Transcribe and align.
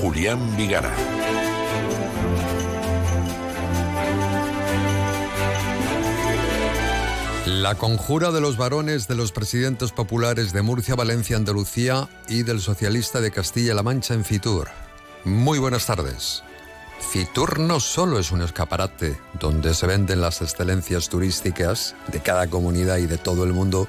Julián 0.00 0.56
Vigara. 0.56 0.92
La 7.46 7.74
conjura 7.76 8.30
de 8.30 8.40
los 8.40 8.56
varones 8.56 9.08
de 9.08 9.14
los 9.14 9.32
presidentes 9.32 9.92
populares 9.92 10.52
de 10.52 10.62
Murcia, 10.62 10.94
Valencia, 10.94 11.36
Andalucía 11.36 12.08
y 12.28 12.42
del 12.42 12.60
socialista 12.60 13.20
de 13.20 13.30
Castilla-La 13.30 13.82
Mancha 13.82 14.14
en 14.14 14.24
Fitur. 14.24 14.68
Muy 15.24 15.58
buenas 15.58 15.86
tardes. 15.86 16.42
Fitur 17.10 17.60
no 17.60 17.80
solo 17.80 18.18
es 18.18 18.32
un 18.32 18.42
escaparate 18.42 19.18
donde 19.38 19.74
se 19.74 19.86
venden 19.86 20.20
las 20.20 20.42
excelencias 20.42 21.08
turísticas 21.08 21.94
de 22.08 22.20
cada 22.20 22.48
comunidad 22.48 22.98
y 22.98 23.06
de 23.06 23.18
todo 23.18 23.44
el 23.44 23.52
mundo, 23.52 23.88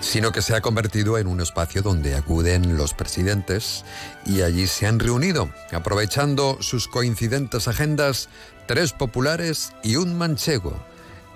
sino 0.00 0.32
que 0.32 0.42
se 0.42 0.54
ha 0.54 0.60
convertido 0.60 1.18
en 1.18 1.26
un 1.26 1.40
espacio 1.40 1.82
donde 1.82 2.14
acuden 2.14 2.76
los 2.76 2.94
presidentes 2.94 3.84
y 4.24 4.42
allí 4.42 4.66
se 4.66 4.86
han 4.86 4.98
reunido, 4.98 5.50
aprovechando 5.72 6.58
sus 6.60 6.88
coincidentes 6.88 7.68
agendas, 7.68 8.28
tres 8.66 8.92
populares 8.92 9.72
y 9.82 9.96
un 9.96 10.16
manchego. 10.16 10.76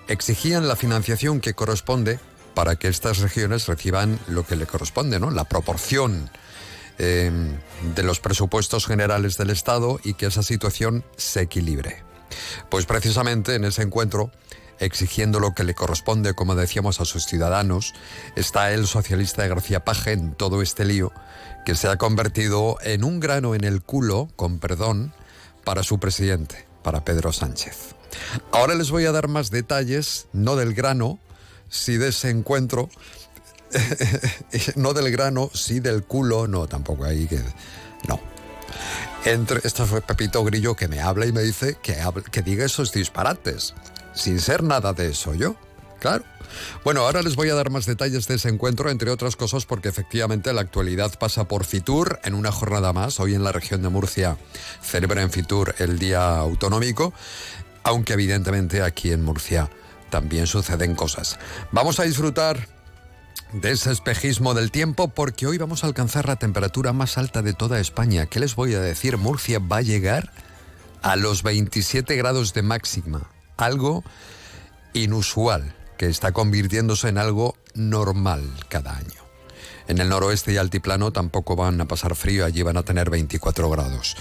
Exigían 0.09 0.69
la 0.69 0.77
financiación 0.77 1.41
que 1.41 1.55
corresponde 1.55 2.19
para 2.55 2.77
que 2.77 2.89
estas 2.89 3.19
regiones 3.19 3.67
reciban 3.67 4.19
lo 4.29 4.45
que 4.45 4.57
le 4.57 4.67
corresponde, 4.67 5.19
¿no? 5.19 5.31
La 5.31 5.45
proporción 5.45 6.31
eh, 6.99 7.31
de 7.95 8.03
los 8.03 8.21
presupuestos 8.21 8.87
generales 8.87 9.37
del 9.39 9.51
Estado 9.51 9.99
y 10.05 10.15
que 10.15 10.27
esa 10.27 10.43
situación 10.43 11.05
se 11.17 11.41
equilibre. 11.41 12.05
Pues 12.69 12.87
precisamente 12.87 13.55
en 13.55 13.65
ese 13.65 13.83
encuentro 13.83 14.31
exigiendo 14.85 15.39
lo 15.39 15.55
que 15.55 15.65
le 15.65 15.75
corresponde, 15.75 16.35
como 16.35 16.55
decíamos, 16.55 17.01
a 17.01 17.05
sus 17.05 17.27
ciudadanos, 17.27 17.95
está 18.37 18.73
el 18.73 18.87
socialista 18.87 19.43
de 19.43 19.49
García 19.49 19.85
Paje 19.85 20.13
en 20.13 20.35
todo 20.35 20.61
este 20.61 20.85
lío, 20.85 21.13
que 21.65 21.75
se 21.75 21.89
ha 21.89 21.97
convertido 21.97 22.77
en 22.83 23.05
un 23.05 23.21
grano 23.21 23.55
en 23.55 23.65
el 23.65 23.83
culo, 23.83 24.29
con 24.37 24.59
perdón, 24.59 25.15
para 25.65 25.83
su 25.83 25.99
presidente, 26.01 26.67
para 26.83 27.05
Pedro 27.05 27.33
Sánchez. 27.33 27.95
Ahora 28.51 28.75
les 28.75 28.91
voy 28.91 29.07
a 29.07 29.13
dar 29.13 29.29
más 29.29 29.51
detalles, 29.51 30.27
no 30.33 30.57
del 30.57 30.75
grano, 30.75 31.21
sí 31.69 31.97
de 31.97 32.09
ese 32.09 32.31
encuentro, 32.31 32.91
no 34.77 34.93
del 34.93 35.11
grano, 35.13 35.51
sí 35.55 35.81
del 35.81 36.03
culo, 36.03 36.49
no, 36.49 36.67
tampoco 36.67 37.05
ahí 37.05 37.27
que... 37.27 37.41
No. 38.09 38.21
Entre, 39.25 39.61
esto 39.63 39.87
fue 39.87 40.01
Pepito 40.01 40.43
Grillo 40.43 40.75
que 40.75 40.89
me 40.89 41.01
habla 41.01 41.27
y 41.27 41.33
me 41.33 41.43
dice 41.43 41.79
que, 41.81 41.97
que 42.33 42.43
diga 42.43 42.65
esos 42.65 42.91
disparates 42.91 43.73
sin 44.15 44.41
ser 44.41 44.63
nada 44.63 44.93
de 44.93 45.11
eso 45.11 45.35
yo. 45.35 45.57
Claro. 45.99 46.25
Bueno, 46.85 47.03
ahora 47.03 47.23
les 47.23 47.37
voy 47.37 47.49
a 47.49 47.55
dar 47.55 47.71
más 47.71 47.87
detalles 47.87 48.27
de 48.27 48.35
ese 48.35 48.49
encuentro, 48.49 48.91
entre 48.91 49.11
otras 49.11 49.37
cosas 49.37 49.67
porque 49.67 49.89
efectivamente 49.89 50.53
la 50.53 50.61
actualidad 50.61 51.17
pasa 51.19 51.47
por 51.47 51.65
Fitur 51.65 52.19
en 52.25 52.35
una 52.35 52.51
jornada 52.51 52.93
más. 52.93 53.21
Hoy 53.21 53.35
en 53.35 53.45
la 53.45 53.53
región 53.53 53.83
de 53.83 53.89
Murcia 53.89 54.37
celebra 54.83 55.23
en 55.23 55.31
Fitur 55.31 55.75
el 55.79 55.99
Día 55.99 56.39
Autonómico, 56.39 57.13
aunque 57.85 58.15
evidentemente 58.15 58.83
aquí 58.83 59.13
en 59.13 59.23
Murcia 59.23 59.71
también 60.11 60.47
suceden 60.47 60.95
cosas. 60.95 61.39
Vamos 61.71 62.01
a 62.01 62.03
disfrutar 62.03 62.69
de 63.53 63.71
ese 63.71 63.93
espejismo 63.93 64.55
del 64.55 64.71
tiempo 64.71 65.09
porque 65.09 65.47
hoy 65.47 65.59
vamos 65.59 65.85
a 65.85 65.87
alcanzar 65.87 66.27
la 66.27 66.37
temperatura 66.37 66.93
más 66.93 67.17
alta 67.17 67.43
de 67.43 67.53
toda 67.53 67.81
España. 67.81 68.27
¿Qué 68.27 68.41
les 68.41 68.57
voy 68.57 68.75
a 68.75 68.81
decir? 68.81 69.19
Murcia 69.19 69.59
va 69.59 69.79
a 69.79 69.83
llegar 69.83 70.33
a 71.03 71.17
los 71.17 71.43
27 71.43 72.17
grados 72.17 72.55
de 72.55 72.63
máxima 72.63 73.31
algo 73.63 74.05
inusual 74.93 75.75
que 75.97 76.07
está 76.07 76.33
convirtiéndose 76.33 77.09
en 77.09 77.19
algo 77.19 77.57
normal 77.75 78.43
cada 78.69 78.97
año. 78.97 79.23
En 79.89 79.99
el 79.99 80.09
noroeste 80.09 80.53
y 80.53 80.57
altiplano 80.57 81.13
tampoco 81.13 81.57
van 81.57 81.81
a 81.81 81.87
pasar 81.87 82.15
frío, 82.15 82.45
allí 82.45 82.63
van 82.63 82.77
a 82.77 82.85
tener 82.85 83.11
24 83.11 83.69
grados. 83.69 84.17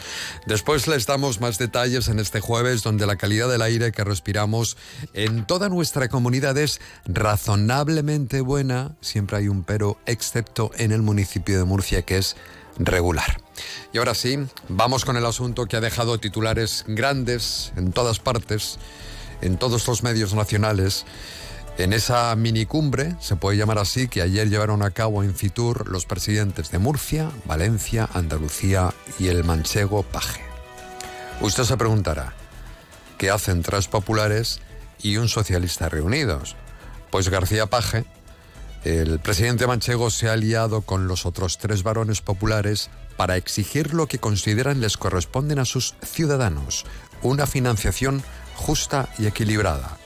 Después 0.47 0.87
les 0.87 1.05
damos 1.05 1.39
más 1.39 1.57
detalles 1.57 2.07
en 2.07 2.19
este 2.19 2.39
jueves 2.39 2.83
donde 2.83 3.05
la 3.05 3.15
calidad 3.15 3.49
del 3.49 3.61
aire 3.61 3.91
que 3.91 4.03
respiramos 4.03 4.75
en 5.13 5.45
toda 5.45 5.69
nuestra 5.69 6.09
comunidad 6.09 6.57
es 6.57 6.81
razonablemente 7.05 8.41
buena, 8.41 8.95
siempre 9.01 9.37
hay 9.37 9.47
un 9.47 9.63
pero, 9.63 9.97
excepto 10.05 10.71
en 10.77 10.91
el 10.91 11.03
municipio 11.03 11.57
de 11.57 11.63
Murcia 11.63 12.01
que 12.01 12.17
es 12.17 12.35
regular. 12.79 13.41
Y 13.93 13.99
ahora 13.99 14.15
sí, 14.15 14.39
vamos 14.67 15.05
con 15.05 15.17
el 15.17 15.25
asunto 15.25 15.67
que 15.67 15.77
ha 15.77 15.81
dejado 15.81 16.17
titulares 16.17 16.85
grandes 16.87 17.71
en 17.75 17.91
todas 17.91 18.19
partes 18.19 18.79
en 19.41 19.57
todos 19.57 19.87
los 19.87 20.03
medios 20.03 20.33
nacionales. 20.33 21.05
En 21.77 21.93
esa 21.93 22.35
minicumbre, 22.35 23.15
se 23.19 23.35
puede 23.35 23.57
llamar 23.57 23.79
así, 23.79 24.07
que 24.07 24.21
ayer 24.21 24.49
llevaron 24.49 24.83
a 24.83 24.91
cabo 24.91 25.23
en 25.23 25.33
Fitur 25.33 25.89
los 25.89 26.05
presidentes 26.05 26.69
de 26.69 26.79
Murcia, 26.79 27.31
Valencia, 27.45 28.09
Andalucía 28.13 28.93
y 29.19 29.27
el 29.27 29.43
manchego 29.43 30.03
Paje. 30.03 30.41
Usted 31.39 31.63
se 31.63 31.77
preguntará, 31.77 32.33
¿qué 33.17 33.31
hacen 33.31 33.63
tres 33.63 33.87
populares 33.87 34.59
y 35.01 35.17
un 35.17 35.27
socialista 35.27 35.89
reunidos? 35.89 36.55
Pues 37.09 37.29
García 37.29 37.65
Paje, 37.65 38.05
el 38.83 39.19
presidente 39.19 39.67
manchego 39.67 40.09
se 40.09 40.27
ha 40.29 40.33
aliado 40.33 40.81
con 40.81 41.07
los 41.07 41.25
otros 41.25 41.57
tres 41.57 41.83
varones 41.83 42.21
populares 42.21 42.89
para 43.15 43.37
exigir 43.37 43.93
lo 43.93 44.07
que 44.07 44.17
consideran 44.17 44.81
les 44.81 44.97
corresponden 44.97 45.59
a 45.59 45.65
sus 45.65 45.95
ciudadanos, 46.03 46.85
una 47.21 47.45
financiación 47.45 48.23
justa 48.61 49.09
y 49.17 49.25
equilibrada. 49.25 49.97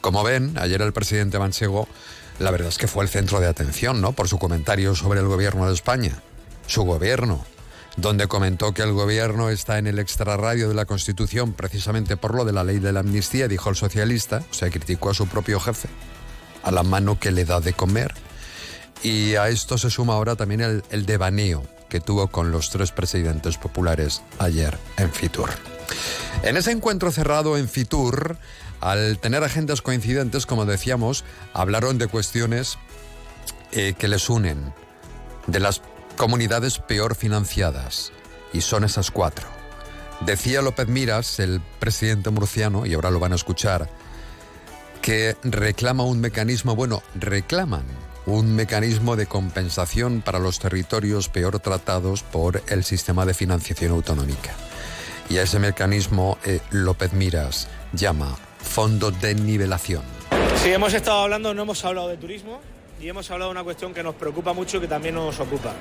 Como 0.00 0.22
ven, 0.22 0.56
ayer 0.58 0.80
el 0.82 0.92
presidente 0.92 1.38
Manchego, 1.38 1.88
la 2.38 2.50
verdad 2.50 2.68
es 2.68 2.78
que 2.78 2.86
fue 2.86 3.02
el 3.02 3.10
centro 3.10 3.40
de 3.40 3.48
atención, 3.48 4.00
¿no? 4.00 4.12
Por 4.12 4.28
su 4.28 4.38
comentario 4.38 4.94
sobre 4.94 5.20
el 5.20 5.26
gobierno 5.26 5.66
de 5.66 5.74
España. 5.74 6.22
Su 6.66 6.82
gobierno, 6.82 7.44
donde 7.96 8.28
comentó 8.28 8.72
que 8.72 8.82
el 8.82 8.92
gobierno 8.92 9.48
está 9.48 9.78
en 9.78 9.86
el 9.86 9.98
extrarradio 9.98 10.68
de 10.68 10.74
la 10.74 10.84
Constitución 10.84 11.54
precisamente 11.54 12.16
por 12.16 12.34
lo 12.34 12.44
de 12.44 12.52
la 12.52 12.62
ley 12.62 12.78
de 12.78 12.92
la 12.92 13.00
amnistía, 13.00 13.48
dijo 13.48 13.70
el 13.70 13.76
socialista, 13.76 14.42
o 14.50 14.54
sea, 14.54 14.70
criticó 14.70 15.10
a 15.10 15.14
su 15.14 15.26
propio 15.26 15.58
jefe, 15.58 15.88
a 16.62 16.70
la 16.70 16.82
mano 16.82 17.18
que 17.18 17.32
le 17.32 17.44
da 17.44 17.60
de 17.60 17.72
comer. 17.72 18.14
Y 19.02 19.34
a 19.36 19.48
esto 19.48 19.78
se 19.78 19.90
suma 19.90 20.14
ahora 20.14 20.36
también 20.36 20.60
el, 20.60 20.84
el 20.90 21.06
devaneo 21.06 21.62
que 21.88 22.00
tuvo 22.00 22.28
con 22.28 22.50
los 22.50 22.70
tres 22.70 22.92
presidentes 22.92 23.56
populares 23.56 24.22
ayer 24.38 24.76
en 24.98 25.12
Fitur. 25.12 25.75
En 26.42 26.56
ese 26.56 26.70
encuentro 26.70 27.10
cerrado 27.10 27.56
en 27.56 27.68
Fitur, 27.68 28.38
al 28.80 29.18
tener 29.18 29.42
agendas 29.42 29.82
coincidentes, 29.82 30.46
como 30.46 30.66
decíamos, 30.66 31.24
hablaron 31.52 31.98
de 31.98 32.08
cuestiones 32.08 32.78
eh, 33.72 33.94
que 33.98 34.08
les 34.08 34.28
unen, 34.28 34.72
de 35.46 35.60
las 35.60 35.82
comunidades 36.16 36.78
peor 36.78 37.14
financiadas, 37.14 38.12
y 38.52 38.60
son 38.60 38.84
esas 38.84 39.10
cuatro. 39.10 39.46
Decía 40.20 40.62
López 40.62 40.88
Miras, 40.88 41.40
el 41.40 41.60
presidente 41.78 42.30
murciano, 42.30 42.86
y 42.86 42.94
ahora 42.94 43.10
lo 43.10 43.20
van 43.20 43.32
a 43.32 43.36
escuchar, 43.36 43.90
que 45.02 45.36
reclama 45.42 46.04
un 46.04 46.20
mecanismo, 46.20 46.74
bueno, 46.74 47.02
reclaman 47.14 47.84
un 48.26 48.56
mecanismo 48.56 49.14
de 49.14 49.26
compensación 49.26 50.20
para 50.20 50.40
los 50.40 50.58
territorios 50.58 51.28
peor 51.28 51.60
tratados 51.60 52.22
por 52.24 52.62
el 52.66 52.82
sistema 52.82 53.24
de 53.24 53.34
financiación 53.34 53.92
autonómica. 53.92 54.52
Y 55.28 55.38
a 55.38 55.42
ese 55.42 55.58
mecanismo 55.58 56.38
eh, 56.44 56.60
López 56.70 57.12
Miras 57.12 57.68
llama 57.92 58.36
Fondo 58.58 59.10
de 59.10 59.34
Nivelación. 59.34 60.02
Sí, 60.62 60.70
hemos 60.70 60.94
estado 60.94 61.20
hablando, 61.20 61.52
no 61.52 61.62
hemos 61.62 61.84
hablado 61.84 62.08
de 62.08 62.16
turismo 62.16 62.60
y 63.00 63.08
hemos 63.08 63.30
hablado 63.30 63.50
de 63.50 63.52
una 63.52 63.64
cuestión 63.64 63.92
que 63.92 64.02
nos 64.02 64.14
preocupa 64.14 64.52
mucho 64.52 64.76
y 64.76 64.80
que 64.80 64.88
también 64.88 65.16
nos 65.16 65.38
ocupa. 65.40 65.72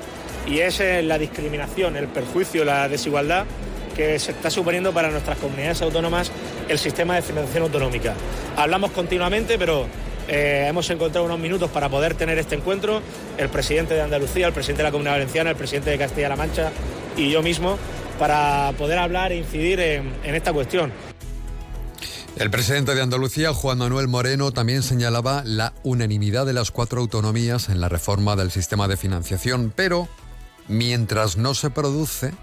Y 0.48 0.60
es 0.60 0.80
eh, 0.80 1.02
la 1.04 1.18
discriminación, 1.18 1.96
el 1.96 2.08
perjuicio, 2.08 2.66
la 2.66 2.88
desigualdad 2.88 3.46
que 3.96 4.20
se 4.20 4.32
está 4.32 4.50
suponiendo 4.50 4.92
para 4.92 5.10
nuestras 5.10 5.38
comunidades 5.38 5.82
autónomas 5.82 6.32
el 6.68 6.78
sistema 6.78 7.16
de 7.16 7.22
financiación 7.22 7.64
autonómica. 7.64 8.14
Hablamos 8.58 8.92
continuamente, 8.92 9.58
pero 9.58 9.86
eh, 10.28 10.66
hemos 10.68 10.90
encontrado 10.90 11.26
unos 11.26 11.40
minutos 11.40 11.70
para 11.70 11.88
poder 11.88 12.16
tener 12.16 12.38
este 12.38 12.56
encuentro. 12.56 13.02
El 13.38 13.50
presidente 13.50 13.94
de 13.94 14.02
Andalucía, 14.02 14.48
el 14.48 14.54
presidente 14.54 14.82
de 14.82 14.88
la 14.90 14.92
Comunidad 14.92 15.14
Valenciana, 15.14 15.52
el 15.52 15.56
presidente 15.56 15.92
de 15.92 15.98
Castilla-La 15.98 16.36
Mancha 16.36 16.72
y 17.16 17.30
yo 17.30 17.42
mismo 17.42 17.78
para 18.18 18.74
poder 18.78 18.98
hablar 18.98 19.32
e 19.32 19.38
incidir 19.38 19.80
en, 19.80 20.14
esta 20.24 20.54
cuestión. 20.54 20.92
El 22.38 22.50
presidente 22.50 22.96
de 22.96 23.02
Andalucía, 23.02 23.54
Juan 23.54 23.78
Manuel 23.78 24.08
Moreno, 24.08 24.52
también 24.52 24.84
señalaba 24.84 25.44
la 25.46 25.74
unanimidad 25.84 26.46
de 26.46 26.54
las 26.54 26.72
cuatro 26.72 27.00
autonomías 27.00 27.70
en 27.70 27.80
la 27.80 27.88
reforma 27.88 28.36
del 28.36 28.52
sistema 28.52 28.88
de 28.88 28.98
financiación, 28.98 29.72
pero 29.74 30.10
mientras 30.68 31.38
no 31.38 31.54
se 31.54 31.70
produce, 31.70 32.34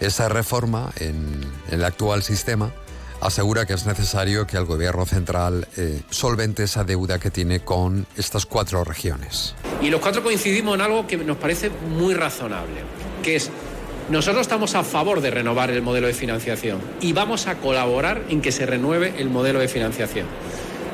Esa 0.00 0.28
reforma 0.28 0.90
en, 0.98 1.40
el 1.70 1.84
actual 1.84 2.24
sistema 2.24 2.72
asegura 3.20 3.66
que 3.66 3.74
es 3.74 3.86
necesario 3.86 4.48
que 4.48 4.56
el 4.56 4.64
gobierno 4.64 5.06
central 5.06 5.68
eh, 5.76 6.02
solvente 6.10 6.64
esa 6.64 6.82
deuda 6.82 7.20
que 7.20 7.30
tiene 7.30 7.60
con 7.60 8.04
estas 8.16 8.44
cuatro 8.44 8.82
regiones. 8.82 9.54
Y 9.80 9.90
los 9.90 10.00
cuatro 10.00 10.24
coincidimos 10.24 10.74
en 10.74 10.80
algo 10.80 11.06
que 11.06 11.16
nos 11.18 11.36
parece 11.36 11.70
muy 11.70 12.14
razonable, 12.14 12.82
que 13.22 13.36
es 13.36 13.50
nosotros 14.10 14.42
estamos 14.42 14.74
a 14.74 14.84
favor 14.84 15.20
de 15.20 15.30
renovar 15.30 15.70
el 15.70 15.82
modelo 15.82 16.06
de 16.06 16.14
financiación 16.14 16.80
y 17.00 17.12
vamos 17.12 17.46
a 17.46 17.56
colaborar 17.56 18.24
en 18.28 18.42
que 18.42 18.52
se 18.52 18.66
renueve 18.66 19.14
el 19.18 19.30
modelo 19.30 19.60
de 19.60 19.68
financiación. 19.68 20.26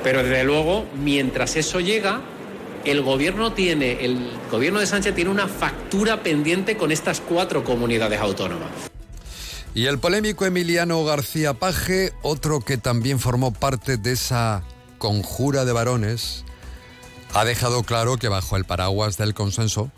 Pero 0.05 0.23
desde 0.23 0.45
luego, 0.45 0.87
mientras 1.03 1.57
eso 1.57 1.81
llega, 1.81 2.21
el 2.85 3.03
gobierno 3.03 3.53
tiene, 3.53 4.05
el 4.05 4.31
gobierno 4.51 4.81
de 4.81 4.87
Sánchez 4.87 5.15
tiene 5.15 5.31
una 5.31 5.49
factura 5.49 6.23
pendiente 6.23 6.77
con 6.77 6.93
estas 6.93 7.21
cuatro 7.21 7.65
comunidades 7.65 8.21
autónomas. 8.21 8.71
Y 9.75 9.87
el 9.87 9.99
polémico 9.99 10.47
Emiliano 10.47 11.05
García 11.05 11.55
Paje, 11.55 12.13
otro 12.23 12.61
que 12.61 12.79
también 12.79 13.19
formó 13.19 13.53
parte 13.53 13.97
de 13.97 14.13
esa 14.13 14.63
conjura 14.99 15.65
de 15.65 15.73
varones, 15.73 16.45
ha 17.35 17.45
dejado 17.45 17.83
claro 17.83 18.17
que 18.17 18.29
bajo 18.29 18.57
el 18.57 18.65
paraguas 18.65 19.17
del 19.17 19.35
consenso, 19.35 19.91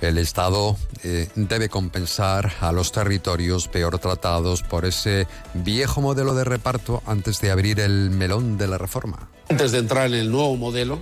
el 0.00 0.18
Estado 0.18 0.76
eh, 1.02 1.28
debe 1.34 1.68
compensar 1.68 2.52
a 2.60 2.72
los 2.72 2.92
territorios 2.92 3.68
peor 3.68 3.98
tratados 3.98 4.62
por 4.62 4.84
ese 4.84 5.26
viejo 5.54 6.00
modelo 6.00 6.34
de 6.34 6.44
reparto 6.44 7.02
antes 7.06 7.40
de 7.40 7.50
abrir 7.50 7.80
el 7.80 8.10
melón 8.10 8.58
de 8.58 8.66
la 8.66 8.78
reforma. 8.78 9.28
Antes 9.48 9.72
de 9.72 9.78
entrar 9.78 10.08
en 10.08 10.14
el 10.14 10.30
nuevo 10.30 10.56
modelo, 10.56 10.98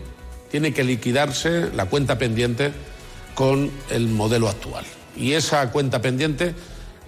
tiene 0.50 0.72
que 0.72 0.84
liquidarse 0.84 1.70
la 1.72 1.86
cuenta 1.86 2.18
pendiente 2.18 2.72
con 3.34 3.70
el 3.90 4.08
modelo 4.08 4.48
actual. 4.48 4.84
Y 5.16 5.32
esa 5.32 5.70
cuenta 5.70 6.00
pendiente 6.00 6.54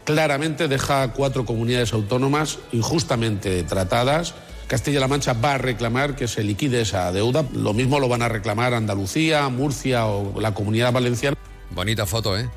claramente 0.05 0.69
deja 0.69 1.03
a 1.03 1.13
cuatro 1.13 1.45
comunidades 1.45 1.93
autónomas 1.93 2.59
injustamente 2.73 3.63
tratadas. 3.65 4.35
Castilla-La 4.67 5.07
Mancha 5.07 5.33
va 5.33 5.55
a 5.55 5.59
reclamar 5.59 6.17
que 6.17 6.27
se 6.27 6.43
liquide 6.43 6.81
esa 6.81 7.13
deuda. 7.13 7.45
Lo 7.53 7.73
mismo 7.73 8.01
lo 8.01 8.09
van 8.09 8.23
a 8.23 8.29
reclamar 8.29 8.75
Andalucía, 8.75 9.49
Murcia 9.49 10.07
o 10.07 10.41
la 10.41 10.55
Comunidad 10.55 10.93
Valenciana. 10.93 11.37
Bonita 11.71 12.07
foto, 12.07 12.39
¿eh? 12.39 12.49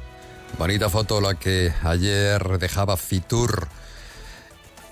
Bonita 0.58 0.90
foto 0.90 1.22
la 1.22 1.36
que 1.36 1.74
ayer 1.84 2.58
dejaba 2.58 2.98
Fitur. 2.98 3.68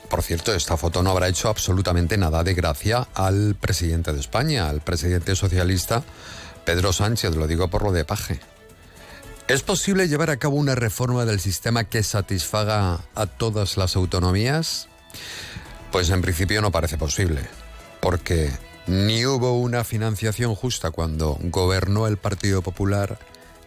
Por 0.10 0.24
cierto, 0.24 0.54
esta 0.54 0.78
foto 0.78 1.04
no 1.04 1.12
habrá 1.12 1.28
hecho 1.28 1.50
absolutamente 1.50 2.18
nada 2.18 2.44
de 2.44 2.54
gracia 2.54 3.08
al 3.14 3.56
presidente 3.60 4.14
de 4.14 4.19
España, 4.19 4.69
al 4.69 4.81
presidente 4.81 5.36
socialista 5.36 6.04
Pedro 6.68 6.94
Sánchez, 6.94 7.36
lo 7.36 7.48
digo 7.48 7.69
por 7.69 7.84
lo 7.84 7.92
de 7.92 8.06
Paje. 8.06 8.40
¿Es 9.48 9.64
posible 9.64 10.10
llevar 10.10 10.30
a 10.30 10.38
cabo 10.38 10.58
una 10.58 10.75
reforma 10.75 11.24
del 11.24 11.40
sistema 11.40 11.86
que 11.86 12.04
satisfaga 12.04 13.00
a 13.16 13.25
todas 13.25 13.78
las 13.78 13.96
autonomías? 13.96 14.90
Pues 15.92 16.10
en 16.10 16.22
principio 16.22 16.62
no 16.62 16.72
parece 16.72 16.98
posible, 16.98 17.42
porque 18.02 18.52
ni 18.88 19.25
hubo 19.25 19.58
una 19.58 19.86
financiación 19.86 20.56
justa 20.56 20.92
cuando 20.92 21.38
gobernó 21.42 22.08
el 22.08 22.18
Partido 22.18 22.62
Popular, 22.62 23.18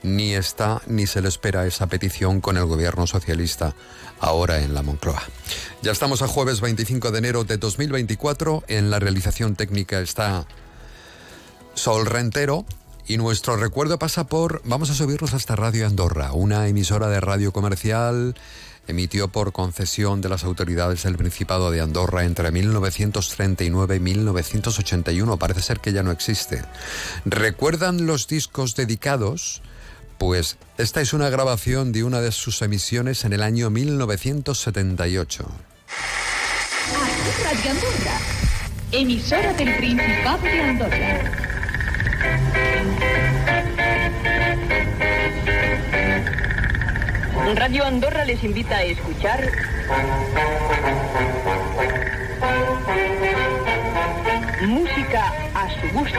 ni 0.02 0.34
está 0.34 0.80
ni 0.86 1.06
se 1.06 1.20
le 1.20 1.28
espera 1.28 1.66
esa 1.66 1.86
petición 1.86 2.40
con 2.40 2.56
el 2.56 2.66
gobierno 2.66 3.06
socialista 3.06 3.74
ahora 4.18 4.60
en 4.60 4.74
la 4.74 4.82
Moncloa. 4.82 5.22
Ya 5.82 5.92
estamos 5.92 6.22
a 6.22 6.28
jueves 6.28 6.60
25 6.60 7.10
de 7.10 7.18
enero 7.18 7.44
de 7.44 7.56
2024. 7.56 8.64
En 8.68 8.90
la 8.90 8.98
realización 8.98 9.56
técnica 9.56 10.00
está 10.00 10.46
Sol 11.74 12.06
Rentero. 12.06 12.64
Y 13.06 13.16
nuestro 13.16 13.56
recuerdo 13.56 13.98
pasa 13.98 14.24
por, 14.24 14.62
vamos 14.64 14.90
a 14.90 14.94
subirnos 14.94 15.34
hasta 15.34 15.56
Radio 15.56 15.84
Andorra, 15.86 16.32
una 16.32 16.68
emisora 16.68 17.08
de 17.08 17.18
radio 17.18 17.52
comercial 17.52 18.36
emitió 18.90 19.28
por 19.28 19.52
concesión 19.52 20.20
de 20.20 20.28
las 20.28 20.44
autoridades 20.44 21.04
del 21.04 21.16
Principado 21.16 21.70
de 21.70 21.80
Andorra 21.80 22.24
entre 22.24 22.50
1939 22.50 23.96
y 23.96 24.00
1981. 24.00 25.36
Parece 25.38 25.62
ser 25.62 25.80
que 25.80 25.92
ya 25.92 26.02
no 26.02 26.10
existe. 26.10 26.62
¿Recuerdan 27.24 28.06
los 28.06 28.26
discos 28.26 28.74
dedicados? 28.74 29.62
Pues 30.20 30.58
esta 30.76 31.00
es 31.00 31.14
una 31.14 31.30
grabación 31.30 31.92
de 31.92 32.04
una 32.04 32.20
de 32.20 32.30
sus 32.30 32.60
emisiones 32.60 33.24
en 33.24 33.32
el 33.32 33.42
año 33.42 33.70
1978. 33.70 35.50
Radio 37.42 37.70
Andorra, 37.70 38.18
emisora 38.92 39.54
del 39.54 39.74
Principado 39.78 40.42
de 40.42 40.60
Andorra. 40.60 41.22
Radio 47.54 47.86
Andorra 47.86 48.26
les 48.26 48.44
invita 48.44 48.76
a 48.76 48.82
escuchar 48.82 49.50
música 54.66 55.32
a 55.54 55.80
su 55.80 55.88
gusto. 55.94 56.18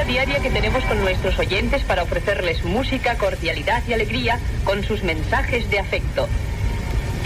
Diaria 0.00 0.40
que 0.40 0.50
tenemos 0.50 0.82
con 0.84 0.98
nuestros 1.00 1.38
oyentes 1.38 1.82
para 1.84 2.02
ofrecerles 2.02 2.64
música, 2.64 3.16
cordialidad 3.16 3.82
y 3.86 3.92
alegría 3.92 4.40
con 4.64 4.82
sus 4.84 5.02
mensajes 5.04 5.68
de 5.70 5.78
afecto. 5.78 6.28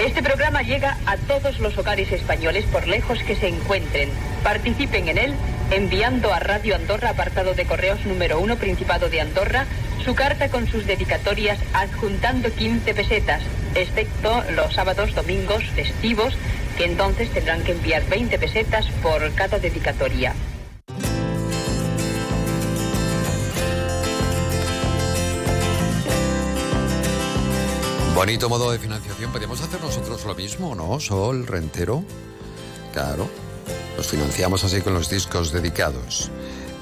Este 0.05 0.23
programa 0.23 0.63
llega 0.63 0.99
a 1.07 1.17
todos 1.17 1.61
los 1.61 1.79
hogares 1.79 2.11
españoles 2.13 2.67
por 2.67 2.87
lejos 2.87 3.23
que 3.23 3.37
se 3.37 3.49
encuentren. 3.49 4.11
Participen 4.43 5.09
en 5.09 5.17
él 5.17 5.35
enviando 5.71 6.35
a 6.35 6.41
Radio 6.41 6.75
Andorra, 6.75 7.11
apartado 7.11 7.55
de 7.55 7.65
correos 7.65 8.05
número 8.05 8.41
1, 8.41 8.57
Principado 8.57 9.09
de 9.09 9.21
Andorra, 9.21 9.65
su 10.05 10.15
carta 10.15 10.49
con 10.49 10.69
sus 10.69 10.87
dedicatorias 10.87 11.59
adjuntando 11.73 12.53
15 12.53 12.95
pesetas, 12.95 13.43
excepto 13.75 14.45
los 14.51 14.75
sábados, 14.75 15.15
domingos, 15.15 15.65
festivos, 15.75 16.35
que 16.77 16.85
entonces 16.85 17.31
tendrán 17.31 17.63
que 17.63 17.73
enviar 17.73 18.05
20 18.07 18.39
pesetas 18.39 18.87
por 19.03 19.33
cada 19.35 19.59
dedicatoria. 19.59 20.35
Bonito 28.17 28.49
modo 28.49 28.71
de 28.71 28.79
financiación. 28.79 29.31
¿Podemos 29.31 29.61
hacer 29.61 29.79
nosotros 29.83 30.25
lo 30.25 30.35
mismo, 30.35 30.75
no? 30.75 30.99
Sol, 31.01 31.47
rentero. 31.47 32.03
Claro. 32.95 33.29
Nos 33.95 34.07
financiamos 34.07 34.65
así 34.65 34.81
con 34.81 34.95
los 34.95 35.11
discos 35.11 35.53
dedicados. 35.53 36.31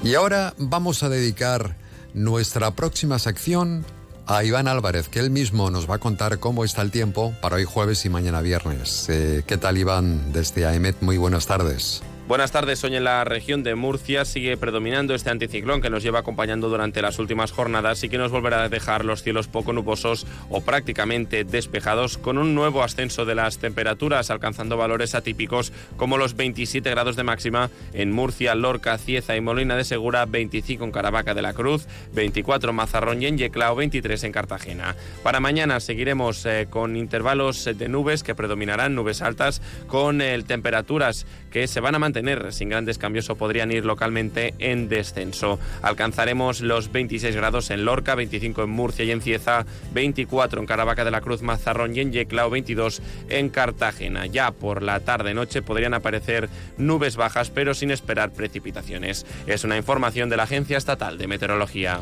Y 0.01 0.15
ahora 0.15 0.53
vamos 0.57 1.03
a 1.03 1.09
dedicar 1.09 1.75
nuestra 2.13 2.71
próxima 2.71 3.19
sección 3.19 3.85
a 4.27 4.45
Iván 4.45 4.69
Álvarez, 4.69 5.09
que 5.09 5.19
él 5.19 5.29
mismo 5.29 5.69
nos 5.69 5.89
va 5.91 5.95
a 5.95 5.99
contar 5.99 6.39
cómo 6.39 6.63
está 6.63 6.81
el 6.81 6.91
tiempo 6.91 7.35
para 7.41 7.57
hoy 7.57 7.65
jueves 7.65 8.05
y 8.05 8.09
mañana 8.09 8.39
viernes. 8.39 9.09
Eh, 9.09 9.43
¿Qué 9.45 9.57
tal, 9.57 9.77
Iván? 9.77 10.31
Desde 10.31 10.65
AEMET, 10.65 11.01
muy 11.01 11.17
buenas 11.17 11.47
tardes. 11.47 12.01
Buenas 12.27 12.51
tardes. 12.51 12.83
Hoy 12.83 12.95
en 12.95 13.03
la 13.03 13.23
región 13.23 13.61
de 13.61 13.75
Murcia 13.75 14.25
sigue 14.25 14.57
predominando 14.57 15.13
este 15.13 15.29
anticiclón 15.29 15.79
que 15.79 15.91
nos 15.91 16.01
lleva 16.01 16.17
acompañando 16.17 16.69
durante 16.69 17.03
las 17.03 17.19
últimas 17.19 17.51
jornadas 17.51 18.03
y 18.03 18.09
que 18.09 18.17
nos 18.17 18.31
volverá 18.31 18.63
a 18.63 18.69
dejar 18.69 19.05
los 19.05 19.21
cielos 19.21 19.47
poco 19.47 19.73
nubosos 19.73 20.25
o 20.49 20.61
prácticamente 20.61 21.43
despejados 21.43 22.17
con 22.17 22.39
un 22.39 22.55
nuevo 22.55 22.81
ascenso 22.81 23.25
de 23.25 23.35
las 23.35 23.59
temperaturas 23.59 24.31
alcanzando 24.31 24.75
valores 24.75 25.13
atípicos 25.13 25.71
como 25.97 26.17
los 26.17 26.35
27 26.35 26.89
grados 26.89 27.15
de 27.15 27.23
máxima 27.23 27.69
en 27.93 28.11
Murcia, 28.11 28.55
Lorca, 28.55 28.97
Cieza 28.97 29.35
y 29.35 29.41
Molina 29.41 29.75
de 29.75 29.83
Segura, 29.83 30.25
25 30.25 30.83
en 30.83 30.91
Caravaca 30.91 31.35
de 31.35 31.43
la 31.43 31.53
Cruz, 31.53 31.85
24 32.13 32.71
en 32.71 32.75
Mazarrón 32.75 33.21
y 33.21 33.27
en 33.27 33.37
Yeclao, 33.37 33.75
23 33.75 34.23
en 34.23 34.31
Cartagena. 34.31 34.95
Para 35.21 35.39
mañana 35.39 35.79
seguiremos 35.79 36.43
eh, 36.47 36.65
con 36.71 36.95
intervalos 36.95 37.65
de 37.65 37.87
nubes 37.87 38.23
que 38.23 38.33
predominarán, 38.33 38.95
nubes 38.95 39.21
altas, 39.21 39.61
con 39.85 40.21
eh, 40.21 40.41
temperaturas 40.41 41.27
que 41.55 41.69
se 41.69 41.79
van 41.79 41.95
a 41.95 41.99
mantener 41.99 42.15
tener 42.15 42.51
sin 42.51 42.67
grandes 42.67 42.97
cambios 42.97 43.29
o 43.29 43.35
podrían 43.35 43.71
ir 43.71 43.85
localmente 43.85 44.53
en 44.59 44.89
descenso. 44.89 45.57
Alcanzaremos 45.81 46.59
los 46.59 46.91
26 46.91 47.33
grados 47.33 47.69
en 47.69 47.85
Lorca, 47.85 48.13
25 48.15 48.63
en 48.63 48.69
Murcia 48.71 49.05
y 49.05 49.11
en 49.11 49.21
Cieza, 49.21 49.65
24 49.93 50.59
en 50.59 50.65
Caravaca 50.65 51.05
de 51.05 51.11
la 51.11 51.21
Cruz, 51.21 51.41
Mazarrón 51.41 51.95
y 51.95 52.01
en 52.01 52.11
Yeclao, 52.11 52.49
22 52.49 53.01
en 53.29 53.47
Cartagena. 53.47 54.25
Ya 54.25 54.51
por 54.51 54.81
la 54.81 54.99
tarde-noche 54.99 55.61
podrían 55.61 55.93
aparecer 55.93 56.49
nubes 56.77 57.15
bajas, 57.15 57.51
pero 57.51 57.73
sin 57.73 57.91
esperar 57.91 58.33
precipitaciones. 58.33 59.25
Es 59.47 59.63
una 59.63 59.77
información 59.77 60.29
de 60.29 60.35
la 60.35 60.43
Agencia 60.43 60.77
Estatal 60.77 61.17
de 61.17 61.27
Meteorología. 61.27 62.01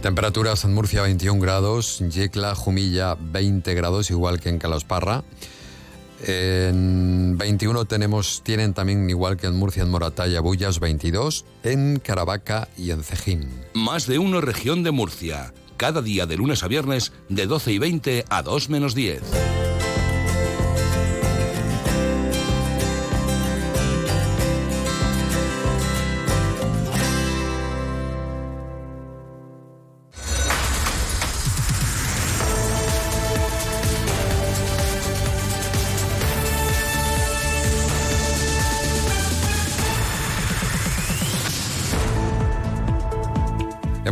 Temperaturas 0.00 0.64
en 0.64 0.74
Murcia 0.74 1.02
21 1.02 1.40
grados, 1.40 1.98
Yecla, 2.08 2.54
Jumilla 2.54 3.16
20 3.18 3.74
grados, 3.74 4.12
igual 4.12 4.40
que 4.40 4.48
en 4.48 4.58
Calasparra. 4.58 5.24
En 6.24 7.36
21 7.36 7.84
tenemos, 7.86 8.42
tienen 8.44 8.74
también, 8.74 9.08
igual 9.10 9.36
que 9.36 9.48
en 9.48 9.56
Murcia, 9.56 9.82
en 9.82 9.90
Moratalla, 9.90 10.40
Bullas 10.40 10.78
22, 10.78 11.44
en 11.64 11.98
Caravaca 11.98 12.68
y 12.76 12.90
en 12.92 13.02
Cejín. 13.02 13.48
Más 13.74 14.06
de 14.06 14.18
uno 14.18 14.40
región 14.40 14.82
de 14.82 14.92
Murcia. 14.92 15.52
Cada 15.76 16.00
día 16.00 16.26
de 16.26 16.36
lunes 16.36 16.62
a 16.62 16.68
viernes 16.68 17.12
de 17.28 17.46
12 17.46 17.72
y 17.72 17.78
20 17.78 18.24
a 18.28 18.42
2 18.42 18.68
menos 18.68 18.94
10. 18.94 19.20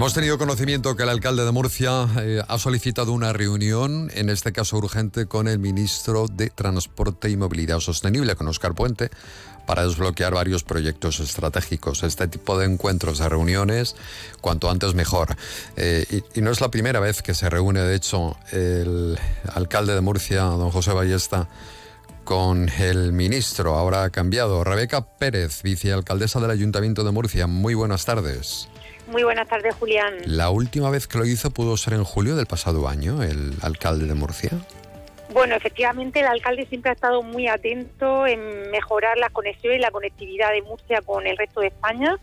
Hemos 0.00 0.14
tenido 0.14 0.38
conocimiento 0.38 0.96
que 0.96 1.02
el 1.02 1.10
alcalde 1.10 1.44
de 1.44 1.52
Murcia 1.52 2.08
eh, 2.20 2.42
ha 2.48 2.58
solicitado 2.58 3.12
una 3.12 3.34
reunión, 3.34 4.10
en 4.14 4.30
este 4.30 4.50
caso 4.50 4.78
urgente, 4.78 5.26
con 5.26 5.46
el 5.46 5.58
ministro 5.58 6.24
de 6.26 6.48
Transporte 6.48 7.28
y 7.28 7.36
Movilidad 7.36 7.80
Sostenible, 7.80 8.34
con 8.34 8.48
Oscar 8.48 8.74
Puente, 8.74 9.10
para 9.66 9.84
desbloquear 9.84 10.32
varios 10.32 10.64
proyectos 10.64 11.20
estratégicos. 11.20 12.02
Este 12.02 12.28
tipo 12.28 12.58
de 12.58 12.64
encuentros, 12.64 13.18
de 13.18 13.28
reuniones, 13.28 13.94
cuanto 14.40 14.70
antes 14.70 14.94
mejor. 14.94 15.36
Eh, 15.76 16.06
y, 16.32 16.38
y 16.38 16.42
no 16.42 16.50
es 16.50 16.62
la 16.62 16.70
primera 16.70 16.98
vez 16.98 17.20
que 17.20 17.34
se 17.34 17.50
reúne, 17.50 17.80
de 17.80 17.94
hecho, 17.94 18.38
el 18.52 19.18
alcalde 19.52 19.94
de 19.94 20.00
Murcia, 20.00 20.44
don 20.44 20.70
José 20.70 20.94
Ballesta, 20.94 21.46
con 22.24 22.70
el 22.70 23.12
ministro. 23.12 23.76
Ahora 23.76 24.04
ha 24.04 24.08
cambiado. 24.08 24.64
Rebeca 24.64 25.02
Pérez, 25.18 25.62
vicealcaldesa 25.62 26.40
del 26.40 26.52
Ayuntamiento 26.52 27.04
de 27.04 27.10
Murcia. 27.10 27.46
Muy 27.46 27.74
buenas 27.74 28.06
tardes. 28.06 28.66
Muy 29.10 29.24
buenas 29.24 29.48
tardes, 29.48 29.74
Julián. 29.74 30.18
La 30.24 30.50
última 30.50 30.88
vez 30.88 31.08
que 31.08 31.18
lo 31.18 31.26
hizo 31.26 31.50
pudo 31.50 31.76
ser 31.76 31.94
en 31.94 32.04
julio 32.04 32.36
del 32.36 32.46
pasado 32.46 32.86
año, 32.86 33.24
el 33.24 33.54
alcalde 33.60 34.06
de 34.06 34.14
Murcia. 34.14 34.50
Bueno, 35.32 35.56
efectivamente, 35.56 36.20
el 36.20 36.26
alcalde 36.26 36.64
siempre 36.66 36.90
ha 36.90 36.94
estado 36.94 37.20
muy 37.22 37.48
atento 37.48 38.24
en 38.26 38.70
mejorar 38.70 39.18
la 39.18 39.28
conexión 39.30 39.74
y 39.74 39.78
la 39.78 39.90
conectividad 39.90 40.52
de 40.52 40.62
Murcia 40.62 41.02
con 41.02 41.26
el 41.26 41.36
resto 41.36 41.60
de 41.60 41.68
España. 41.68 42.18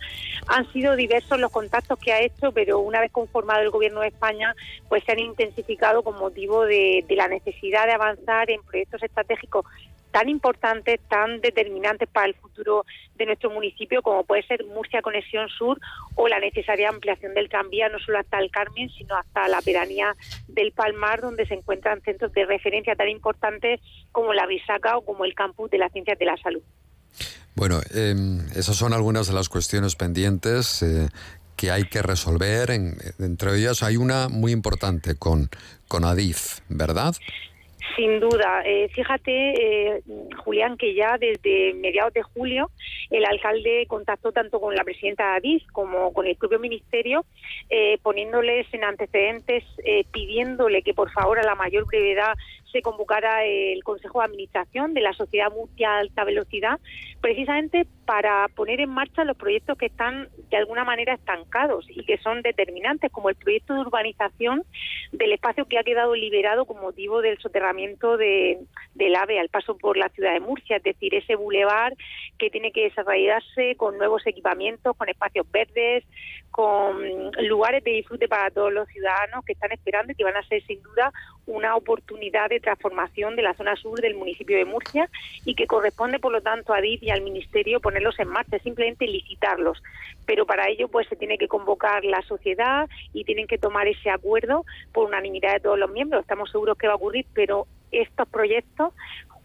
Han 0.48 0.72
sido 0.72 0.96
diversos 0.96 1.38
los 1.42 1.52
contactos 1.52 2.00
que 2.00 2.14
ha 2.14 2.22
hecho, 2.22 2.54
pero 2.54 2.80
una 2.80 3.02
vez 3.02 3.12
conformado 3.12 3.62
el 3.62 3.70
Gobierno 3.70 4.00
de 4.00 4.08
España, 4.08 4.56
pues 4.88 5.04
se 5.04 5.12
han 5.12 5.20
intensificado 5.20 6.04
con 6.04 6.18
motivo 6.18 6.64
de, 6.64 7.04
de 7.06 7.16
la 7.18 7.28
necesidad 7.28 7.86
de 7.86 7.94
avanzar 7.94 8.50
en 8.50 8.62
proyectos 8.64 9.04
estratégicos 9.04 9.66
tan 10.12 10.30
importantes, 10.30 11.00
tan 11.10 11.42
determinantes 11.42 12.08
para 12.10 12.28
el 12.28 12.36
futuro 12.36 12.86
de 13.16 13.26
nuestro 13.26 13.50
municipio, 13.50 14.02
como 14.02 14.24
puede 14.24 14.44
ser 14.44 14.66
Murcia 14.66 15.02
Conexión 15.02 15.50
Sur 15.50 15.80
o 16.16 16.28
la 16.28 16.40
necesaria 16.40 16.90
ampliación 16.90 17.34
del 17.34 17.50
tranvía, 17.50 17.90
no 17.90 18.00
solo 18.00 18.20
hasta 18.20 18.40
el 18.40 18.52
Carmen, 18.52 18.90
sino 18.90 19.16
hasta 19.16 19.48
la 19.48 19.62
pedanía 19.62 20.16
del 20.48 20.72
Palmar, 20.72 21.22
donde 21.22 21.46
se 21.46 21.56
encuentran 21.56 22.02
centros 22.02 22.32
de 22.34 22.46
referencia 22.46 22.96
tan 22.96 23.10
importantes 23.10 23.82
como 24.12 24.34
la 24.34 24.46
Risaca 24.46 24.98
o 24.98 25.02
como 25.02 25.26
el 25.26 25.34
Campus 25.36 25.70
de 25.70 25.78
las 25.78 25.92
Ciencias 25.92 26.18
de 26.18 26.26
la 26.26 26.38
Salud. 26.38 26.62
Bueno, 27.56 27.80
eh, 27.94 28.16
esas 28.56 28.76
son 28.76 28.94
algunas 28.94 29.28
de 29.28 29.34
las 29.34 29.50
cuestiones 29.50 29.96
pendientes 29.96 30.84
eh, 30.84 31.10
que 31.56 31.72
hay 31.72 31.86
que 31.86 32.04
resolver. 32.04 32.70
En, 32.70 32.98
entre 33.20 33.58
ellas 33.58 33.82
hay 33.82 33.98
una 33.98 34.30
muy 34.30 34.52
importante 34.52 35.16
con, 35.16 35.50
con 35.88 36.06
Adif, 36.06 36.60
¿verdad? 36.70 37.16
Sin 37.96 38.20
duda. 38.20 38.62
Eh, 38.66 38.90
fíjate, 38.90 39.32
eh, 39.32 40.02
Julián, 40.44 40.78
que 40.78 40.94
ya 40.94 41.18
desde 41.18 41.74
mediados 41.74 42.14
de 42.14 42.22
julio 42.22 42.70
el 43.10 43.26
alcalde 43.26 43.86
contactó 43.88 44.32
tanto 44.32 44.60
con 44.60 44.76
la 44.76 44.84
presidenta 44.84 45.32
de 45.32 45.38
Adif 45.38 45.64
como 45.72 46.14
con 46.14 46.28
el 46.28 46.36
propio 46.36 46.60
ministerio, 46.60 47.26
eh, 47.70 47.98
poniéndoles 48.04 48.68
en 48.74 48.84
antecedentes, 48.84 49.64
eh, 49.84 50.06
pidiéndole 50.12 50.82
que 50.82 50.94
por 50.94 51.12
favor 51.12 51.40
a 51.40 51.44
la 51.44 51.56
mayor 51.56 51.86
brevedad 51.86 52.34
se 52.72 52.82
convocara 52.82 53.46
el 53.46 53.84
Consejo 53.84 54.20
de 54.20 54.26
Administración 54.26 54.94
de 54.94 55.02
la 55.02 55.14
Sociedad 55.14 55.52
Murcia 55.52 55.98
Alta 55.98 56.24
Velocidad, 56.24 56.80
precisamente 57.22 57.88
para 58.06 58.48
poner 58.50 58.80
en 58.80 58.90
marcha 58.90 59.24
los 59.24 59.38
proyectos 59.38 59.78
que 59.78 59.88
están 59.88 60.30
de 60.50 60.58
alguna 60.58 60.84
manera 60.84 61.14
estancados 61.14 61.86
y 61.90 62.06
que 62.06 62.18
son 62.20 62.42
determinantes, 62.42 63.12
como 63.12 63.30
el 63.30 63.36
proyecto 63.36 63.74
de 63.74 63.82
urbanización 63.82 64.64
del 65.12 65.34
espacio 65.34 65.66
que 65.66 65.78
ha 65.78 65.84
quedado 65.84 66.16
liberado 66.16 66.66
con 66.66 66.82
motivo 66.82 67.22
del 67.22 67.38
soterramiento 67.40 68.18
de, 68.18 68.60
del 68.96 69.16
AVE 69.16 69.40
al 69.40 69.50
paso 69.50 69.78
por 69.78 69.98
la 69.98 70.10
ciudad 70.10 70.34
de 70.34 70.40
Murcia, 70.40 70.78
es 70.78 70.84
decir, 70.84 71.16
ese 71.16 71.36
bulevar 71.36 71.94
que 72.38 72.50
tiene 72.50 72.72
que 72.72 72.84
desarrollarse 72.84 73.76
con 73.76 73.98
nuevos 73.98 74.26
equipamientos, 74.26 74.96
con 74.96 75.10
espacios 75.10 75.50
verdes, 75.52 76.04
con 76.58 77.32
lugares 77.48 77.84
de 77.84 77.92
disfrute 77.92 78.28
para 78.28 78.50
todos 78.50 78.74
los 78.74 78.88
ciudadanos 78.88 79.46
que 79.46 79.54
están 79.54 79.72
esperando 79.72 80.12
y 80.12 80.16
que 80.16 80.24
van 80.24 80.38
a 80.38 80.48
ser 80.48 80.66
sin 80.66 80.82
duda 80.82 81.14
una 81.46 81.76
oportunidad 81.76 82.50
de 82.50 82.60
transformación 82.60 83.36
de 83.36 83.44
la 83.44 83.54
zona 83.54 83.76
sur 83.76 84.02
del 84.02 84.16
municipio 84.16 84.58
de 84.58 84.66
Murcia 84.66 85.08
y 85.46 85.54
que 85.54 85.68
corresponde 85.68 86.18
por 86.18 86.32
lo 86.32 86.42
tanto 86.42 86.74
a 86.74 86.82
DIF 86.82 87.04
y 87.04 87.12
al 87.12 87.22
ministerio 87.22 87.80
ponerlos 87.80 88.20
en 88.20 88.30
marcha, 88.30 88.58
simplemente 88.58 89.06
licitarlos. 89.06 89.84
Pero 90.26 90.48
para 90.48 90.68
ello 90.68 90.88
pues 90.88 91.08
se 91.08 91.16
tiene 91.16 91.38
que 91.38 91.48
convocar 91.48 92.04
la 92.04 92.24
sociedad 92.24 92.90
y 93.14 93.24
tienen 93.24 93.46
que 93.46 93.60
tomar 93.60 93.88
ese 93.88 94.10
acuerdo 94.10 94.66
por 94.94 95.06
unanimidad 95.06 95.54
de 95.54 95.60
todos 95.60 95.78
los 95.78 95.92
miembros. 95.92 96.22
Estamos 96.22 96.50
seguros 96.50 96.76
que 96.76 96.88
va 96.88 96.94
a 96.94 96.96
ocurrir, 96.96 97.28
pero 97.36 97.68
estos 97.92 98.28
proyectos 98.30 98.96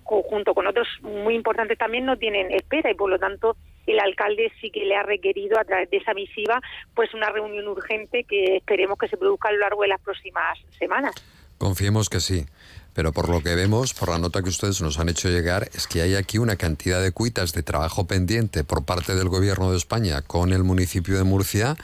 junto 0.03 0.55
con 0.55 0.67
otros 0.67 0.89
muy 1.03 1.35
importantes 1.35 1.77
también 1.77 2.07
no 2.07 2.17
tienen 2.17 2.51
espera 2.53 2.91
y 2.91 2.95
por 2.95 3.11
lo 3.11 3.19
tanto 3.19 3.55
el 3.87 3.99
alcalde 4.01 4.53
sí 4.61 4.71
que 4.71 4.85
le 4.85 4.97
ha 4.97 5.03
requerido 5.03 5.59
a 5.59 5.65
través 5.65 5.91
de 5.91 5.99
esa 5.99 6.15
misiva 6.15 6.61
pues 6.95 7.13
una 7.15 7.31
reunión 7.31 7.67
urgente 7.69 8.25
que 8.25 8.57
esperemos 8.57 8.99
que 8.99 9.09
se 9.09 9.17
produzca 9.17 9.49
a 9.49 9.53
lo 9.53 9.59
largo 9.59 9.83
de 9.83 9.89
las 9.89 10.01
próximas 10.01 10.59
semanas. 10.79 11.15
Confiemos 11.59 12.09
que 12.09 12.21
sí. 12.21 12.47
Pero 12.95 13.13
por 13.13 13.31
lo 13.31 13.41
que 13.41 13.55
vemos, 13.55 13.95
por 13.95 14.11
la 14.11 14.19
nota 14.19 14.43
que 14.43 14.51
ustedes 14.51 14.83
nos 14.83 14.99
han 14.99 15.09
hecho 15.09 15.31
llegar, 15.31 15.69
es 15.73 15.87
que 15.87 16.03
hay 16.03 16.15
aquí 16.15 16.37
una 16.37 16.57
cantidad 16.57 17.03
de 17.03 17.11
cuitas 17.11 17.55
de 17.55 17.63
trabajo 17.63 18.07
pendiente 18.07 18.65
por 18.65 18.85
parte 18.85 19.15
del 19.15 19.31
Gobierno 19.31 19.71
de 19.71 19.79
España 19.79 20.21
con 20.21 20.53
el 20.53 20.63
municipio 20.63 21.17
de 21.17 21.25
Murcia 21.25 21.77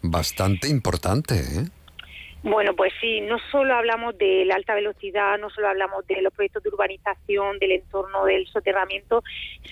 bastante 0.00 0.68
importante. 0.68 1.34
¿eh? 1.34 1.68
Bueno, 2.44 2.76
pues 2.76 2.92
sí, 3.00 3.22
no 3.22 3.38
solo 3.50 3.74
hablamos 3.74 4.18
de 4.18 4.44
la 4.44 4.56
alta 4.56 4.74
velocidad, 4.74 5.38
no 5.38 5.48
solo 5.48 5.68
hablamos 5.68 6.06
de 6.06 6.20
los 6.20 6.30
proyectos 6.30 6.62
de 6.62 6.68
urbanización, 6.68 7.58
del 7.58 7.72
entorno 7.72 8.26
del 8.26 8.46
soterramiento, 8.48 9.22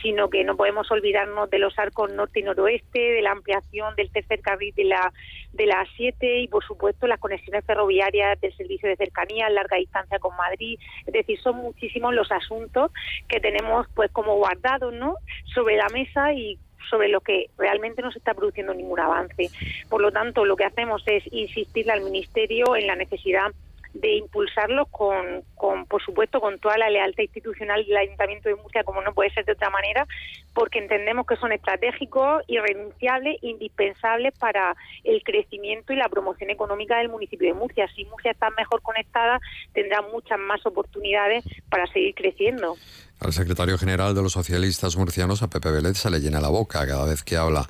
sino 0.00 0.30
que 0.30 0.42
no 0.42 0.56
podemos 0.56 0.90
olvidarnos 0.90 1.50
de 1.50 1.58
los 1.58 1.78
arcos 1.78 2.10
norte 2.14 2.40
y 2.40 2.44
noroeste, 2.44 2.98
de 2.98 3.20
la 3.20 3.32
ampliación 3.32 3.94
del 3.94 4.10
tercer 4.10 4.40
carril 4.40 4.74
de 4.74 4.84
la 4.84 5.12
de 5.52 5.66
la 5.66 5.86
7 5.96 6.40
y 6.40 6.48
por 6.48 6.64
supuesto 6.64 7.06
las 7.06 7.20
conexiones 7.20 7.62
ferroviarias 7.66 8.40
del 8.40 8.56
servicio 8.56 8.88
de 8.88 8.96
cercanía, 8.96 9.50
larga 9.50 9.76
distancia 9.76 10.18
con 10.18 10.34
Madrid, 10.36 10.78
es 11.06 11.12
decir, 11.12 11.38
son 11.40 11.56
muchísimos 11.56 12.14
los 12.14 12.32
asuntos 12.32 12.90
que 13.28 13.38
tenemos 13.38 13.86
pues 13.94 14.10
como 14.12 14.36
guardados, 14.36 14.94
¿no? 14.94 15.16
sobre 15.54 15.76
la 15.76 15.88
mesa 15.90 16.32
y 16.32 16.58
sobre 16.88 17.08
lo 17.08 17.20
que 17.20 17.50
realmente 17.58 18.02
no 18.02 18.12
se 18.12 18.18
está 18.18 18.34
produciendo 18.34 18.74
ningún 18.74 19.00
avance. 19.00 19.50
Por 19.88 20.00
lo 20.00 20.12
tanto, 20.12 20.44
lo 20.44 20.56
que 20.56 20.64
hacemos 20.64 21.02
es 21.06 21.24
insistirle 21.32 21.92
al 21.92 22.02
Ministerio 22.02 22.76
en 22.76 22.86
la 22.86 22.96
necesidad 22.96 23.52
de 23.94 24.16
impulsarlos 24.16 24.88
con, 24.90 25.42
con, 25.54 25.86
por 25.86 26.02
supuesto, 26.02 26.40
con 26.40 26.58
toda 26.58 26.78
la 26.78 26.90
lealtad 26.90 27.22
institucional 27.22 27.84
del 27.84 27.96
Ayuntamiento 27.96 28.48
de 28.48 28.56
Murcia, 28.56 28.84
como 28.84 29.02
no 29.02 29.12
puede 29.12 29.30
ser 29.30 29.44
de 29.44 29.52
otra 29.52 29.70
manera, 29.70 30.06
porque 30.54 30.78
entendemos 30.78 31.26
que 31.26 31.36
son 31.36 31.52
estratégicos, 31.52 32.42
irrenunciables, 32.48 33.36
indispensables 33.42 34.32
para 34.38 34.74
el 35.04 35.22
crecimiento 35.22 35.92
y 35.92 35.96
la 35.96 36.08
promoción 36.08 36.50
económica 36.50 36.98
del 36.98 37.08
municipio 37.08 37.48
de 37.48 37.58
Murcia. 37.58 37.88
Si 37.94 38.04
Murcia 38.06 38.32
está 38.32 38.50
mejor 38.50 38.82
conectada, 38.82 39.40
tendrá 39.72 40.02
muchas 40.02 40.38
más 40.38 40.64
oportunidades 40.66 41.44
para 41.68 41.86
seguir 41.92 42.14
creciendo. 42.14 42.76
Al 43.20 43.32
secretario 43.32 43.78
general 43.78 44.14
de 44.14 44.22
los 44.22 44.32
socialistas 44.32 44.96
murcianos, 44.96 45.42
a 45.42 45.48
Pepe 45.48 45.70
Vélez, 45.70 45.96
se 45.96 46.10
le 46.10 46.18
llena 46.18 46.40
la 46.40 46.48
boca 46.48 46.86
cada 46.86 47.06
vez 47.06 47.22
que 47.22 47.36
habla 47.36 47.68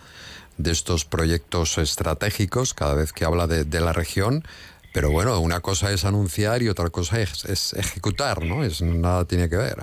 de 0.57 0.71
estos 0.71 1.05
proyectos 1.05 1.79
estratégicos, 1.79 2.75
cada 2.75 2.95
vez 2.95 3.13
que 3.13 3.25
habla 3.25 3.47
de, 3.47 3.65
de 3.65 3.81
la 3.81 3.93
región. 3.93 4.45
Pero 4.93 5.11
bueno, 5.11 5.41
una 5.41 5.61
cosa 5.61 5.91
es 5.91 6.05
anunciar 6.05 6.63
y 6.63 6.69
otra 6.69 6.91
cosa 6.91 7.21
es, 7.21 7.73
ejecutar, 7.75 8.45
¿no? 8.45 8.63
Es, 8.63 8.83
nada 8.83 9.27
tiene 9.27 9.49
que 9.49 9.57
ver. 9.57 9.77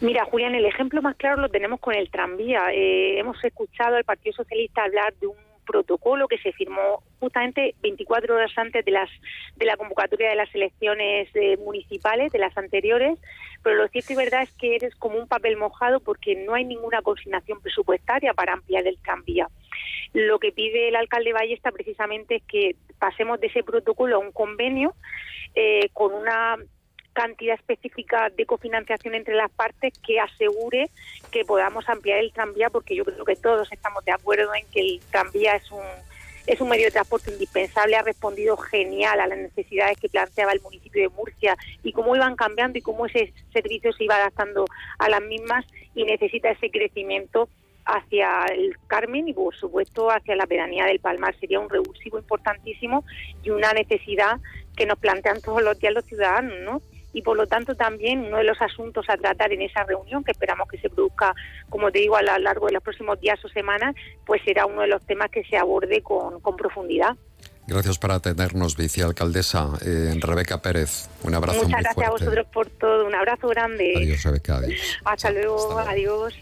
Mira, 0.00 0.24
Julián, 0.24 0.54
el 0.54 0.64
ejemplo 0.66 1.02
más 1.02 1.16
claro 1.16 1.40
lo 1.42 1.48
tenemos 1.48 1.80
con 1.80 1.94
el 1.94 2.10
tranvía. 2.10 2.72
Eh, 2.72 3.18
hemos 3.18 3.42
escuchado 3.44 3.96
al 3.96 4.04
Partido 4.04 4.34
Socialista 4.34 4.84
hablar 4.84 5.14
de 5.20 5.26
un 5.26 5.36
protocolo 5.66 6.26
que 6.26 6.38
se 6.38 6.52
firmó 6.52 7.02
justamente 7.20 7.74
24 7.82 8.34
horas 8.34 8.50
antes 8.56 8.84
de 8.84 8.90
las 8.90 9.08
de 9.56 9.66
la 9.66 9.76
convocatoria 9.76 10.30
de 10.30 10.34
las 10.34 10.52
elecciones 10.54 11.28
eh, 11.34 11.56
municipales 11.58 12.32
de 12.32 12.38
las 12.38 12.56
anteriores, 12.56 13.18
pero 13.62 13.76
lo 13.76 13.88
cierto 13.88 14.12
y 14.12 14.16
verdad 14.16 14.42
es 14.42 14.52
que 14.52 14.76
eres 14.76 14.94
como 14.96 15.18
un 15.18 15.28
papel 15.28 15.56
mojado 15.56 16.00
porque 16.00 16.34
no 16.34 16.54
hay 16.54 16.64
ninguna 16.64 17.02
consignación 17.02 17.60
presupuestaria 17.60 18.32
para 18.34 18.54
ampliar 18.54 18.86
el 18.86 18.98
tranvía. 18.98 19.48
Lo 20.12 20.38
que 20.38 20.52
pide 20.52 20.88
el 20.88 20.96
alcalde 20.96 21.32
Ballesta 21.32 21.70
precisamente 21.70 22.36
es 22.36 22.42
que 22.44 22.76
pasemos 22.98 23.40
de 23.40 23.48
ese 23.48 23.62
protocolo 23.62 24.16
a 24.16 24.18
un 24.18 24.32
convenio 24.32 24.94
eh, 25.54 25.88
con 25.92 26.12
una 26.14 26.56
cantidad 27.12 27.56
específica 27.56 28.30
de 28.30 28.46
cofinanciación 28.46 29.14
entre 29.14 29.34
las 29.34 29.50
partes 29.50 29.92
que 29.98 30.20
asegure 30.20 30.88
que 31.30 31.44
podamos 31.44 31.88
ampliar 31.88 32.18
el 32.18 32.32
tranvía, 32.32 32.70
porque 32.70 32.94
yo 32.94 33.04
creo 33.04 33.24
que 33.24 33.36
todos 33.36 33.70
estamos 33.72 34.04
de 34.04 34.12
acuerdo 34.12 34.54
en 34.54 34.64
que 34.70 34.80
el 34.80 35.00
tranvía 35.10 35.56
es 35.56 35.70
un 35.70 35.84
es 36.46 36.60
un 36.60 36.68
medio 36.68 36.86
de 36.86 36.90
transporte 36.90 37.30
indispensable, 37.30 37.96
ha 37.96 38.02
respondido 38.02 38.56
genial 38.56 39.20
a 39.20 39.26
las 39.26 39.38
necesidades 39.38 39.98
que 39.98 40.08
planteaba 40.08 40.52
el 40.52 40.60
municipio 40.60 41.02
de 41.02 41.08
Murcia 41.08 41.56
y 41.82 41.92
cómo 41.92 42.16
iban 42.16 42.36
cambiando 42.36 42.78
y 42.78 42.82
cómo 42.82 43.06
ese 43.06 43.32
servicio 43.52 43.92
se 43.92 44.04
iba 44.04 44.16
adaptando 44.16 44.64
a 44.98 45.08
las 45.08 45.22
mismas 45.22 45.64
y 45.94 46.04
necesita 46.04 46.50
ese 46.50 46.70
crecimiento 46.70 47.48
hacia 47.84 48.44
el 48.46 48.76
Carmen 48.86 49.28
y 49.28 49.32
por 49.32 49.54
supuesto 49.54 50.10
hacia 50.10 50.36
la 50.36 50.46
pedanía 50.46 50.84
del 50.84 51.00
Palmar. 51.00 51.34
Sería 51.38 51.60
un 51.60 51.68
revulsivo 51.68 52.18
importantísimo 52.18 53.04
y 53.42 53.50
una 53.50 53.72
necesidad 53.72 54.38
que 54.76 54.86
nos 54.86 54.98
plantean 54.98 55.40
todos 55.40 55.62
los 55.62 55.78
días 55.78 55.94
los 55.94 56.04
ciudadanos, 56.04 56.58
¿no? 56.60 56.82
Y 57.12 57.22
por 57.22 57.36
lo 57.36 57.46
tanto 57.46 57.74
también 57.74 58.20
uno 58.20 58.38
de 58.38 58.44
los 58.44 58.60
asuntos 58.60 59.06
a 59.08 59.16
tratar 59.16 59.52
en 59.52 59.62
esa 59.62 59.84
reunión, 59.84 60.24
que 60.24 60.32
esperamos 60.32 60.68
que 60.68 60.78
se 60.78 60.90
produzca, 60.90 61.34
como 61.68 61.90
te 61.90 62.00
digo, 62.00 62.16
a 62.16 62.22
lo 62.22 62.38
largo 62.38 62.66
de 62.66 62.72
los 62.72 62.82
próximos 62.82 63.20
días 63.20 63.44
o 63.44 63.48
semanas, 63.48 63.94
pues 64.24 64.42
será 64.44 64.66
uno 64.66 64.82
de 64.82 64.88
los 64.88 65.04
temas 65.06 65.30
que 65.30 65.44
se 65.44 65.56
aborde 65.56 66.02
con, 66.02 66.40
con 66.40 66.56
profundidad. 66.56 67.16
Gracias 67.66 67.98
por 67.98 68.10
atendernos, 68.10 68.76
vicealcaldesa 68.76 69.70
eh, 69.84 70.14
Rebeca 70.20 70.60
Pérez. 70.60 71.08
Un 71.22 71.34
abrazo 71.34 71.58
Muchas 71.58 71.70
muy 71.70 71.82
gracias 71.82 71.94
fuerte. 71.94 72.24
a 72.24 72.26
vosotros 72.26 72.46
por 72.52 72.66
todo. 72.68 73.06
Un 73.06 73.14
abrazo 73.14 73.46
grande. 73.48 73.92
Adiós, 73.96 74.22
Rebeca. 74.24 74.56
Adiós. 74.56 74.80
Hasta 75.04 75.30
luego. 75.30 75.78
Adiós. 75.78 76.34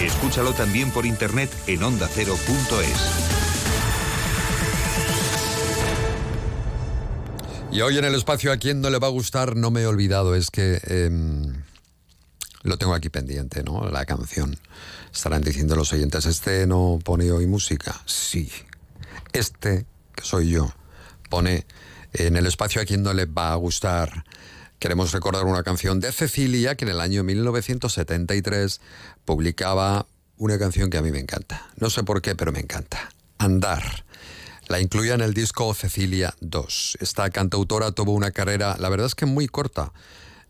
Escúchalo 0.00 0.52
también 0.52 0.90
por 0.90 1.06
internet 1.06 1.50
en 1.66 1.82
ondacero.es. 1.82 3.37
Y 7.70 7.82
hoy 7.82 7.98
en 7.98 8.04
el 8.04 8.14
espacio 8.14 8.50
a 8.50 8.56
quien 8.56 8.80
no 8.80 8.88
le 8.88 8.98
va 8.98 9.08
a 9.08 9.10
gustar, 9.10 9.54
no 9.54 9.70
me 9.70 9.82
he 9.82 9.86
olvidado, 9.86 10.34
es 10.34 10.50
que 10.50 10.80
em, 10.84 11.62
lo 12.62 12.78
tengo 12.78 12.94
aquí 12.94 13.10
pendiente, 13.10 13.62
¿no? 13.62 13.90
La 13.90 14.06
canción. 14.06 14.58
Estarán 15.12 15.42
diciendo 15.42 15.76
los 15.76 15.92
oyentes, 15.92 16.24
este 16.24 16.66
no 16.66 16.98
pone 17.04 17.30
hoy 17.30 17.46
música. 17.46 18.00
Sí, 18.06 18.50
este, 19.32 19.84
que 20.14 20.24
soy 20.24 20.50
yo, 20.50 20.72
pone 21.28 21.66
en 22.14 22.36
el 22.36 22.46
espacio 22.46 22.80
a 22.80 22.86
quien 22.86 23.02
no 23.02 23.12
le 23.12 23.26
va 23.26 23.52
a 23.52 23.56
gustar. 23.56 24.24
Queremos 24.78 25.12
recordar 25.12 25.44
una 25.44 25.62
canción 25.62 26.00
de 26.00 26.10
Cecilia 26.12 26.74
que 26.74 26.86
en 26.86 26.90
el 26.90 27.00
año 27.00 27.22
1973 27.22 28.80
publicaba 29.26 30.06
una 30.38 30.58
canción 30.58 30.88
que 30.88 30.96
a 30.96 31.02
mí 31.02 31.10
me 31.10 31.18
encanta. 31.18 31.68
No 31.76 31.90
sé 31.90 32.02
por 32.02 32.22
qué, 32.22 32.34
pero 32.34 32.50
me 32.50 32.60
encanta. 32.60 33.10
Andar. 33.36 34.04
La 34.68 34.80
incluía 34.80 35.14
en 35.14 35.22
el 35.22 35.32
disco 35.32 35.72
Cecilia 35.72 36.34
2. 36.40 36.98
Esta 37.00 37.30
cantautora 37.30 37.92
tuvo 37.92 38.12
una 38.12 38.32
carrera, 38.32 38.76
la 38.78 38.90
verdad 38.90 39.06
es 39.06 39.14
que 39.14 39.24
muy 39.24 39.48
corta. 39.48 39.94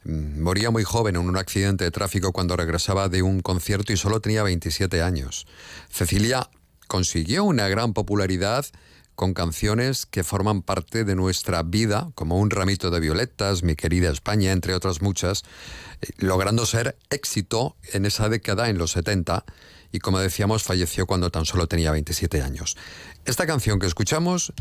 Mm, 0.03 0.43
Moría 0.43 0.71
muy 0.73 0.83
joven 0.83 1.15
en 1.15 1.23
un 1.23 1.37
accidente 1.37 1.85
de 1.85 1.93
tráfico 1.93 2.33
cuando 2.33 2.57
regresaba 2.57 3.09
de 3.09 3.23
un 3.23 3.41
concierto 3.41 3.93
y 3.93 3.97
solo 3.97 4.21
tenía 4.21 4.43
27 4.43 5.03
años. 5.03 5.47
Cecilia 5.89 6.51
consiguió 6.89 7.45
una 7.45 7.69
gran 7.69 7.93
popularidad 7.93 8.67
con 9.15 9.35
canciones 9.35 10.05
que 10.05 10.25
forman 10.25 10.63
parte 10.63 11.05
de 11.05 11.15
nuestra 11.15 11.63
vida, 11.63 12.11
como 12.17 12.39
Un 12.39 12.51
ramito 12.51 12.91
de 12.91 12.99
violetas, 12.99 13.63
Mi 13.63 13.77
querida 13.77 14.11
España, 14.11 14.51
entre 14.51 14.75
otras 14.75 15.01
muchas, 15.01 15.45
eh, 16.01 16.09
logrando 16.19 16.67
ser 16.67 16.97
éxito 17.11 17.77
en 17.93 18.05
esa 18.05 18.29
década, 18.29 18.69
en 18.69 18.79
los 18.79 18.93
70, 18.93 19.45
y 19.93 19.99
como 20.01 20.19
decíamos, 20.19 20.63
falleció 20.63 21.07
cuando 21.07 21.31
tan 21.31 21.45
solo 21.45 21.67
tenía 21.67 21.91
27 21.93 22.43
años. 22.43 22.77
Esta 23.25 23.47
canción 23.47 23.79
que 23.79 23.87
escuchamos 23.87 24.53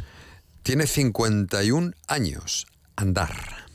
tiene 0.63 0.87
51 0.87 1.91
años, 2.07 2.67
Andar. 2.95 3.67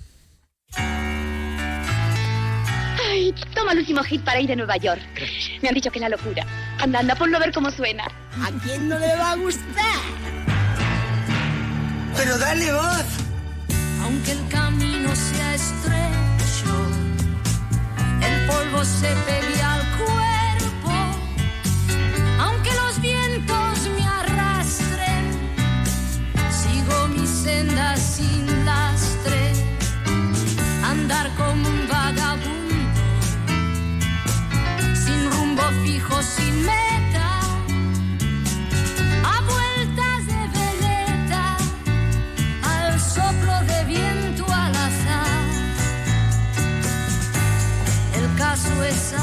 Ay, 3.08 3.34
toma 3.54 3.72
el 3.72 3.78
último 3.78 4.02
hit 4.04 4.22
para 4.24 4.40
ir 4.40 4.50
a 4.52 4.56
Nueva 4.56 4.76
York. 4.76 5.02
Me 5.62 5.68
han 5.68 5.74
dicho 5.74 5.90
que 5.90 5.98
es 5.98 6.02
la 6.02 6.08
locura. 6.08 6.46
Anda, 6.78 7.00
anda, 7.00 7.14
ponlo 7.14 7.36
a 7.36 7.40
ver 7.40 7.52
cómo 7.52 7.70
suena. 7.70 8.04
¿A 8.04 8.50
quién 8.64 8.88
no 8.88 8.98
le 8.98 9.14
va 9.16 9.32
a 9.32 9.36
gustar? 9.36 10.00
Pero 12.16 12.38
dale 12.38 12.72
voz. 12.72 13.06
Aunque 14.02 14.32
el 14.32 14.48
camino 14.48 15.14
sea 15.14 15.54
estrecho, 15.54 16.88
el 18.22 18.46
polvo 18.46 18.84
se 18.84 19.08
pegue 19.26 19.62
al 19.62 19.98
cuerpo. 19.98 20.21
Senda 27.42 27.96
sin 27.96 28.46
lastre. 28.64 29.52
Andar 30.84 31.28
como 31.36 31.68
un 31.68 31.88
vagabundo, 31.88 33.00
sin 35.04 35.20
rumbo 35.32 35.62
fijo, 35.82 36.22
sin 36.22 36.54
meta. 36.70 37.28
A 39.34 39.36
vueltas 39.52 40.20
de 40.32 40.40
veleta, 40.58 41.44
al 42.74 43.00
soplo 43.00 43.54
de 43.70 43.84
viento 43.94 44.44
al 44.62 44.74
azar. 44.88 45.42
El 48.18 48.26
caso 48.36 48.72
es 48.84 49.14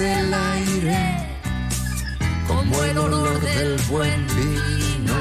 el 0.00 0.32
aire, 0.32 1.26
como 2.46 2.82
el 2.84 2.98
olor 2.98 3.40
del 3.40 3.76
buen 3.88 4.26
vino, 4.28 5.14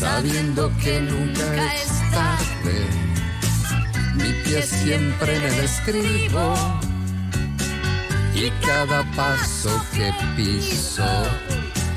sabiendo 0.00 0.72
que 0.82 1.00
nunca 1.00 1.74
es 1.74 2.10
tarde. 2.10 2.86
Mi 4.14 4.32
pie 4.42 4.62
siempre 4.62 5.36
en 5.36 5.44
el 5.44 5.60
escribo 5.60 6.54
y 8.34 8.50
cada 8.66 9.04
paso 9.12 9.70
que 9.94 10.12
piso, 10.36 11.04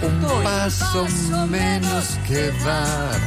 un 0.01 0.43
paso 0.43 1.07
menos 1.47 2.19
que 2.27 2.51
dar. 2.63 3.19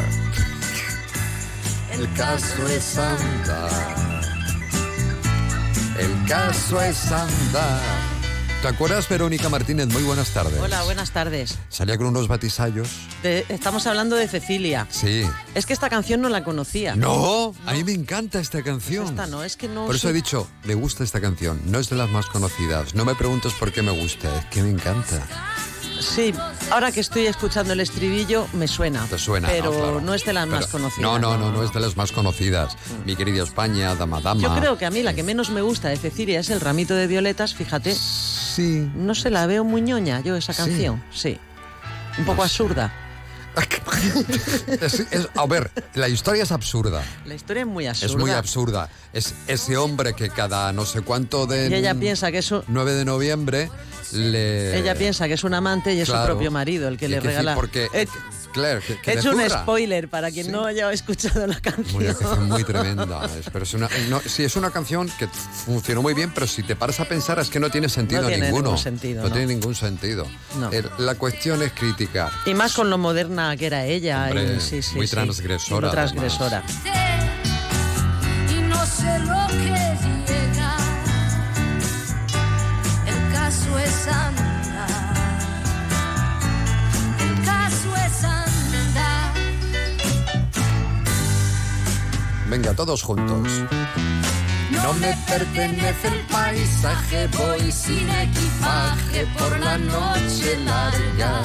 El 1.93 2.13
caso 2.15 2.69
es 2.69 2.99
andar. 2.99 4.05
El 5.99 6.29
caso 6.29 6.81
es 6.81 7.13
andar. 7.13 7.94
¿Te 8.65 8.69
acuerdas, 8.69 9.07
Verónica 9.11 9.51
Martínez? 9.51 9.89
Muy 9.89 10.05
buenas 10.05 10.31
tardes. 10.31 10.59
Hola, 10.59 10.83
buenas 10.85 11.11
tardes. 11.11 11.59
Salía 11.69 11.99
con 11.99 12.07
unos 12.07 12.29
batisallos. 12.29 12.89
De- 13.23 13.45
estamos 13.51 13.87
hablando 13.87 14.17
de 14.17 14.27
Cecilia. 14.27 14.87
Sí. 14.89 15.23
Es 15.55 15.67
que 15.67 15.75
esta 15.75 15.91
canción 15.91 16.23
no 16.23 16.31
la 16.31 16.45
conocía. 16.45 16.97
No, 16.97 17.55
a 17.67 17.75
mí 17.75 17.85
me 17.85 17.93
encanta 17.93 18.41
esta 18.41 18.63
canción. 18.63 19.05
Esta 19.05 19.27
no, 19.27 19.45
es 19.45 19.59
que 19.59 19.69
no. 19.69 19.85
Por 19.85 19.97
eso 19.97 20.09
he 20.09 20.15
dicho, 20.15 20.49
me 20.65 20.73
gusta 20.75 21.05
esta 21.05 21.21
canción. 21.21 21.61
No 21.67 21.79
es 21.79 21.91
de 21.91 21.97
las 21.97 22.09
más 22.09 22.25
conocidas. 22.25 22.95
No 22.95 23.05
me 23.05 23.15
preguntes 23.15 23.53
por 23.53 23.71
qué 23.71 23.83
me 23.83 23.91
gusta, 23.93 24.35
es 24.39 24.47
que 24.47 24.63
me 24.63 24.71
encanta. 24.71 25.21
Sí, 26.01 26.35
ahora 26.71 26.91
que 26.91 27.01
estoy 27.01 27.27
escuchando 27.27 27.73
el 27.75 27.81
estribillo 27.81 28.47
me 28.55 28.67
suena. 28.67 29.05
Te 29.07 29.19
suena, 29.19 29.49
Pero 29.49 29.73
¿no? 29.73 29.79
Claro. 29.79 30.01
no 30.01 30.15
es 30.15 30.25
de 30.25 30.33
las 30.33 30.47
más 30.49 30.67
conocidas. 30.69 31.03
No, 31.03 31.19
no, 31.19 31.37
no, 31.37 31.53
no 31.53 31.63
es 31.63 31.73
de 31.73 31.81
las 31.81 31.97
más 31.99 32.13
conocidas. 32.13 32.77
Mi 33.05 33.15
querida 33.15 33.43
España, 33.45 33.95
Dama 33.95 34.21
Dama. 34.23 34.41
Yo 34.41 34.55
creo 34.57 34.79
que 34.79 34.87
a 34.87 34.91
mí 34.91 35.03
la 35.03 35.15
que 35.15 35.23
menos 35.23 35.51
me 35.51 35.61
gusta 35.61 35.89
de 35.91 35.97
Cecilia 35.99 36.41
es 36.41 36.49
el 36.49 36.61
ramito 36.63 36.95
de 36.95 37.07
violetas, 37.07 37.55
fíjate. 37.55 37.95
Sí. 38.55 38.91
No 38.95 39.15
se 39.15 39.31
la 39.31 39.47
veo 39.47 39.65
muy 39.65 39.81
ñoña 39.83 40.21
yo 40.21 40.37
esa 40.37 40.55
canción, 40.55 41.03
sí. 41.13 41.39
Un 42.19 42.25
poco 42.25 42.43
absurda. 42.45 42.93
Es- 44.81 45.01
es- 45.11 45.29
a 45.37 45.47
ver, 45.47 45.71
la 45.95 46.09
historia 46.09 46.43
es 46.43 46.53
absurda. 46.53 47.03
La 47.25 47.35
historia 47.35 47.61
es 47.63 47.67
muy 47.69 47.87
absurda. 47.87 48.13
Es 48.13 48.19
muy 48.19 48.31
absurda. 48.33 48.89
Es 49.13 49.35
ese 49.47 49.77
hombre 49.77 50.15
que 50.15 50.29
cada 50.31 50.73
no 50.73 50.85
sé 50.87 51.03
cuánto 51.03 51.47
de... 51.47 51.69
Y 51.69 51.75
ella 51.75 51.95
piensa 51.95 52.33
que 52.33 52.39
eso 52.39 52.65
9 52.69 52.93
de 52.95 53.05
noviembre 53.05 53.71
le... 54.13 54.77
Ella 54.79 54.95
piensa 54.97 55.29
que 55.29 55.35
es 55.35 55.45
un 55.45 55.55
amante 55.55 55.95
y 55.95 56.01
es 56.01 56.09
Claro. 56.09 56.23
su 56.25 56.27
propio 56.33 56.51
marido 56.51 56.89
el 56.89 56.97
que 56.97 57.09
le 57.09 57.17
que 57.21 57.29
regala. 57.29 57.55
porque- 57.55 57.89
He, 57.93 58.09
Claro, 58.55 58.81
que, 58.87 58.99
que 59.01 59.13
hecho 59.15 59.33
un 59.33 59.43
zurra. 59.43 59.63
spoiler 59.63 60.09
para 60.09 60.31
quien 60.31 60.51
no 60.51 60.65
haya 60.65 60.91
escuchado 60.93 61.47
la 61.47 61.61
canción. 61.61 61.93
Muy, 61.93 62.05
una 62.07 62.15
canción 62.15 62.49
muy 62.49 62.65
tremenda. 62.65 63.25
es- 63.27 63.51
Pero 63.53 63.65
es 63.65 63.75
una, 63.75 63.89
no, 64.09 64.21
sí, 64.21 64.45
es 64.45 64.55
una 64.57 64.71
canción 64.71 65.11
que 65.19 65.27
funcionó 65.67 66.01
muy 66.03 66.15
bien, 66.15 66.31
pero 66.33 66.47
si 66.47 66.63
te 66.63 66.77
paras 66.77 67.01
a 67.01 67.05
pensar 67.05 67.39
es 67.41 67.51
que 67.51 67.59
no 67.61 67.69
tiene 67.71 67.89
sentido 67.89 68.23
No 68.23 68.29
tiene 68.29 68.45
ninguno. 68.47 68.63
ningún 68.71 68.79
sentido, 68.79 69.23
no, 69.23 69.29
no. 69.29 69.35
tiene 69.35 69.53
ningún 69.53 69.75
sentido. 69.75 70.27
No. 70.59 70.71
El- 70.71 70.89
la 70.99 71.17
cuestión 71.17 71.63
es 71.63 71.73
criticar. 71.73 72.31
Y 72.47 72.55
más 72.55 72.73
con 72.75 72.89
lo 72.91 72.97
moderna 72.97 73.57
que 73.57 73.67
era 73.67 73.85
ella. 73.85 74.27
Hombre, 74.29 74.55
y, 74.57 74.61
sí, 74.61 74.83
sí, 74.83 74.95
muy 74.97 75.07
sí. 75.09 75.15
transgresora, 75.15 75.89
Muy 75.89 75.91
transgresora. 75.95 76.63
y 78.51 78.61
no 78.63 78.87
sé 78.87 79.19
lo 79.19 79.47
que 79.49 79.97
llega. 80.33 80.77
El 83.07 83.33
caso 83.33 83.79
es 83.79 84.07
Venga, 92.55 92.73
todos 92.73 93.03
juntos. 93.03 93.49
No 94.71 94.93
me 95.01 95.13
pertenece 95.27 96.07
el 96.07 96.21
paisaje, 96.27 97.27
voy 97.37 97.73
sin 97.73 98.09
equipaje 98.09 99.27
por 99.37 99.59
la 99.59 99.77
noche 99.77 100.57
larga. 100.65 101.43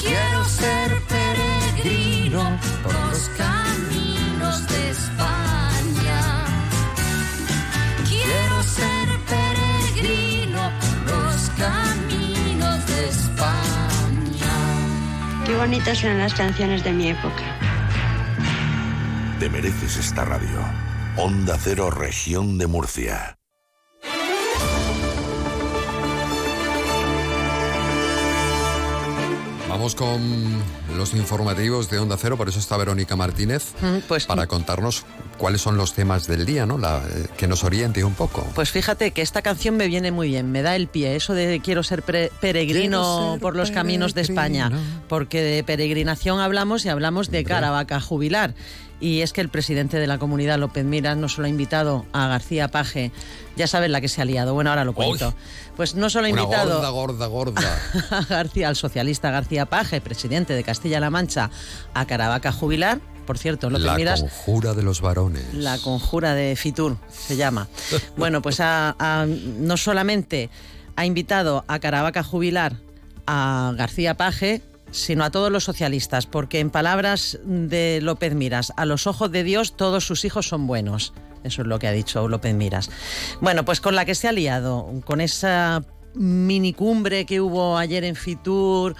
Quiero 0.00 0.44
ser 0.46 1.00
peregrino 1.04 2.58
por 2.82 2.92
los 2.92 3.30
caminos 3.38 4.66
de 4.66 4.90
España. 4.90 6.44
Quiero 8.08 8.62
ser 8.64 9.08
peregrino 9.30 10.72
por 11.06 11.14
los 11.14 11.50
caminos 11.50 12.84
de 12.88 13.08
España. 13.10 14.54
Qué 15.46 15.54
bonitas 15.54 15.98
son 15.98 16.18
las 16.18 16.34
canciones 16.34 16.82
de 16.82 16.92
mi 16.92 17.10
época. 17.10 17.51
Te 19.42 19.50
mereces 19.50 19.96
esta 19.96 20.24
radio. 20.24 20.60
Onda 21.16 21.58
Cero, 21.58 21.90
región 21.90 22.58
de 22.58 22.68
Murcia. 22.68 23.41
Vamos 29.82 29.96
con 29.96 30.62
los 30.96 31.12
informativos 31.12 31.90
de 31.90 31.98
Onda 31.98 32.16
Cero, 32.16 32.36
por 32.36 32.48
eso 32.48 32.60
está 32.60 32.76
Verónica 32.76 33.16
Martínez, 33.16 33.72
Mm, 33.82 33.98
Pues, 34.06 34.26
para 34.26 34.46
contarnos 34.46 35.04
cuáles 35.38 35.60
son 35.60 35.76
los 35.76 35.92
temas 35.92 36.28
del 36.28 36.46
día, 36.46 36.66
¿no? 36.66 36.78
La- 36.78 36.98
eh, 36.98 37.26
que 37.36 37.48
nos 37.48 37.64
oriente 37.64 38.04
un 38.04 38.14
poco. 38.14 38.46
pues 38.54 38.70
fíjate 38.70 39.10
que 39.10 39.22
esta 39.22 39.42
canción 39.42 39.76
me 39.76 39.88
viene 39.88 40.12
muy 40.12 40.28
bien, 40.28 40.52
me 40.52 40.62
da 40.62 40.76
el 40.76 40.86
pie, 40.86 41.16
eso 41.16 41.34
de 41.34 41.58
quiero 41.64 41.82
ser 41.82 42.04
pre- 42.04 42.30
peregrino 42.40 43.00
Quiero 43.00 43.30
ser 43.32 43.40
por 43.40 43.56
los 43.56 43.72
caminos 43.72 44.14
de 44.14 44.20
España, 44.20 44.70
porque 45.08 45.42
de 45.42 45.64
peregrinación 45.64 46.38
hablamos 46.38 46.84
y 46.84 46.88
hablamos 46.88 47.28
de 47.32 47.42
Caravaca 47.42 48.00
jubilar. 48.00 48.54
Y 49.00 49.22
es 49.22 49.32
que 49.32 49.40
el 49.40 49.48
presidente 49.48 49.98
de 49.98 50.06
la 50.06 50.18
comunidad, 50.18 50.60
López 50.60 50.84
Miras, 50.84 51.16
no 51.16 51.28
solo 51.28 51.46
ha 51.46 51.50
invitado 51.50 52.06
a 52.12 52.28
García 52.28 52.68
Paje, 52.68 53.10
ya 53.56 53.66
sabes 53.66 53.90
la 53.90 54.00
que 54.00 54.06
se 54.06 54.22
ha 54.22 54.24
liado, 54.24 54.54
bueno, 54.54 54.70
ahora 54.70 54.84
lo 54.84 54.92
cuento. 54.92 55.34
Pues 55.76 55.94
no 55.94 56.10
solo 56.10 56.26
ha 56.26 56.30
Una 56.30 56.42
invitado 56.42 56.74
gorda, 56.90 57.26
gorda, 57.26 57.26
gorda. 57.26 57.78
a 58.10 58.24
García, 58.24 58.68
al 58.68 58.76
socialista 58.76 59.30
García 59.30 59.66
Paje, 59.66 60.00
presidente 60.00 60.52
de 60.54 60.62
Castilla-La 60.64 61.10
Mancha, 61.10 61.50
a 61.94 62.06
Caravaca 62.06 62.52
jubilar. 62.52 63.00
Por 63.26 63.38
cierto, 63.38 63.70
López 63.70 63.86
La 63.86 63.94
Miras 63.94 64.20
conjura 64.20 64.74
de 64.74 64.82
los 64.82 65.00
varones. 65.00 65.54
la 65.54 65.78
conjura 65.78 66.34
de 66.34 66.56
Fitur 66.56 66.96
se 67.08 67.36
llama. 67.36 67.68
Bueno, 68.16 68.42
pues 68.42 68.60
no 68.60 69.76
solamente 69.76 70.50
ha 70.96 71.06
invitado 71.06 71.64
a 71.68 71.78
Caravaca 71.78 72.22
jubilar 72.22 72.76
a 73.26 73.72
García 73.76 74.16
Paje, 74.16 74.60
sino 74.90 75.24
a 75.24 75.30
todos 75.30 75.50
los 75.50 75.64
socialistas, 75.64 76.26
porque 76.26 76.58
en 76.60 76.70
palabras 76.70 77.38
de 77.44 78.00
López 78.02 78.34
Miras, 78.34 78.72
a 78.76 78.84
los 78.84 79.06
ojos 79.06 79.30
de 79.30 79.44
Dios 79.44 79.76
todos 79.76 80.04
sus 80.04 80.24
hijos 80.24 80.48
son 80.48 80.66
buenos. 80.66 81.12
Eso 81.44 81.62
es 81.62 81.68
lo 81.68 81.78
que 81.78 81.88
ha 81.88 81.92
dicho 81.92 82.28
López 82.28 82.54
Miras. 82.54 82.90
Bueno, 83.40 83.64
pues 83.64 83.80
con 83.80 83.94
la 83.94 84.04
que 84.04 84.14
se 84.14 84.28
ha 84.28 84.32
liado, 84.32 84.88
con 85.04 85.20
esa 85.20 85.82
minicumbre 86.14 87.24
que 87.24 87.40
hubo 87.40 87.78
ayer 87.78 88.04
en 88.04 88.16
Fitur 88.16 88.94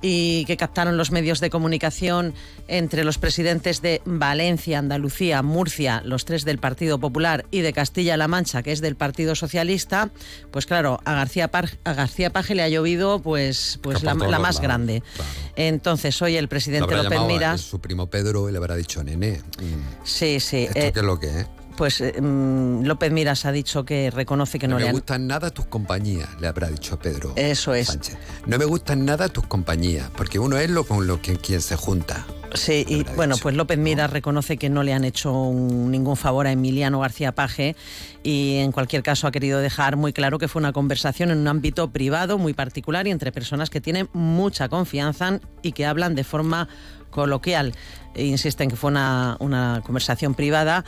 y 0.00 0.44
que 0.44 0.56
captaron 0.56 0.96
los 0.96 1.10
medios 1.10 1.40
de 1.40 1.50
comunicación 1.50 2.32
entre 2.68 3.02
los 3.02 3.18
presidentes 3.18 3.82
de 3.82 4.00
Valencia, 4.04 4.78
Andalucía, 4.78 5.42
Murcia, 5.42 6.02
los 6.04 6.24
tres 6.24 6.44
del 6.44 6.58
Partido 6.58 7.00
Popular 7.00 7.46
y 7.50 7.62
de 7.62 7.72
Castilla-La 7.72 8.28
Mancha, 8.28 8.62
que 8.62 8.70
es 8.70 8.80
del 8.80 8.94
Partido 8.94 9.34
Socialista, 9.34 10.10
pues 10.52 10.66
claro, 10.66 11.00
a 11.04 11.14
García, 11.14 11.50
a 11.84 11.92
García 11.94 12.30
Paje 12.30 12.54
le 12.54 12.62
ha 12.62 12.68
llovido 12.68 13.20
pues, 13.20 13.80
pues 13.82 14.04
la, 14.04 14.14
la 14.14 14.38
más 14.38 14.56
lados, 14.56 14.60
grande. 14.60 15.02
Entonces 15.56 16.20
hoy 16.22 16.36
el 16.36 16.48
presidente 16.48 16.94
López 16.94 17.20
Miras... 17.26 17.60
su 17.60 17.80
primo 17.80 18.06
Pedro 18.06 18.48
y 18.48 18.52
le 18.52 18.58
habrá 18.58 18.76
dicho, 18.76 19.02
nene, 19.02 19.42
mm, 19.58 20.04
Sí, 20.04 20.38
sí. 20.38 20.64
¿esto 20.64 20.78
eh, 20.78 20.92
qué 20.92 21.00
es 21.00 21.06
lo 21.06 21.18
que 21.18 21.40
es? 21.40 21.46
Pues 21.78 22.00
eh, 22.02 22.20
mm, 22.20 22.82
López 22.84 23.10
Miras 23.12 23.46
ha 23.46 23.52
dicho 23.52 23.84
que 23.84 24.10
reconoce 24.10 24.58
que 24.58 24.68
no, 24.68 24.74
No 24.74 24.78
le 24.80 24.84
me 24.84 24.88
han... 24.90 24.94
gustan 24.96 25.26
nada 25.26 25.48
tus 25.50 25.64
compañías, 25.66 26.28
le 26.40 26.48
habrá 26.48 26.68
dicho 26.68 26.98
Pedro. 26.98 27.32
Eso 27.36 27.72
es. 27.72 27.86
Sánchez. 27.86 28.18
No 28.46 28.58
me 28.58 28.64
gustan 28.66 29.04
nada 29.06 29.28
tus 29.30 29.46
compañías, 29.46 30.10
porque 30.16 30.38
uno 30.38 30.58
es 30.58 30.68
lo 30.68 30.84
con 30.84 31.06
lo 31.06 31.22
que 31.22 31.36
quien 31.36 31.60
se 31.62 31.76
junta. 31.76 32.26
Sí, 32.54 32.84
y 32.88 33.04
bueno, 33.14 33.36
pues 33.42 33.54
López 33.54 33.78
Miras 33.78 34.10
reconoce 34.10 34.56
que 34.56 34.70
no 34.70 34.82
le 34.82 34.92
han 34.94 35.04
hecho 35.04 35.32
un- 35.32 35.90
ningún 35.90 36.16
favor 36.16 36.46
a 36.46 36.52
Emiliano 36.52 36.98
García 37.00 37.32
Paje 37.34 37.76
y 38.22 38.56
en 38.56 38.72
cualquier 38.72 39.02
caso 39.02 39.26
ha 39.26 39.30
querido 39.30 39.60
dejar 39.60 39.96
muy 39.96 40.12
claro 40.14 40.38
que 40.38 40.48
fue 40.48 40.60
una 40.60 40.72
conversación 40.72 41.30
en 41.30 41.38
un 41.38 41.48
ámbito 41.48 41.90
privado 41.92 42.38
muy 42.38 42.54
particular 42.54 43.06
y 43.06 43.10
entre 43.10 43.32
personas 43.32 43.68
que 43.70 43.80
tienen 43.82 44.08
mucha 44.14 44.68
confianza 44.70 45.40
y 45.62 45.72
que 45.72 45.84
hablan 45.86 46.14
de 46.14 46.24
forma 46.24 46.68
coloquial. 47.10 47.74
E 48.14 48.24
insisten 48.24 48.70
que 48.70 48.76
fue 48.76 48.90
una, 48.90 49.36
una 49.40 49.82
conversación 49.84 50.34
privada 50.34 50.84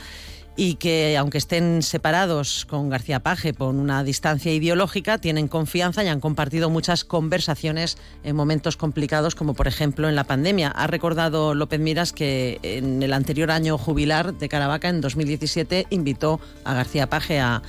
y 0.57 0.75
que 0.75 1.17
aunque 1.17 1.37
estén 1.37 1.81
separados 1.81 2.65
con 2.69 2.89
García 2.89 3.21
Paje 3.21 3.53
por 3.53 3.73
una 3.73 4.03
distancia 4.03 4.53
ideológica, 4.53 5.17
tienen 5.17 5.47
confianza 5.47 6.03
y 6.03 6.07
han 6.07 6.19
compartido 6.19 6.69
muchas 6.69 7.03
conversaciones 7.05 7.97
en 8.23 8.35
momentos 8.35 8.75
complicados, 8.77 9.33
como 9.35 9.53
por 9.53 9.67
ejemplo 9.67 10.09
en 10.09 10.15
la 10.15 10.25
pandemia. 10.25 10.69
Ha 10.69 10.87
recordado 10.87 11.55
López 11.55 11.79
Miras 11.79 12.11
que 12.11 12.59
en 12.63 13.01
el 13.01 13.13
anterior 13.13 13.49
año 13.51 13.77
jubilar 13.77 14.33
de 14.33 14.49
Caravaca, 14.49 14.89
en 14.89 15.01
2017, 15.01 15.87
invitó 15.89 16.39
a 16.65 16.73
García 16.73 17.07
Paje 17.09 17.39
a, 17.39 17.61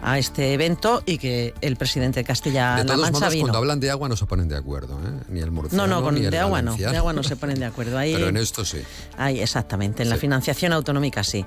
a 0.00 0.18
este 0.18 0.52
evento 0.54 1.02
y 1.06 1.18
que 1.18 1.54
el 1.60 1.76
presidente 1.76 2.20
de 2.20 2.22
De 2.22 2.26
Castilla-La 2.26 2.86
todos 2.86 3.00
Mancha 3.00 3.18
modos, 3.20 3.32
vino. 3.34 3.42
cuando 3.44 3.58
hablan 3.58 3.80
de 3.80 3.90
agua 3.90 4.08
no 4.08 4.16
se 4.16 4.26
ponen 4.26 4.48
de 4.48 4.56
acuerdo, 4.56 4.98
¿eh? 5.04 5.24
Ni 5.28 5.40
el 5.40 5.50
murciano, 5.50 5.86
No, 5.86 5.96
no, 5.96 6.02
con 6.02 6.14
ni 6.14 6.24
el 6.24 6.30
de 6.30 6.38
agua 6.38 6.62
no, 6.62 6.76
de 6.76 6.96
agua 6.96 7.12
no 7.12 7.22
se 7.22 7.36
ponen 7.36 7.58
de 7.58 7.66
acuerdo. 7.66 7.98
Ahí, 7.98 8.14
Pero 8.14 8.28
en 8.28 8.36
esto 8.36 8.64
sí. 8.64 8.78
Ahí, 9.16 9.40
exactamente, 9.40 10.02
en 10.04 10.08
la 10.08 10.16
financiación 10.16 10.72
autonómica 10.72 11.24
sí. 11.24 11.44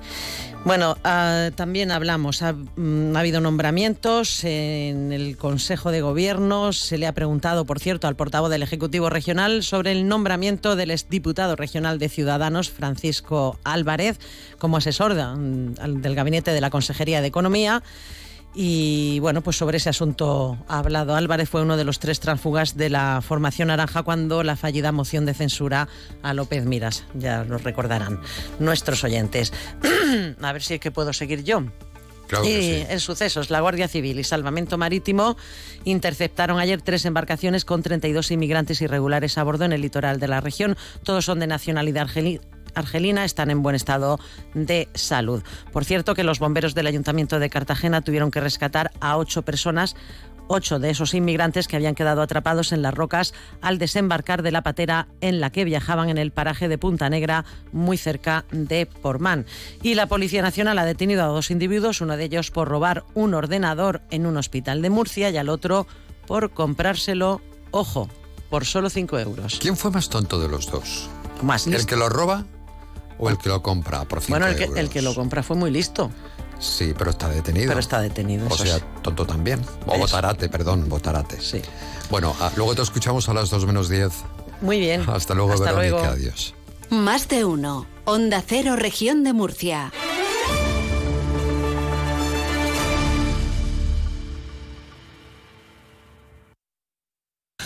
Bueno, 0.64 0.96
ah, 1.02 1.50
también 1.56 1.90
hablamos, 1.90 2.40
ha, 2.42 2.52
mm, 2.52 3.16
ha 3.16 3.20
habido 3.20 3.40
nombramientos 3.40 4.44
en 4.44 5.12
el 5.12 5.36
Consejo 5.36 5.90
de 5.90 6.02
Gobierno, 6.02 6.72
se 6.72 6.98
le 6.98 7.08
ha 7.08 7.12
preguntado, 7.12 7.64
por 7.64 7.80
cierto, 7.80 8.06
al 8.06 8.14
portavoz 8.14 8.48
del 8.48 8.62
Ejecutivo 8.62 9.10
Regional 9.10 9.64
sobre 9.64 9.90
el 9.90 10.06
nombramiento 10.06 10.76
del 10.76 10.92
exdiputado 10.92 11.56
regional 11.56 11.98
de 11.98 12.08
Ciudadanos, 12.08 12.70
Francisco 12.70 13.58
Álvarez, 13.64 14.20
como 14.58 14.76
asesor 14.76 15.14
mm, 15.14 16.00
del 16.00 16.14
gabinete 16.14 16.52
de 16.52 16.60
la 16.60 16.70
Consejería 16.70 17.20
de 17.20 17.26
Economía. 17.26 17.82
Y 18.54 19.18
bueno, 19.20 19.40
pues 19.40 19.56
sobre 19.56 19.78
ese 19.78 19.88
asunto 19.88 20.58
ha 20.68 20.78
hablado 20.78 21.14
Álvarez, 21.14 21.48
fue 21.48 21.62
uno 21.62 21.78
de 21.78 21.84
los 21.84 21.98
tres 21.98 22.20
tránsfugas 22.20 22.76
de 22.76 22.90
la 22.90 23.22
formación 23.22 23.68
naranja 23.68 24.02
cuando 24.02 24.42
la 24.42 24.56
fallida 24.56 24.92
moción 24.92 25.24
de 25.24 25.32
censura 25.32 25.88
a 26.22 26.34
López 26.34 26.66
Miras, 26.66 27.04
ya 27.14 27.44
lo 27.44 27.56
recordarán 27.56 28.20
nuestros 28.58 29.04
oyentes. 29.04 29.52
a 30.42 30.52
ver 30.52 30.62
si 30.62 30.74
es 30.74 30.80
que 30.80 30.90
puedo 30.90 31.12
seguir 31.14 31.44
yo. 31.44 31.64
Claro 32.28 32.44
y 32.44 32.48
sí. 32.48 32.86
en 32.88 33.00
sucesos, 33.00 33.50
la 33.50 33.60
Guardia 33.60 33.88
Civil 33.88 34.18
y 34.18 34.24
Salvamento 34.24 34.78
Marítimo 34.78 35.36
interceptaron 35.84 36.58
ayer 36.58 36.80
tres 36.80 37.04
embarcaciones 37.04 37.64
con 37.64 37.82
32 37.82 38.30
inmigrantes 38.30 38.80
irregulares 38.80 39.36
a 39.38 39.44
bordo 39.44 39.64
en 39.64 39.72
el 39.72 39.82
litoral 39.82 40.18
de 40.18 40.28
la 40.28 40.40
región. 40.40 40.76
Todos 41.04 41.24
son 41.24 41.40
de 41.40 41.46
nacionalidad 41.46 42.06
argelina, 42.74 43.24
están 43.24 43.50
en 43.50 43.62
buen 43.62 43.74
estado 43.74 44.18
de 44.54 44.88
salud. 44.94 45.42
Por 45.72 45.84
cierto, 45.84 46.14
que 46.14 46.24
los 46.24 46.38
bomberos 46.38 46.74
del 46.74 46.86
Ayuntamiento 46.86 47.38
de 47.38 47.50
Cartagena 47.50 48.02
tuvieron 48.02 48.30
que 48.30 48.40
rescatar 48.40 48.90
a 49.00 49.16
ocho 49.16 49.42
personas 49.42 49.96
ocho 50.48 50.78
de 50.78 50.90
esos 50.90 51.14
inmigrantes 51.14 51.66
que 51.66 51.76
habían 51.76 51.94
quedado 51.94 52.22
atrapados 52.22 52.72
en 52.72 52.82
las 52.82 52.94
rocas 52.94 53.34
al 53.60 53.78
desembarcar 53.78 54.42
de 54.42 54.52
la 54.52 54.62
patera 54.62 55.08
en 55.20 55.40
la 55.40 55.50
que 55.50 55.64
viajaban 55.64 56.08
en 56.08 56.18
el 56.18 56.30
paraje 56.30 56.68
de 56.68 56.78
Punta 56.78 57.08
Negra, 57.08 57.44
muy 57.72 57.96
cerca 57.96 58.44
de 58.50 58.86
Portmán. 58.86 59.46
Y 59.82 59.94
la 59.94 60.06
Policía 60.06 60.42
Nacional 60.42 60.78
ha 60.78 60.84
detenido 60.84 61.22
a 61.22 61.28
dos 61.28 61.50
individuos, 61.50 62.00
uno 62.00 62.16
de 62.16 62.24
ellos 62.24 62.50
por 62.50 62.68
robar 62.68 63.04
un 63.14 63.34
ordenador 63.34 64.02
en 64.10 64.26
un 64.26 64.36
hospital 64.36 64.82
de 64.82 64.90
Murcia 64.90 65.30
y 65.30 65.36
al 65.36 65.48
otro 65.48 65.86
por 66.26 66.52
comprárselo, 66.52 67.40
ojo, 67.70 68.08
por 68.50 68.64
solo 68.64 68.90
5 68.90 69.18
euros. 69.18 69.58
¿Quién 69.60 69.76
fue 69.76 69.90
más 69.90 70.08
tonto 70.08 70.38
de 70.40 70.48
los 70.48 70.70
dos? 70.70 71.08
Más 71.42 71.66
¿El 71.66 71.72
listo. 71.72 71.88
que 71.88 71.96
lo 71.96 72.08
roba 72.08 72.44
o 73.24 73.30
el 73.30 73.38
que 73.38 73.48
lo 73.48 73.62
compra 73.62 74.04
por 74.04 74.26
Bueno, 74.28 74.46
el 74.46 74.56
que, 74.56 74.64
euros? 74.64 74.78
el 74.78 74.88
que 74.90 75.02
lo 75.02 75.14
compra 75.14 75.42
fue 75.42 75.56
muy 75.56 75.70
listo. 75.70 76.10
Sí, 76.58 76.94
pero 76.96 77.10
está 77.10 77.28
detenido. 77.28 77.68
Pero 77.68 77.80
está 77.80 78.00
detenido, 78.00 78.46
O 78.48 78.56
sea, 78.56 78.78
sí. 78.78 78.84
tonto 79.02 79.26
también. 79.26 79.60
O 79.86 79.92
Eso. 79.92 79.98
botarate, 80.00 80.48
perdón, 80.48 80.88
botarate. 80.88 81.40
Sí. 81.40 81.60
Bueno, 82.10 82.34
ah, 82.40 82.50
luego 82.56 82.74
te 82.74 82.82
escuchamos 82.82 83.28
a 83.28 83.34
las 83.34 83.50
2 83.50 83.66
menos 83.66 83.88
10. 83.88 84.12
Muy 84.60 84.78
bien. 84.78 85.04
Hasta 85.08 85.34
luego, 85.34 85.52
Hasta 85.52 85.72
Verónica. 85.72 85.96
luego. 85.98 86.12
Adiós. 86.12 86.54
Más 86.90 87.26
de 87.28 87.44
uno. 87.44 87.86
Onda 88.04 88.42
Cero, 88.46 88.76
región 88.76 89.24
de 89.24 89.32
Murcia. 89.32 89.92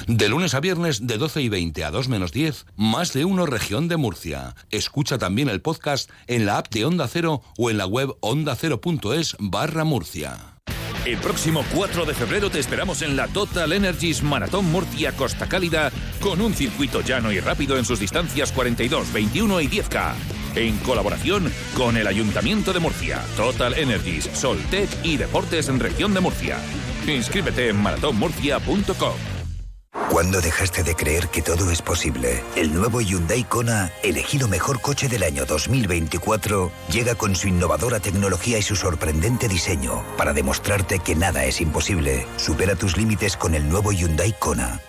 De 0.06 0.28
lunes 0.28 0.54
a 0.54 0.60
viernes 0.60 1.06
de 1.06 1.18
12 1.18 1.42
y 1.42 1.48
20 1.48 1.84
a 1.84 1.90
2 1.90 2.08
menos 2.08 2.32
10, 2.32 2.66
más 2.76 3.12
de 3.12 3.24
uno 3.24 3.46
región 3.46 3.88
de 3.88 3.96
Murcia. 3.96 4.54
Escucha 4.70 5.18
también 5.18 5.48
el 5.48 5.60
podcast 5.60 6.10
en 6.26 6.46
la 6.46 6.58
app 6.58 6.68
de 6.72 6.84
Onda 6.84 7.08
Cero 7.08 7.42
o 7.58 7.70
en 7.70 7.78
la 7.78 7.86
web 7.86 8.16
ondacero.es 8.20 9.36
barra 9.38 9.84
Murcia. 9.84 10.56
El 11.06 11.18
próximo 11.18 11.64
4 11.72 12.04
de 12.04 12.14
febrero 12.14 12.50
te 12.50 12.58
esperamos 12.58 13.00
en 13.02 13.14
la 13.14 13.28
Total 13.28 13.72
Energies 13.72 14.24
Maratón 14.24 14.64
Murcia 14.72 15.12
Costa 15.12 15.48
Cálida 15.48 15.92
con 16.20 16.40
un 16.40 16.52
circuito 16.52 17.00
llano 17.00 17.30
y 17.30 17.38
rápido 17.38 17.78
en 17.78 17.84
sus 17.84 18.00
distancias 18.00 18.50
42, 18.50 19.12
21 19.12 19.60
y 19.60 19.68
10K. 19.68 20.14
en 20.56 20.76
colaboración 20.78 21.52
con 21.76 21.96
el 21.96 22.08
Ayuntamiento 22.08 22.72
de 22.72 22.80
Murcia, 22.80 23.22
Total 23.36 23.74
Energies, 23.74 24.28
Soltec 24.32 24.88
y 25.04 25.16
Deportes 25.16 25.68
en 25.68 25.78
Región 25.78 26.12
de 26.12 26.20
Murcia. 26.20 26.58
Inscríbete 27.06 27.68
en 27.68 27.76
maratonmurcia.com. 27.76 29.35
¿Cuándo 30.10 30.40
dejaste 30.40 30.84
de 30.84 30.94
creer 30.94 31.28
que 31.28 31.42
todo 31.42 31.70
es 31.70 31.82
posible? 31.82 32.42
El 32.54 32.72
nuevo 32.72 33.00
Hyundai 33.00 33.42
Kona, 33.42 33.90
elegido 34.04 34.46
mejor 34.46 34.80
coche 34.80 35.08
del 35.08 35.24
año 35.24 35.44
2024, 35.46 36.70
llega 36.90 37.16
con 37.16 37.34
su 37.34 37.48
innovadora 37.48 37.98
tecnología 37.98 38.56
y 38.56 38.62
su 38.62 38.76
sorprendente 38.76 39.48
diseño 39.48 40.04
para 40.16 40.32
demostrarte 40.32 41.00
que 41.00 41.16
nada 41.16 41.44
es 41.44 41.60
imposible. 41.60 42.26
Supera 42.36 42.76
tus 42.76 42.96
límites 42.96 43.36
con 43.36 43.54
el 43.54 43.68
nuevo 43.68 43.90
Hyundai 43.90 44.32
Kona. 44.38 44.80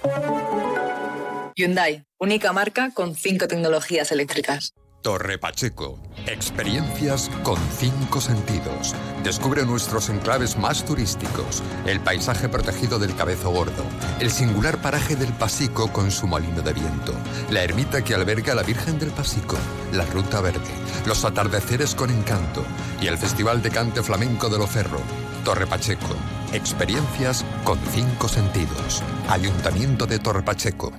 Hyundai, 1.55 2.05
única 2.19 2.53
marca 2.53 2.91
con 2.93 3.15
cinco 3.15 3.47
tecnologías 3.47 4.11
eléctricas. 4.11 4.75
Torre 5.07 5.37
Pacheco. 5.37 5.97
Experiencias 6.25 7.31
con 7.41 7.57
cinco 7.77 8.19
sentidos. 8.19 8.93
Descubre 9.23 9.65
nuestros 9.65 10.09
enclaves 10.09 10.57
más 10.57 10.83
turísticos. 10.83 11.63
El 11.85 12.01
paisaje 12.01 12.49
protegido 12.49 12.99
del 12.99 13.15
Cabezo 13.15 13.49
Gordo. 13.51 13.85
El 14.19 14.29
singular 14.31 14.81
paraje 14.81 15.15
del 15.15 15.31
Pasico 15.31 15.93
con 15.93 16.11
su 16.11 16.27
molino 16.27 16.61
de 16.61 16.73
viento. 16.73 17.13
La 17.49 17.63
ermita 17.63 18.03
que 18.03 18.15
alberga 18.15 18.51
a 18.51 18.55
la 18.57 18.63
Virgen 18.63 18.99
del 18.99 19.11
Pasico. 19.11 19.55
La 19.93 20.03
Ruta 20.07 20.41
Verde. 20.41 20.59
Los 21.05 21.23
atardeceres 21.23 21.95
con 21.95 22.09
encanto. 22.09 22.65
Y 22.99 23.07
el 23.07 23.17
Festival 23.17 23.61
de 23.61 23.71
Cante 23.71 24.03
Flamenco 24.03 24.49
de 24.49 24.57
Loferro. 24.57 24.99
Torre 25.45 25.67
Pacheco. 25.67 26.17
Experiencias 26.51 27.45
con 27.63 27.79
cinco 27.93 28.27
sentidos. 28.27 29.01
Ayuntamiento 29.29 30.05
de 30.05 30.19
Torre 30.19 30.43
Pacheco. 30.43 30.91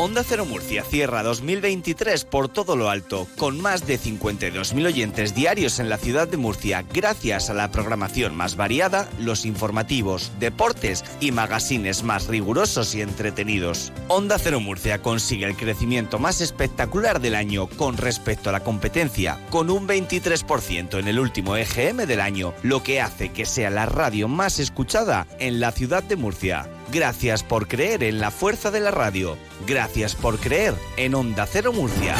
Onda 0.00 0.22
Cero 0.22 0.46
Murcia 0.46 0.84
cierra 0.84 1.24
2023 1.24 2.24
por 2.24 2.48
todo 2.48 2.76
lo 2.76 2.88
alto, 2.88 3.26
con 3.36 3.60
más 3.60 3.84
de 3.84 3.98
52.000 3.98 4.86
oyentes 4.86 5.34
diarios 5.34 5.80
en 5.80 5.88
la 5.88 5.98
ciudad 5.98 6.28
de 6.28 6.36
Murcia, 6.36 6.84
gracias 6.94 7.50
a 7.50 7.54
la 7.54 7.72
programación 7.72 8.36
más 8.36 8.54
variada, 8.54 9.08
los 9.18 9.44
informativos, 9.44 10.30
deportes 10.38 11.04
y 11.18 11.32
magazines 11.32 12.04
más 12.04 12.28
rigurosos 12.28 12.94
y 12.94 13.02
entretenidos. 13.02 13.92
Onda 14.06 14.38
Cero 14.38 14.60
Murcia 14.60 15.02
consigue 15.02 15.46
el 15.46 15.56
crecimiento 15.56 16.20
más 16.20 16.40
espectacular 16.40 17.20
del 17.20 17.34
año 17.34 17.66
con 17.66 17.96
respecto 17.96 18.50
a 18.50 18.52
la 18.52 18.60
competencia, 18.60 19.40
con 19.50 19.68
un 19.68 19.88
23% 19.88 21.00
en 21.00 21.08
el 21.08 21.18
último 21.18 21.56
EGM 21.56 22.06
del 22.06 22.20
año, 22.20 22.54
lo 22.62 22.84
que 22.84 23.00
hace 23.00 23.30
que 23.32 23.44
sea 23.44 23.68
la 23.68 23.86
radio 23.86 24.28
más 24.28 24.60
escuchada 24.60 25.26
en 25.40 25.58
la 25.58 25.72
ciudad 25.72 26.04
de 26.04 26.14
Murcia. 26.14 26.68
Gracias 26.90 27.42
por 27.42 27.68
creer 27.68 28.02
en 28.02 28.18
la 28.18 28.30
fuerza 28.30 28.70
de 28.70 28.80
la 28.80 28.90
radio. 28.90 29.36
Gracias 29.66 30.14
por 30.14 30.38
creer 30.38 30.74
en 30.96 31.14
Onda 31.14 31.46
Cero 31.46 31.72
Murcia. 31.72 32.14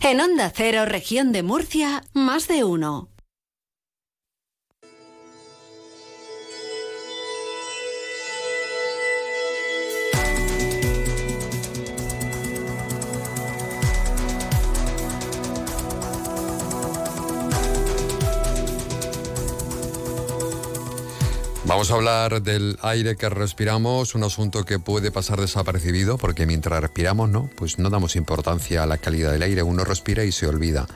En 0.00 0.20
Onda 0.20 0.52
Cero, 0.54 0.84
región 0.84 1.32
de 1.32 1.42
Murcia, 1.42 2.04
más 2.12 2.48
de 2.48 2.64
uno. 2.64 3.11
Vamos 21.72 21.90
a 21.90 21.94
hablar 21.94 22.42
del 22.42 22.78
aire 22.82 23.16
que 23.16 23.30
respiramos, 23.30 24.14
un 24.14 24.24
asunto 24.24 24.62
que 24.62 24.78
puede 24.78 25.10
pasar 25.10 25.40
desapercibido 25.40 26.18
porque 26.18 26.44
mientras 26.44 26.82
respiramos, 26.82 27.30
¿no? 27.30 27.48
Pues 27.56 27.78
no 27.78 27.88
damos 27.88 28.14
importancia 28.14 28.82
a 28.82 28.86
la 28.86 28.98
calidad 28.98 29.32
del 29.32 29.40
aire, 29.40 29.62
uno 29.62 29.82
respira 29.82 30.22
y 30.22 30.32
se 30.32 30.46
olvida. 30.46 30.86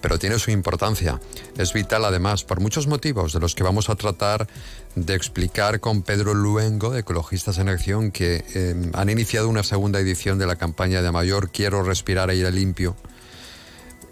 Pero 0.00 0.20
tiene 0.20 0.38
su 0.38 0.52
importancia. 0.52 1.20
Es 1.58 1.72
vital 1.72 2.04
además 2.04 2.44
por 2.44 2.60
muchos 2.60 2.86
motivos 2.86 3.32
de 3.32 3.40
los 3.40 3.56
que 3.56 3.64
vamos 3.64 3.90
a 3.90 3.96
tratar 3.96 4.46
de 4.94 5.16
explicar 5.16 5.80
con 5.80 6.02
Pedro 6.02 6.32
Luengo 6.32 6.90
de 6.90 7.00
Ecologistas 7.00 7.58
en 7.58 7.68
Acción 7.68 8.12
que 8.12 8.44
eh, 8.54 8.90
han 8.94 9.10
iniciado 9.10 9.48
una 9.48 9.64
segunda 9.64 9.98
edición 9.98 10.38
de 10.38 10.46
la 10.46 10.54
campaña 10.54 11.02
de 11.02 11.10
Mayor 11.10 11.50
Quiero 11.50 11.82
respirar 11.82 12.30
aire 12.30 12.52
limpio 12.52 12.94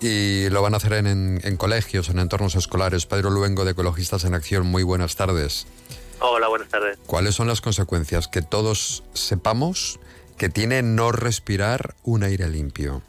y 0.00 0.48
lo 0.50 0.62
van 0.62 0.74
a 0.74 0.78
hacer 0.78 0.94
en, 0.94 1.56
colegios, 1.56 2.08
en 2.08 2.18
entornos 2.18 2.56
escolares. 2.56 3.06
Pedro 3.06 3.30
Luengo 3.30 3.64
de 3.64 3.72
Ecologistas 3.72 4.24
en 4.24 4.34
Acción, 4.34 4.66
muy 4.66 4.82
buenas 4.82 5.14
tardes. 5.14 5.66
Hola, 6.20 6.48
buenas 6.48 6.68
tardes. 6.68 6.98
¿Cuáles 7.06 7.34
son 7.34 7.46
las 7.46 7.60
consecuencias? 7.60 8.26
Que 8.26 8.42
todos 8.42 9.04
sepamos 9.12 10.00
que 10.36 10.48
tiene 10.48 10.82
no 10.82 11.12
respirar 11.12 11.94
un 12.02 12.22
aire 12.22 12.48
limpio. 12.48 13.02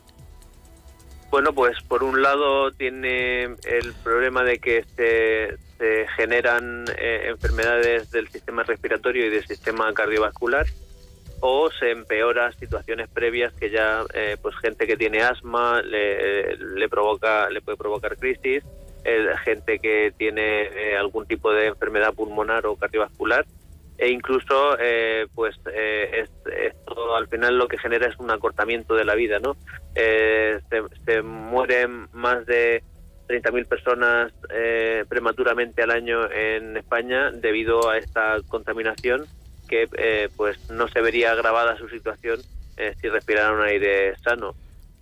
Bueno, 1.31 1.53
pues 1.53 1.77
por 1.87 2.03
un 2.03 2.21
lado 2.21 2.71
tiene 2.71 3.43
el 3.43 3.93
problema 4.03 4.43
de 4.43 4.59
que 4.59 4.83
se, 4.95 5.57
se 5.77 6.07
generan 6.15 6.85
eh, 6.97 7.27
enfermedades 7.29 8.09
del 8.11 8.29
sistema 8.29 8.63
respiratorio 8.63 9.27
y 9.27 9.29
del 9.29 9.45
sistema 9.45 9.93
cardiovascular 9.93 10.65
o 11.41 11.69
se 11.71 11.91
empeora 11.91 12.51
situaciones 12.53 13.09
previas 13.09 13.53
que 13.53 13.69
ya 13.69 14.03
eh, 14.13 14.37
pues 14.41 14.55
gente 14.57 14.87
que 14.87 14.97
tiene 14.97 15.21
asma 15.21 15.81
le, 15.81 16.57
le 16.57 16.89
provoca 16.89 17.49
le 17.49 17.61
puede 17.61 17.77
provocar 17.77 18.17
crisis 18.17 18.63
eh, 19.05 19.27
gente 19.43 19.79
que 19.79 20.13
tiene 20.17 20.63
eh, 20.63 20.97
algún 20.97 21.25
tipo 21.25 21.51
de 21.51 21.67
enfermedad 21.67 22.13
pulmonar 22.13 22.65
o 22.65 22.75
cardiovascular 22.75 23.45
e 23.97 24.09
incluso 24.09 24.77
eh, 24.79 25.27
pues 25.33 25.55
esto 25.65 27.15
al 27.15 27.27
final 27.27 27.57
lo 27.57 27.67
que 27.67 27.77
genera 27.77 28.07
es 28.07 28.17
un 28.17 28.31
acortamiento 28.31 28.95
de 28.95 29.05
la 29.05 29.15
vida 29.15 29.39
no 29.39 29.57
se, 29.93 30.61
se, 31.05 31.21
mueren 31.21 32.07
más 32.13 32.45
de 32.45 32.81
30.000 33.27 33.67
personas 33.67 34.31
prematuramente 35.09 35.83
al 35.83 35.91
año 35.91 36.31
en 36.31 36.77
España 36.77 37.31
debido 37.31 37.89
a 37.89 37.97
esta 37.97 38.37
contaminación 38.47 39.25
que 39.67 40.29
pues 40.37 40.69
no 40.69 40.87
se 40.87 41.01
vería 41.01 41.33
agravada 41.33 41.77
su 41.77 41.89
situación 41.89 42.39
si 43.01 43.09
respiraran 43.09 43.55
un 43.55 43.63
aire 43.63 44.15
sano 44.19 44.55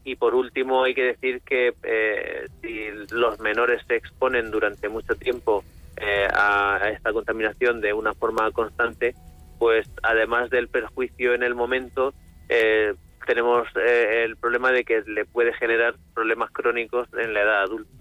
y 0.08 0.16
por 0.16 0.36
último, 0.36 0.86
hay 0.86 0.96
que 0.96 1.04
decir 1.04 1.42
que 1.42 1.74
eh, 1.84 2.48
si 2.62 3.14
los 3.14 3.42
menores 3.42 3.82
se 3.90 3.98
exponen 3.98 4.50
durante 4.52 4.88
mucho 4.88 5.16
tiempo 5.16 5.66
eh, 5.98 6.26
a, 6.34 6.80
esta 6.94 7.12
contaminación 7.12 7.82
de 7.82 7.92
una 7.92 8.14
forma 8.14 8.50
constante, 8.52 9.16
pues 9.60 9.86
además 10.04 10.50
del 10.50 10.70
perjuicio 10.70 11.34
en 11.34 11.44
el 11.44 11.56
momento, 11.56 12.14
eh, 12.48 12.94
tenemos 13.26 13.68
el 13.76 14.38
problema 14.38 14.72
de 14.72 14.86
que 14.86 15.02
le 15.08 15.26
puede 15.26 15.52
generar 15.56 15.96
problemas 16.14 16.52
crónicos 16.52 17.10
en 17.20 17.34
la 17.34 17.42
edad 17.42 17.64
adulta. 17.64 17.92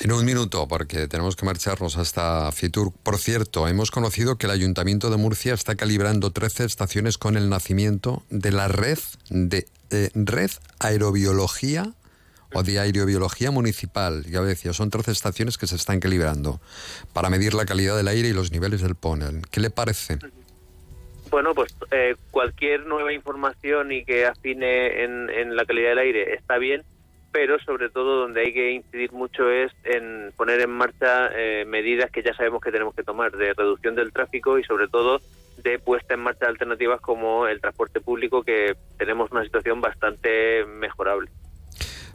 En 0.00 0.10
un 0.10 0.24
minuto, 0.24 0.66
porque 0.66 1.06
tenemos 1.06 1.36
que 1.36 1.46
marcharnos 1.46 1.98
hasta 1.98 2.50
Fitur. 2.50 2.92
Por 3.04 3.18
cierto, 3.18 3.68
hemos 3.68 3.92
conocido 3.92 4.38
que 4.38 4.46
el 4.46 4.52
Ayuntamiento 4.52 5.08
de 5.08 5.18
Murcia 5.18 5.54
está 5.54 5.76
calibrando 5.76 6.32
13 6.32 6.64
estaciones 6.64 7.16
con 7.16 7.36
el 7.36 7.48
nacimiento 7.48 8.24
de 8.28 8.50
la 8.50 8.66
red 8.66 8.98
de 9.28 9.66
eh, 9.90 10.10
red 10.14 10.50
aerobiología 10.78 11.94
o 12.52 12.62
de 12.62 12.78
aerobiología 12.78 13.50
municipal. 13.50 14.24
Ya 14.24 14.40
decía, 14.42 14.72
son 14.72 14.90
13 14.90 15.12
estaciones 15.12 15.58
que 15.58 15.66
se 15.66 15.76
están 15.76 16.00
calibrando 16.00 16.60
para 17.12 17.30
medir 17.30 17.54
la 17.54 17.64
calidad 17.64 17.96
del 17.96 18.08
aire 18.08 18.28
y 18.28 18.32
los 18.32 18.52
niveles 18.52 18.80
del 18.80 18.94
polen. 18.94 19.42
¿Qué 19.50 19.60
le 19.60 19.70
parece? 19.70 20.18
Bueno, 21.30 21.54
pues 21.54 21.74
eh, 21.92 22.16
cualquier 22.30 22.86
nueva 22.86 23.12
información 23.12 23.92
y 23.92 24.04
que 24.04 24.26
afine 24.26 25.04
en, 25.04 25.54
la 25.54 25.64
calidad 25.64 25.90
del 25.90 25.98
aire 25.98 26.34
está 26.34 26.58
bien, 26.58 26.82
pero 27.30 27.60
sobre 27.60 27.88
todo 27.88 28.22
donde 28.22 28.40
hay 28.40 28.52
que 28.52 28.72
incidir 28.72 29.12
mucho 29.12 29.48
es 29.48 29.70
en 29.84 30.32
poner 30.36 30.60
en 30.60 30.70
marcha 30.70 31.30
eh, 31.32 31.64
medidas 31.66 32.10
que 32.10 32.24
ya 32.24 32.34
sabemos 32.34 32.60
que 32.60 32.72
tenemos 32.72 32.96
que 32.96 33.04
tomar 33.04 33.30
de 33.30 33.54
reducción 33.54 33.94
del 33.94 34.12
tráfico 34.12 34.58
y 34.58 34.64
sobre 34.64 34.88
todo 34.88 35.20
de 35.62 35.78
puesta 35.78 36.14
en 36.14 36.20
marcha 36.20 36.46
de 36.46 36.52
alternativas 36.52 37.00
como 37.00 37.46
el 37.46 37.60
transporte 37.60 38.00
público, 38.00 38.42
que 38.42 38.76
tenemos 38.98 39.30
una 39.30 39.44
situación 39.44 39.80
bastante 39.80 40.64
mejorable. 40.66 41.30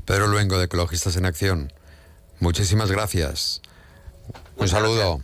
Pedro 0.05 0.27
Luengo, 0.27 0.57
de 0.57 0.65
Ecologistas 0.65 1.15
en 1.17 1.25
Acción, 1.25 1.73
muchísimas 2.39 2.91
gracias. 2.91 3.61
Un 4.57 4.67
saludo. 4.67 5.21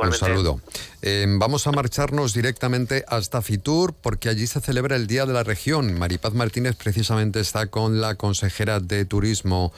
Un 0.00 0.12
saludo. 0.12 0.60
Eh, 1.02 1.26
vamos 1.28 1.66
a 1.66 1.72
marcharnos 1.72 2.32
directamente 2.32 3.04
hasta 3.08 3.42
Fitur 3.42 3.94
porque 3.94 4.28
allí 4.28 4.46
se 4.46 4.60
celebra 4.60 4.96
el 4.96 5.06
Día 5.06 5.26
de 5.26 5.32
la 5.32 5.42
Región. 5.42 5.98
Maripaz 5.98 6.32
Martínez 6.32 6.76
precisamente 6.76 7.40
está 7.40 7.66
con 7.66 8.00
la 8.00 8.14
consejera 8.14 8.78
de 8.78 9.04
Turismo, 9.04 9.72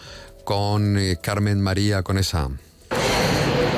con 0.45 0.99
eh, 0.99 1.17
Carmen 1.23 1.61
María 1.63 2.03
Conesa. 2.03 2.51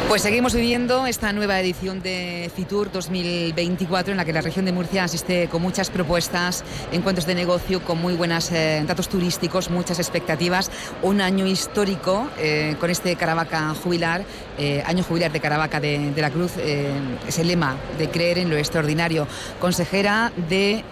Pues 0.08 0.20
seguimos 0.20 0.54
viviendo 0.54 1.06
esta 1.06 1.32
nueva 1.32 1.58
edición 1.58 2.02
de 2.02 2.50
Fitur 2.54 2.92
2024 2.92 4.12
en 4.12 4.18
la 4.18 4.24
que 4.24 4.34
la 4.34 4.42
región 4.42 4.66
de 4.66 4.72
Murcia 4.72 5.04
asiste 5.04 5.48
con 5.48 5.62
muchas 5.62 5.88
propuestas, 5.88 6.62
encuentros 6.92 7.26
de 7.26 7.34
negocio, 7.34 7.82
con 7.82 8.00
muy 8.00 8.14
buenos 8.14 8.52
eh, 8.52 8.84
datos 8.86 9.08
turísticos, 9.08 9.70
muchas 9.70 9.98
expectativas. 9.98 10.70
Un 11.02 11.22
año 11.22 11.46
histórico 11.46 12.28
eh, 12.38 12.76
con 12.78 12.90
este 12.90 13.16
Caravaca 13.16 13.74
jubilar, 13.82 14.24
eh, 14.58 14.82
año 14.86 15.02
jubilar 15.02 15.32
de 15.32 15.40
Caravaca 15.40 15.80
de, 15.80 16.12
de 16.12 16.22
la 16.22 16.30
Cruz, 16.30 16.52
es 16.58 17.38
el 17.38 17.48
lema 17.48 17.74
de 17.98 18.08
creer 18.10 18.38
en 18.38 18.50
lo 18.50 18.56
extraordinario. 18.56 19.26
Consejera 19.58 20.32
de 20.48 20.84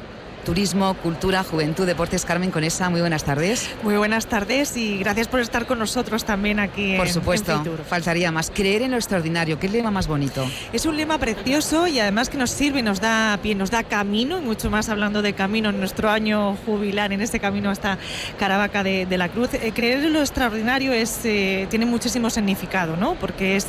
Turismo, 0.44 0.94
Cultura, 0.94 1.44
Juventud, 1.44 1.87
Deportes. 1.87 2.24
Carmen 2.24 2.50
Conesa, 2.50 2.90
muy 2.90 3.00
buenas 3.00 3.24
tardes. 3.24 3.70
Muy 3.83 3.96
buenas 3.96 4.26
tardes 4.26 4.76
y 4.76 4.98
gracias 4.98 5.28
por 5.28 5.40
estar 5.40 5.66
con 5.66 5.78
nosotros 5.78 6.24
también 6.24 6.59
aquí 6.59 6.96
Por 6.96 7.09
supuesto, 7.09 7.62
faltaría 7.88 8.33
más. 8.33 8.50
Creer 8.50 8.83
en 8.83 8.90
lo 8.90 8.96
extraordinario, 8.96 9.59
¿qué 9.59 9.68
lema 9.68 9.90
más 9.90 10.09
bonito? 10.09 10.44
Es 10.72 10.85
un 10.85 10.96
lema 10.96 11.18
precioso 11.18 11.87
y 11.87 12.00
además 12.00 12.28
que 12.28 12.38
nos 12.38 12.50
sirve 12.50 12.81
y 12.81 12.83
nos 12.83 13.00
da 13.00 13.38
pie, 13.42 13.55
nos 13.55 13.70
da 13.70 13.85
camino, 13.85 14.38
y 14.38 14.40
mucho 14.40 14.70
más 14.70 14.88
hablando 14.88 15.22
de 15.22 15.33
camino 15.33 15.70
en 15.70 15.78
nuestro 15.78 16.11
año 16.11 16.57
jubilar, 16.66 17.12
en 17.12 17.20
este 17.20 17.38
camino 17.38 17.70
hasta 17.70 17.98
Caravaca 18.38 18.83
de, 18.83 19.07
la 19.16 19.28
Cruz. 19.28 19.55
Eh, 19.55 19.72
creer 19.74 20.05
en 20.05 20.12
lo 20.12 20.20
extraordinario 20.20 20.92
es, 20.92 21.20
eh, 21.24 21.66
tiene 21.70 21.87
muchísimo 21.87 22.31
significado, 22.31 22.96
¿no? 22.96 23.14
Porque 23.14 23.57
es 23.57 23.66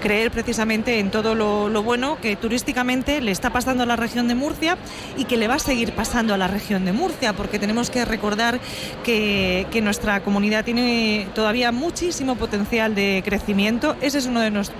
creer 0.00 0.30
precisamente 0.30 1.00
en 1.00 1.10
todo 1.10 1.34
lo, 1.34 1.68
lo 1.68 1.82
bueno 1.82 2.16
que 2.20 2.36
turísticamente 2.36 3.20
le 3.20 3.30
está 3.30 3.50
pasando 3.50 3.82
a 3.82 3.86
la 3.86 3.96
región 3.96 4.28
de 4.28 4.34
Murcia 4.34 4.78
y 5.16 5.24
que 5.24 5.36
le 5.36 5.48
va 5.48 5.56
a 5.56 5.58
seguir 5.58 5.92
pasando 5.92 6.13
a 6.14 6.36
la 6.36 6.46
región 6.46 6.84
de 6.84 6.92
Murcia, 6.92 7.32
porque 7.32 7.58
tenemos 7.58 7.90
que 7.90 8.04
recordar 8.04 8.60
que, 9.02 9.66
nuestra 9.82 10.22
comunidad 10.22 10.64
tiene 10.64 11.26
todavía 11.34 11.72
muchísimo 11.72 12.36
potencial 12.36 12.94
de 12.94 13.22
crecimiento. 13.24 13.96
Ese 14.00 14.18
es 14.18 14.26
uno 14.26 14.40
de 14.40 14.50
nuestros 14.50 14.78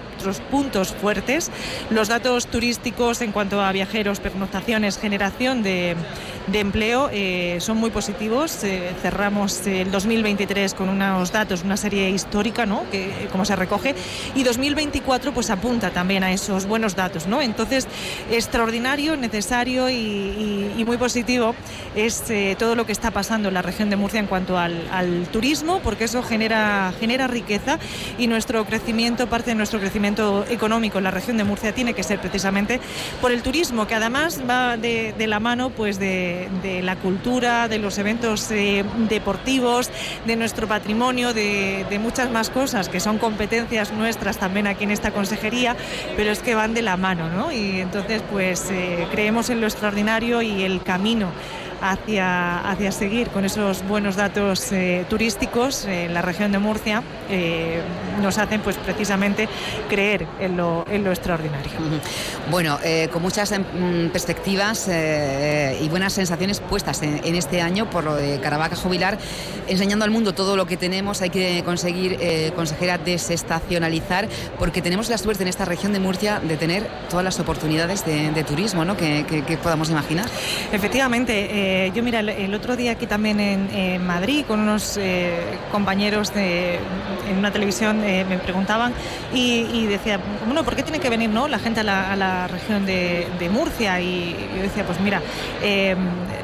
puntos 0.51 0.93
fuertes. 0.93 1.51
Los 1.91 2.09
datos 2.09 2.47
turísticos 2.47 3.21
en 3.21 3.33
cuanto 3.33 3.61
a 3.61 3.73
viajeros, 3.73 4.21
pernoctaciones, 4.21 4.99
generación 4.99 5.63
de, 5.63 5.97
empleo 6.53 7.11
eh, 7.13 7.59
son 7.61 7.77
muy 7.79 7.91
positivos. 7.91 8.65
Eh, 8.65 8.93
cerramos 9.03 9.67
el 9.67 9.91
2023 9.91 10.75
con 10.75 10.89
unos 10.89 11.33
datos, 11.33 11.63
una 11.63 11.77
serie 11.77 12.11
histórica, 12.11 12.67
¿no? 12.67 12.85
Que 12.91 13.29
como 13.31 13.45
se 13.45 13.57
recoge, 13.57 13.95
y 14.35 14.43
2024 14.43 15.33
pues 15.33 15.51
apunta 15.51 15.91
también 15.91 16.25
a 16.25 16.33
esos 16.33 16.67
buenos 16.67 16.97
datos, 16.97 17.27
¿no? 17.27 17.41
Entonces, 17.41 17.87
extraordinario, 18.31 19.17
necesario 19.17 19.89
y 19.91 20.85
muy 20.87 20.97
positivo 20.97 21.55
es 21.95 22.29
eh, 22.31 22.57
todo 22.59 22.75
lo 22.75 22.87
que 22.87 22.93
está 22.93 23.11
pasando 23.11 23.49
en 23.49 23.55
la 23.55 23.63
región 23.63 23.91
de 23.91 23.97
Murcia 23.97 24.21
en 24.21 24.27
cuanto 24.27 24.59
al, 24.59 24.75
turismo, 25.33 25.81
porque 25.83 26.05
eso 26.05 26.23
genera, 26.23 26.93
genera 26.99 27.27
riqueza 27.27 27.79
y 28.19 28.27
nuestro 28.27 28.65
crecimiento, 28.65 29.27
parte 29.29 29.51
de 29.51 29.55
nuestro 29.57 29.81
crecimiento 29.81 30.14
económico 30.49 30.99
en 30.99 31.05
la 31.05 31.11
región 31.11 31.37
de 31.37 31.45
Murcia 31.45 31.73
tiene 31.73 31.95
que 31.95 32.03
ser 32.03 32.21
precisamente 32.21 32.81
por 33.21 33.33
el 33.33 33.43
turismo, 33.43 33.87
que 33.87 33.95
además 33.95 34.41
va 34.49 34.77
de, 34.77 35.15
la 35.27 35.41
mano 35.41 35.71
pues 35.71 35.99
de, 35.99 36.49
la 36.83 36.97
cultura, 36.97 37.69
de 37.69 37.79
los 37.79 37.99
eventos 37.99 38.51
eh, 38.51 38.85
deportivos, 39.09 39.91
de 40.27 40.37
nuestro 40.37 40.67
patrimonio, 40.67 41.33
de, 41.33 41.99
muchas 42.01 42.31
más 42.31 42.51
cosas 42.51 42.89
que 42.89 43.01
son 43.01 43.19
competencias 43.19 43.93
nuestras 43.93 44.37
también 44.37 44.67
aquí 44.67 44.85
en 44.85 44.91
esta 44.91 45.13
consejería, 45.13 45.77
pero 46.17 46.31
es 46.31 46.41
que 46.41 46.55
van 46.55 46.75
de 46.75 46.83
la 46.83 46.97
mano, 46.97 47.29
¿no? 47.31 47.53
Y 47.53 47.81
entonces 47.81 48.23
pues 48.31 48.71
eh, 48.71 49.07
creemos 49.11 49.49
en 49.49 49.61
lo 49.61 49.67
extraordinario 49.67 50.43
y 50.43 50.65
el 50.65 50.83
camino 50.83 51.31
hacia, 51.91 52.61
hacia 52.71 52.91
seguir 52.93 53.29
con 53.29 53.45
esos 53.45 53.87
buenos 53.87 54.17
datos 54.17 54.73
eh, 54.73 55.05
turísticos 55.11 55.85
en 55.85 56.15
la 56.15 56.23
región 56.23 56.51
de 56.51 56.59
Murcia 56.59 57.03
eh, 57.29 57.81
nos 58.23 58.39
hacen 58.39 58.63
pues 58.63 58.77
precisamente 58.77 59.49
creer 59.89 60.27
en 60.41 60.57
lo, 60.57 60.87
en 60.91 61.05
lo 61.05 61.11
extraordinario. 61.11 61.73
Bueno, 62.51 62.79
eh, 62.83 63.09
con 63.13 63.21
muchas 63.21 63.53
em, 63.53 64.11
perspectivas 64.11 64.89
y 64.89 65.89
buenas 65.89 66.13
sensaciones 66.13 66.61
puestas 66.61 67.03
en, 67.03 67.35
este 67.35 67.61
año 67.61 67.91
por 67.91 68.05
lo 68.05 68.15
de 68.15 68.41
Caravaca 68.41 68.77
Jubilar, 68.77 69.19
enseñando 69.67 70.05
al 70.05 70.11
mundo 70.11 70.33
todo 70.33 70.57
lo 70.57 70.67
que 70.67 70.77
tenemos, 70.77 71.21
hay 71.21 71.31
que 71.31 71.63
conseguir, 71.65 72.19
consejera, 72.55 72.99
desestacionalizar, 72.99 74.29
porque 74.59 74.81
tenemos 74.83 75.09
la 75.09 75.19
suerte 75.19 75.43
en 75.43 75.49
esta 75.49 75.65
región 75.65 75.93
de 75.93 76.01
Murcia 76.01 76.41
de 76.41 76.57
tener 76.57 76.87
todas 77.11 77.25
las 77.25 77.41
oportunidades 77.41 78.05
de, 78.07 78.45
turismo 78.45 78.85
¿no? 78.85 78.97
que, 78.97 79.25
que 79.27 79.57
podamos 79.57 79.91
imaginar. 79.91 80.27
Efectivamente, 80.73 81.74
eh, 81.75 81.91
yo 81.93 82.05
mira, 82.05 82.21
el, 82.21 82.55
otro 82.55 82.77
día 82.77 82.93
aquí 82.93 83.09
también 83.09 83.41
en, 83.41 84.07
Madrid 84.07 84.45
con 84.47 84.61
unos 84.61 84.97
eh, 84.97 85.41
compañeros 85.73 86.33
de, 86.33 86.77
en 87.29 87.37
una 87.37 87.51
televisión 87.51 88.05
eh, 88.05 88.25
me 88.29 88.39
preguntaban 88.39 88.93
y, 89.33 89.85
decía, 89.87 90.21
bueno, 90.47 90.63
¿por 90.63 90.77
qué 90.77 90.85
tiene 90.85 91.01
que 91.01 91.11
venir 91.11 91.31
no, 91.31 91.49
la 91.49 91.59
gente 91.59 91.81
a 91.81 92.15
la, 92.15 92.47
región 92.47 92.87
de, 92.87 93.49
Murcia? 93.51 94.01
Y 94.01 94.37
yo 94.57 94.63
decía, 94.63 94.87
pues 94.87 95.01
mira, 95.01 95.21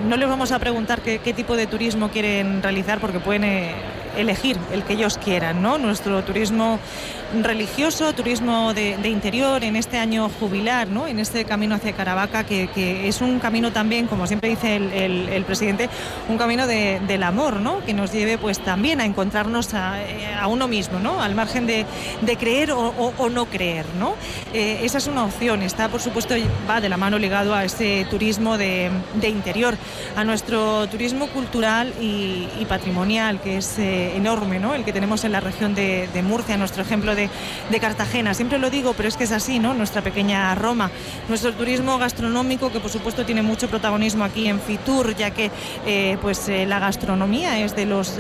no 0.09 0.16
les 0.16 0.29
vamos 0.29 0.51
a 0.51 0.59
preguntar 0.59 1.01
qué, 1.01 1.33
tipo 1.33 1.55
de 1.55 1.69
turismo 1.69 2.09
quieren 2.09 2.61
realizar 2.61 2.99
porque 2.99 3.21
pueden 3.21 3.45
elegir 4.16 4.57
el 4.73 4.85
que 4.85 4.94
ellos 4.94 5.18
quieran, 5.18 5.62
¿no? 5.62 5.79
Nuestro 5.79 6.23
turismo 6.25 6.79
religioso, 7.42 8.12
turismo 8.12 8.75
de, 8.75 9.09
interior, 9.09 9.62
en 9.62 9.77
este 9.77 9.99
año 9.99 10.29
jubilar, 10.40 10.88
¿no? 10.88 11.07
En 11.07 11.18
este 11.18 11.44
camino 11.44 11.77
hacia 11.77 11.92
Caravaca, 11.92 12.44
que, 12.44 12.68
es 13.09 13.20
un 13.20 13.38
camino 13.38 13.73
también, 13.73 14.07
como 14.07 14.27
siempre 14.27 14.51
dice 14.51 14.77
el, 14.77 15.44
presidente, 15.44 15.88
un 16.29 16.38
camino 16.38 16.66
del 16.66 17.23
amor, 17.23 17.61
¿no? 17.61 17.85
Que 17.85 17.94
nos 17.94 18.12
lleve 18.12 18.38
pues 18.38 18.59
también 18.61 19.01
a 19.01 19.05
encontrarnos 19.05 19.75
a, 19.75 20.01
uno 20.49 20.68
mismo, 20.68 20.99
¿no? 20.99 21.23
Al 21.23 21.35
margen 21.35 21.66
de, 21.66 21.87
creer 22.38 22.73
o, 22.73 23.29
no 23.31 23.46
creer, 23.46 23.87
¿no? 23.99 24.14
Eh, 24.53 24.81
esa 24.83 24.99
es 24.99 25.07
una 25.07 25.25
opción, 25.25 25.62
está 25.62 25.88
por 25.88 26.01
supuesto, 26.01 26.35
va 26.68 26.81
de 26.81 26.88
la 26.88 26.96
mano 26.96 27.18
ligado 27.18 27.55
a 27.55 27.64
ese 27.64 28.07
turismo 28.11 28.59
de, 28.59 28.90
interior, 29.23 29.77
a 30.16 30.25
nuestro 30.25 30.88
turismo 30.88 31.29
cultural 31.29 31.92
y, 32.01 32.49
patrimonial, 32.68 33.40
que 33.40 33.57
es 33.57 33.79
eh, 33.79 34.10
enorme, 34.16 34.59
¿no? 34.59 34.75
El 34.75 34.85
que 34.85 34.92
tenemos 34.92 35.25
en 35.25 35.33
la 35.33 35.40
región 35.40 35.75
de, 35.75 36.09
Murcia, 36.23 36.57
nuestro 36.57 36.83
ejemplo 36.83 37.14
de, 37.14 37.31
Cartagena. 37.81 38.35
Siempre 38.35 38.59
lo 38.59 38.68
digo, 38.68 38.92
pero 38.92 39.09
es 39.09 39.16
que 39.16 39.25
es 39.25 39.33
así, 39.33 39.59
¿no? 39.59 39.73
Nuestra 39.73 40.03
pequeña 40.03 40.55
Roma. 40.55 40.90
Nuestro 41.29 41.53
turismo 41.55 41.96
gastronómico, 41.99 42.70
que 42.70 42.79
por 42.79 42.90
supuesto 42.90 43.25
tiene 43.25 43.40
mucho 43.42 43.68
protagonismo 43.68 44.25
aquí 44.25 44.49
en 44.49 44.61
Fitur, 44.61 45.16
ya 45.16 45.31
que 45.31 45.51
eh, 45.87 46.18
pues 46.20 46.46
eh, 46.49 46.66
la 46.66 46.79
gastronomía 46.79 47.59
es 47.61 47.75
de 47.75 47.87
los 47.87 48.18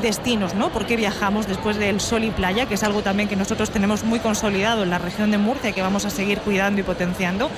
destinos, 0.00 0.54
¿no? 0.54 0.70
Porque 0.70 0.96
viajamos 0.96 1.46
después 1.46 1.76
del 1.76 2.00
sol 2.00 2.24
y 2.24 2.30
playa, 2.30 2.66
que 2.66 2.74
es 2.74 2.82
algo 2.82 3.02
también 3.02 3.28
que 3.28 3.36
nosotros 3.36 3.70
tenemos 3.70 4.04
muy 4.04 4.18
consolidado 4.20 4.82
en 4.82 4.90
la 4.90 4.98
región 4.98 5.30
de 5.30 5.38
Murcia 5.38 5.70
y 5.70 5.72
que 5.72 5.82
vamos 5.82 6.04
a 6.04 6.10
seguir 6.10 6.38
cuidando 6.38 6.80
y 6.80 6.84
potenciando. 6.84 7.50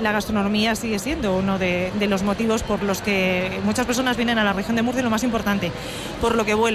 la 0.00 0.12
gastronomía 0.12 0.76
sigue 0.76 0.98
siendo 0.98 1.36
uno 1.36 1.58
de, 1.58 1.90
los 2.08 2.22
motivos 2.22 2.62
por 2.62 2.82
los 2.82 3.00
que 3.00 3.60
muchas 3.64 3.86
personas 3.86 4.16
vienen 4.16 4.38
a 4.38 4.44
la 4.44 4.52
región 4.52 4.76
de 4.76 4.82
Murcia, 4.82 5.02
lo 5.02 5.10
más 5.10 5.24
importante, 5.24 5.72
por 6.20 6.36
lo 6.36 6.44
que 6.44 6.54
vuelven, 6.54 6.71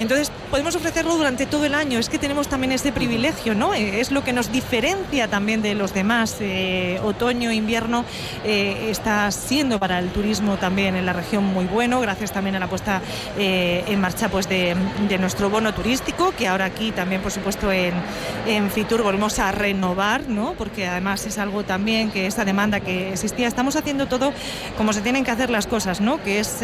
Entonces 0.00 0.30
podemos 0.50 0.74
ofrecerlo 0.76 1.16
durante 1.16 1.46
todo 1.46 1.64
el 1.64 1.74
año, 1.74 1.98
es 1.98 2.08
que 2.08 2.18
tenemos 2.18 2.48
también 2.48 2.72
ese 2.72 2.92
privilegio, 2.92 3.54
¿no? 3.54 3.74
Eh, 3.74 4.00
es 4.00 4.10
lo 4.10 4.22
que 4.24 4.32
nos 4.32 4.52
diferencia 4.52 5.28
también 5.28 5.62
de 5.62 5.74
los 5.74 5.92
demás. 5.92 6.36
Eh, 6.40 7.00
otoño, 7.02 7.52
invierno 7.52 8.04
eh, 8.44 8.88
está 8.90 9.30
siendo 9.30 9.78
para 9.78 9.98
el 9.98 10.10
turismo 10.10 10.56
también 10.56 10.96
en 10.96 11.06
la 11.06 11.12
región 11.12 11.44
muy 11.44 11.64
bueno, 11.64 12.00
gracias 12.00 12.32
también 12.32 12.56
a 12.56 12.58
la 12.58 12.68
puesta 12.68 13.00
en 13.36 14.00
marcha 14.00 14.28
pues 14.28 14.48
de, 14.48 14.76
nuestro 15.18 15.50
bono 15.50 15.74
turístico, 15.74 16.32
que 16.36 16.46
ahora 16.46 16.66
aquí 16.66 16.92
también, 16.92 17.20
por 17.20 17.32
supuesto, 17.32 17.72
en, 17.72 17.94
en 18.46 18.70
Fitur 18.70 19.02
volvemos 19.02 19.38
a 19.38 19.52
renovar, 19.52 20.28
¿no? 20.28 20.54
Porque 20.54 20.86
además 20.86 21.26
es 21.26 21.38
algo 21.38 21.64
también 21.64 22.10
que 22.10 22.26
esta 22.26 22.44
demanda 22.44 22.80
que 22.80 23.12
existía, 23.12 23.48
estamos 23.48 23.76
haciendo 23.76 24.06
todo 24.06 24.32
como 24.76 24.92
se 24.92 25.00
tienen 25.00 25.24
que 25.24 25.30
hacer 25.30 25.50
las 25.50 25.66
cosas, 25.66 26.00
¿no? 26.00 26.22
Que 26.22 26.40
es 26.40 26.62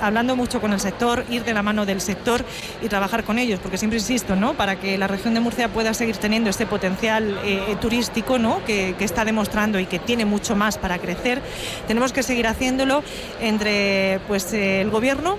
hablando 0.00 0.36
mucho 0.36 0.60
con 0.60 0.72
el 0.72 0.80
sector, 0.80 1.24
ir 1.30 1.44
de 1.44 1.54
la 1.54 1.62
mano 1.62 1.86
del 1.86 1.95
sector 2.00 2.44
y 2.82 2.88
trabajar 2.88 3.24
con 3.24 3.38
ellos, 3.38 3.60
porque 3.60 3.78
siempre 3.78 3.98
insisto, 3.98 4.36
¿no? 4.36 4.54
Para 4.54 4.76
que 4.76 4.98
la 4.98 5.06
región 5.06 5.34
de 5.34 5.40
Murcia 5.40 5.68
pueda 5.68 5.94
seguir 5.94 6.16
teniendo 6.16 6.50
este 6.50 6.66
potencial 6.66 7.38
eh, 7.44 7.76
turístico, 7.80 8.38
¿no? 8.38 8.64
Que, 8.64 8.94
está 9.06 9.24
demostrando 9.24 9.78
y 9.78 9.86
que 9.86 10.00
tiene 10.00 10.24
mucho 10.24 10.56
más 10.56 10.78
para 10.78 10.98
crecer, 10.98 11.40
tenemos 11.86 12.12
que 12.12 12.24
seguir 12.24 12.48
haciéndolo 12.48 13.04
entre 13.40 14.18
pues 14.26 14.52
el 14.52 14.90
gobierno 14.90 15.38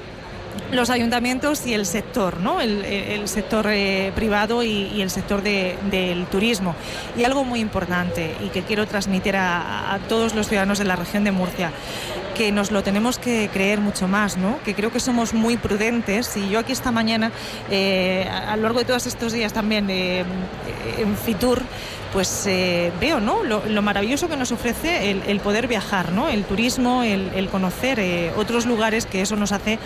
los 0.72 0.90
ayuntamientos 0.90 1.66
y 1.66 1.74
el 1.74 1.86
sector, 1.86 2.40
¿no? 2.40 2.60
el, 2.62 3.28
sector 3.28 3.68
eh, 3.70 4.12
privado 4.16 4.64
y, 4.64 5.02
el 5.02 5.10
sector 5.10 5.42
del 5.42 6.26
turismo. 6.28 6.76
Y 7.18 7.24
algo 7.24 7.44
muy 7.44 7.60
importante 7.60 8.36
y 8.44 8.50
que 8.50 8.64
quiero 8.64 8.86
transmitir 8.86 9.36
a, 9.38 10.00
todos 10.10 10.36
los 10.36 10.48
ciudadanos 10.48 10.80
de 10.80 10.86
la 10.86 10.96
región 10.96 11.24
de 11.24 11.32
Murcia, 11.32 11.72
que 12.36 12.52
nos 12.52 12.72
lo 12.72 12.84
tenemos 12.84 13.18
que 13.18 13.50
creer 13.52 13.80
mucho 13.80 14.08
más, 14.08 14.38
¿no? 14.38 14.60
que 14.64 14.76
creo 14.76 14.92
que 14.92 15.00
somos 15.00 15.34
muy 15.34 15.58
prudentes 15.58 16.38
y 16.38 16.50
yo 16.50 16.60
aquí 16.60 16.72
esta 16.72 16.92
mañana, 16.92 17.32
eh, 17.72 18.30
a, 18.30 18.56
lo 18.58 18.64
largo 18.64 18.80
de 18.80 18.86
todos 18.86 19.08
estos 19.08 19.34
días 19.34 19.54
también 19.54 19.90
eh, 19.90 20.24
en 21.00 21.18
Fitur, 21.18 21.64
pues 22.14 22.46
eh, 22.48 22.92
veo 23.02 23.20
¿no? 23.20 23.44
Lo, 23.44 23.82
maravilloso 23.82 24.30
que 24.30 24.38
nos 24.38 24.52
ofrece 24.52 25.12
el, 25.12 25.40
poder 25.40 25.68
viajar, 25.68 26.12
¿no? 26.12 26.30
el 26.30 26.44
turismo, 26.44 27.04
el, 27.04 27.50
conocer 27.50 28.34
otros 28.38 28.66
lugares, 28.66 29.06
que 29.06 29.22
eso 29.22 29.36
nos 29.36 29.52
hace 29.52 29.80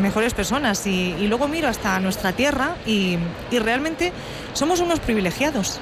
mejores 0.00 0.34
personas. 0.34 0.86
Y, 0.86 1.14
luego 1.26 1.48
miro 1.48 1.68
hasta 1.68 1.98
nuestra 2.00 2.32
tierra 2.32 2.76
y, 2.86 3.18
realmente 3.50 4.12
somos 4.52 4.80
unos 4.80 5.00
privilegiados 5.00 5.80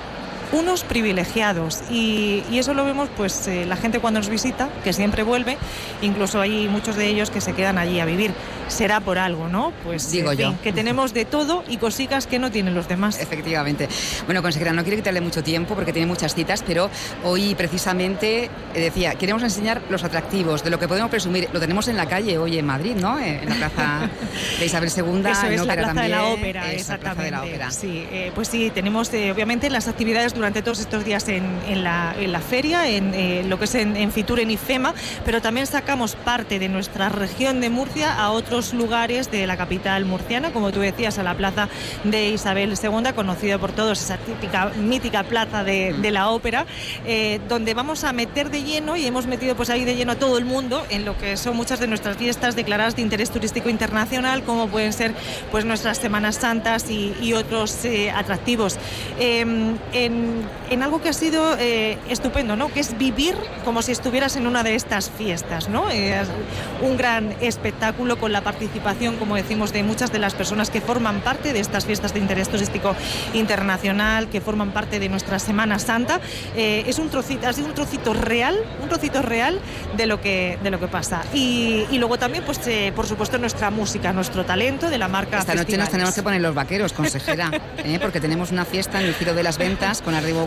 unos 0.53 0.85
privilegiados 0.85 1.83
y, 1.91 2.43
eso 2.55 2.73
lo 2.73 2.85
vemos 2.85 3.11
pues 3.17 3.47
eh, 3.49 3.67
la 3.67 3.77
gente 3.77 4.01
cuando 4.01 4.21
nos 4.21 4.29
visita, 4.31 4.71
que 4.83 4.93
siempre 4.93 5.23
vuelve, 5.23 5.59
incluso 6.01 6.41
hay 6.41 6.69
muchos 6.69 6.97
de 6.97 7.09
ellos 7.09 7.31
que 7.31 7.41
se 7.41 7.53
quedan 7.53 7.79
allí 7.79 8.01
a 8.01 8.07
vivir. 8.07 8.33
Será 8.69 9.01
por 9.01 9.19
algo, 9.19 9.49
¿no? 9.49 9.73
Pues 9.85 10.11
digo 10.11 10.33
yo. 10.33 10.55
que 10.63 10.73
tenemos 10.73 11.13
de 11.13 11.27
todo 11.27 11.65
y 11.69 11.77
cositas 11.77 12.27
que 12.27 12.39
no 12.39 12.51
tienen 12.51 12.75
los 12.75 12.89
demás. 12.89 13.21
Efectivamente. 13.21 13.89
Bueno, 14.25 14.41
consejera, 14.41 14.73
no 14.73 14.83
quiero 14.83 14.97
quitarle 14.97 15.21
mucho 15.21 15.43
tiempo 15.43 15.75
porque 15.75 15.93
tiene 15.93 16.07
muchas 16.07 16.35
citas, 16.35 16.65
pero 16.67 16.89
hoy 17.25 17.55
precisamente 17.55 18.45
eh, 18.45 18.81
decía, 18.81 19.17
queremos 19.17 19.43
enseñar 19.43 19.83
los 19.91 20.03
atractivos 20.03 20.65
de 20.65 20.71
lo 20.71 20.79
que 20.79 20.89
podemos 20.89 21.11
presumir. 21.11 21.49
Lo 21.53 21.61
tenemos 21.61 21.89
en 21.89 21.97
la 21.97 22.07
calle 22.07 22.39
hoy 22.39 22.57
en 22.59 22.65
Madrid, 22.65 22.95
¿no? 22.97 23.19
Eh, 23.19 23.41
en 23.43 23.49
la 23.49 23.57
plaza 23.57 24.09
de 24.59 24.65
Isabel 24.65 24.91
II. 24.97 25.03
Eso 25.31 25.47
es, 25.47 25.67
la 25.67 25.75
plaza 25.75 26.03
de 26.03 26.09
la 26.09 26.25
ópera, 26.25 26.73
exactamente. 26.73 27.31
la 27.31 27.43
ópera. 27.43 27.71
Sí, 27.71 28.07
pues 28.35 28.49
sí, 28.49 28.71
tenemos 28.75 29.11
obviamente 29.11 29.69
las 29.69 29.89
actividades 29.89 30.34
durante 30.35 30.63
todos 30.63 30.81
estos 30.81 31.05
días 31.05 31.29
en, 31.29 31.45
la, 31.83 32.41
feria, 32.41 32.89
en 32.89 33.15
eh, 33.15 33.45
lo 33.47 33.59
que 33.59 33.65
es 33.65 33.75
en, 33.75 34.13
Fitur, 34.13 34.41
en 34.41 34.51
IFEMA, 34.51 34.95
pero 35.25 35.41
también 35.41 35.67
sacamos 35.67 36.15
parte 36.15 36.59
de 36.59 36.69
nuestra 36.69 37.09
región 37.09 37.61
de 37.61 37.71
Murcia 37.71 38.15
a 38.15 38.31
otros 38.31 38.75
lugares 38.75 39.31
de 39.31 39.47
la 39.47 39.57
capital 39.57 40.05
murciana, 40.05 40.53
como 40.53 40.73
tú 40.73 40.81
decías, 40.81 41.19
a 41.19 41.23
la 41.23 41.35
plaza 41.35 41.69
de 42.05 42.31
Isabel 42.31 42.75
II, 42.81 43.13
conocida 43.15 43.59
por 43.59 43.73
todos, 43.73 44.01
esa 44.01 44.17
típica, 44.19 44.71
mítica 44.71 45.23
plaza 45.25 45.65
de, 45.65 46.11
la 46.11 46.29
ópera, 46.29 46.67
eh, 47.07 47.41
donde 47.49 47.75
vamos 47.75 48.05
a 48.05 48.13
meter 48.13 48.51
de 48.51 48.63
lleno 48.63 48.97
y 48.97 49.07
hemos 49.07 49.27
metido 49.27 49.57
pues 49.57 49.71
ahí 49.71 49.85
de 49.85 49.97
lleno 49.97 50.13
a 50.13 50.17
todo 50.17 50.39
el 50.39 50.45
mundo 50.45 50.85
en 50.91 51.05
lo 51.05 51.17
que 51.19 51.37
son 51.37 51.57
muchas 51.57 51.81
de 51.81 51.87
nuestras 51.87 52.17
fiestas 52.17 52.55
declaradas 52.57 52.97
de 52.97 53.03
interés 53.03 53.31
turístico 53.31 53.69
internacional, 53.69 54.43
como 54.45 54.69
pueden 54.69 54.93
ser 54.93 55.15
pues 55.51 55.65
nuestras 55.65 55.99
Semanas 55.99 56.37
Santas 56.37 56.91
y, 56.91 57.35
otros 57.35 57.85
eh, 57.85 58.13
atractivos. 58.13 58.79
Em, 59.19 59.77
en, 59.93 60.24
en 60.71 60.83
algo 60.83 61.01
que 61.01 61.09
ha 61.09 61.13
sido 61.13 61.57
eh, 61.59 61.99
estupendo, 62.09 62.57
¿no? 62.57 62.73
Que 62.73 62.81
es 62.81 62.97
vivir 62.99 63.35
como 63.65 63.83
si 63.83 63.93
estuvieras 63.93 64.37
en 64.37 64.47
una 64.47 64.63
de 64.63 64.75
estas 64.75 65.11
fiestas, 65.11 65.69
¿no? 65.69 65.91
Es 65.91 66.29
un 66.83 66.97
gran 66.97 67.35
espectáculo 67.41 68.19
con 68.19 68.33
la 68.33 68.43
participación, 68.43 69.17
como 69.17 69.37
decimos, 69.37 69.73
de 69.73 69.83
muchas 69.83 70.13
de 70.13 70.19
las 70.19 70.35
personas 70.35 70.71
que 70.71 70.81
forman 70.81 71.21
parte 71.21 71.53
de 71.53 71.61
estas 71.61 71.85
fiestas 71.85 72.15
de 72.15 72.21
interés 72.21 72.49
turístico 72.49 72.95
internacional, 73.35 74.29
que 74.29 74.41
forman 74.41 74.71
parte 74.71 74.99
de 74.99 75.09
nuestra 75.09 75.39
Semana 75.39 75.79
Santa. 75.79 76.21
Eh, 76.57 76.85
es 76.87 76.99
un 76.99 77.09
trocito, 77.09 77.49
ha 77.49 77.53
sido 77.53 77.69
un 77.69 77.75
trocito 77.75 78.15
real, 78.15 78.57
un 78.83 78.89
trocito 78.89 79.23
real 79.23 79.61
de 79.97 80.07
lo 80.07 80.21
que 80.21 80.59
de 80.63 80.71
lo 80.71 80.81
que 80.81 80.89
pasa. 80.89 81.23
Y, 81.33 81.87
luego 81.99 82.19
también, 82.19 82.45
pues, 82.45 82.67
eh, 82.67 82.93
por 82.95 83.07
supuesto, 83.07 83.39
nuestra 83.39 83.71
música, 83.71 84.13
nuestro 84.13 84.45
talento 84.45 84.91
de 84.91 84.99
la 84.99 85.09
marca. 85.09 85.39
Esta 85.39 85.55
noche 85.55 85.77
nos 85.77 85.91
tenemos 85.91 86.15
que 86.15 86.23
poner 86.23 86.41
los 86.41 86.55
vaqueros, 86.55 86.93
consejera, 86.93 87.51
porque 88.01 88.21
tenemos 88.21 88.51
una 88.51 88.65
fiesta 88.65 89.01
en 89.01 89.07
el 89.07 89.15
giro 89.15 89.35
de 89.35 89.43
las 89.43 89.59
ventas 89.59 90.03
con 90.03 90.14
Arribo 90.15 90.45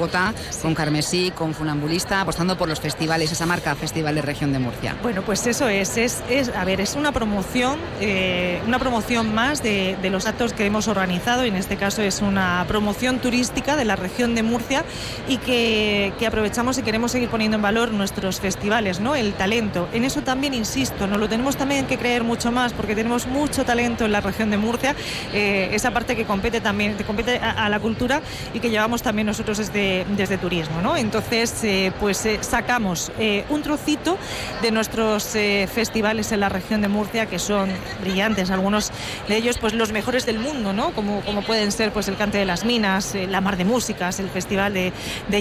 con 0.61 0.75
Carmesí, 0.75 1.31
con 1.31 1.53
Funambulista, 1.53 2.21
apostando 2.21 2.57
por 2.57 2.69
los 2.69 2.79
festivales, 2.79 3.31
esa 3.31 3.45
marca 3.45 3.75
Festival 3.75 4.15
de 4.15 4.21
Región 4.21 4.53
de 4.53 4.59
Murcia. 4.59 4.95
Bueno, 5.01 5.21
pues 5.23 5.45
eso 5.47 5.67
es, 5.67 5.97
es, 5.97 6.21
es 6.29 6.49
a 6.49 6.65
ver, 6.65 6.81
es 6.81 6.95
una 6.95 7.11
promoción, 7.11 7.79
eh, 7.99 8.61
una 8.65 8.79
promoción 8.79 9.33
más 9.33 9.63
de, 9.63 9.97
los 10.09 10.25
actos 10.25 10.53
que 10.53 10.65
hemos 10.65 10.87
organizado, 10.87 11.45
y 11.45 11.49
en 11.49 11.55
este 11.55 11.75
caso 11.75 12.01
es 12.01 12.21
una 12.21 12.63
promoción 12.67 13.19
turística 13.19 13.75
de 13.75 13.85
la 13.85 13.95
región 13.95 14.35
de 14.35 14.43
Murcia 14.43 14.85
y 15.27 15.37
que, 15.37 16.13
aprovechamos 16.25 16.77
y 16.77 16.83
queremos 16.83 17.11
seguir 17.11 17.29
poniendo 17.29 17.55
en 17.55 17.61
valor 17.61 17.91
nuestros 17.91 18.39
festivales, 18.39 18.99
¿no? 18.99 19.15
El 19.15 19.33
talento. 19.33 19.87
En 19.93 20.03
eso 20.03 20.21
también 20.21 20.53
insisto, 20.53 21.07
nos 21.07 21.19
lo 21.19 21.27
tenemos 21.27 21.57
también 21.57 21.87
que 21.87 21.97
creer 21.97 22.23
mucho 22.23 22.51
más 22.51 22.73
porque 22.73 22.95
tenemos 22.95 23.27
mucho 23.27 23.65
talento 23.65 24.05
en 24.05 24.11
la 24.11 24.21
región 24.21 24.49
de 24.49 24.57
Murcia, 24.57 24.95
eh, 25.33 25.69
esa 25.73 25.91
parte 25.91 26.15
que 26.15 26.25
compete 26.25 26.61
también, 26.61 26.95
que 26.95 27.03
compete 27.03 27.37
a, 27.37 27.69
la 27.69 27.79
cultura 27.79 28.21
y 28.53 28.59
que 28.59 28.69
llevamos 28.69 29.01
también 29.01 29.27
nosotros 29.27 29.56
desde 29.57 30.05
desde, 30.15 30.37
turismo. 30.37 30.81
¿no? 30.81 30.95
Entonces, 30.95 31.63
eh, 31.63 31.91
pues 31.99 32.25
eh, 32.25 32.39
sacamos 32.41 33.11
eh, 33.19 33.45
un 33.49 33.61
trocito 33.61 34.17
de 34.61 34.71
nuestros 34.71 35.35
festivales 35.73 36.31
en 36.31 36.39
la 36.39 36.49
región 36.49 36.81
de 36.81 36.87
Murcia, 36.87 37.25
que 37.25 37.39
son 37.39 37.69
brillantes, 38.01 38.49
algunos 38.49 38.91
de 39.27 39.37
ellos 39.37 39.57
pues 39.57 39.73
los 39.73 39.91
mejores 39.91 40.25
del 40.25 40.39
mundo, 40.39 40.73
¿no? 40.73 40.91
como, 40.91 41.21
como 41.21 41.41
pueden 41.41 41.71
ser 41.71 41.91
pues, 41.91 42.07
el 42.07 42.15
Cante 42.15 42.37
de 42.37 42.45
las 42.45 42.65
Minas, 42.65 43.15
la 43.15 43.41
Mar 43.41 43.57
de 43.57 43.65
Músicas, 43.65 44.19
el 44.19 44.29
Festival 44.29 44.73
de, 44.73 44.91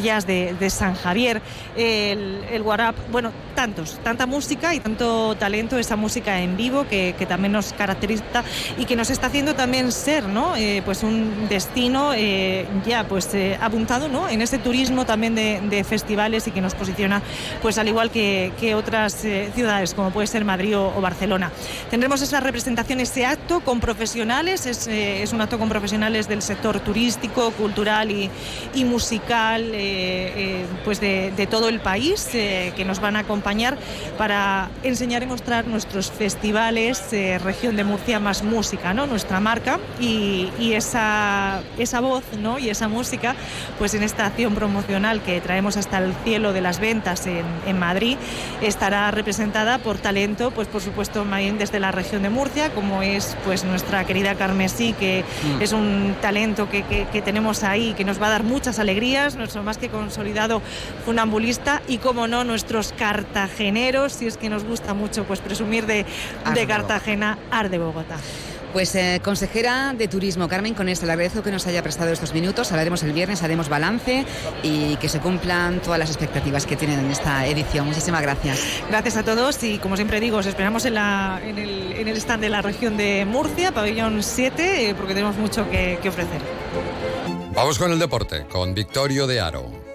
Jazz 0.03 0.27
de, 0.27 0.71
San 0.71 0.95
Javier, 0.95 1.41
el, 1.77 2.45
el 2.51 2.63
bueno, 2.63 3.33
tantos, 3.55 3.99
tanta 4.03 4.27
música 4.27 4.75
y 4.75 4.81
tanto 4.81 5.35
talento, 5.37 5.79
esa 5.79 5.97
música 5.97 6.41
en 6.41 6.57
vivo 6.57 6.87
que, 6.89 7.15
que 7.19 7.27
también 7.27 7.53
nos 7.53 7.73
caracteriza 7.73 8.45
y 8.77 8.85
que 8.85 8.97
nos 8.97 9.11
está 9.11 9.29
haciendo 9.29 9.55
también 9.55 9.93
ser 9.93 10.25
¿no? 10.25 10.55
pues 10.85 11.03
un 11.03 11.49
destino 11.49 12.13
ya 12.85 13.05
pues 13.09 13.31
apuntado 13.61 14.06
en 14.07 14.41
ese 14.41 14.59
turismo 14.59 15.05
también 15.05 15.35
de, 15.35 15.85
festivales 15.85 16.47
y 16.47 16.53
que 16.53 16.61
nos 16.61 16.75
posiciona, 16.75 17.23
pues 17.61 17.77
al 17.79 17.89
igual 17.89 18.11
que, 18.11 18.53
otras 18.77 19.25
eh, 19.25 19.51
ciudades, 19.55 19.95
como 19.95 20.11
puede 20.11 20.27
ser 20.27 20.45
Madrid 20.45 20.77
o, 20.77 21.01
Barcelona. 21.01 21.51
Tendremos 21.91 22.23
esa 22.23 22.41
representación, 22.41 23.01
ese 23.01 23.27
acto 23.27 23.61
con 23.61 23.81
profesionales, 23.81 24.67
es, 24.67 24.87
eh, 24.89 25.25
un 25.33 25.41
acto 25.41 25.59
con 25.59 25.69
profesionales 25.69 26.29
del 26.29 26.43
sector 26.43 26.81
turístico, 26.81 27.51
cultural 27.53 28.11
y, 28.11 28.31
musical, 28.85 29.71
eh, 29.75 30.65
pues 30.85 31.01
de, 31.01 31.49
todo 31.51 31.69
el 31.69 31.81
país, 31.81 32.29
que 32.33 32.85
nos 32.87 33.01
van 33.01 33.17
a 33.17 33.21
acompañar 33.21 33.77
para 34.19 34.69
enseñar 34.83 35.23
y 35.23 35.27
mostrar 35.27 35.67
nuestros 35.67 36.11
festivales, 36.11 37.03
región 37.43 37.77
de 37.77 37.85
Murcia 37.85 38.21
más 38.21 38.43
música, 38.43 38.95
¿no? 38.95 39.07
nuestra 39.07 39.41
marca 39.41 39.79
y, 40.01 40.73
esa, 40.73 41.63
esa 41.79 42.01
voz 42.01 42.25
¿no? 42.39 42.59
y 42.59 42.69
esa 42.71 42.89
música, 42.89 43.35
pues 43.79 43.95
en 43.97 44.03
esta 44.03 44.27
acción 44.27 44.55
promocional 44.55 45.23
que 45.23 45.41
traemos 45.41 45.77
hasta 45.77 45.99
el 45.99 46.15
cielo 46.25 46.53
de 46.53 46.61
las 46.61 46.81
ventas 46.81 47.27
en, 47.27 47.79
Madrid 47.79 48.17
estará 48.63 49.11
representada 49.11 49.79
por 49.79 49.99
talento, 49.99 50.51
pues 50.51 50.67
por 50.69 50.81
supuesto 50.81 51.27
desde 51.59 51.79
la 51.79 51.93
región 51.93 52.23
de 52.23 52.31
Murcia, 52.31 52.71
como 52.71 53.03
es 53.03 53.37
pues 53.45 53.65
nuestra 53.65 54.05
querida 54.05 54.35
Carmesí, 54.35 54.95
que 54.95 55.25
mm. 55.25 55.63
es 55.63 55.73
un 55.73 56.15
talento 56.23 56.69
que, 56.71 56.83
tenemos 57.23 57.63
ahí, 57.65 57.93
que 57.95 58.05
nos 58.05 58.21
va 58.21 58.29
a 58.29 58.31
dar 58.31 58.43
muchas 58.45 58.79
alegrías, 58.79 59.37
nuestro 59.37 59.63
más 59.63 59.79
que 59.79 59.89
consolidado 59.89 60.63
funambulista 61.05 61.83
y 61.89 61.99
como 61.99 62.27
no 62.29 62.45
nuestros 62.45 62.93
cartageneros, 62.93 64.13
si 64.13 64.27
es 64.27 64.37
que 64.37 64.49
nos 64.49 64.65
gusta 64.65 64.95
mucho 64.95 65.25
pues 65.25 65.41
presumir 65.41 65.87
de, 65.87 66.07
de 66.55 66.67
Cartagena, 66.67 67.39
Ar 67.51 67.69
de 67.69 67.79
Bogotá. 67.79 68.17
Pues 68.73 68.95
eh, 68.95 69.21
consejera 69.25 69.95
de 69.97 70.09
Turismo, 70.09 70.49
Carmen 70.49 70.75
con 70.75 70.89
esto 70.89 71.07
le 71.07 71.13
agradezco 71.13 71.43
que 71.43 71.51
nos 71.51 71.67
haya 71.67 71.83
prestado 71.83 72.13
estos 72.13 72.35
minutos. 72.35 72.71
Hablaremos 72.73 73.03
el 73.03 73.13
viernes, 73.13 73.43
haremos 73.43 73.69
balance 73.69 74.25
y 74.63 74.97
que 74.97 75.09
se 75.09 75.21
cumplan 75.21 75.81
todas 75.81 75.99
las 75.99 76.11
expectativas 76.11 76.67
que 76.67 76.77
tienen 76.77 77.01
en 77.01 77.11
esta 77.11 77.47
edición. 77.47 77.87
Muchísimas 77.87 78.23
gracias. 78.23 78.61
Gracias 78.89 79.17
a 79.17 79.25
todos 79.25 79.63
y 79.63 79.79
como 79.79 79.97
siempre 79.97 80.21
digo, 80.21 80.39
os 80.39 80.47
esperamos 80.47 80.85
en, 80.85 80.97
el, 80.97 82.17
stand 82.17 82.43
de 82.43 82.49
la 82.49 82.63
región 82.63 82.97
de 82.97 83.25
Murcia, 83.25 83.73
pabellón 83.73 84.23
7, 84.23 84.91
eh, 84.91 84.95
porque 84.95 85.15
tenemos 85.15 85.37
mucho 85.37 85.69
que, 85.71 85.99
que 86.03 86.09
ofrecer. 86.09 86.41
Vamos 87.55 87.79
con 87.79 87.91
el 87.91 87.99
deporte, 87.99 88.47
con 88.47 88.75
Victorio 88.75 89.27
de 89.27 89.41
Aro. 89.41 89.86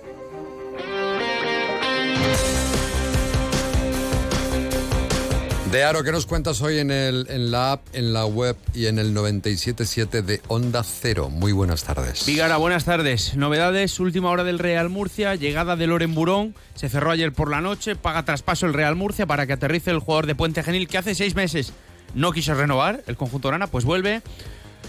De 5.72 5.86
Aro, 5.86 6.03
¿qué 6.03 6.11
nos 6.11 6.26
cuentas 6.26 6.61
hoy 6.61 6.80
en, 6.80 6.91
el, 6.91 7.28
en 7.30 7.49
la 7.49 7.72
app, 7.72 7.82
en 7.93 8.11
la 8.11 8.26
web 8.26 8.57
y 8.74 8.88
en 8.88 8.99
el 8.99 9.13
977 9.13 10.22
de 10.22 10.41
Onda 10.49 10.84
Cero? 10.84 11.30
Muy 11.30 11.53
buenas 11.53 11.86
tardes. 11.86 12.26
Vigara, 12.26 12.57
buenas 12.57 12.84
tardes. 12.84 13.38
Novedades, 13.38 13.97
última 14.01 14.32
hora 14.32 14.43
del 14.43 14.59
Real 14.59 14.89
Murcia, 14.89 15.36
llegada 15.36 15.78
de 15.78 15.88
Loren 15.88 16.13
Burón, 16.13 16.55
se 16.76 16.89
cerró 16.89 17.11
ayer 17.11 17.32
por 17.32 17.49
la 17.49 17.61
noche, 17.61 17.95
paga 17.95 18.26
traspaso 18.26 18.65
el 18.65 18.74
Real 18.74 18.97
Murcia 18.97 19.26
para 19.26 19.47
que 19.47 19.53
aterrice 19.53 19.91
el 19.91 19.99
jugador 19.99 20.26
de 20.26 20.36
Puente 20.36 20.61
Genil 20.61 20.89
que 20.89 20.97
hace 20.97 21.15
seis 21.15 21.36
meses 21.36 21.72
no 22.15 22.34
quiso 22.34 22.53
renovar, 22.53 23.01
el 23.07 23.15
conjunto 23.15 23.49
Rana, 23.49 23.67
pues 23.67 23.86
vuelve. 23.86 24.22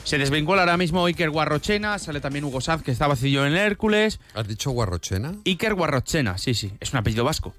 Se 0.03 0.19
desvincula 0.19 0.63
ahora 0.63 0.77
mismo 0.77 1.07
Iker 1.07 1.31
Guarrochena, 1.31 2.01
sale 2.01 2.21
también 2.21 2.45
Hugo 2.45 2.61
Saz, 2.61 2.83
que 2.83 2.91
estaba 2.91 3.15
cedido 3.15 3.47
en 3.47 3.55
Hércules. 3.55 4.19
¿Has 4.35 4.49
dicho 4.49 4.73
Guarrochena? 4.73 5.35
Iker 5.45 5.75
Guarrochena, 5.75 6.39
sí, 6.39 6.55
sí, 6.55 6.73
es 6.81 6.93
un 6.93 6.99
apellido 6.99 7.25
vasco. 7.25 7.55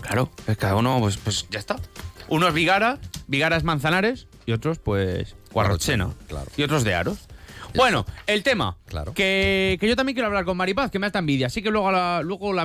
Claro, 0.00 0.30
pues 0.44 0.56
cada 0.56 0.76
uno, 0.76 0.98
pues, 1.00 1.16
pues 1.16 1.46
ya 1.50 1.58
está. 1.58 1.76
Unos 2.28 2.52
Vigara, 2.52 2.98
Vigara 3.26 3.56
es 3.56 3.64
Manzanares 3.64 4.26
y 4.46 4.52
otros, 4.52 4.78
pues, 4.78 5.34
Guarrochena. 5.52 6.10
Claro. 6.28 6.50
Y 6.56 6.62
otros 6.62 6.84
de 6.84 6.94
Aros. 6.94 7.28
Bueno, 7.74 8.06
el 8.26 8.42
tema. 8.42 8.76
Claro. 8.86 9.14
Que, 9.14 9.78
yo 9.80 9.96
también 9.96 10.14
quiero 10.14 10.26
hablar 10.26 10.44
con 10.44 10.56
Maripaz, 10.56 10.90
que 10.90 10.98
me 10.98 11.10
da 11.10 11.18
envidia. 11.18 11.46
Así 11.48 11.62
que 11.62 11.70
luego 11.70 11.90
la, 11.90 12.22
luego 12.22 12.52
la, 12.52 12.64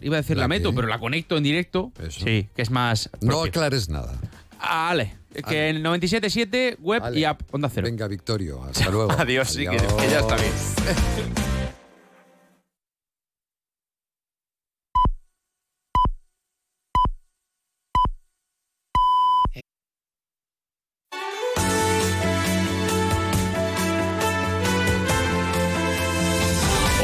iba 0.00 0.16
a 0.16 0.20
decir 0.20 0.36
la, 0.36 0.48
meto, 0.48 0.74
pero 0.74 0.88
la 0.88 0.98
conecto 0.98 1.36
en 1.36 1.42
directo. 1.42 1.92
Sí, 2.10 2.48
que 2.54 2.62
es 2.62 2.70
más. 2.70 3.10
No 3.20 3.42
aclares 3.42 3.88
nada. 3.88 4.18
vale. 4.60 5.16
Que 5.48 5.68
en 5.68 5.84
97.7, 5.84 6.78
web 6.78 7.14
y 7.14 7.24
app 7.24 7.42
Onda 7.52 7.68
Cero. 7.68 7.86
Venga, 7.86 8.08
Victorio. 8.08 8.62
Hasta 8.64 8.90
luego. 8.90 9.12
Adiós, 9.18 9.50
sí, 9.50 9.66
que 9.66 9.76
ya 10.10 10.20
está 10.20 10.36
bien. 10.36 11.55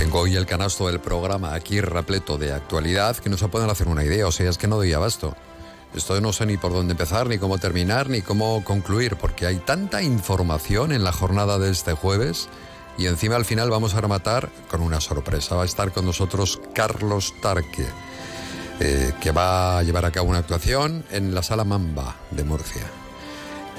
Tengo 0.00 0.20
hoy 0.20 0.34
el 0.34 0.46
canasto 0.46 0.86
del 0.86 0.98
programa 0.98 1.52
aquí 1.52 1.82
repleto 1.82 2.38
de 2.38 2.54
actualidad 2.54 3.18
que 3.18 3.28
no 3.28 3.36
se 3.36 3.48
pueden 3.48 3.68
hacer 3.68 3.86
una 3.86 4.02
idea, 4.02 4.26
o 4.26 4.32
sea, 4.32 4.48
es 4.48 4.56
que 4.56 4.66
no 4.66 4.76
doy 4.76 4.94
abasto. 4.94 5.36
Esto 5.94 6.18
no 6.22 6.32
sé 6.32 6.46
ni 6.46 6.56
por 6.56 6.72
dónde 6.72 6.92
empezar, 6.92 7.26
ni 7.28 7.36
cómo 7.36 7.58
terminar, 7.58 8.08
ni 8.08 8.22
cómo 8.22 8.64
concluir, 8.64 9.16
porque 9.16 9.44
hay 9.44 9.56
tanta 9.56 10.02
información 10.02 10.92
en 10.92 11.04
la 11.04 11.12
jornada 11.12 11.58
de 11.58 11.70
este 11.70 11.92
jueves 11.92 12.48
y 12.96 13.08
encima 13.08 13.36
al 13.36 13.44
final 13.44 13.68
vamos 13.68 13.92
a 13.92 14.00
rematar 14.00 14.48
con 14.70 14.80
una 14.80 15.02
sorpresa. 15.02 15.56
Va 15.56 15.64
a 15.64 15.66
estar 15.66 15.92
con 15.92 16.06
nosotros 16.06 16.62
Carlos 16.74 17.34
Tarque, 17.42 17.86
eh, 18.80 19.12
que 19.20 19.32
va 19.32 19.80
a 19.80 19.82
llevar 19.82 20.06
a 20.06 20.12
cabo 20.12 20.30
una 20.30 20.38
actuación 20.38 21.04
en 21.10 21.34
la 21.34 21.42
Sala 21.42 21.64
Mamba 21.64 22.16
de 22.30 22.44
Murcia. 22.44 22.99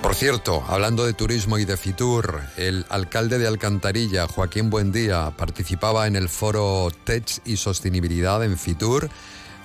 Por 0.01 0.15
cierto, 0.15 0.63
hablando 0.67 1.05
de 1.05 1.13
turismo 1.13 1.59
y 1.59 1.65
de 1.65 1.77
Fitur, 1.77 2.41
el 2.57 2.85
alcalde 2.89 3.37
de 3.37 3.47
Alcantarilla, 3.47 4.27
Joaquín 4.27 4.71
Buendía, 4.71 5.31
participaba 5.37 6.07
en 6.07 6.15
el 6.15 6.27
foro 6.27 6.89
Tech 7.03 7.41
y 7.45 7.57
Sostenibilidad 7.57 8.43
en 8.43 8.57
Fitur, 8.57 9.09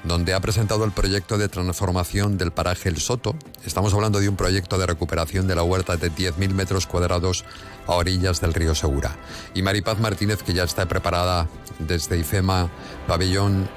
donde 0.04 0.34
ha 0.34 0.40
presentado 0.40 0.84
el 0.84 0.92
proyecto 0.92 1.38
de 1.38 1.48
transformación 1.48 2.36
del 2.36 2.52
paraje 2.52 2.90
El 2.90 2.98
Soto. 2.98 3.34
Estamos 3.64 3.94
hablando 3.94 4.20
de 4.20 4.28
un 4.28 4.36
proyecto 4.36 4.76
de 4.78 4.86
recuperación 4.86 5.46
de 5.46 5.54
la 5.54 5.62
huerta 5.62 5.96
de 5.96 6.12
10.000 6.12 6.50
metros 6.50 6.86
cuadrados 6.86 7.44
a 7.86 7.94
orillas 7.94 8.40
del 8.42 8.52
río 8.52 8.74
Segura. 8.74 9.16
Y 9.54 9.62
Maripaz 9.62 9.98
Martínez, 9.98 10.42
que 10.42 10.52
ya 10.52 10.64
está 10.64 10.86
preparada 10.86 11.48
desde 11.78 12.18
IFEMA, 12.18 12.70
pabellón 13.08 13.68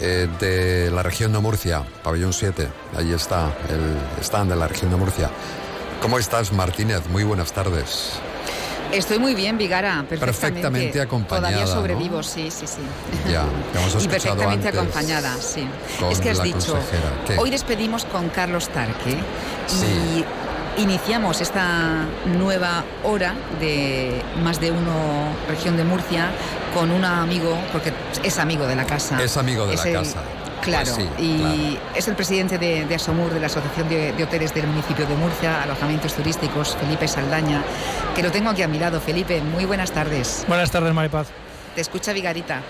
eh, 0.00 0.28
de 0.40 0.90
la 0.90 1.04
región 1.04 1.32
de 1.32 1.38
Murcia, 1.38 1.84
pabellón 2.02 2.32
7. 2.32 2.68
Ahí 2.96 3.12
está 3.12 3.56
el 3.68 4.22
stand 4.24 4.50
de 4.50 4.56
la 4.56 4.66
región 4.66 4.90
de 4.90 4.96
Murcia. 4.96 5.30
¿Cómo 6.00 6.18
estás, 6.18 6.50
Martínez? 6.52 7.02
Muy 7.10 7.24
buenas 7.24 7.52
tardes. 7.52 8.12
Estoy 8.90 9.18
muy 9.18 9.34
bien, 9.34 9.58
Vigara, 9.58 10.04
perfectamente, 10.08 10.26
perfectamente 10.26 11.00
acompañada. 11.00 11.48
Todavía 11.50 11.66
sobrevivo, 11.66 12.16
¿no? 12.16 12.22
sí, 12.22 12.50
sí, 12.50 12.66
sí. 12.66 12.80
Ya, 13.30 13.44
hemos 13.74 14.02
y 14.02 14.08
perfectamente 14.08 14.68
antes 14.68 14.80
acompañada, 14.80 15.36
sí. 15.40 15.68
Es 16.10 16.20
que 16.20 16.30
has 16.30 16.42
dicho, 16.42 16.76
hoy 17.38 17.50
despedimos 17.50 18.04
con 18.06 18.30
Carlos 18.30 18.70
Tarque 18.70 19.18
sí. 19.66 20.24
y 20.78 20.82
iniciamos 20.82 21.40
esta 21.40 22.06
nueva 22.26 22.82
hora 23.04 23.34
de 23.60 24.22
más 24.42 24.58
de 24.60 24.70
uno 24.70 25.34
región 25.48 25.76
de 25.76 25.84
Murcia 25.84 26.30
con 26.74 26.90
un 26.90 27.04
amigo, 27.04 27.56
porque 27.72 27.92
es 28.24 28.38
amigo 28.38 28.66
de 28.66 28.74
la 28.74 28.86
casa. 28.86 29.22
Es 29.22 29.36
amigo 29.36 29.66
de 29.66 29.74
es 29.74 29.84
la 29.84 29.90
el, 29.90 29.96
casa. 29.98 30.22
Claro, 30.62 30.92
Pues 30.94 30.96
sí, 30.96 31.08
y 31.24 31.38
claro. 31.76 31.90
es 31.96 32.08
el 32.08 32.14
presidente 32.16 32.58
de, 32.58 32.84
de 32.84 32.94
Asomur, 32.94 33.32
de 33.32 33.40
la 33.40 33.46
Asociación 33.46 33.88
de, 33.88 34.12
de 34.12 34.24
Hoteles 34.24 34.52
del 34.54 34.66
municipio 34.66 35.06
de 35.06 35.14
Murcia, 35.14 35.62
alojamientos 35.62 36.14
turísticos, 36.14 36.76
Felipe 36.80 37.08
Saldaña, 37.08 37.62
que 38.14 38.22
lo 38.22 38.30
tengo 38.30 38.50
aquí 38.50 38.62
a 38.62 38.68
mi 38.68 38.78
lado. 38.78 39.00
Felipe, 39.00 39.40
muy 39.40 39.64
buenas 39.64 39.90
tardes. 39.92 40.44
Buenas 40.48 40.70
tardes, 40.70 40.92
Maripaz. 40.92 41.28
Te 41.74 41.80
escucha 41.80 42.12
Vigarita. 42.12 42.60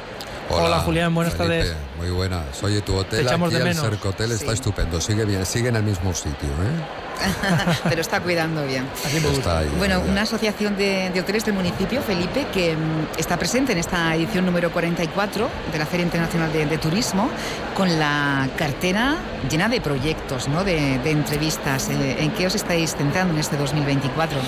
Hola, 0.50 0.80
Julián, 0.80 1.14
buenas 1.14 1.34
Felipe, 1.34 1.58
tardes. 1.58 1.76
Muy 1.98 2.10
buenas. 2.10 2.62
Oye, 2.62 2.80
tu 2.80 2.96
hotel 2.96 3.20
Te 3.20 3.26
echamos 3.26 3.48
aquí, 3.48 3.54
de 3.56 3.60
el 3.62 3.68
menos. 3.68 3.84
Cercotel, 3.84 4.32
está 4.32 4.46
Sí. 4.46 4.52
estupendo. 4.54 5.00
Sigue 5.00 5.24
bien, 5.24 5.46
sigue 5.46 5.68
en 5.68 5.76
el 5.76 5.82
mismo 5.84 6.12
sitio, 6.12 6.48
¿eh? 6.48 7.10
Pero 7.88 8.00
está 8.00 8.20
cuidando 8.20 8.64
bien. 8.64 8.86
Está 9.04 9.58
ahí. 9.58 9.70
Bueno, 9.76 10.02
ya. 10.04 10.10
una 10.10 10.22
asociación 10.22 10.76
de, 10.78 11.10
de 11.12 11.20
hoteles 11.20 11.44
del 11.44 11.54
municipio, 11.54 12.00
Felipe, 12.00 12.46
que 12.52 12.74
mm, 12.74 13.18
está 13.18 13.36
presente 13.36 13.72
en 13.72 13.78
esta 13.78 14.14
edición 14.14 14.46
número 14.46 14.72
44 14.72 15.48
de 15.70 15.78
la 15.78 15.84
Feria 15.84 16.04
Internacional 16.04 16.50
de, 16.50 16.64
de 16.64 16.78
Turismo, 16.78 17.28
con 17.76 17.98
la 17.98 18.48
cartera 18.56 19.16
llena 19.50 19.68
de 19.68 19.82
proyectos, 19.82 20.48
¿no? 20.48 20.64
de, 20.64 20.98
de 21.00 21.10
entrevistas. 21.10 21.90
Eh, 21.90 22.16
¿En 22.20 22.30
qué 22.32 22.46
os 22.46 22.54
estáis 22.54 22.96
centrando 22.96 23.34
en 23.34 23.40
este 23.40 23.58
2024? 23.58 24.38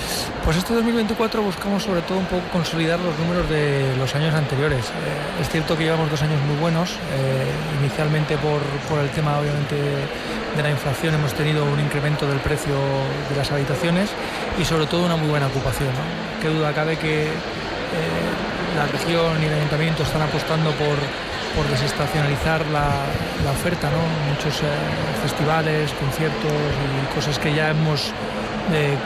Pues 0.42 0.56
este 0.56 0.72
2024 0.74 1.42
buscamos 1.42 1.82
sobre 1.82 2.00
todo 2.02 2.18
un 2.18 2.26
poco 2.26 2.42
consolidar 2.52 2.98
los 3.00 3.16
números 3.18 3.48
de 3.50 3.94
los 3.98 4.14
años 4.14 4.34
anteriores. 4.34 4.86
Eh, 4.86 5.42
es 5.42 5.50
cierto 5.50 5.76
que 5.76 5.84
llevamos 5.92 6.10
dos 6.10 6.22
años 6.22 6.40
muy 6.48 6.56
buenos, 6.56 6.88
eh, 7.12 7.44
inicialmente 7.78 8.38
por, 8.38 8.62
por 8.88 8.98
el 8.98 9.10
tema 9.10 9.38
obviamente 9.38 9.76
de 9.76 10.62
la 10.62 10.70
inflación 10.70 11.14
hemos 11.14 11.34
tenido 11.34 11.66
un 11.66 11.78
incremento 11.78 12.26
del 12.26 12.38
precio 12.38 12.72
de 13.28 13.36
las 13.36 13.52
habitaciones 13.52 14.08
y 14.58 14.64
sobre 14.64 14.86
todo 14.86 15.04
una 15.04 15.16
muy 15.16 15.28
buena 15.28 15.48
ocupación. 15.48 15.90
Qué 16.40 16.48
duda 16.48 16.72
cabe 16.72 16.96
que 16.96 17.24
eh, 17.24 17.28
la 18.74 18.86
región 18.86 19.36
y 19.42 19.44
el 19.44 19.52
ayuntamiento 19.52 20.02
están 20.02 20.22
apostando 20.22 20.70
por, 20.70 20.96
por 21.54 21.68
desestacionalizar 21.70 22.64
la, 22.68 22.88
oferta, 23.52 23.90
¿no? 23.90 24.00
muchos 24.32 24.62
eh, 24.62 24.66
festivales, 25.20 25.92
conciertos 26.00 26.72
y 26.88 27.14
cosas 27.14 27.38
que 27.38 27.52
ya 27.52 27.68
hemos 27.68 28.14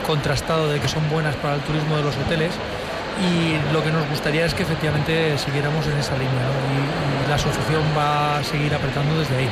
contrastado 0.05 0.69
de 0.69 0.79
que 0.79 0.87
son 0.87 1.09
buenas 1.09 1.35
para 1.35 1.55
el 1.55 1.61
turismo 1.61 1.97
de 1.97 2.03
los 2.03 2.15
hoteles 2.15 2.53
y 3.21 3.73
lo 3.73 3.83
que 3.83 3.91
nos 3.91 4.07
gustaría 4.09 4.45
es 4.45 4.53
que 4.53 4.63
efectivamente 4.63 5.37
siguiéramos 5.37 5.85
en 5.87 5.97
esa 5.97 6.13
línea 6.13 6.31
¿no? 6.33 6.53
y, 6.73 7.25
y 7.25 7.29
la 7.29 7.35
asociación 7.35 7.81
va 7.97 8.37
a 8.39 8.43
seguir 8.43 8.73
apretando 8.73 9.17
desde 9.19 9.35
ahí. 9.37 9.49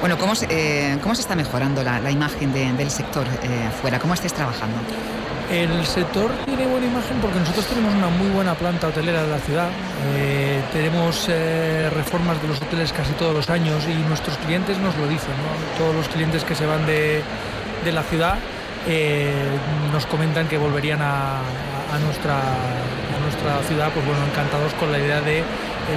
Bueno, 0.00 0.16
¿cómo 0.18 0.34
se, 0.34 0.46
eh, 0.50 0.98
cómo 1.02 1.14
se 1.14 1.22
está 1.22 1.34
mejorando 1.36 1.82
la, 1.82 2.00
la 2.00 2.10
imagen 2.10 2.52
de- 2.52 2.72
del 2.72 2.90
sector 2.90 3.26
eh, 3.42 3.66
afuera? 3.68 3.98
¿Cómo 3.98 4.14
estáis 4.14 4.32
trabajando? 4.32 4.76
El 5.50 5.84
sector 5.84 6.30
tiene 6.46 6.66
buena 6.66 6.86
imagen 6.86 7.18
porque 7.20 7.38
nosotros 7.38 7.66
tenemos 7.66 7.92
una 7.94 8.08
muy 8.08 8.28
buena 8.30 8.54
planta 8.54 8.86
hotelera 8.88 9.22
de 9.22 9.28
la 9.28 9.38
ciudad. 9.38 9.68
Eh, 10.16 10.62
tenemos 10.72 11.26
eh, 11.28 11.90
reformas 11.92 12.40
de 12.40 12.48
los 12.48 12.62
hoteles 12.62 12.90
casi 12.92 13.12
todos 13.12 13.34
los 13.34 13.50
años 13.50 13.82
y 13.86 13.92
nuestros 14.08 14.38
clientes 14.38 14.78
nos 14.78 14.96
lo 14.96 15.06
dicen. 15.08 15.28
¿no? 15.36 15.78
Todos 15.78 15.94
los 15.94 16.08
clientes 16.08 16.42
que 16.44 16.54
se 16.54 16.64
van 16.64 16.86
de, 16.86 17.22
de 17.84 17.92
la 17.92 18.02
ciudad 18.04 18.36
eh, 18.88 19.32
nos 19.92 20.06
comentan 20.06 20.48
que 20.48 20.58
volverían 20.58 21.00
a, 21.02 21.40
nuestra, 22.04 22.38
a 22.38 23.18
nuestra 23.22 23.62
ciudad, 23.68 23.90
pues 23.92 24.04
bueno, 24.06 24.20
encantados 24.30 24.72
con 24.74 24.90
la 24.90 24.98
idea 24.98 25.20
de, 25.20 25.38
eh, 25.40 25.44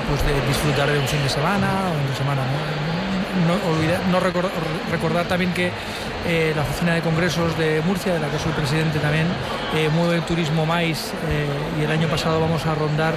pues 0.10 0.26
de 0.26 0.34
disfrutar 0.48 0.90
de 0.92 1.00
un 1.00 1.08
fin 1.08 1.22
de 1.24 1.30
semana 1.30 1.68
o 1.92 2.10
de 2.10 2.16
semana. 2.16 2.42
¿no? 2.44 2.86
no, 3.48 3.54
olvidar- 3.76 4.02
no 4.12 4.20
recor- 4.20 4.50
recordar 4.92 5.26
también 5.28 5.54
que 5.54 5.72
eh, 6.28 6.54
la 6.56 6.62
Oficina 6.64 6.94
de 6.96 7.02
Congresos 7.02 7.58
de 7.58 7.82
Murcia, 7.86 8.14
de 8.14 8.20
la 8.20 8.30
que 8.30 8.40
soy 8.40 8.52
presidente 8.54 9.00
también, 9.00 9.28
eh, 9.76 9.90
mueve 9.94 10.16
el 10.18 10.22
turismo 10.24 10.66
más 10.66 10.84
y 11.80 11.84
el 11.84 11.92
año 11.92 12.08
pasado 12.08 12.40
vamos 12.40 12.66
a 12.66 12.76
rondar 12.76 13.16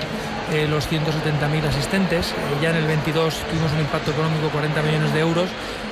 eh, 0.53 0.67
los 0.69 0.89
170.000 0.91 1.69
asistentes. 1.69 2.29
Eh, 2.31 2.35
ya 2.63 2.71
en 2.71 2.77
el 2.77 2.87
22 2.87 3.35
tuvimos 3.51 3.73
un 3.73 3.81
impacto 3.81 4.11
económico 4.13 4.49
40 4.51 4.83
millones 4.83 5.13
de 5.13 5.21
euros 5.21 5.49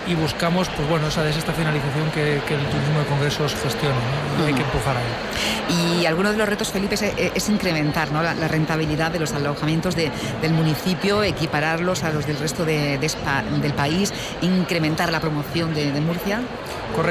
y 0.07 0.15
buscamos 0.15 0.69
pues 0.71 0.89
bueno, 0.89 1.09
esa 1.09 1.23
desestacionalización 1.25 2.11
que, 2.15 2.41
que 2.47 2.55
el 2.55 2.65
turismo 2.67 3.01
de 3.01 3.07
congresos 3.07 3.55
gestiona 3.61 3.95
¿no? 4.39 4.45
y 4.45 4.49
hay 4.49 4.55
que 4.55 4.63
empujar 4.63 4.97
ahí. 4.97 5.99
Y 6.01 6.07
alguno 6.07 6.31
de 6.31 6.39
los 6.39 6.49
retos, 6.49 6.71
Felipe, 6.71 6.95
es, 6.95 7.03
es 7.03 7.49
incrementar 7.49 8.13
¿no? 8.13 8.23
la, 8.23 8.33
la 8.35 8.47
rentabilidad 8.47 9.11
de 9.11 9.19
los 9.19 9.33
alojamientos 9.33 9.97
de- 9.97 10.13
del 10.41 10.53
municipio, 10.53 11.23
equipararlos 11.25 12.05
a 12.05 12.11
los 12.11 12.25
del 12.27 12.39
resto 12.39 12.65
de- 12.65 12.99
de 12.99 13.11
del 13.61 13.75
país, 13.75 14.13
incrementar 14.43 15.11
la 15.11 15.19
promoción 15.21 15.75
de, 15.75 15.91
de 15.91 16.01
Murcia. 16.01 16.41
Correcto. 16.95 17.06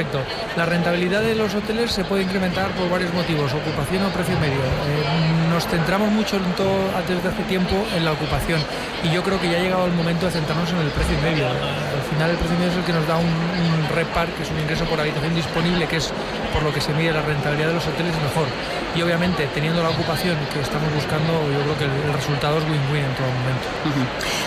La 0.58 0.66
rentabilidad 0.66 1.22
de 1.22 1.36
los 1.36 1.56
hoteles 1.56 1.92
se 1.92 2.04
puede 2.04 2.24
incrementar 2.24 2.70
por 2.72 2.90
varios 2.90 3.14
motivos, 3.14 3.54
ocupación 3.54 4.04
o 4.06 4.10
precio 4.10 4.38
medio. 4.40 4.60
Eh, 4.60 5.50
nos 5.50 5.66
centramos 5.68 6.12
mucho 6.12 6.36
en 6.36 6.44
todo 6.60 6.92
desde 7.08 7.30
hace 7.30 7.44
tiempo 7.44 7.76
en 7.96 8.04
la 8.04 8.12
ocupación 8.12 8.60
y 9.04 9.14
yo 9.14 9.24
creo 9.24 9.40
que 9.40 9.50
ya 9.50 9.58
ha 9.58 9.62
llegado 9.62 9.86
el 9.86 9.94
momento 9.94 10.26
de 10.26 10.34
centrarnos 10.34 10.70
en 10.72 10.80
el 10.80 10.90
precio 10.90 11.16
medio. 11.22 11.48
Al 11.48 12.06
final 12.12 12.30
el 12.32 12.38
precio 12.38 12.58
medio 12.60 12.72
es 12.72 12.78
el 12.78 12.84
que 12.84 12.92
nos 12.92 13.08
da 13.08 13.16
un, 13.16 13.26
un 13.26 13.96
repar, 13.96 14.28
que 14.36 14.44
es 14.44 14.52
un 14.52 14.60
ingreso 14.60 14.84
por 14.86 15.00
habitación 15.00 15.34
disponible, 15.34 15.88
que 15.88 15.98
es 15.98 16.12
por 16.52 16.64
lo 16.64 16.74
que 16.74 16.82
se 16.82 16.94
mide 16.94 17.14
la 17.14 17.22
rentabilidad 17.22 17.70
de 17.70 17.76
los 17.76 17.88
hoteles 17.88 18.12
mejor. 18.20 18.48
Y 18.96 19.02
obviamente 19.02 19.48
teniendo 19.54 19.82
la 19.82 19.90
ocupación 19.90 20.36
que 20.52 20.60
estamos 20.60 20.92
buscando, 20.94 21.32
yo 21.52 21.60
creo 21.64 21.78
que 21.80 21.86
el, 21.86 21.96
el 22.08 22.14
resultado 22.14 22.58
es 22.58 22.64
win-win 22.66 23.06
en 23.06 23.16
todo 23.16 23.28
momento. 23.32 23.66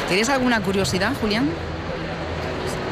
¿Tienes 0.08 0.28
alguna 0.28 0.60
curiosidad, 0.60 1.12
Julián? 1.20 1.48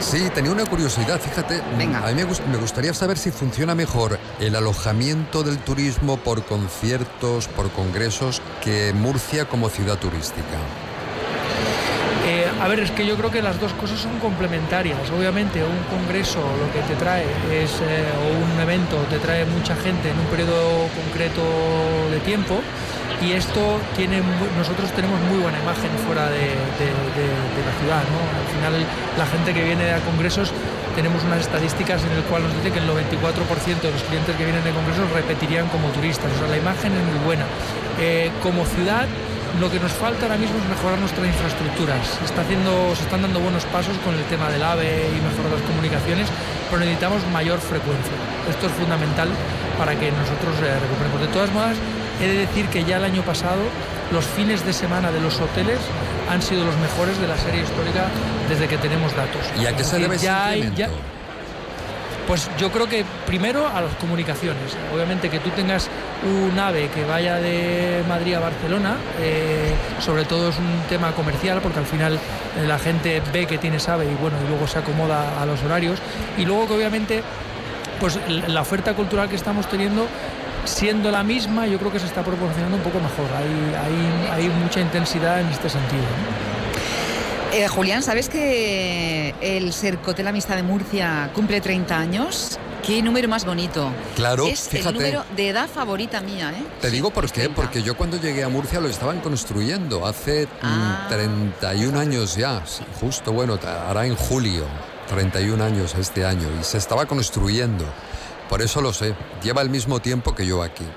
Sí, 0.08 0.30
tenía 0.32 0.52
una 0.52 0.64
curiosidad, 0.66 1.20
fíjate. 1.20 1.60
A 1.60 2.06
mí 2.06 2.14
me, 2.14 2.24
gust- 2.24 2.44
me 2.46 2.58
gustaría 2.58 2.94
saber 2.94 3.18
si 3.18 3.32
funciona 3.32 3.74
mejor 3.74 4.18
el 4.38 4.54
alojamiento 4.54 5.42
del 5.42 5.58
turismo 5.58 6.16
por 6.18 6.44
conciertos, 6.44 7.48
por 7.48 7.70
congresos, 7.72 8.40
que 8.62 8.92
Murcia 8.94 9.46
como 9.46 9.68
ciudad 9.68 9.98
turística. 9.98 10.58
Eh, 12.28 12.46
a 12.60 12.68
ver, 12.68 12.80
es 12.80 12.90
que 12.92 13.04
yo 13.04 13.16
creo 13.16 13.30
que 13.32 13.42
las 13.42 13.60
dos 13.60 13.72
cosas 13.72 13.98
son 14.00 14.18
complementarias. 14.20 14.98
Obviamente, 15.10 15.62
un 15.64 15.98
congreso 15.98 16.38
lo 16.38 16.72
que 16.72 16.80
te 16.86 16.94
trae 16.94 17.24
es, 17.52 17.70
eh, 17.82 18.04
o 18.22 18.54
un 18.54 18.60
evento 18.60 18.96
te 19.10 19.18
trae 19.18 19.44
mucha 19.44 19.74
gente 19.74 20.10
en 20.10 20.18
un 20.18 20.26
periodo 20.26 20.88
concreto 21.04 21.42
de 22.12 22.20
tiempo 22.20 22.60
y 23.22 23.32
esto 23.32 23.80
tiene, 23.96 24.20
nosotros 24.58 24.90
tenemos 24.92 25.18
muy 25.30 25.38
buena 25.38 25.58
imagen 25.58 25.90
fuera 26.06 26.26
de, 26.28 26.52
de- 26.78 27.16
ciudad. 27.80 28.00
Al 28.00 28.48
final, 28.56 28.74
la 29.18 29.26
gente 29.26 29.52
que 29.52 29.62
viene 29.64 29.92
a 29.92 30.00
congresos 30.00 30.50
tenemos 30.94 31.22
unas 31.24 31.40
estadísticas 31.40 32.02
en 32.04 32.12
el 32.12 32.22
cual 32.24 32.42
nos 32.44 32.54
dice 32.56 32.72
que 32.72 32.78
el 32.80 32.88
94% 32.88 33.80
de 33.84 33.92
los 33.92 34.02
clientes 34.04 34.34
que 34.36 34.44
vienen 34.44 34.64
de 34.64 34.70
congresos 34.72 35.10
repetirían 35.12 35.68
como 35.68 35.88
turistas. 35.90 36.32
O 36.32 36.38
sea, 36.38 36.48
la 36.48 36.56
imagen 36.56 36.92
es 36.96 37.04
muy 37.04 37.20
buena. 37.24 37.44
Eh, 38.00 38.30
como 38.42 38.64
ciudad, 38.64 39.04
lo 39.60 39.70
que 39.70 39.78
nos 39.80 39.92
falta 39.92 40.24
ahora 40.24 40.36
mismo 40.40 40.56
es 40.56 40.64
mejorar 40.72 40.98
nuestra 40.98 41.26
infraestructura. 41.26 41.94
Se, 42.00 42.24
está 42.24 42.40
haciendo, 42.42 42.96
se 42.96 43.02
están 43.04 43.20
dando 43.22 43.40
buenos 43.40 43.64
pasos 43.68 43.96
con 44.04 44.14
el 44.16 44.24
tema 44.32 44.48
del 44.48 44.62
AVE 44.64 45.12
y 45.12 45.20
mejorar 45.20 45.52
las 45.60 45.64
comunicaciones, 45.68 46.28
pero 46.72 46.80
necesitamos 46.80 47.20
mayor 47.28 47.60
frecuencia. 47.60 48.16
Esto 48.48 48.66
es 48.66 48.72
fundamental 48.72 49.28
para 49.76 49.92
que 50.00 50.08
nosotros 50.12 50.56
eh, 50.64 50.72
recuperemos. 50.80 51.20
De 51.20 51.28
todas 51.28 51.52
maneras, 51.52 51.76
he 52.20 52.26
de 52.26 52.34
decir 52.46 52.66
que 52.66 52.84
ya 52.84 52.96
el 52.96 53.04
año 53.04 53.22
pasado 53.22 53.60
los 54.12 54.24
fines 54.24 54.64
de 54.64 54.72
semana 54.72 55.10
de 55.10 55.20
los 55.20 55.40
hoteles 55.40 55.78
han 56.30 56.42
sido 56.42 56.64
los 56.64 56.76
mejores 56.76 57.18
de 57.20 57.26
la 57.26 57.36
serie 57.36 57.62
histórica 57.62 58.06
desde 58.48 58.68
que 58.68 58.78
tenemos 58.78 59.14
datos. 59.14 59.42
¿Y 59.60 59.66
a 59.66 59.76
qué 59.76 59.84
se 59.84 59.98
debe 59.98 60.18
ya 60.18 60.46
hay, 60.46 60.72
ya, 60.76 60.88
Pues 62.26 62.50
yo 62.58 62.70
creo 62.70 62.88
que 62.88 63.04
primero 63.26 63.66
a 63.66 63.80
las 63.80 63.94
comunicaciones. 63.96 64.76
Obviamente 64.94 65.28
que 65.28 65.38
tú 65.38 65.50
tengas 65.50 65.88
un 66.24 66.58
AVE 66.58 66.88
que 66.88 67.04
vaya 67.04 67.36
de 67.36 68.02
Madrid 68.08 68.34
a 68.34 68.40
Barcelona, 68.40 68.96
eh, 69.20 69.74
sobre 70.00 70.24
todo 70.24 70.50
es 70.50 70.58
un 70.58 70.82
tema 70.88 71.12
comercial 71.12 71.60
porque 71.62 71.78
al 71.78 71.86
final 71.86 72.14
eh, 72.14 72.66
la 72.66 72.78
gente 72.78 73.22
ve 73.32 73.46
que 73.46 73.58
tienes 73.58 73.88
AVE 73.88 74.06
y 74.06 74.14
bueno, 74.14 74.36
y 74.44 74.48
luego 74.48 74.66
se 74.66 74.78
acomoda 74.78 75.40
a 75.40 75.46
los 75.46 75.62
horarios. 75.62 75.98
Y 76.36 76.44
luego 76.44 76.68
que 76.68 76.74
obviamente 76.74 77.22
pues 78.00 78.18
la 78.28 78.60
oferta 78.60 78.94
cultural 78.94 79.28
que 79.28 79.36
estamos 79.36 79.68
teniendo 79.68 80.06
siendo 80.66 81.10
la 81.10 81.22
misma, 81.22 81.66
yo 81.66 81.78
creo 81.78 81.92
que 81.92 81.98
se 81.98 82.06
está 82.06 82.22
proporcionando 82.22 82.76
un 82.76 82.82
poco 82.82 82.98
mejor. 83.00 83.26
Hay, 83.36 84.30
hay, 84.32 84.48
mucha 84.48 84.80
intensidad 84.80 85.40
en 85.40 85.48
este 85.48 85.68
sentido. 85.68 86.04
Eh, 87.52 87.68
Julián, 87.68 88.02
¿sabes 88.02 88.28
que 88.28 89.34
el 89.40 89.72
Sercotel 89.72 90.26
Amistad 90.26 90.56
de 90.56 90.62
Murcia 90.62 91.30
cumple 91.34 91.60
30 91.60 91.96
años? 91.96 92.58
Qué 92.84 93.02
número 93.02 93.28
más 93.28 93.44
bonito. 93.44 93.90
Claro, 94.14 94.46
es 94.46 94.72
el 94.72 94.84
número 94.84 95.24
de 95.34 95.48
edad 95.48 95.68
favorita 95.68 96.20
mía, 96.20 96.52
¿eh? 96.56 96.62
Te 96.80 96.90
digo 96.90 97.10
por 97.10 97.30
qué, 97.32 97.48
porque 97.48 97.82
yo 97.82 97.96
cuando 97.96 98.20
llegué 98.20 98.44
a 98.44 98.48
Murcia 98.48 98.78
lo 98.80 98.88
estaban 98.88 99.20
construyendo 99.20 100.06
hace 100.06 100.46
31 101.08 101.98
ah. 101.98 102.00
años 102.00 102.36
ya, 102.36 102.62
justo, 103.00 103.32
bueno, 103.32 103.58
hará 103.64 104.06
en 104.06 104.14
julio, 104.14 104.66
31 105.08 105.64
años 105.64 105.96
este 105.98 106.24
año, 106.24 106.46
y 106.60 106.62
se 106.62 106.78
estaba 106.78 107.06
construyendo. 107.06 107.84
Por 108.48 108.62
eso 108.62 108.80
lo 108.80 108.92
sé. 108.92 109.14
Lleva 109.42 109.62
el 109.62 109.70
mismo 109.70 110.00
tiempo 110.00 110.34
que 110.34 110.46
yo 110.46 110.62
aquí. 110.62 110.84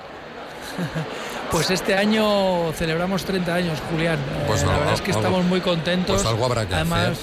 Pues 1.52 1.72
este 1.72 1.96
año 1.96 2.72
celebramos 2.74 3.26
30 3.26 3.56
años, 3.56 3.80
Julián. 3.90 4.20
Pues 4.46 4.62
eh, 4.62 4.68
la 4.68 4.78
verdad 4.78 4.94
es 4.94 5.02
que 5.02 5.10
estamos 5.10 5.44
muy 5.46 5.62
contentos. 5.62 6.18
Pues 6.18 6.28
algo 6.28 6.46
habrá 6.46 6.68
que 6.68 6.76
Además, 6.76 7.18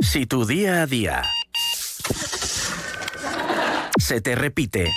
Si 0.00 0.24
tu 0.24 0.46
día 0.46 0.80
a 0.80 0.86
día 0.86 1.22
se 3.98 4.22
te 4.22 4.34
repite 4.34 4.90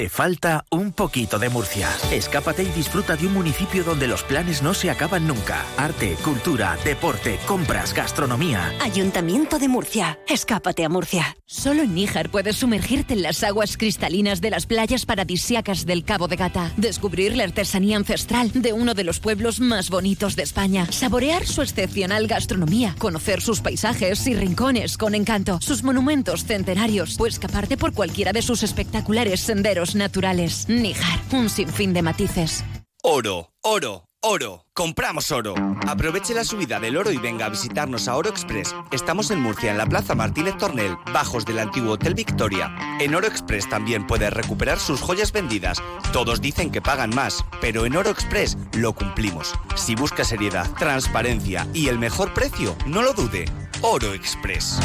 te 0.00 0.08
falta 0.08 0.64
un 0.70 0.92
poquito 0.92 1.38
de 1.38 1.50
Murcia. 1.50 1.86
Escápate 2.10 2.62
y 2.62 2.68
disfruta 2.68 3.16
de 3.16 3.26
un 3.26 3.34
municipio 3.34 3.84
donde 3.84 4.06
los 4.06 4.22
planes 4.22 4.62
no 4.62 4.72
se 4.72 4.90
acaban 4.90 5.26
nunca. 5.26 5.62
Arte, 5.76 6.16
cultura, 6.24 6.78
deporte, 6.82 7.38
compras, 7.46 7.92
gastronomía. 7.92 8.72
Ayuntamiento 8.80 9.58
de 9.58 9.68
Murcia. 9.68 10.18
Escápate 10.26 10.86
a 10.86 10.88
Murcia. 10.88 11.36
Solo 11.44 11.82
en 11.82 11.94
Níjar 11.94 12.30
puedes 12.30 12.56
sumergirte 12.56 13.12
en 13.12 13.20
las 13.20 13.44
aguas 13.44 13.76
cristalinas 13.76 14.40
de 14.40 14.48
las 14.48 14.64
playas 14.64 15.04
paradisíacas 15.04 15.84
del 15.84 16.02
Cabo 16.02 16.28
de 16.28 16.36
Gata. 16.36 16.72
Descubrir 16.78 17.36
la 17.36 17.44
artesanía 17.44 17.98
ancestral 17.98 18.52
de 18.54 18.72
uno 18.72 18.94
de 18.94 19.04
los 19.04 19.20
pueblos 19.20 19.60
más 19.60 19.90
bonitos 19.90 20.34
de 20.34 20.44
España. 20.44 20.90
Saborear 20.90 21.44
su 21.44 21.60
excepcional 21.60 22.26
gastronomía. 22.26 22.94
Conocer 22.96 23.42
sus 23.42 23.60
paisajes 23.60 24.26
y 24.26 24.34
rincones 24.34 24.96
con 24.96 25.14
encanto. 25.14 25.58
Sus 25.60 25.82
monumentos 25.82 26.46
centenarios. 26.46 27.20
O 27.20 27.26
escaparte 27.26 27.76
por 27.76 27.92
cualquiera 27.92 28.32
de 28.32 28.40
sus 28.40 28.62
espectaculares 28.62 29.40
senderos 29.40 29.89
naturales. 29.94 30.68
Níjar, 30.68 31.20
un 31.32 31.48
sinfín 31.48 31.92
de 31.92 32.02
matices. 32.02 32.64
Oro, 33.02 33.50
oro, 33.62 34.04
oro. 34.20 34.66
Compramos 34.74 35.30
oro. 35.30 35.54
Aproveche 35.86 36.34
la 36.34 36.44
subida 36.44 36.80
del 36.80 36.96
oro 36.96 37.12
y 37.12 37.18
venga 37.18 37.46
a 37.46 37.48
visitarnos 37.48 38.08
a 38.08 38.16
Oro 38.16 38.30
Express. 38.30 38.74
Estamos 38.92 39.30
en 39.30 39.40
Murcia, 39.40 39.70
en 39.70 39.78
la 39.78 39.86
Plaza 39.86 40.14
Martínez 40.14 40.56
Tornel, 40.58 40.96
bajos 41.12 41.44
del 41.44 41.58
antiguo 41.58 41.92
Hotel 41.92 42.14
Victoria. 42.14 42.74
En 42.98 43.14
Oro 43.14 43.26
Express 43.26 43.68
también 43.68 44.06
puede 44.06 44.30
recuperar 44.30 44.78
sus 44.78 45.00
joyas 45.00 45.32
vendidas. 45.32 45.82
Todos 46.12 46.40
dicen 46.40 46.70
que 46.70 46.80
pagan 46.80 47.10
más, 47.14 47.44
pero 47.60 47.84
en 47.84 47.96
Oro 47.96 48.10
Express 48.10 48.56
lo 48.74 48.94
cumplimos. 48.94 49.54
Si 49.76 49.94
busca 49.94 50.24
seriedad, 50.24 50.70
transparencia 50.78 51.66
y 51.74 51.88
el 51.88 51.98
mejor 51.98 52.32
precio, 52.32 52.76
no 52.86 53.02
lo 53.02 53.12
dude. 53.12 53.46
Oro 53.82 54.14
Express. 54.14 54.78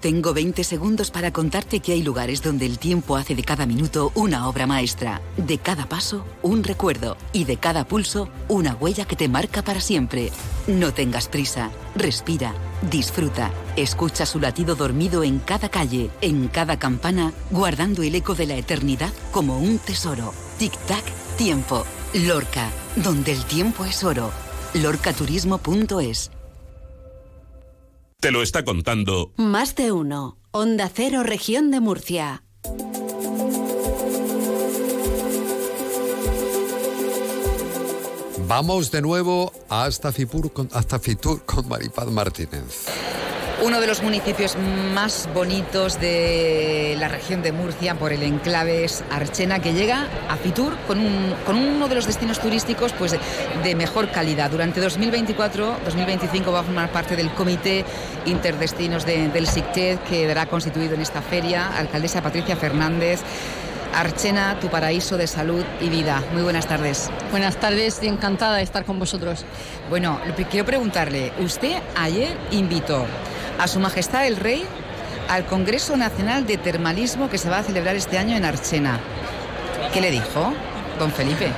Tengo 0.00 0.32
20 0.32 0.62
segundos 0.62 1.10
para 1.10 1.32
contarte 1.32 1.80
que 1.80 1.90
hay 1.90 2.02
lugares 2.02 2.40
donde 2.40 2.66
el 2.66 2.78
tiempo 2.78 3.16
hace 3.16 3.34
de 3.34 3.42
cada 3.42 3.66
minuto 3.66 4.12
una 4.14 4.48
obra 4.48 4.64
maestra, 4.64 5.20
de 5.36 5.58
cada 5.58 5.88
paso 5.88 6.24
un 6.42 6.62
recuerdo 6.62 7.16
y 7.32 7.44
de 7.44 7.56
cada 7.56 7.84
pulso 7.84 8.28
una 8.46 8.76
huella 8.76 9.06
que 9.06 9.16
te 9.16 9.28
marca 9.28 9.62
para 9.62 9.80
siempre. 9.80 10.30
No 10.68 10.94
tengas 10.94 11.26
prisa, 11.26 11.70
respira, 11.96 12.54
disfruta, 12.88 13.50
escucha 13.74 14.24
su 14.24 14.38
latido 14.38 14.76
dormido 14.76 15.24
en 15.24 15.40
cada 15.40 15.68
calle, 15.68 16.10
en 16.20 16.46
cada 16.46 16.78
campana, 16.78 17.32
guardando 17.50 18.04
el 18.04 18.14
eco 18.14 18.36
de 18.36 18.46
la 18.46 18.54
eternidad 18.54 19.12
como 19.32 19.58
un 19.58 19.78
tesoro. 19.78 20.32
Tic-tac, 20.60 21.02
tiempo. 21.36 21.84
Lorca, 22.14 22.70
donde 22.96 23.32
el 23.32 23.44
tiempo 23.44 23.84
es 23.84 24.04
oro. 24.04 24.30
lorcaturismo.es 24.74 26.30
te 28.20 28.32
lo 28.32 28.42
está 28.42 28.64
contando. 28.64 29.32
Más 29.36 29.76
de 29.76 29.92
uno. 29.92 30.38
Onda 30.50 30.90
Cero, 30.92 31.22
región 31.22 31.70
de 31.70 31.78
Murcia. 31.78 32.42
Vamos 38.48 38.90
de 38.90 39.02
nuevo 39.02 39.52
hasta 39.68 40.10
Fitur 40.10 40.52
con, 40.52 40.68
hasta 40.72 40.98
Fitur 40.98 41.44
con 41.44 41.68
Maripaz 41.68 42.08
Martínez 42.08 42.86
uno 43.62 43.80
de 43.80 43.86
los 43.86 44.02
municipios 44.02 44.56
más 44.94 45.28
bonitos 45.34 46.00
de 46.00 46.96
la 46.98 47.08
región 47.08 47.42
de 47.42 47.52
Murcia 47.52 47.94
por 47.94 48.12
el 48.12 48.22
enclave 48.22 48.84
es 48.84 49.02
Archena, 49.10 49.58
que 49.58 49.72
llega 49.72 50.06
a 50.28 50.36
Fitur 50.36 50.76
con, 50.86 50.98
uno 51.00 51.88
de 51.88 51.94
los 51.94 52.06
destinos 52.06 52.38
turísticos 52.38 52.92
pues, 52.92 53.16
de, 53.62 53.74
mejor 53.74 54.10
calidad. 54.10 54.50
Durante 54.50 54.80
2024-2025 54.80 56.54
va 56.54 56.60
a 56.60 56.62
formar 56.62 56.92
parte 56.92 57.16
del 57.16 57.30
Comité 57.30 57.84
Interdestinos 58.26 59.04
del 59.04 59.46
SICTED, 59.46 59.98
que 60.00 60.26
dará 60.26 60.46
constituido 60.46 60.94
en 60.94 61.00
esta 61.00 61.22
feria. 61.22 61.68
Alcaldesa 61.76 62.22
Patricia 62.22 62.56
Fernández. 62.56 63.20
Archena, 63.94 64.58
tu 64.60 64.68
paraíso 64.68 65.16
de 65.16 65.26
salud 65.26 65.64
y 65.80 65.88
vida. 65.88 66.22
Muy 66.32 66.42
buenas 66.42 66.66
tardes. 66.66 67.10
Buenas 67.30 67.56
tardes 67.56 67.98
y 68.02 68.06
encantada 68.06 68.58
de 68.58 68.62
estar 68.62 68.84
con 68.84 68.98
vosotros. 68.98 69.44
Bueno, 69.88 70.20
quiero 70.50 70.66
preguntarle, 70.66 71.32
usted 71.40 71.82
ayer 71.96 72.36
invitó 72.50 73.06
a 73.58 73.68
Su 73.68 73.80
Majestad 73.80 74.26
el 74.26 74.36
Rey 74.36 74.64
al 75.28 75.44
Congreso 75.44 75.96
Nacional 75.96 76.46
de 76.46 76.56
Termalismo 76.56 77.28
que 77.28 77.38
se 77.38 77.50
va 77.50 77.58
a 77.58 77.62
celebrar 77.62 77.96
este 77.96 78.18
año 78.18 78.36
en 78.36 78.44
Archena. 78.44 78.98
¿Qué 79.92 80.00
le 80.00 80.10
dijo, 80.10 80.52
don 80.98 81.10
Felipe? 81.12 81.50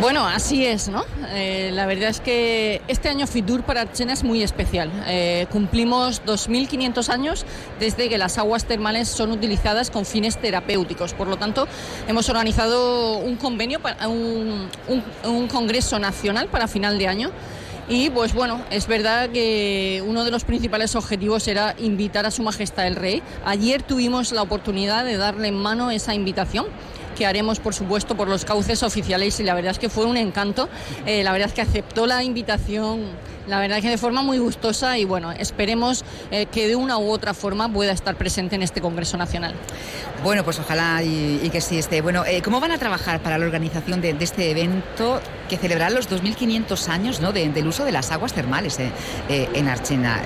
Bueno, 0.00 0.26
así 0.26 0.64
es, 0.64 0.88
¿no? 0.88 1.04
Eh, 1.34 1.70
la 1.74 1.84
verdad 1.84 2.08
es 2.08 2.20
que 2.20 2.80
este 2.88 3.08
año 3.08 3.26
Fitur 3.26 3.64
para 3.64 3.82
Archena 3.82 4.14
es 4.14 4.24
muy 4.24 4.42
especial. 4.42 4.90
Eh, 5.06 5.46
cumplimos 5.50 6.22
2.500 6.24 7.08
años 7.10 7.44
desde 7.78 8.08
que 8.08 8.16
las 8.16 8.38
aguas 8.38 8.64
termales 8.64 9.08
son 9.08 9.30
utilizadas 9.32 9.90
con 9.90 10.06
fines 10.06 10.38
terapéuticos. 10.38 11.12
Por 11.12 11.28
lo 11.28 11.36
tanto, 11.36 11.66
hemos 12.08 12.28
organizado 12.30 13.18
un 13.18 13.36
convenio, 13.36 13.80
para 13.80 14.08
un, 14.08 14.68
un 15.24 15.48
congreso 15.48 15.98
nacional 15.98 16.48
para 16.48 16.68
final 16.68 16.96
de 16.96 17.08
año. 17.08 17.30
Y 17.90 18.08
pues 18.08 18.34
bueno, 18.34 18.64
es 18.70 18.86
verdad 18.86 19.30
que 19.30 20.00
uno 20.06 20.22
de 20.22 20.30
los 20.30 20.44
principales 20.44 20.94
objetivos 20.94 21.48
era 21.48 21.74
invitar 21.76 22.24
a 22.24 22.30
Su 22.30 22.44
Majestad 22.44 22.86
el 22.86 22.94
Rey. 22.94 23.20
Ayer 23.44 23.82
tuvimos 23.82 24.30
la 24.30 24.42
oportunidad 24.42 25.04
de 25.04 25.16
darle 25.16 25.48
en 25.48 25.56
mano 25.56 25.90
esa 25.90 26.14
invitación 26.14 26.66
que 27.20 27.26
haremos, 27.26 27.60
por 27.60 27.74
supuesto, 27.74 28.16
por 28.16 28.28
los 28.28 28.46
cauces 28.46 28.82
oficiales 28.82 29.38
y 29.40 29.42
la 29.44 29.52
verdad 29.52 29.72
es 29.72 29.78
que 29.78 29.90
fue 29.90 30.06
un 30.06 30.16
encanto. 30.16 30.70
Eh, 31.04 31.22
la 31.22 31.32
verdad 31.32 31.48
es 31.48 31.54
que 31.54 31.60
aceptó 31.60 32.06
la 32.06 32.24
invitación, 32.24 33.02
la 33.46 33.60
verdad 33.60 33.76
es 33.76 33.84
que 33.84 33.90
de 33.90 33.98
forma 33.98 34.22
muy 34.22 34.38
gustosa 34.38 34.96
y 34.96 35.04
bueno, 35.04 35.30
esperemos 35.32 36.02
eh, 36.30 36.46
que 36.46 36.66
de 36.66 36.76
una 36.76 36.96
u 36.96 37.10
otra 37.10 37.34
forma 37.34 37.70
pueda 37.70 37.92
estar 37.92 38.16
presente 38.16 38.56
en 38.56 38.62
este 38.62 38.80
Congreso 38.80 39.18
Nacional. 39.18 39.52
Bueno, 40.24 40.44
pues 40.44 40.60
ojalá 40.60 41.02
y, 41.02 41.46
que 41.52 41.60
sí 41.60 41.78
esté. 41.78 42.00
Bueno, 42.00 42.24
eh, 42.24 42.40
¿cómo 42.40 42.58
van 42.58 42.72
a 42.72 42.78
trabajar 42.78 43.20
para 43.20 43.36
la 43.36 43.44
organización 43.44 44.00
de, 44.00 44.16
este 44.18 44.50
evento 44.50 45.20
que 45.50 45.58
celebrará 45.58 45.94
los 45.94 46.08
2.500 46.08 46.88
años 46.88 47.20
¿no? 47.20 47.34
del 47.34 47.66
uso 47.66 47.84
de 47.84 47.92
las 47.92 48.12
aguas 48.12 48.32
termales 48.32 48.78
en 49.28 49.68
Archena? 49.68 50.22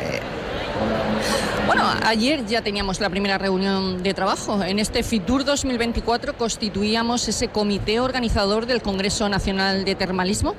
Bueno, 1.67 1.85
ayer 2.05 2.45
ya 2.47 2.63
teníamos 2.63 3.01
la 3.01 3.09
primera 3.09 3.39
reunión 3.39 4.03
de 4.03 4.13
trabajo. 4.13 4.63
En 4.63 4.79
este 4.79 5.03
FITUR 5.03 5.45
2024 5.45 6.37
constituíamos 6.37 7.27
ese 7.29 7.49
comité 7.49 8.01
organizador 8.01 8.67
del 8.67 8.83
Congreso 8.83 9.29
Nacional 9.29 9.85
de 9.85 9.95
Termalismo 9.95 10.55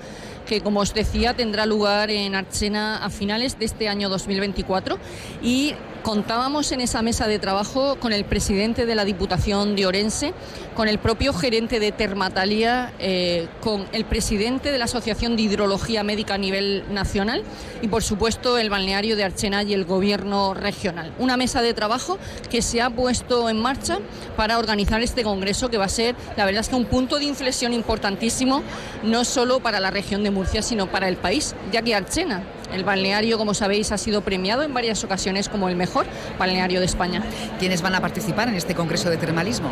que 0.45 0.61
como 0.61 0.79
os 0.79 0.93
decía 0.93 1.33
tendrá 1.33 1.65
lugar 1.65 2.09
en 2.11 2.35
Archena 2.35 3.03
a 3.03 3.09
finales 3.09 3.57
de 3.59 3.65
este 3.65 3.89
año 3.89 4.09
2024 4.09 4.97
y 5.41 5.73
contábamos 6.05 6.71
en 6.71 6.81
esa 6.81 7.01
mesa 7.01 7.25
de 7.25 7.39
trabajo 7.39 7.95
con 7.99 8.13
el 8.13 8.25
presidente 8.25 8.85
de 8.85 8.93
la 8.93 9.05
Diputación 9.05 9.75
de 9.75 9.87
Orense, 9.87 10.35
con 10.75 10.87
el 10.87 10.99
propio 10.99 11.33
gerente 11.33 11.79
de 11.79 11.91
Termatalia, 11.91 12.93
eh, 12.99 13.47
con 13.59 13.87
el 13.91 14.05
presidente 14.05 14.71
de 14.71 14.77
la 14.77 14.85
Asociación 14.85 15.35
de 15.35 15.41
Hidrología 15.41 16.03
Médica 16.03 16.35
a 16.35 16.37
nivel 16.37 16.83
nacional 16.93 17.41
y 17.81 17.87
por 17.87 18.03
supuesto 18.03 18.59
el 18.59 18.69
balneario 18.69 19.15
de 19.15 19.23
Archena 19.23 19.63
y 19.63 19.73
el 19.73 19.83
gobierno 19.83 20.53
regional. 20.53 21.11
Una 21.17 21.37
mesa 21.37 21.63
de 21.63 21.73
trabajo 21.73 22.19
que 22.51 22.61
se 22.61 22.83
ha 22.83 22.91
puesto 22.91 23.49
en 23.49 23.59
marcha 23.59 23.97
para 24.37 24.59
organizar 24.59 25.01
este 25.01 25.23
congreso 25.23 25.69
que 25.69 25.79
va 25.79 25.85
a 25.85 25.89
ser, 25.89 26.15
la 26.37 26.45
verdad 26.45 26.61
es 26.61 26.69
que 26.69 26.75
un 26.75 26.85
punto 26.85 27.17
de 27.17 27.25
inflexión 27.25 27.73
importantísimo, 27.73 28.61
no 29.01 29.25
solo 29.25 29.59
para 29.59 29.79
la 29.79 29.89
región 29.89 30.23
de 30.23 30.29
Murcia, 30.29 30.61
sino 30.61 30.85
para 30.85 31.07
el 31.07 31.17
país, 31.17 31.55
ya 31.71 31.81
que 31.81 31.95
Archena 31.95 32.43
el 32.73 32.83
balneario, 32.83 33.37
como 33.37 33.53
sabéis, 33.53 33.91
ha 33.91 33.97
sido 33.97 34.21
premiado 34.21 34.63
en 34.63 34.73
varias 34.73 35.03
ocasiones 35.03 35.49
como 35.49 35.69
el 35.69 35.75
mejor 35.75 36.05
balneario 36.37 36.79
de 36.79 36.85
España. 36.85 37.23
¿Quiénes 37.59 37.81
van 37.81 37.95
a 37.95 38.01
participar 38.01 38.47
en 38.47 38.55
este 38.55 38.75
Congreso 38.75 39.09
de 39.09 39.17
Termalismo? 39.17 39.69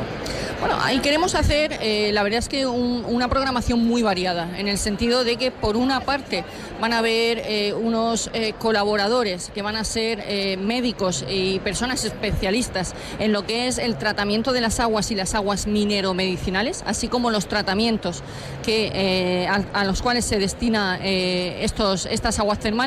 Bueno, 0.60 0.78
ahí 0.82 1.00
queremos 1.00 1.36
hacer, 1.36 1.78
eh, 1.82 2.12
la 2.14 2.24
verdad 2.24 2.40
es 2.40 2.48
que 2.48 2.66
una 2.66 3.28
programación 3.28 3.86
muy 3.86 4.02
variada, 4.02 4.58
en 4.58 4.68
el 4.68 4.78
sentido 4.78 5.26
de 5.26 5.36
que 5.36 5.52
por 5.52 5.76
una 5.76 6.00
parte 6.02 6.46
van 6.80 6.94
a 6.94 7.00
haber 7.00 7.40
eh, 7.40 7.74
unos 7.74 8.30
eh, 8.34 8.54
colaboradores 8.60 9.52
que 9.54 9.62
van 9.62 9.76
a 9.76 9.84
ser 9.84 10.24
médicos 10.58 11.26
y 11.30 11.60
personas 11.60 12.06
especialistas 12.06 12.94
en 13.20 13.34
lo 13.34 13.46
que 13.46 13.68
es 13.68 13.78
el 13.78 13.98
tratamiento 13.98 14.54
de 14.54 14.62
las 14.62 14.80
aguas 14.80 15.12
y 15.12 15.16
las 15.16 15.36
aguas 15.36 15.68
minero-medicinales, 15.68 16.84
así 16.86 17.08
como 17.08 17.30
los 17.30 17.48
tratamientos 17.48 18.22
que, 18.64 19.48
a, 19.50 19.64
a, 19.80 19.86
los 19.86 20.02
cuales 20.02 20.26
se 20.26 20.40
destina 20.40 21.00
estos, 21.04 22.06
estas 22.06 22.40
aguas 22.40 22.60
termales 22.60 22.83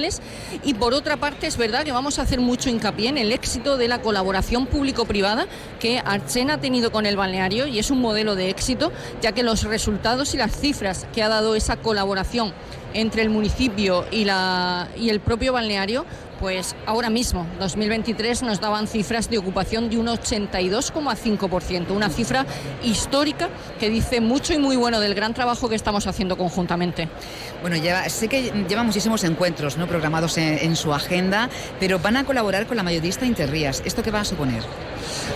y 0.62 0.74
por 0.74 0.92
otra 0.92 1.16
parte 1.16 1.46
es 1.46 1.56
verdad 1.56 1.82
que 1.82 1.92
vamos 1.92 2.18
a 2.18 2.22
hacer 2.22 2.38
mucho 2.38 2.68
hincapié 2.68 3.08
en 3.08 3.16
el 3.16 3.32
éxito 3.32 3.78
de 3.78 3.88
la 3.88 4.02
colaboración 4.02 4.66
público-privada 4.66 5.46
que 5.80 6.02
Archena 6.04 6.54
ha 6.54 6.60
tenido 6.60 6.92
con 6.92 7.06
el 7.06 7.16
balneario 7.16 7.66
y 7.66 7.78
es 7.78 7.90
un 7.90 8.00
modelo 8.02 8.34
de 8.34 8.50
éxito, 8.50 8.92
ya 9.22 9.32
que 9.32 9.42
los 9.42 9.62
resultados 9.64 10.34
y 10.34 10.36
las 10.36 10.54
cifras 10.54 11.06
que 11.14 11.22
ha 11.22 11.28
dado 11.28 11.54
esa 11.54 11.76
colaboración 11.76 12.52
entre 12.92 13.22
el 13.22 13.30
municipio 13.30 14.04
y 14.10 14.28
el 15.08 15.20
propio 15.20 15.54
balneario 15.54 16.04
pues 16.40 16.76
ahora 16.86 17.10
mismo, 17.10 17.46
2023, 17.58 18.42
nos 18.42 18.60
daban 18.60 18.86
cifras 18.86 19.30
de 19.30 19.38
ocupación 19.38 19.88
de 19.88 19.98
un 19.98 20.06
82,5%, 20.06 21.90
una 21.90 22.08
cifra 22.10 22.46
histórica 22.82 23.48
que 23.80 23.90
dice 23.90 24.20
mucho 24.20 24.52
y 24.52 24.58
muy 24.58 24.76
bueno 24.76 25.00
del 25.00 25.14
gran 25.14 25.34
trabajo 25.34 25.68
que 25.68 25.74
estamos 25.74 26.06
haciendo 26.06 26.36
conjuntamente. 26.36 27.08
Bueno, 27.62 27.76
ya, 27.76 28.08
sé 28.08 28.28
que 28.28 28.52
lleva 28.68 28.82
muchísimos 28.82 29.24
encuentros 29.24 29.76
¿no? 29.76 29.86
programados 29.86 30.36
en, 30.38 30.76
su 30.76 30.92
agenda, 30.92 31.48
pero 31.80 31.98
van 31.98 32.16
a 32.16 32.24
colaborar 32.24 32.66
con 32.66 32.76
la 32.76 32.82
mayorista 32.82 33.24
Interrías. 33.24 33.82
¿Esto 33.84 34.02
qué 34.02 34.10
va 34.10 34.20
a 34.20 34.24
suponer? 34.24 34.62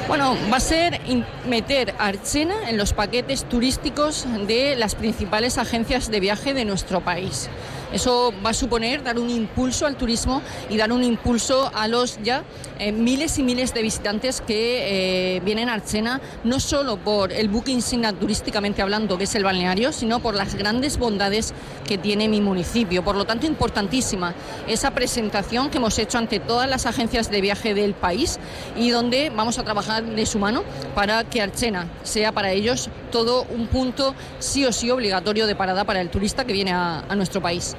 Bueno, 0.06 0.36
va 0.52 0.58
a 0.58 0.60
ser 0.60 1.00
meter 1.48 1.94
Archena 1.98 2.68
en 2.68 2.76
los 2.76 2.92
paquetes 2.92 3.44
turísticos 3.48 4.26
de 4.46 4.76
las 4.76 4.94
principales 4.94 5.56
agencias 5.56 6.10
de 6.10 6.20
viaje 6.20 6.52
de 6.52 6.64
nuestro 6.64 7.00
país. 7.00 7.48
Eso 7.92 8.32
va 8.44 8.50
a 8.50 8.54
suponer 8.54 9.02
dar 9.02 9.18
un 9.18 9.30
impulso 9.30 9.86
al 9.86 9.96
turismo 9.96 10.42
y 10.68 10.76
dar 10.76 10.89
un 10.92 11.04
impulso 11.04 11.70
a 11.74 11.88
los 11.88 12.18
ya 12.22 12.44
eh, 12.78 12.92
miles 12.92 13.38
y 13.38 13.42
miles 13.42 13.74
de 13.74 13.82
visitantes 13.82 14.40
que 14.40 15.36
eh, 15.36 15.40
vienen 15.40 15.68
a 15.68 15.74
Archena, 15.74 16.20
no 16.44 16.60
solo 16.60 16.96
por 16.96 17.32
el 17.32 17.48
buque 17.48 17.72
insignia 17.72 18.12
turísticamente 18.12 18.82
hablando, 18.82 19.18
que 19.18 19.24
es 19.24 19.34
el 19.34 19.44
balneario, 19.44 19.92
sino 19.92 20.20
por 20.20 20.34
las 20.34 20.54
grandes 20.54 20.98
bondades 20.98 21.52
que 21.86 21.98
tiene 21.98 22.28
mi 22.28 22.40
municipio. 22.40 23.04
Por 23.04 23.16
lo 23.16 23.24
tanto, 23.24 23.46
importantísima 23.46 24.34
esa 24.66 24.92
presentación 24.92 25.70
que 25.70 25.78
hemos 25.78 25.98
hecho 25.98 26.18
ante 26.18 26.40
todas 26.40 26.68
las 26.68 26.86
agencias 26.86 27.30
de 27.30 27.40
viaje 27.40 27.74
del 27.74 27.94
país 27.94 28.38
y 28.76 28.90
donde 28.90 29.30
vamos 29.30 29.58
a 29.58 29.64
trabajar 29.64 30.04
de 30.04 30.26
su 30.26 30.38
mano 30.38 30.62
para 30.94 31.24
que 31.24 31.42
Archena 31.42 31.86
sea 32.02 32.32
para 32.32 32.52
ellos 32.52 32.88
todo 33.10 33.44
un 33.50 33.66
punto 33.66 34.14
sí 34.38 34.64
o 34.64 34.72
sí 34.72 34.90
obligatorio 34.90 35.46
de 35.46 35.56
parada 35.56 35.84
para 35.84 36.00
el 36.00 36.10
turista 36.10 36.44
que 36.44 36.52
viene 36.52 36.72
a 36.72 37.14
nuestro 37.16 37.40
país. 37.42 37.76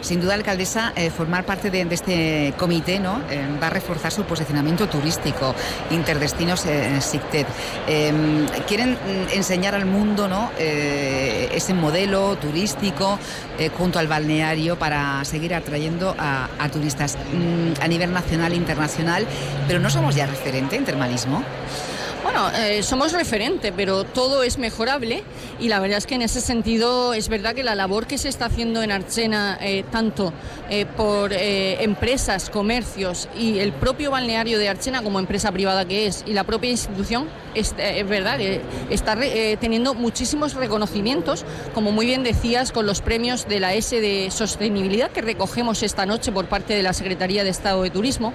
Sin 0.00 0.20
duda, 0.20 0.34
alcaldesa, 0.34 0.92
eh, 0.96 1.10
formar 1.10 1.44
parte 1.44 1.70
de, 1.70 1.82
este 1.90 2.41
comité 2.56 2.98
¿no? 2.98 3.20
Eh, 3.30 3.46
va 3.62 3.68
a 3.68 3.70
reforzar 3.70 4.12
su 4.12 4.24
posicionamiento 4.24 4.88
turístico, 4.88 5.54
Interdestinos 5.90 6.66
eh, 6.66 7.00
SICTED. 7.00 7.46
Em, 7.86 8.46
quieren 8.66 8.92
mm, 8.92 9.36
enseñar 9.36 9.74
al 9.74 9.86
mundo 9.86 10.28
¿no? 10.28 10.50
ese 10.58 11.74
modelo 11.74 12.36
turístico 12.36 13.18
junto 13.76 13.98
al 13.98 14.06
balneario 14.06 14.78
para 14.78 15.24
seguir 15.24 15.54
atrayendo 15.54 16.14
a, 16.18 16.48
turistas 16.72 17.16
mm, 17.16 17.82
a 17.82 17.88
nivel 17.88 18.12
nacional 18.12 18.52
e 18.52 18.56
internacional, 18.56 19.26
pero 19.66 19.78
no 19.78 19.90
somos 19.90 20.14
ya 20.14 20.26
referente 20.26 20.76
en 20.76 20.84
termalismo. 20.84 21.42
Bueno, 22.22 22.50
eh, 22.56 22.84
somos 22.84 23.12
referente, 23.12 23.72
pero 23.72 24.04
todo 24.04 24.44
es 24.44 24.56
mejorable 24.56 25.24
y 25.58 25.66
la 25.66 25.80
verdad 25.80 25.98
es 25.98 26.06
que 26.06 26.14
en 26.14 26.22
ese 26.22 26.40
sentido 26.40 27.14
es 27.14 27.28
verdad 27.28 27.52
que 27.52 27.64
la 27.64 27.74
labor 27.74 28.06
que 28.06 28.16
se 28.16 28.28
está 28.28 28.46
haciendo 28.46 28.80
en 28.80 28.92
Archena, 28.92 29.58
eh, 29.60 29.84
tanto 29.90 30.32
eh, 30.70 30.86
por 30.86 31.32
empresas, 31.32 32.48
comercios 32.48 33.28
y 33.36 33.58
el 33.58 33.72
propio 33.72 34.12
balneario 34.12 34.60
de 34.60 34.68
Archena 34.68 35.02
como 35.02 35.18
empresa 35.18 35.50
privada 35.50 35.84
que 35.84 36.06
es 36.06 36.22
y 36.24 36.32
la 36.32 36.44
propia 36.44 36.70
institución, 36.70 37.28
es, 37.54 37.74
verdad 38.08 38.38
que 38.38 38.60
está 38.90 39.16
teniendo 39.60 39.94
muchísimos 39.94 40.54
reconocimientos, 40.54 41.44
como 41.74 41.92
muy 41.92 42.06
bien 42.06 42.22
decías, 42.22 42.72
con 42.72 42.86
los 42.86 43.00
premios 43.00 43.48
de 43.48 43.60
la 43.60 43.74
S 43.74 44.00
de 44.00 44.30
Sostenibilidad 44.30 45.10
que 45.10 45.22
recogemos 45.22 45.82
esta 45.82 46.06
noche 46.06 46.32
por 46.32 46.46
parte 46.46 46.74
de 46.74 46.82
la 46.82 46.92
Secretaría 46.92 47.44
de 47.44 47.50
Estado 47.50 47.82
de 47.82 47.90
Turismo 47.90 48.32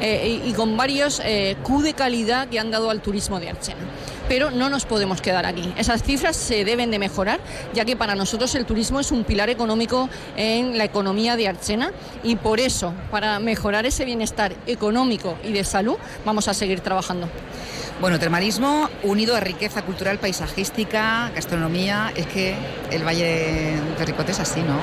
y, 0.00 0.52
con 0.52 0.76
varios 0.76 1.22
Q 1.62 1.82
de 1.82 1.94
calidad 1.94 2.48
que 2.48 2.58
han 2.58 2.70
dado 2.70 2.90
al 2.90 3.00
turismo 3.00 3.40
de 3.40 3.50
Archena. 3.50 3.80
Pero 4.28 4.50
no 4.52 4.70
nos 4.70 4.84
podemos 4.84 5.20
quedar 5.20 5.44
aquí. 5.44 5.72
Esas 5.76 6.02
cifras 6.04 6.36
se 6.36 6.64
deben 6.64 6.90
de 6.92 7.00
mejorar, 7.00 7.40
ya 7.74 7.84
que 7.84 7.96
para 7.96 8.14
nosotros 8.14 8.54
el 8.54 8.64
turismo 8.64 9.00
es 9.00 9.10
un 9.10 9.24
pilar 9.24 9.50
económico 9.50 10.08
en 10.36 10.78
la 10.78 10.84
economía 10.84 11.36
de 11.36 11.48
Archena 11.48 11.92
y 12.22 12.36
por 12.36 12.60
eso, 12.60 12.94
para 13.10 13.40
mejorar 13.40 13.86
ese 13.86 14.04
bienestar 14.04 14.52
económico 14.66 15.36
y 15.42 15.52
de 15.52 15.64
salud, 15.64 15.96
vamos 16.24 16.46
a 16.46 16.54
seguir 16.54 16.80
trabajando. 16.80 17.28
Bueno, 18.00 18.18
termalismo 18.18 18.88
unido 19.02 19.36
a 19.36 19.40
riqueza 19.40 19.82
cultural, 19.82 20.18
paisajística, 20.18 21.30
gastronomía. 21.34 22.10
Es 22.16 22.26
que 22.26 22.54
el 22.90 23.04
Valle 23.06 23.78
de 23.98 24.06
Ricote 24.06 24.32
es 24.32 24.40
así, 24.40 24.62
¿no? 24.62 24.78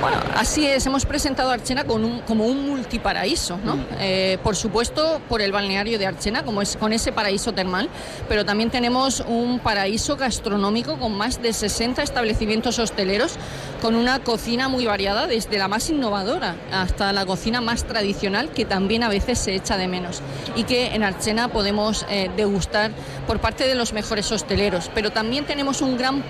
Bueno, 0.00 0.16
así 0.34 0.66
es. 0.66 0.86
Hemos 0.86 1.04
presentado 1.04 1.50
a 1.50 1.54
Archena 1.54 1.84
como 1.84 2.46
un 2.46 2.66
multiparaíso, 2.66 3.58
¿no? 3.62 3.76
Mm. 3.76 3.86
Eh, 4.00 4.38
por 4.42 4.56
supuesto, 4.56 5.20
por 5.28 5.42
el 5.42 5.52
balneario 5.52 5.98
de 5.98 6.06
Archena, 6.06 6.44
como 6.44 6.62
es 6.62 6.78
con 6.78 6.94
ese 6.94 7.12
paraíso 7.12 7.52
termal, 7.52 7.90
pero 8.26 8.46
también 8.46 8.70
tenemos 8.70 9.20
un 9.20 9.58
paraíso 9.58 10.16
gastronómico 10.16 10.98
con 10.98 11.12
más 11.12 11.42
de 11.42 11.52
60 11.52 12.02
establecimientos 12.02 12.78
hosteleros, 12.78 13.34
con 13.82 13.96
una 13.96 14.20
cocina 14.20 14.68
muy 14.68 14.86
variada, 14.86 15.26
desde 15.26 15.58
la 15.58 15.66
más 15.66 15.90
innovadora 15.90 16.54
hasta 16.70 17.12
la 17.12 17.26
cocina 17.26 17.60
más 17.60 17.82
tradicional, 17.82 18.50
que 18.50 18.64
también 18.64 19.02
a 19.02 19.08
veces 19.08 19.40
se 19.40 19.56
echa 19.56 19.76
de 19.76 19.88
menos. 19.88 20.22
Y 20.54 20.62
que 20.62 20.94
en 20.94 21.02
Archena 21.02 21.48
podemos 21.48 22.06
eh, 22.08 22.30
degustar 22.36 22.92
por 23.26 23.40
parte 23.40 23.66
de 23.66 23.74
los 23.74 23.92
mejores 23.92 24.30
hosteleros, 24.30 24.88
pero 24.94 25.10
también 25.10 25.46
tenemos 25.46 25.82
un 25.82 25.98
gran 25.98 26.22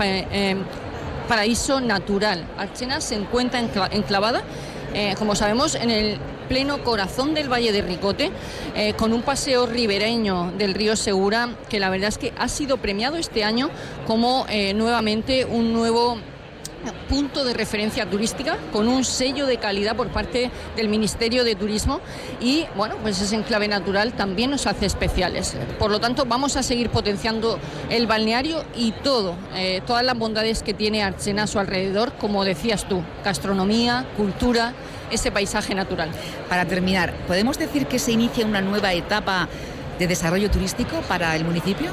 eh, 0.00 0.56
paraíso 1.28 1.80
natural. 1.80 2.44
Archena 2.58 3.00
se 3.00 3.14
encuentra 3.14 3.58
enclavada, 3.90 4.42
eh, 4.92 5.14
como 5.18 5.34
sabemos, 5.34 5.76
en 5.76 5.90
el 5.90 6.18
pleno 6.46 6.84
corazón 6.84 7.32
del 7.32 7.50
Valle 7.50 7.72
de 7.72 7.82
Ricote, 7.82 8.30
con 8.96 9.12
un 9.12 9.20
paseo 9.20 9.66
ribereño 9.66 10.50
del 10.56 10.72
río 10.72 10.96
Segura, 10.96 11.50
que 11.68 11.78
la 11.78 11.90
verdad 11.90 12.08
es 12.08 12.16
que 12.16 12.32
ha 12.38 12.48
sido 12.48 12.78
premiado 12.78 13.16
este 13.16 13.44
año 13.44 13.68
como 14.06 14.46
nuevamente 14.74 15.44
un 15.44 15.74
nuevo 15.74 16.16
punto 17.08 17.44
de 17.44 17.54
referencia 17.54 18.08
turística 18.08 18.58
con 18.72 18.88
un 18.88 19.04
sello 19.04 19.46
de 19.46 19.58
calidad 19.58 19.96
por 19.96 20.08
parte 20.08 20.50
del 20.76 20.88
Ministerio 20.88 21.44
de 21.44 21.54
Turismo 21.54 22.00
y 22.40 22.66
bueno, 22.76 22.96
pues 23.02 23.20
ese 23.20 23.36
enclave 23.36 23.68
natural 23.68 24.12
también 24.12 24.50
nos 24.50 24.66
hace 24.66 24.86
especiales. 24.86 25.56
Por 25.78 25.90
lo 25.90 26.00
tanto, 26.00 26.24
vamos 26.26 26.56
a 26.56 26.62
seguir 26.62 26.90
potenciando 26.90 27.58
el 27.90 28.06
balneario 28.06 28.64
y 28.76 28.92
todo, 28.92 29.34
eh, 29.54 29.80
todas 29.86 30.04
las 30.04 30.16
bondades 30.16 30.62
que 30.62 30.74
tiene 30.74 31.02
Archena 31.02 31.44
a 31.44 31.46
su 31.46 31.58
alrededor, 31.58 32.12
como 32.14 32.44
decías 32.44 32.88
tú, 32.88 33.02
gastronomía, 33.24 34.06
cultura, 34.16 34.74
ese 35.10 35.32
paisaje 35.32 35.74
natural. 35.74 36.10
Para 36.48 36.66
terminar, 36.66 37.14
¿podemos 37.26 37.58
decir 37.58 37.86
que 37.86 37.98
se 37.98 38.12
inicia 38.12 38.44
una 38.44 38.60
nueva 38.60 38.92
etapa 38.92 39.48
de 39.98 40.06
desarrollo 40.06 40.50
turístico 40.50 41.00
para 41.08 41.34
el 41.34 41.44
municipio? 41.44 41.90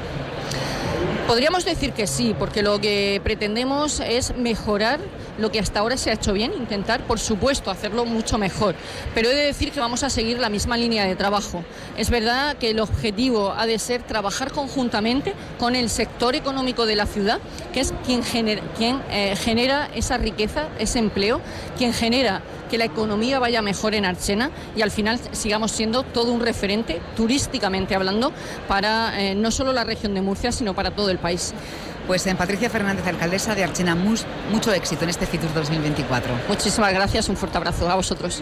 Podríamos 1.28 1.66
decir 1.66 1.94
que 1.94 2.06
sí, 2.06 2.36
porque 2.38 2.62
lo 2.62 2.80
que 2.80 3.20
pretendemos 3.24 4.00
es 4.00 4.36
mejorar 4.38 5.00
lo 5.40 5.52
que 5.52 5.60
hasta 5.60 5.80
ahora 5.80 5.98
se 5.98 6.12
ha 6.12 6.14
hecho 6.14 6.34
bien, 6.34 6.54
intentar, 6.54 7.02
por 7.08 7.20
supuesto, 7.20 7.72
hacerlo 7.72 8.06
mucho 8.06 8.38
mejor. 8.38 8.76
Pero 9.16 9.32
he 9.32 9.36
de 9.36 9.46
decir 9.46 9.72
que 9.72 9.80
vamos 9.80 10.04
a 10.04 10.12
seguir 10.12 10.38
la 10.38 10.50
misma 10.50 10.78
línea 10.78 11.04
de 11.06 11.16
trabajo. 11.16 11.66
Es 11.98 12.12
verdad 12.12 12.58
que 12.58 12.70
el 12.70 12.80
objetivo 12.80 13.56
ha 13.58 13.66
de 13.66 13.80
ser 13.80 14.04
trabajar 14.04 14.52
conjuntamente 14.52 15.34
con 15.58 15.76
el 15.76 15.90
sector 15.90 16.36
económico 16.36 16.86
de 16.86 16.96
la 16.96 17.08
ciudad, 17.08 17.40
que 17.76 17.82
es 17.82 17.94
quien 18.06 18.24
genera, 18.24 18.62
quien, 18.78 19.02
eh, 19.12 19.36
genera 19.36 19.90
esa 19.94 20.18
riqueza, 20.18 20.70
ese 20.80 20.98
empleo, 20.98 21.42
quien 21.78 21.92
genera 21.92 22.42
que 22.72 22.78
la 22.78 22.86
economía 22.86 23.38
vaya 23.38 23.62
mejor 23.62 23.96
en 23.96 24.06
Archena 24.06 24.50
y 24.78 24.82
al 24.82 24.92
final 24.92 25.20
sigamos 25.34 25.74
siendo 25.74 26.04
todo 26.04 26.32
un 26.32 26.40
referente, 26.40 27.02
turísticamente 27.18 27.94
hablando, 27.94 28.32
para 28.70 29.22
eh, 29.22 29.36
no 29.36 29.52
solo 29.52 29.74
la 29.74 29.84
región 29.84 30.14
de 30.14 30.22
Murcia, 30.22 30.54
sino 30.54 30.74
para 30.74 30.92
todo 30.92 31.10
el 31.10 31.18
país. 31.18 31.54
Pues 32.08 32.26
en 32.28 32.38
Patricia 32.38 32.70
Fernández, 32.70 33.06
alcaldesa 33.08 33.56
de 33.56 33.66
Archena, 33.66 33.94
mucho 33.94 34.72
éxito 34.72 35.04
en 35.04 35.10
este 35.10 35.26
FITUR 35.26 35.54
2024. 35.54 36.34
Muchísimas 36.48 36.94
gracias, 36.94 37.28
un 37.28 37.36
fuerte 37.36 37.58
abrazo 37.58 37.90
a 37.90 37.96
vosotros. 37.96 38.42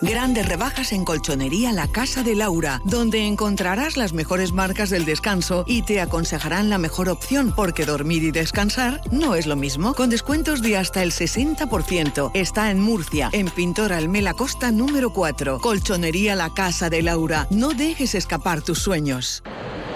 Grandes 0.00 0.46
rebajas 0.46 0.92
en 0.92 1.06
Colchonería 1.06 1.72
La 1.72 1.88
Casa 1.88 2.22
de 2.22 2.34
Laura, 2.34 2.82
donde 2.84 3.26
encontrarás 3.26 3.96
las 3.96 4.12
mejores 4.12 4.52
marcas 4.52 4.90
del 4.90 5.06
descanso 5.06 5.64
y 5.66 5.82
te 5.82 6.02
aconsejarán 6.02 6.68
la 6.68 6.76
mejor 6.76 7.08
opción, 7.08 7.54
porque 7.56 7.86
dormir 7.86 8.22
y 8.22 8.30
descansar 8.30 9.00
no 9.10 9.34
es 9.34 9.46
lo 9.46 9.56
mismo. 9.56 9.94
Con 9.94 10.10
descuentos 10.10 10.60
de 10.60 10.76
hasta 10.76 11.02
el 11.02 11.12
60%. 11.12 12.30
Está 12.34 12.70
en 12.70 12.80
Murcia, 12.80 13.30
en 13.32 13.48
Pintor 13.48 13.94
Almela 13.94 14.34
Costa 14.34 14.70
número 14.70 15.14
4. 15.14 15.60
Colchonería 15.60 16.36
La 16.36 16.52
Casa 16.52 16.90
de 16.90 17.00
Laura. 17.00 17.46
No 17.48 17.70
dejes 17.70 18.14
escapar 18.14 18.60
tus 18.60 18.80
sueños. 18.80 19.42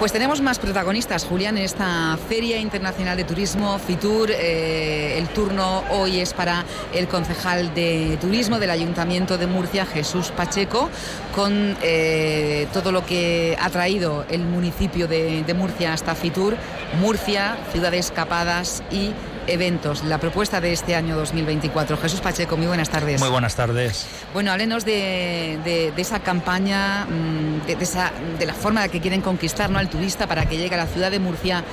Pues 0.00 0.12
tenemos 0.12 0.40
más 0.40 0.58
protagonistas, 0.58 1.26
Julián, 1.26 1.58
en 1.58 1.64
esta 1.64 2.18
Feria 2.26 2.58
Internacional 2.58 3.18
de 3.18 3.24
Turismo, 3.24 3.78
FITUR. 3.78 4.30
Eh, 4.30 5.18
el 5.18 5.28
turno 5.28 5.84
hoy 5.90 6.20
es 6.20 6.32
para 6.32 6.64
el 6.94 7.06
concejal 7.06 7.74
de 7.74 8.16
Turismo 8.18 8.58
del 8.58 8.70
Ayuntamiento 8.70 9.36
de 9.36 9.46
Murcia, 9.46 9.84
Jesús 9.84 10.30
Pacheco, 10.30 10.88
con 11.34 11.76
eh, 11.82 12.66
todo 12.72 12.92
lo 12.92 13.04
que 13.04 13.58
ha 13.60 13.68
traído 13.68 14.24
el 14.30 14.40
municipio 14.40 15.06
de, 15.06 15.44
de 15.44 15.52
Murcia 15.52 15.92
hasta 15.92 16.14
FITUR, 16.14 16.56
Murcia, 16.98 17.58
ciudades 17.70 18.06
escapadas 18.06 18.82
y 18.90 19.10
eventos, 19.52 20.04
la 20.04 20.18
propuesta 20.18 20.60
de 20.60 20.72
este 20.72 20.94
año 20.94 21.16
2024. 21.16 21.96
Jesús 21.96 22.20
Pacheco, 22.20 22.56
muy 22.56 22.66
buenas 22.66 22.88
tardes. 22.88 23.20
Muy 23.20 23.30
buenas 23.30 23.56
tardes. 23.56 24.06
Bueno, 24.32 24.52
háblenos 24.52 24.84
de, 24.84 25.92
esa 25.96 26.20
campaña, 26.20 27.06
mm, 27.06 27.66
de, 27.66 27.76
esa, 27.80 28.12
de 28.38 28.46
la 28.46 28.54
forma 28.54 28.86
que 28.88 29.00
quieren 29.00 29.20
conquistar 29.20 29.70
¿no? 29.70 29.78
al 29.78 29.88
turista 29.88 30.26
para 30.26 30.46
que 30.46 30.56
llegue 30.56 30.74
a 30.74 30.78
la 30.78 30.86
ciudad 30.86 31.10
de 31.10 31.18
Murcia. 31.18 31.64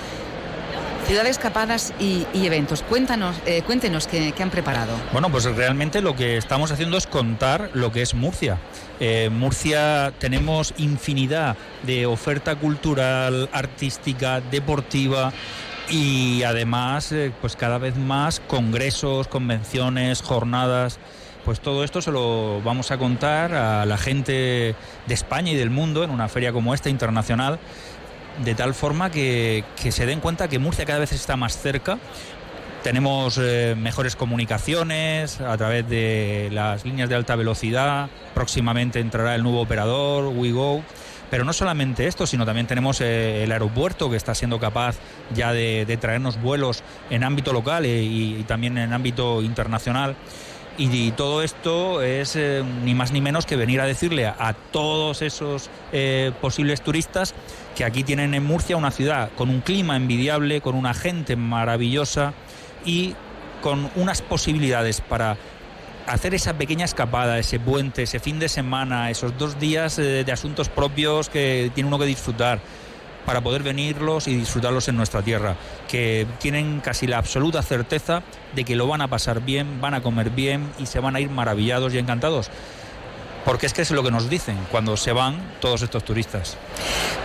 Ciudades 1.07 1.38
escapadas 1.38 1.93
y, 2.01 2.25
eventos. 2.34 2.84
Cuéntanos, 2.84 3.38
eh, 3.45 3.61
cuéntenos 3.65 4.07
qué, 4.07 4.34
han 4.38 4.49
preparado. 4.49 4.91
Bueno, 5.13 5.30
pues 5.30 5.45
realmente 5.45 6.01
lo 6.01 6.17
que 6.17 6.36
estamos 6.36 6.71
haciendo 6.71 6.97
es 6.97 7.07
contar 7.07 7.69
lo 7.73 7.93
que 7.93 8.01
es 8.01 8.13
Murcia. 8.13 8.57
En 8.99 9.07
eh, 9.07 9.30
Murcia 9.30 10.11
tenemos 10.19 10.73
infinidad 10.78 11.55
de 11.84 12.05
oferta 12.05 12.55
cultural, 12.55 13.49
artística, 13.53 14.41
deportiva, 14.41 15.32
y 15.90 16.44
además 16.44 17.12
eh, 17.12 17.32
pues 17.42 17.56
cada 17.56 17.78
vez 17.78 17.96
más 17.96 18.40
congresos, 18.40 19.28
convenciones, 19.28 20.22
jornadas. 20.22 21.00
Pues 21.46 21.62
todo 21.62 21.84
esto 21.84 22.02
se 22.02 22.12
lo 22.12 22.62
vamos 22.62 22.92
a 22.92 22.98
contar 22.98 23.54
a 23.54 23.86
la 23.86 23.98
gente 23.98 24.76
de 25.06 25.14
España 25.14 25.52
y 25.52 25.56
del 25.56 25.70
mundo 25.70 26.04
en 26.04 26.10
una 26.10 26.28
feria 26.28 26.52
como 26.52 26.74
esta 26.74 26.90
internacional, 26.90 27.58
de 28.44 28.54
tal 28.54 28.74
forma 28.74 29.10
que, 29.12 29.64
se 29.78 30.06
den 30.06 30.20
cuenta 30.20 30.50
que 30.50 30.60
Murcia 30.60 30.86
cada 30.86 31.00
vez 31.00 31.14
está 31.14 31.38
más 31.38 31.58
cerca. 31.58 32.00
Tenemos 32.84 33.38
eh, 33.42 33.76
mejores 33.78 34.18
comunicaciones 34.18 35.40
a 35.40 35.56
través 35.58 35.88
de 35.88 36.50
las 36.52 36.84
líneas 36.84 37.08
de 37.08 37.16
alta 37.16 37.38
velocidad. 37.38 38.10
Próximamente 38.34 39.00
entrará 39.00 39.34
el 39.36 39.44
nuevo 39.44 39.62
operador, 39.62 40.28
WeGo. 40.28 40.84
Pero 41.30 41.43
no 41.43 41.53
solamente 41.53 42.07
esto, 42.07 42.25
sino 42.25 42.45
también 42.45 42.67
tenemos 42.67 43.01
eh, 43.01 43.43
el 43.43 43.51
aeropuerto 43.51 44.09
que 44.09 44.17
está 44.17 44.34
siendo 44.34 44.59
capaz 44.59 44.97
ya 45.34 45.51
de, 45.51 45.97
traernos 45.99 46.41
vuelos 46.41 46.84
en 47.09 47.23
ámbito 47.23 47.53
local 47.53 47.86
eh, 47.86 48.03
y, 48.03 48.43
también 48.43 48.78
en 48.78 48.93
ámbito 48.93 49.41
internacional. 49.41 50.15
Y, 50.78 51.11
todo 51.11 51.41
esto 51.41 52.03
es 52.03 52.36
eh, 52.36 52.63
ni 52.84 52.93
más 52.93 53.11
ni 53.11 53.19
menos 53.19 53.45
que 53.45 53.55
venir 53.55 53.82
a 53.82 53.86
decirle 53.86 54.28
a, 54.28 54.55
todos 54.71 55.21
esos 55.21 55.69
posibles 56.39 56.82
turistas 56.82 57.34
que 57.75 57.84
aquí 57.84 58.03
tienen 58.03 58.34
en 58.34 58.45
Murcia 58.45 58.78
una 58.78 58.91
ciudad 58.91 59.30
con 59.36 59.49
un 59.49 59.61
clima 59.61 59.95
envidiable, 59.95 60.61
con 60.61 60.75
una 60.75 60.93
gente 60.93 61.36
maravillosa 61.36 62.34
y 62.86 63.15
con 63.61 63.89
unas 63.95 64.21
posibilidades 64.21 65.01
para 65.01 65.38
hacer 66.08 66.34
esa 66.34 66.53
pequeña 66.53 66.86
escapada, 66.86 67.38
ese 67.38 67.60
puente, 67.60 68.03
ese 68.03 68.20
fin 68.20 68.39
de 68.39 68.49
semana, 68.49 69.12
esos 69.12 69.38
dos 69.38 69.60
días 69.60 69.99
eh, 69.99 70.24
de 70.24 70.32
asuntos 70.32 70.70
propios 70.70 71.30
que 71.30 71.72
tiene 71.76 71.88
uno 71.88 71.99
que 71.99 72.05
disfrutar 72.05 72.60
para 73.26 73.41
poder 73.41 73.62
venirlos 73.62 74.30
y 74.30 74.36
disfrutarlos 74.36 74.88
en 74.88 74.95
nuestra 74.95 75.22
tierra, 75.22 75.58
que 75.89 76.26
tienen 76.39 76.80
casi 76.80 77.08
la 77.08 77.18
absoluta 77.18 77.62
certeza 77.62 78.24
de 78.55 78.64
que 78.64 78.78
lo 78.78 78.88
van 78.88 79.01
a 79.01 79.10
pasar 79.10 79.41
bien, 79.41 79.82
van 79.82 79.93
a 79.93 80.01
comer 80.01 80.30
bien 80.30 80.72
y 80.80 80.86
se 80.86 81.01
van 81.01 81.18
a 81.18 81.20
ir 81.20 81.30
maravillados 81.30 81.93
y 81.93 81.97
encantados 81.97 82.49
porque 83.48 83.66
es 83.66 83.74
que 83.74 83.82
es 83.82 83.91
lo 83.91 84.04
que 84.04 84.12
nos 84.12 84.30
dicen 84.30 84.58
cuando 84.70 84.98
se 84.98 85.14
van 85.14 85.38
todos 85.62 85.82
estos 85.82 86.04
turistas. 86.04 86.58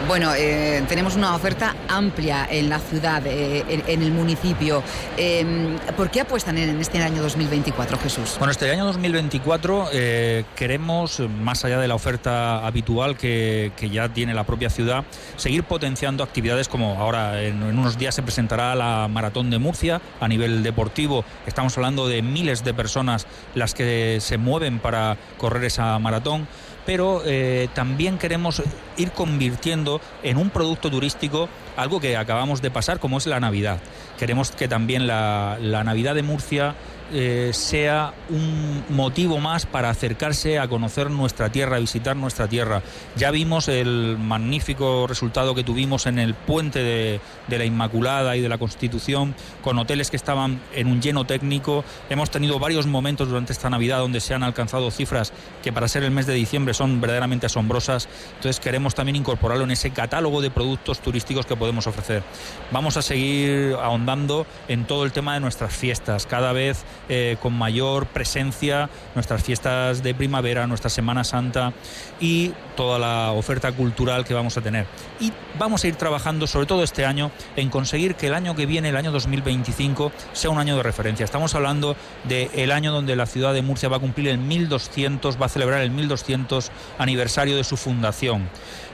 Bueno, 0.06 0.32
eh, 0.36 0.84
tenemos 0.88 1.16
una 1.16 1.34
oferta 1.34 1.74
amplia 1.88 2.46
en 2.48 2.68
la 2.68 2.78
ciudad, 2.78 3.26
eh, 3.26 3.82
en, 3.88 4.02
el 4.02 4.12
municipio. 4.12 4.84
Em, 5.16 5.76
¿Por 5.96 6.10
qué 6.10 6.20
apuestan 6.20 6.58
en 6.58 6.80
este 6.80 7.02
año 7.02 7.22
2024, 7.22 7.98
Jesús? 7.98 8.36
Bueno, 8.38 8.52
este 8.52 8.70
año 8.70 8.84
2024 8.84 9.88
eh, 9.92 10.44
queremos, 10.54 11.20
más 11.40 11.64
allá 11.64 11.80
de 11.80 11.88
la 11.88 11.96
oferta 11.96 12.64
habitual 12.64 13.16
que, 13.16 13.72
ya 13.90 14.08
tiene 14.08 14.32
la 14.32 14.44
propia 14.44 14.70
ciudad, 14.70 15.04
seguir 15.36 15.64
potenciando 15.64 16.22
actividades 16.22 16.68
como 16.68 17.00
ahora 17.00 17.42
en, 17.42 17.60
en 17.64 17.78
unos 17.78 17.98
días 17.98 18.14
se 18.14 18.22
presentará 18.22 18.76
la 18.76 19.08
Maratón 19.10 19.50
de 19.50 19.58
Murcia 19.58 20.00
a 20.20 20.28
nivel 20.28 20.62
deportivo. 20.62 21.24
Estamos 21.48 21.76
hablando 21.76 22.06
de 22.06 22.22
miles 22.22 22.62
de 22.62 22.74
personas 22.74 23.26
las 23.56 23.74
que 23.74 24.18
se 24.20 24.38
mueven 24.38 24.78
para 24.78 25.16
correr 25.36 25.64
esa 25.64 25.98
maratón 25.98 26.11
maratón, 26.12 26.46
pero 26.84 27.22
eh, 27.24 27.68
también 27.74 28.18
queremos 28.18 28.62
ir 28.96 29.12
convirtiendo 29.12 30.00
en 30.22 30.36
un 30.36 30.50
producto 30.50 30.90
turístico 30.90 31.48
algo 31.76 32.00
que 32.00 32.16
acabamos 32.16 32.60
de 32.60 32.70
pasar, 32.70 32.98
como 32.98 33.18
es 33.18 33.26
la 33.26 33.40
Navidad. 33.40 33.78
Queremos 34.18 34.50
que 34.50 34.68
también 34.68 35.06
la, 35.06 35.58
la 35.60 35.84
Navidad 35.84 36.14
de 36.14 36.22
Murcia 36.22 36.74
eh, 37.14 37.50
sea 37.52 38.14
un 38.30 38.84
motivo 38.88 39.38
más 39.38 39.66
para 39.66 39.90
acercarse 39.90 40.58
a 40.58 40.66
conocer 40.66 41.10
nuestra 41.10 41.52
tierra, 41.52 41.76
a 41.76 41.80
visitar 41.80 42.16
nuestra 42.16 42.48
tierra. 42.48 42.82
Ya 43.16 43.30
vimos 43.30 43.68
el 43.68 44.16
magnífico 44.18 45.06
resultado 45.06 45.54
que 45.54 45.62
tuvimos 45.62 46.06
en 46.06 46.18
el 46.18 46.34
puente 46.34 46.82
de, 46.82 47.20
la 47.48 47.64
Inmaculada 47.66 48.34
y 48.36 48.40
de 48.40 48.48
la 48.48 48.56
Constitución, 48.56 49.34
con 49.62 49.78
hoteles 49.78 50.10
que 50.10 50.16
estaban 50.16 50.62
en 50.74 50.86
un 50.86 51.02
lleno 51.02 51.26
técnico. 51.26 51.84
Hemos 52.08 52.30
tenido 52.30 52.58
varios 52.58 52.86
momentos 52.86 53.28
durante 53.28 53.52
esta 53.52 53.68
Navidad 53.68 53.98
donde 53.98 54.20
se 54.20 54.32
han 54.32 54.42
alcanzado 54.42 54.90
cifras 54.90 55.34
que 55.62 55.70
para 55.70 55.88
ser 55.88 56.04
el 56.04 56.12
mes 56.12 56.26
de 56.26 56.32
diciembre 56.32 56.72
son 56.72 57.00
verdaderamente 57.00 57.44
asombrosas. 57.44 58.08
Entonces 58.36 58.58
queremos 58.58 58.94
también 58.94 59.16
incorporarlo 59.16 59.64
en 59.64 59.72
ese 59.72 59.90
catálogo 59.90 60.40
de 60.40 60.50
productos 60.50 61.00
turísticos 61.00 61.44
que 61.44 61.56
podemos 61.56 61.86
ofrecer. 61.86 62.22
Vamos 62.70 62.96
a 62.96 63.02
seguir 63.02 63.76
ahondando 63.82 64.46
en 64.68 64.86
todo 64.86 65.04
el 65.04 65.12
tema 65.12 65.34
de 65.34 65.40
nuestras 65.40 65.74
fiestas. 65.74 66.26
Cada 66.26 66.52
vez 66.52 66.84
eh, 67.08 67.36
con 67.40 67.52
mayor 67.52 68.06
presencia 68.06 68.88
nuestras 69.14 69.42
fiestas 69.42 70.02
de 70.02 70.14
primavera, 70.14 70.66
nuestra 70.66 70.90
Semana 70.90 71.24
Santa 71.24 71.72
y 72.20 72.52
toda 72.76 72.98
la 72.98 73.32
oferta 73.32 73.72
cultural 73.72 74.24
que 74.24 74.34
vamos 74.34 74.56
a 74.56 74.60
tener. 74.60 74.86
Y 75.20 75.32
vamos 75.58 75.84
a 75.84 75.88
ir 75.88 75.96
trabajando, 75.96 76.46
sobre 76.46 76.66
todo 76.66 76.82
este 76.82 77.04
año, 77.04 77.30
en 77.56 77.70
conseguir 77.70 78.14
que 78.14 78.28
el 78.28 78.34
año 78.34 78.54
que 78.54 78.66
viene, 78.66 78.88
el 78.88 78.96
año 78.96 79.12
2025, 79.12 80.12
sea 80.32 80.50
un 80.50 80.58
año 80.58 80.76
de 80.76 80.82
referencia. 80.82 81.24
Estamos 81.24 81.54
hablando 81.54 81.96
del 82.24 82.72
año 82.72 82.92
donde 82.92 83.16
la 83.16 83.26
ciudad 83.26 83.52
de 83.52 83.62
Murcia 83.62 83.88
va 83.88 83.96
a 83.96 84.00
cumplir 84.00 84.28
el 84.28 84.38
1200, 84.38 85.40
va 85.40 85.46
a 85.46 85.48
celebrar 85.48 85.82
el 85.82 85.90
1200 85.90 86.70
aniversario 86.98 87.56
de 87.56 87.64
su 87.64 87.76
fundación. 87.76 88.48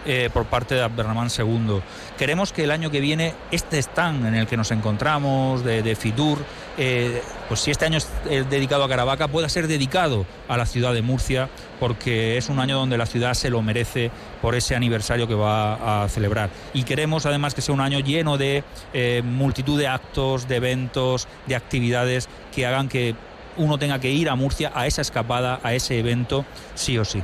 Eh, 0.07 0.30
por 0.32 0.46
parte 0.46 0.74
de 0.74 0.82
Abderramán 0.82 1.28
II. 1.36 1.80
Queremos 2.16 2.53
que 2.53 2.64
el 2.64 2.70
año 2.70 2.90
que 2.90 3.01
viene 3.01 3.34
este 3.51 3.78
stand 3.78 4.26
en 4.26 4.34
el 4.36 4.46
que 4.46 4.57
nos 4.57 4.70
encontramos 4.70 5.64
de, 5.64 5.96
Fitur, 5.96 6.38
eh, 6.78 7.20
pues 7.49 7.61
si 7.61 7.72
este 7.72 7.84
año 7.84 7.99
es 7.99 8.09
dedicado 8.49 8.84
a 8.84 8.88
Caravaca, 8.88 9.28
pueda 9.28 9.49
ser 9.49 9.66
dedicado 9.66 10.24
a 10.49 10.57
la 10.57 10.66
ciudad 10.66 10.94
de 10.94 11.03
Murcia, 11.03 11.51
porque 11.80 12.38
es 12.38 12.49
un 12.49 12.59
año 12.59 12.78
donde 12.78 12.96
la 12.96 13.07
ciudad 13.07 13.34
se 13.34 13.51
lo 13.51 13.61
merece 13.61 14.11
por 14.40 14.55
ese 14.55 14.74
aniversario 14.74 15.26
que 15.28 15.34
va 15.34 16.05
a 16.05 16.09
celebrar. 16.09 16.51
Y 16.72 16.84
queremos 16.84 17.26
además 17.26 17.55
que 17.55 17.61
sea 17.61 17.74
un 17.74 17.80
año 17.80 17.99
lleno 18.01 18.38
de 18.38 18.64
eh, 18.94 19.22
multitud 19.24 19.78
de 19.78 19.88
actos, 19.88 20.49
de 20.49 20.57
eventos, 20.57 21.28
de 21.46 21.57
actividades 21.57 22.28
que 22.55 22.66
hagan 22.66 22.88
que 22.88 23.14
uno 23.59 23.78
tenga 23.78 23.98
que 23.98 24.11
ir 24.11 24.28
a 24.28 24.36
Murcia 24.36 24.72
a 24.74 24.86
esa 24.86 25.02
escapada, 25.02 25.61
a 25.62 25.74
ese 25.74 25.98
evento, 25.98 26.44
sí 26.74 26.98
o 26.98 27.04
sí. 27.04 27.22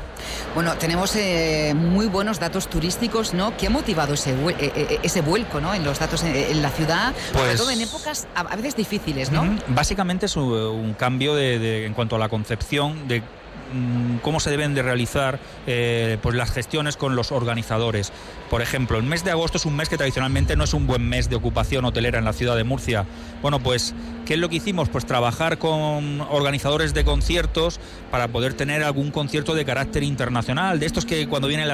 Bueno, 0.55 0.75
tenemos 0.77 1.15
eh, 1.17 1.75
muy 1.75 2.07
buenos 2.07 2.39
datos 2.39 2.69
turísticos, 2.69 3.35
¿no? 3.35 3.57
¿Qué 3.57 3.69
ha 3.69 3.71
motivado 3.71 4.15
ese, 4.15 4.33
eh, 4.33 4.55
eh, 4.59 4.99
ese 5.03 5.21
vuelco 5.23 5.61
¿no? 5.61 5.75
en 5.75 5.85
los 5.85 5.99
datos 5.99 6.23
en, 6.25 6.63
la 6.63 6.71
ciudad? 6.71 7.15
Sobre 7.33 7.45
pues 7.45 7.57
todo 7.57 7.71
en 7.71 7.81
épocas 7.81 8.27
a, 8.35 8.57
veces 8.57 8.77
difíciles, 8.77 9.31
¿no? 9.31 9.57
Básicamente 9.69 10.27
es 10.27 10.37
un, 10.37 10.95
cambio 10.99 11.35
de, 11.35 11.87
en 11.87 11.95
cuanto 11.95 12.17
a 12.17 12.19
la 12.19 12.29
concepción 12.29 13.09
de 13.09 13.23
Mm, 13.73 14.19
cómo 14.19 14.39
se 14.39 14.51
deben 14.51 14.75
de 14.75 14.83
realizar 14.83 15.41
eh, 15.67 16.19
pues 16.23 16.37
las 16.37 16.53
gestiones 16.53 16.97
con 16.97 17.17
los 17.17 17.33
organizadores. 17.33 18.13
Por 18.49 18.63
ejemplo, 18.63 18.99
el 18.99 19.05
mes 19.05 19.25
de 19.25 19.31
agosto 19.31 19.59
es 19.59 19.67
un 19.67 19.75
mes 19.75 19.89
que 19.89 19.97
tradicionalmente 19.97 20.55
no 20.55 20.65
es 20.65 20.75
un 20.75 20.87
buen 20.87 21.09
mes 21.09 21.29
de 21.29 21.37
ocupación 21.37 21.85
hotelera 21.85 22.19
en 22.19 22.25
la 22.25 22.33
ciudad 22.33 22.57
de 22.57 22.65
Murcia. 22.65 23.05
Bueno, 23.43 23.61
pues, 23.61 23.95
¿qué 24.25 24.35
es 24.35 24.41
lo 24.41 24.49
que 24.49 24.57
hicimos? 24.57 24.89
Pues 24.89 25.07
trabajar 25.07 25.59
con 25.59 26.21
organizadores 26.23 26.95
de 26.95 27.05
conciertos 27.05 27.81
para 28.11 28.29
poder 28.29 28.55
tener 28.55 28.83
algún 28.83 29.11
concierto 29.11 29.55
de 29.55 29.65
carácter 29.65 30.03
internacional, 30.03 30.81
de 30.81 30.87
estos 30.87 31.05
que 31.05 31.29
cuando 31.29 31.49
viene 31.49 31.65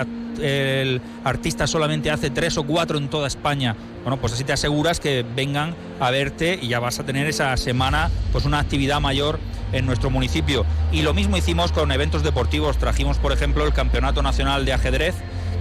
el 0.41 1.01
artista 1.25 1.67
solamente 1.67 2.11
hace 2.11 2.31
tres 2.31 2.57
o 2.59 2.65
cuatro 2.65 2.99
en 2.99 3.09
toda 3.09 3.27
España. 3.27 3.77
Bueno, 4.03 4.21
pues 4.21 4.33
así 4.33 4.45
te 4.45 4.53
aseguras 4.53 5.01
que 5.01 5.25
vengan 5.37 5.75
a 6.01 6.11
verte 6.11 6.59
y 6.61 6.69
ya 6.69 6.81
vas 6.81 6.99
a 6.99 7.05
tener 7.05 7.27
esa 7.27 7.57
semana 7.57 8.11
pues 8.33 8.45
una 8.45 8.59
actividad 8.59 9.01
mayor 9.01 9.39
en 9.73 9.87
nuestro 9.87 10.11
municipio. 10.11 10.65
Y 10.93 11.03
lo 11.03 11.15
mismo 11.15 11.37
hicimos 11.37 11.73
con 11.73 11.93
eventos 11.93 12.23
deportivos. 12.23 12.79
Trajimos, 12.79 13.19
por 13.19 13.33
ejemplo, 13.33 13.67
el 13.67 13.73
Campeonato 13.73 14.23
Nacional 14.23 14.65
de 14.65 14.73
Ajedrez 14.73 15.15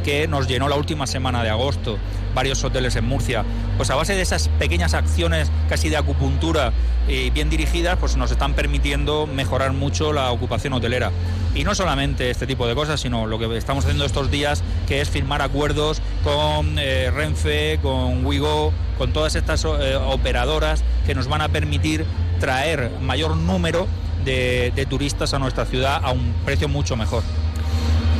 que 0.03 0.27
nos 0.27 0.47
llenó 0.47 0.69
la 0.69 0.75
última 0.75 1.07
semana 1.07 1.43
de 1.43 1.49
agosto, 1.49 1.97
varios 2.33 2.63
hoteles 2.63 2.95
en 2.95 3.05
Murcia. 3.05 3.43
Pues 3.77 3.89
a 3.89 3.95
base 3.95 4.15
de 4.15 4.21
esas 4.21 4.47
pequeñas 4.47 4.93
acciones 4.93 5.51
casi 5.67 5.89
de 5.89 5.97
acupuntura 5.97 6.73
y 7.07 7.29
bien 7.29 7.49
dirigidas, 7.49 7.97
pues 7.97 8.17
nos 8.17 8.31
están 8.31 8.53
permitiendo 8.53 9.27
mejorar 9.27 9.73
mucho 9.73 10.13
la 10.13 10.31
ocupación 10.31 10.73
hotelera. 10.73 11.11
Y 11.55 11.63
no 11.63 11.73
solamente 11.73 12.29
este 12.29 12.45
tipo 12.45 12.67
de 12.67 12.75
cosas, 12.75 13.01
sino 13.01 13.25
lo 13.25 13.39
que 13.39 13.57
estamos 13.57 13.85
haciendo 13.85 14.05
estos 14.05 14.29
días, 14.29 14.63
que 14.87 15.01
es 15.01 15.09
firmar 15.09 15.41
acuerdos 15.41 16.01
con 16.23 16.77
eh, 16.77 17.11
Renfe, 17.11 17.79
con 17.81 18.25
Wigo, 18.25 18.71
con 18.97 19.13
todas 19.13 19.35
estas 19.35 19.65
eh, 19.65 19.95
operadoras 19.95 20.83
que 21.05 21.15
nos 21.15 21.27
van 21.27 21.41
a 21.41 21.49
permitir 21.49 22.05
traer 22.39 22.91
mayor 23.01 23.35
número 23.35 23.87
de, 24.25 24.85
turistas 24.89 25.33
a 25.33 25.39
nuestra 25.39 25.65
ciudad 25.65 26.01
a 26.03 26.11
un 26.11 26.33
precio 26.45 26.67
mucho 26.67 26.95
mejor. 26.95 27.23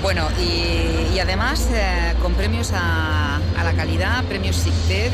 Bueno, 0.02 0.28
y, 0.40 1.20
además 1.20 1.68
eh, 1.74 2.14
con 2.22 2.34
premios 2.34 2.72
a, 2.74 3.40
la 3.62 3.74
calidad, 3.74 4.24
premios 4.24 4.56
SICTED, 4.56 5.14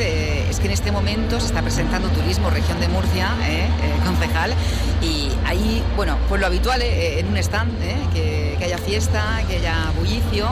es 0.50 0.60
que 0.60 0.68
en 0.68 0.72
este 0.72 0.92
momento 0.92 1.40
se 1.40 1.48
está 1.48 1.64
presentando 1.64 2.08
Turismo 2.10 2.52
Región 2.52 2.80
de 2.80 2.88
Murcia, 2.88 3.32
eh, 3.44 3.66
eh, 3.66 4.06
concejal, 4.06 4.54
y 5.02 5.32
ahí, 5.46 5.84
bueno, 5.96 6.18
pues 6.30 6.40
lo 6.40 6.48
habitual 6.48 6.84
en 6.84 7.28
un 7.28 7.38
stand, 7.38 7.74
que, 8.14 8.58
haya 8.64 8.78
fiesta, 8.78 9.44
que 9.48 9.58
haya 9.58 9.92
bullicio, 9.98 10.48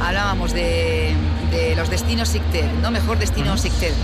hablábamos 0.00 0.52
de, 0.52 1.14
los 1.74 1.88
destinos 1.88 2.28
SICTED, 2.28 2.70
¿no? 2.82 2.90
Mejor 2.90 3.18
destino 3.18 3.56
SICTED. 3.56 3.94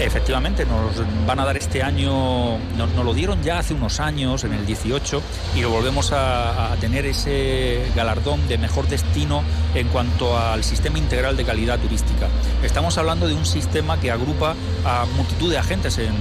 Efectivamente, 0.00 0.64
nos 0.64 0.96
van 1.26 1.40
a 1.40 1.44
dar 1.44 1.58
este 1.58 1.82
año, 1.82 2.56
nos, 2.78 2.90
lo 3.04 3.12
dieron 3.12 3.42
ya 3.42 3.58
hace 3.58 3.74
unos 3.74 4.00
años, 4.00 4.44
en 4.44 4.54
el 4.54 4.64
18, 4.64 5.22
y 5.56 5.60
lo 5.60 5.68
volvemos 5.68 6.12
a, 6.12 6.74
tener 6.80 7.04
ese 7.04 7.82
galardón 7.94 8.48
de 8.48 8.56
mejor 8.56 8.88
destino 8.88 9.42
en 9.74 9.88
cuanto 9.88 10.38
al 10.38 10.64
sistema 10.64 10.96
integral 10.96 11.36
de 11.36 11.44
calidad 11.44 11.78
turística. 11.78 12.28
Estamos 12.62 12.96
hablando 12.96 13.28
de 13.28 13.34
un 13.34 13.44
sistema 13.44 14.00
que 14.00 14.10
agrupa 14.10 14.54
a 14.86 15.04
multitud 15.16 15.50
de 15.50 15.58
agentes 15.58 15.98
en, 15.98 16.14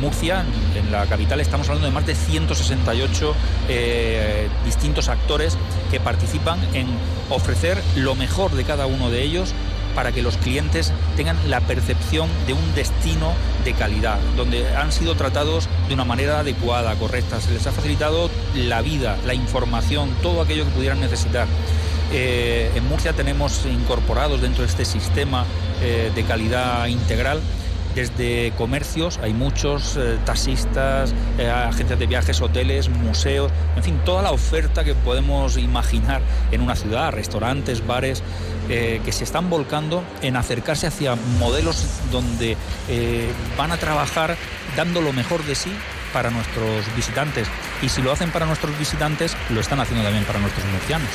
Murcia, 0.00 0.44
en 0.74 0.90
la 0.90 1.04
capital, 1.04 1.40
estamos 1.40 1.68
hablando 1.68 1.86
de 1.86 1.92
más 1.92 2.06
de 2.06 2.14
168 2.14 3.34
eh, 3.68 4.48
distintos 4.64 5.10
actores 5.10 5.58
que 5.90 6.00
participan 6.00 6.58
en 6.72 6.86
ofrecer 7.28 7.76
lo 7.96 8.14
mejor 8.14 8.52
de 8.52 8.64
cada 8.64 8.86
uno 8.86 9.10
de 9.10 9.22
ellos 9.22 9.52
para 9.94 10.12
que 10.12 10.22
los 10.22 10.36
clientes 10.36 10.92
tengan 11.16 11.36
la 11.48 11.60
percepción 11.60 12.28
de 12.46 12.52
un 12.52 12.74
destino 12.74 13.34
de 13.64 13.72
calidad, 13.74 14.18
donde 14.36 14.68
han 14.74 14.92
sido 14.92 15.14
tratados 15.14 15.68
de 15.88 15.94
una 15.94 16.04
manera 16.04 16.40
adecuada, 16.40 16.94
correcta, 16.96 17.40
se 17.40 17.52
les 17.52 17.66
ha 17.66 17.72
facilitado 17.72 18.30
la 18.54 18.82
vida, 18.82 19.18
la 19.26 19.34
información, 19.34 20.10
todo 20.22 20.42
aquello 20.42 20.64
que 20.64 20.70
pudieran 20.70 21.00
necesitar. 21.00 21.46
Eh, 22.12 22.70
en 22.74 22.88
Murcia 22.88 23.12
tenemos 23.12 23.64
incorporados 23.66 24.40
dentro 24.40 24.62
de 24.62 24.68
este 24.68 24.84
sistema 24.84 25.44
eh, 25.80 26.10
de 26.14 26.24
calidad 26.24 26.86
integral 26.86 27.40
desde 27.94 28.52
comercios, 28.56 29.18
hay 29.22 29.32
muchos, 29.32 29.96
eh, 29.96 30.18
taxistas, 30.24 31.14
eh, 31.38 31.48
agencias 31.48 31.98
de 31.98 32.06
viajes, 32.06 32.40
hoteles, 32.40 32.88
museos, 32.88 33.50
en 33.76 33.82
fin, 33.82 34.00
toda 34.04 34.22
la 34.22 34.32
oferta 34.32 34.84
que 34.84 34.94
podemos 34.94 35.56
imaginar 35.56 36.22
en 36.52 36.60
una 36.60 36.76
ciudad, 36.76 37.12
restaurantes, 37.12 37.86
bares, 37.86 38.22
eh, 38.68 39.00
que 39.04 39.12
se 39.12 39.24
están 39.24 39.50
volcando 39.50 40.04
en 40.22 40.36
acercarse 40.36 40.86
hacia 40.86 41.16
modelos 41.38 41.86
donde 42.12 42.56
van 43.56 43.72
a 43.72 43.76
trabajar 43.76 44.36
dando 44.76 45.00
lo 45.00 45.12
mejor 45.12 45.44
de 45.44 45.54
sí 45.54 45.72
para 46.12 46.30
nuestros 46.30 46.84
visitantes. 46.94 47.48
Y 47.82 47.88
si 47.88 48.02
lo 48.02 48.12
hacen 48.12 48.30
para 48.30 48.46
nuestros 48.46 48.78
visitantes, 48.78 49.36
lo 49.50 49.60
están 49.60 49.80
haciendo 49.80 50.04
también 50.04 50.24
para 50.24 50.38
nuestros 50.38 50.64
murcianos. 50.66 51.08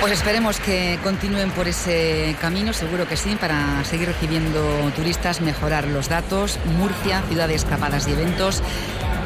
Pues 0.00 0.12
esperemos 0.12 0.58
que 0.60 0.98
continúen 1.02 1.50
por 1.50 1.68
ese 1.68 2.36
camino, 2.40 2.72
seguro 2.72 3.08
que 3.08 3.16
sí, 3.16 3.36
para 3.36 3.84
seguir 3.84 4.08
recibiendo 4.08 4.90
turistas, 4.94 5.40
mejorar 5.40 5.86
los 5.86 6.08
datos. 6.08 6.58
Murcia, 6.78 7.22
ciudad 7.28 7.48
de 7.48 7.54
escapadas 7.54 8.06
y 8.08 8.12
eventos. 8.12 8.62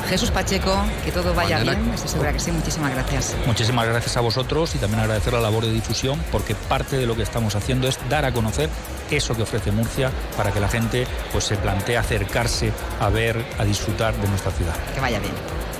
Jesús 0.08 0.30
Pacheco, 0.30 0.74
que 1.04 1.12
todo 1.12 1.34
vaya 1.34 1.60
bien, 1.60 1.90
estoy 1.92 2.08
segura 2.08 2.32
que 2.32 2.40
sí, 2.40 2.50
muchísimas 2.50 2.92
gracias. 2.92 3.36
Muchísimas 3.46 3.86
gracias 3.86 4.16
a 4.16 4.20
vosotros 4.20 4.74
y 4.74 4.78
también 4.78 5.00
agradecer 5.00 5.34
la 5.34 5.40
labor 5.40 5.66
de 5.66 5.72
difusión 5.72 6.22
porque 6.32 6.54
parte 6.54 6.96
de 6.96 7.06
lo 7.06 7.14
que 7.14 7.22
estamos 7.22 7.54
haciendo 7.54 7.88
es 7.88 7.98
dar 8.08 8.24
a 8.24 8.32
conocer 8.32 8.70
eso 9.10 9.36
que 9.36 9.42
ofrece 9.42 9.70
Murcia 9.70 10.10
para 10.36 10.50
que 10.52 10.60
la 10.60 10.68
gente 10.68 11.06
pues 11.30 11.44
se 11.44 11.56
plantee 11.56 11.96
acercarse 11.96 12.72
a 13.00 13.10
ver, 13.10 13.44
a 13.58 13.64
disfrutar 13.64 14.14
de 14.16 14.28
nuestra 14.28 14.50
ciudad. 14.52 14.74
Que 14.94 15.00
vaya 15.00 15.18
bien. 15.18 15.32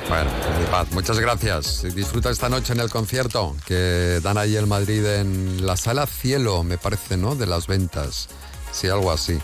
Bueno, 0.08 0.30
paz, 0.70 0.88
muchas 0.92 1.18
gracias. 1.18 1.82
Disfruta 1.94 2.30
esta 2.30 2.48
noche 2.48 2.72
en 2.72 2.80
el 2.80 2.90
concierto 2.90 3.56
que 3.66 4.20
dan 4.22 4.38
ahí 4.38 4.56
en 4.56 4.68
Madrid 4.68 5.04
en 5.04 5.66
la 5.66 5.76
sala 5.76 6.06
Cielo, 6.06 6.62
me 6.64 6.78
parece, 6.78 7.16
¿no? 7.16 7.34
De 7.34 7.46
las 7.46 7.66
ventas. 7.66 8.28
Sí, 8.72 8.88
algo 8.88 9.10
así. 9.10 9.38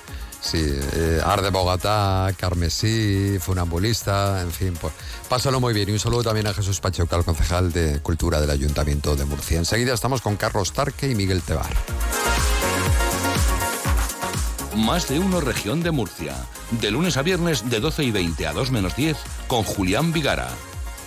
Sí, 0.44 0.62
eh, 0.62 1.22
Arde 1.24 1.48
Bogotá, 1.48 2.30
Carmesí, 2.36 3.38
Funambulista, 3.40 4.42
en 4.42 4.52
fin, 4.52 4.74
pues 4.78 4.92
pásalo 5.26 5.58
muy 5.58 5.72
bien. 5.72 5.88
Y 5.88 5.92
un 5.92 5.98
saludo 5.98 6.22
también 6.22 6.46
a 6.46 6.52
Jesús 6.52 6.80
Pacheco, 6.80 7.16
al 7.16 7.24
concejal 7.24 7.72
de 7.72 8.00
Cultura 8.00 8.42
del 8.42 8.50
Ayuntamiento 8.50 9.16
de 9.16 9.24
Murcia. 9.24 9.56
Enseguida 9.56 9.94
estamos 9.94 10.20
con 10.20 10.36
Carlos 10.36 10.72
Tarque 10.72 11.10
y 11.10 11.14
Miguel 11.14 11.40
Tebar. 11.40 11.72
Más 14.76 15.08
de 15.08 15.18
uno 15.18 15.40
región 15.40 15.82
de 15.82 15.92
Murcia. 15.92 16.34
De 16.72 16.90
lunes 16.90 17.16
a 17.16 17.22
viernes 17.22 17.70
de 17.70 17.80
12 17.80 18.04
y 18.04 18.10
20 18.10 18.46
a 18.46 18.52
2 18.52 18.70
menos 18.70 18.94
10 18.96 19.16
con 19.46 19.62
Julián 19.62 20.12
Vigara. 20.12 20.50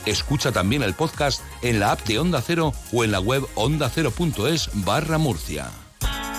Escucha 0.07 0.51
también 0.51 0.81
el 0.81 0.95
podcast 0.95 1.41
en 1.61 1.79
la 1.79 1.91
app 1.91 2.03
de 2.07 2.17
Onda 2.17 2.41
Cero 2.41 2.73
o 2.91 3.03
en 3.03 3.11
la 3.11 3.19
web 3.19 3.45
ondacero.es 3.53 4.69
barra 4.73 5.19
Murcia. 5.19 5.69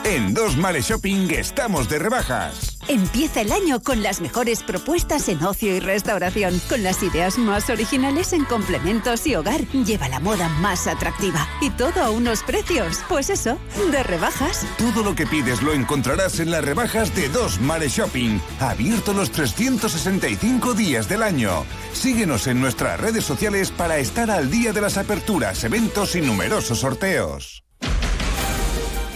En 0.04 0.34
Dos 0.34 0.56
Males 0.56 0.88
Shopping 0.88 1.30
estamos 1.30 1.88
de 1.88 1.98
rebajas. 1.98 2.77
Empieza 2.88 3.42
el 3.42 3.52
año 3.52 3.82
con 3.82 4.02
las 4.02 4.22
mejores 4.22 4.62
propuestas 4.62 5.28
en 5.28 5.42
ocio 5.44 5.76
y 5.76 5.78
restauración, 5.78 6.58
con 6.70 6.82
las 6.82 7.02
ideas 7.02 7.36
más 7.36 7.68
originales 7.68 8.32
en 8.32 8.46
complementos 8.46 9.26
y 9.26 9.34
hogar. 9.34 9.60
Lleva 9.68 10.08
la 10.08 10.20
moda 10.20 10.48
más 10.48 10.86
atractiva 10.86 11.46
y 11.60 11.68
todo 11.68 12.02
a 12.02 12.10
unos 12.10 12.42
precios, 12.42 13.00
pues 13.06 13.28
eso, 13.28 13.58
de 13.90 14.02
rebajas. 14.02 14.66
Todo 14.78 15.04
lo 15.04 15.14
que 15.14 15.26
pides 15.26 15.60
lo 15.60 15.74
encontrarás 15.74 16.40
en 16.40 16.50
las 16.50 16.64
rebajas 16.64 17.14
de 17.14 17.28
Dos 17.28 17.60
Mares 17.60 17.92
Shopping, 17.92 18.40
abierto 18.58 19.12
los 19.12 19.30
365 19.32 20.72
días 20.72 21.10
del 21.10 21.22
año. 21.22 21.66
Síguenos 21.92 22.46
en 22.46 22.58
nuestras 22.58 22.98
redes 22.98 23.24
sociales 23.24 23.70
para 23.70 23.98
estar 23.98 24.30
al 24.30 24.50
día 24.50 24.72
de 24.72 24.80
las 24.80 24.96
aperturas, 24.96 25.62
eventos 25.62 26.16
y 26.16 26.22
numerosos 26.22 26.78
sorteos. 26.78 27.67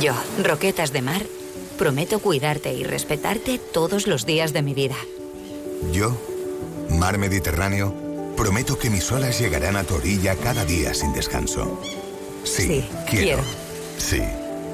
Yo, 0.00 0.14
Roquetas 0.42 0.92
de 0.92 1.02
Mar, 1.02 1.26
prometo 1.76 2.18
cuidarte 2.20 2.72
y 2.72 2.84
respetarte 2.84 3.58
todos 3.58 4.06
los 4.06 4.24
días 4.24 4.52
de 4.52 4.62
mi 4.62 4.74
vida. 4.74 4.96
Yo, 5.92 6.16
Mar 6.88 7.18
Mediterráneo, 7.18 7.94
prometo 8.36 8.78
que 8.78 8.90
mis 8.90 9.10
olas 9.12 9.38
llegarán 9.38 9.76
a 9.76 9.84
tu 9.84 9.94
orilla 9.96 10.36
cada 10.36 10.64
día 10.64 10.94
sin 10.94 11.12
descanso. 11.12 11.80
Sí, 12.44 12.88
quiero. 13.08 13.42
Sí, 13.98 14.22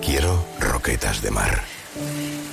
quiero 0.04 0.44
Roquetas 0.60 1.22
de 1.22 1.30
Mar. 1.30 1.62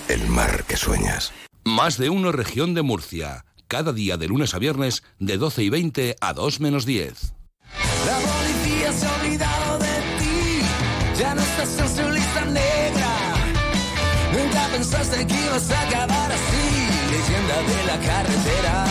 El 0.07 0.27
mar 0.27 0.63
que 0.67 0.77
sueñas. 0.77 1.33
Más 1.63 1.97
de 1.97 2.09
uno 2.09 2.31
región 2.31 2.73
de 2.73 2.81
Murcia. 2.81 3.45
Cada 3.67 3.91
día 3.91 4.17
de 4.17 4.27
lunes 4.27 4.53
a 4.53 4.59
viernes 4.59 5.03
de 5.19 5.37
12 5.37 5.63
y 5.63 5.69
20 5.69 6.15
a 6.21 6.33
2 6.33 6.59
menos 6.59 6.85
10. 6.85 7.33
La 8.05 8.17
policía 8.17 8.93
se 8.93 9.05
ha 9.05 9.21
olvidado 9.21 9.79
de 9.79 9.87
ti, 10.19 11.19
ya 11.19 11.33
no 11.33 11.41
estás 11.41 11.79
en 11.79 11.95
su 11.95 12.24
Nunca 14.33 14.67
pensaste 14.71 15.25
que 15.25 15.33
ibas 15.33 15.71
a 15.71 15.81
acabar 15.81 16.31
así, 16.31 16.87
leyenda 17.11 17.57
de 17.71 17.79
la 17.85 17.97
carretera. 18.07 18.85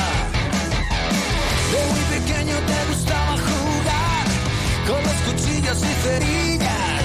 De 1.73 1.81
muy 1.93 2.03
pequeño 2.19 2.57
te 2.71 2.79
gustaba 2.91 3.33
jugar 3.49 4.25
con 4.87 5.03
los 5.03 5.19
cuchillos 5.27 5.79
y 5.79 5.95
cerillas. 6.03 7.05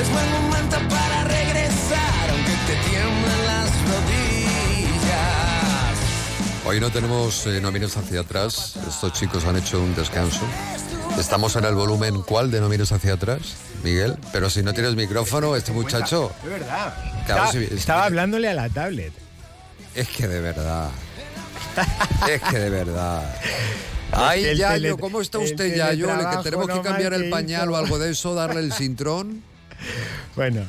Es 0.00 0.10
buen 0.12 0.30
momento 0.32 0.76
para 0.88 1.24
regresar, 1.24 2.30
aunque 2.30 2.52
te 2.66 2.74
tiemblen 2.88 3.46
las 3.46 3.70
rodillas. 3.90 5.20
Hoy 6.66 6.80
no 6.80 6.90
tenemos 6.90 7.46
eh, 7.46 7.60
no 7.60 7.72
mires 7.72 7.96
hacia 7.96 8.20
atrás. 8.20 8.74
Estos 8.88 9.12
chicos 9.12 9.44
han 9.44 9.56
hecho 9.56 9.80
un 9.80 9.94
descanso. 9.94 10.42
Estamos 11.20 11.54
en 11.56 11.64
el 11.64 11.74
volumen 11.74 12.22
¿cuál 12.22 12.50
de 12.50 12.60
no 12.60 12.68
mires 12.68 12.90
hacia 12.92 13.12
atrás, 13.12 13.40
Miguel? 13.84 14.16
Pero 14.32 14.48
si 14.48 14.62
no 14.62 14.72
tienes 14.72 14.96
micrófono, 14.96 15.54
este 15.54 15.70
muchacho... 15.70 16.32
Es 16.42 16.50
verdad. 16.50 16.94
Claro, 17.26 17.44
estaba, 17.44 17.52
si- 17.52 17.74
estaba 17.74 18.04
hablándole 18.04 18.48
a 18.48 18.54
la 18.54 18.68
tablet. 18.70 19.12
Es 19.94 20.08
que 20.08 20.26
de 20.26 20.40
verdad. 20.40 20.88
Es 22.28 22.40
que 22.42 22.58
de 22.58 22.70
verdad. 22.70 23.22
Ay, 24.12 24.44
El 24.44 24.56
Yayo, 24.58 24.74
tele- 24.96 24.96
¿cómo 25.00 25.20
está 25.20 25.38
usted, 25.38 25.76
Yayo? 25.76 26.06
¿Le 26.16 26.36
que 26.36 26.42
tenemos 26.42 26.68
que 26.68 26.80
cambiar 26.80 27.12
el 27.12 27.28
pañal 27.30 27.64
hizo. 27.68 27.72
o 27.72 27.76
algo 27.76 27.98
de 27.98 28.10
eso, 28.10 28.34
darle 28.34 28.60
el 28.60 28.72
cintrón? 28.72 29.42
Bueno, 30.34 30.62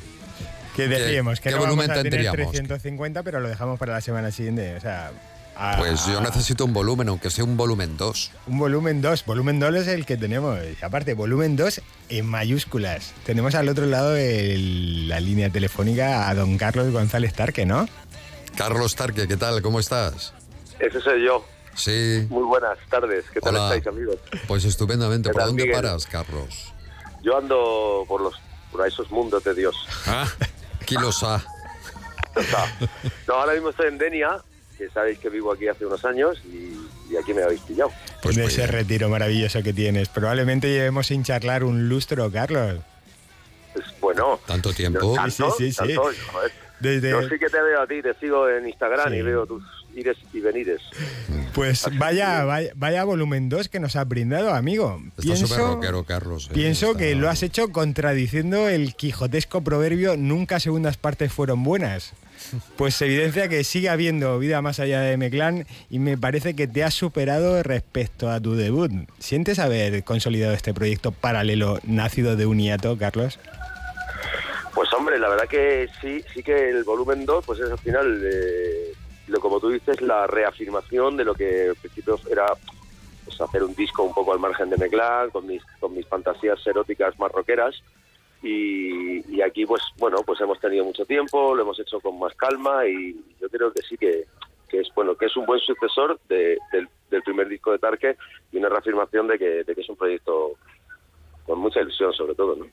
que 0.76 0.88
decíamos 0.88 1.40
que 1.40 1.50
qué 1.50 1.56
no 1.56 1.62
vamos 1.62 1.76
volumen 1.78 1.92
a 1.92 1.96
tener 1.96 2.12
tendríamos? 2.12 2.52
350, 2.52 3.24
pero 3.24 3.40
lo 3.40 3.50
dejamos 3.50 3.80
para 3.80 3.94
la 3.94 4.02
semana 4.02 4.32
siguiente. 4.32 4.76
O 4.76 4.82
sea, 4.82 5.12
a- 5.56 5.78
Pues 5.78 6.06
yo 6.08 6.22
necesito 6.22 6.66
un 6.66 6.74
volumen, 6.74 7.10
aunque 7.10 7.30
sea 7.30 7.44
un 7.44 7.58
volumen 7.58 7.98
2. 7.98 8.32
un 8.48 8.58
volumen 8.60 9.02
2. 9.02 9.26
Volumen 9.26 9.60
2 9.60 9.76
es 9.76 9.88
el 9.88 10.06
que 10.06 10.18
tenemos. 10.18 10.58
Aparte, 10.82 11.14
volumen 11.14 11.56
2 11.56 11.82
en 12.10 12.26
mayúsculas. 12.26 13.14
Tenemos 13.26 13.56
al 13.56 13.70
otro 13.70 13.86
lado 13.86 14.12
de 14.12 14.58
la 15.08 15.20
línea 15.20 15.50
telefónica 15.50 16.30
a 16.30 16.36
don 16.36 16.58
Carlos 16.58 16.92
González 16.92 17.34
Tarque, 17.34 17.66
¿no? 17.66 17.88
Carlos 18.58 18.96
Tarque, 18.96 19.28
¿qué 19.28 19.38
tal? 19.38 19.62
¿Cómo 19.62 19.80
estás? 19.80 20.34
Ese 20.80 21.00
soy 21.02 21.26
yo. 21.26 21.46
Sí. 21.76 22.26
Muy 22.30 22.44
buenas 22.44 22.78
tardes. 22.90 23.24
¿Qué 23.34 23.40
tal 23.40 23.56
Hola. 23.56 23.76
estáis, 23.76 23.88
amigos? 23.88 24.18
Pues 24.48 24.66
estupendamente. 24.66 25.30
¿Qué 25.30 25.34
¿Por 25.34 25.42
tal, 25.42 25.50
dónde 25.50 25.64
Miguel? 25.64 25.82
paras, 25.82 26.06
Carlos? 26.06 26.74
Yo 27.24 27.38
ando 27.38 28.04
por 28.08 28.20
los 28.22 28.34
por 28.72 28.86
esos 28.88 29.10
mundos 29.12 29.44
de 29.44 29.54
Dios. 29.54 29.76
Ah, 30.08 30.28
kilos 30.86 31.24
A. 31.24 31.44
No, 33.28 33.34
ahora 33.36 33.54
mismo 33.54 33.70
estoy 33.70 33.88
en 33.88 33.98
Denia, 33.98 34.38
que 34.82 34.90
sabéis 34.94 35.20
que 35.20 35.30
vivo 35.30 35.54
aquí 35.54 35.68
hace 35.68 35.86
unos 35.86 36.04
años 36.06 36.42
y, 36.46 36.74
y 37.14 37.18
aquí 37.18 37.34
me 37.34 37.44
habéis 37.44 37.62
pillado. 37.62 37.92
Pues 38.24 38.36
de 38.36 38.46
ese 38.46 38.66
retiro 38.66 39.10
maravilloso 39.10 39.62
que 39.62 39.74
tienes. 39.74 40.10
Probablemente 40.10 40.70
llevemos 40.70 41.08
sin 41.08 41.24
charlar 41.24 41.64
un 41.64 41.88
lustro, 41.88 42.32
Carlos. 42.32 42.80
Pues 43.74 43.86
bueno. 44.02 44.40
¿Tanto 44.48 44.74
tiempo? 44.74 45.14
¿Tanto? 45.14 45.52
Sí, 45.52 45.66
sí, 45.66 45.72
sí. 45.72 45.78
¿Tanto? 45.78 46.02
Joder. 46.32 46.52
Desde- 46.80 47.12
Yo 47.12 47.22
sí 47.30 47.38
que 47.38 47.48
te 47.48 47.62
veo 47.62 47.80
a 47.82 47.86
ti, 47.86 48.02
te 48.02 48.14
sigo 48.16 48.50
en 48.50 48.68
Instagram 48.68 49.12
Sí. 49.12 49.18
y 49.18 49.22
veo 49.22 49.46
tus 49.46 49.64
ires 49.96 50.18
y 50.34 50.40
venires. 50.40 50.82
Pues 51.54 51.86
vaya, 52.00 52.44
vaya, 52.44 52.72
vaya 52.76 53.04
volumen 53.04 53.50
2 53.50 53.70
que 53.70 53.80
nos 53.80 53.96
has 53.96 54.08
brindado, 54.08 54.54
amigo. 54.56 55.00
Está 55.20 55.36
súper 55.36 55.60
rockero, 55.60 56.04
Carlos. 56.06 56.48
eh. 56.50 56.54
Pienso 56.56 56.96
que 56.96 57.14
lo 57.14 57.30
has 57.30 57.44
hecho 57.44 57.70
contradiciendo 57.72 58.68
el 58.68 58.96
quijotesco 58.96 59.62
proverbio 59.62 60.18
nunca 60.18 60.60
segundas 60.60 60.98
partes 60.98 61.32
fueron 61.32 61.64
buenas. 61.64 62.14
Pues 62.76 63.02
evidencia 63.02 63.48
que 63.48 63.64
sigue 63.64 63.90
habiendo 63.90 64.38
vida 64.40 64.62
más 64.62 64.80
allá 64.80 65.02
de 65.02 65.18
Meclán 65.18 65.66
y 65.90 66.00
me 66.00 66.18
parece 66.18 66.56
que 66.56 66.68
te 66.68 66.84
has 66.84 66.94
superado 66.94 67.62
respecto 67.64 68.30
a 68.30 68.40
tu 68.40 68.56
debut. 68.56 68.92
¿Sientes 69.20 69.60
haber 69.60 70.04
consolidado 70.04 70.54
este 70.54 70.74
proyecto 70.74 71.12
paralelo 71.12 71.80
nacido 71.84 72.36
de 72.36 72.46
un 72.46 72.60
hiato, 72.60 72.98
Carlos? 72.98 73.40
Pues 74.74 74.92
hombre, 74.94 75.20
la 75.20 75.30
verdad 75.30 75.48
que 75.48 75.90
sí, 76.02 76.24
sí 76.34 76.44
que 76.44 76.70
el 76.70 76.84
volumen 76.84 77.26
2, 77.26 77.46
pues 77.46 77.60
es 77.60 77.70
al 77.70 77.78
final, 77.78 78.22
eh, 78.24 78.94
lo 79.28 79.40
como 79.40 79.60
tú 79.60 79.70
dices, 79.70 80.02
la 80.02 80.28
reafirmación 80.28 81.18
de 81.18 81.26
lo 81.26 81.34
que 81.34 81.68
en 81.68 81.76
principio 81.76 82.20
era 82.30 82.46
pues, 83.26 83.40
hacer 83.42 83.64
un 83.64 83.76
disco 83.76 84.04
un 84.04 84.14
poco 84.14 84.34
al 84.34 84.40
margen 84.40 84.70
de 84.70 84.78
Meclán, 84.78 85.30
con 85.30 85.46
mis, 85.46 85.62
con 85.80 85.94
mis 85.94 86.08
fantasías 86.08 86.66
eróticas 86.66 87.18
más 87.20 87.32
rockeras. 87.32 87.82
Y, 88.44 89.36
y 89.36 89.42
aquí, 89.42 89.66
pues 89.66 89.84
bueno, 90.00 90.18
pues 90.26 90.40
hemos 90.42 90.60
tenido 90.60 90.84
mucho 90.84 91.06
tiempo, 91.06 91.54
lo 91.56 91.62
hemos 91.62 91.80
hecho 91.80 92.00
con 92.00 92.18
más 92.20 92.34
calma 92.36 92.88
y 92.88 93.16
yo 93.40 93.50
creo 93.50 93.72
que 93.72 93.82
sí 93.84 93.98
que, 93.98 94.26
que 94.68 94.80
es 94.80 94.88
bueno, 94.96 95.16
que 95.16 95.28
es 95.28 95.38
un 95.38 95.46
buen 95.46 95.60
sucesor 95.60 96.20
de- 96.28 96.58
del, 96.72 96.88
del 97.12 97.22
primer 97.24 97.48
disco 97.48 97.72
de 97.72 97.80
Tarque 97.80 98.18
y 98.52 98.58
una 98.58 98.70
reafirmación 98.70 99.28
de 99.28 99.38
que, 99.38 99.64
de 99.64 99.76
que 99.76 99.82
es 99.82 99.90
un 99.90 99.96
proyecto 99.96 100.54
con 101.46 101.60
mucha 101.60 101.82
ilusión 101.82 102.14
sobre 102.14 102.34
todo, 102.36 102.56
¿no? 102.56 102.66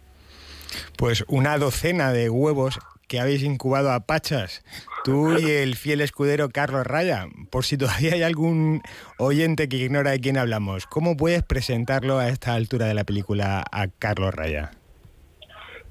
Pues 0.96 1.24
una 1.28 1.58
docena 1.58 2.12
de 2.12 2.28
huevos 2.30 2.78
que 3.06 3.20
habéis 3.20 3.42
incubado 3.42 3.90
a 3.92 4.00
Pachas, 4.00 4.62
tú 5.04 5.32
y 5.38 5.50
el 5.50 5.76
fiel 5.76 6.00
escudero 6.00 6.48
Carlos 6.50 6.86
Raya. 6.86 7.26
Por 7.50 7.64
si 7.64 7.76
todavía 7.78 8.14
hay 8.14 8.22
algún 8.22 8.82
oyente 9.18 9.68
que 9.68 9.76
ignora 9.76 10.10
de 10.12 10.20
quién 10.20 10.36
hablamos, 10.38 10.86
¿cómo 10.86 11.16
puedes 11.16 11.42
presentarlo 11.42 12.18
a 12.18 12.28
esta 12.28 12.54
altura 12.54 12.86
de 12.86 12.94
la 12.94 13.04
película 13.04 13.64
a 13.70 13.88
Carlos 13.88 14.34
Raya? 14.34 14.72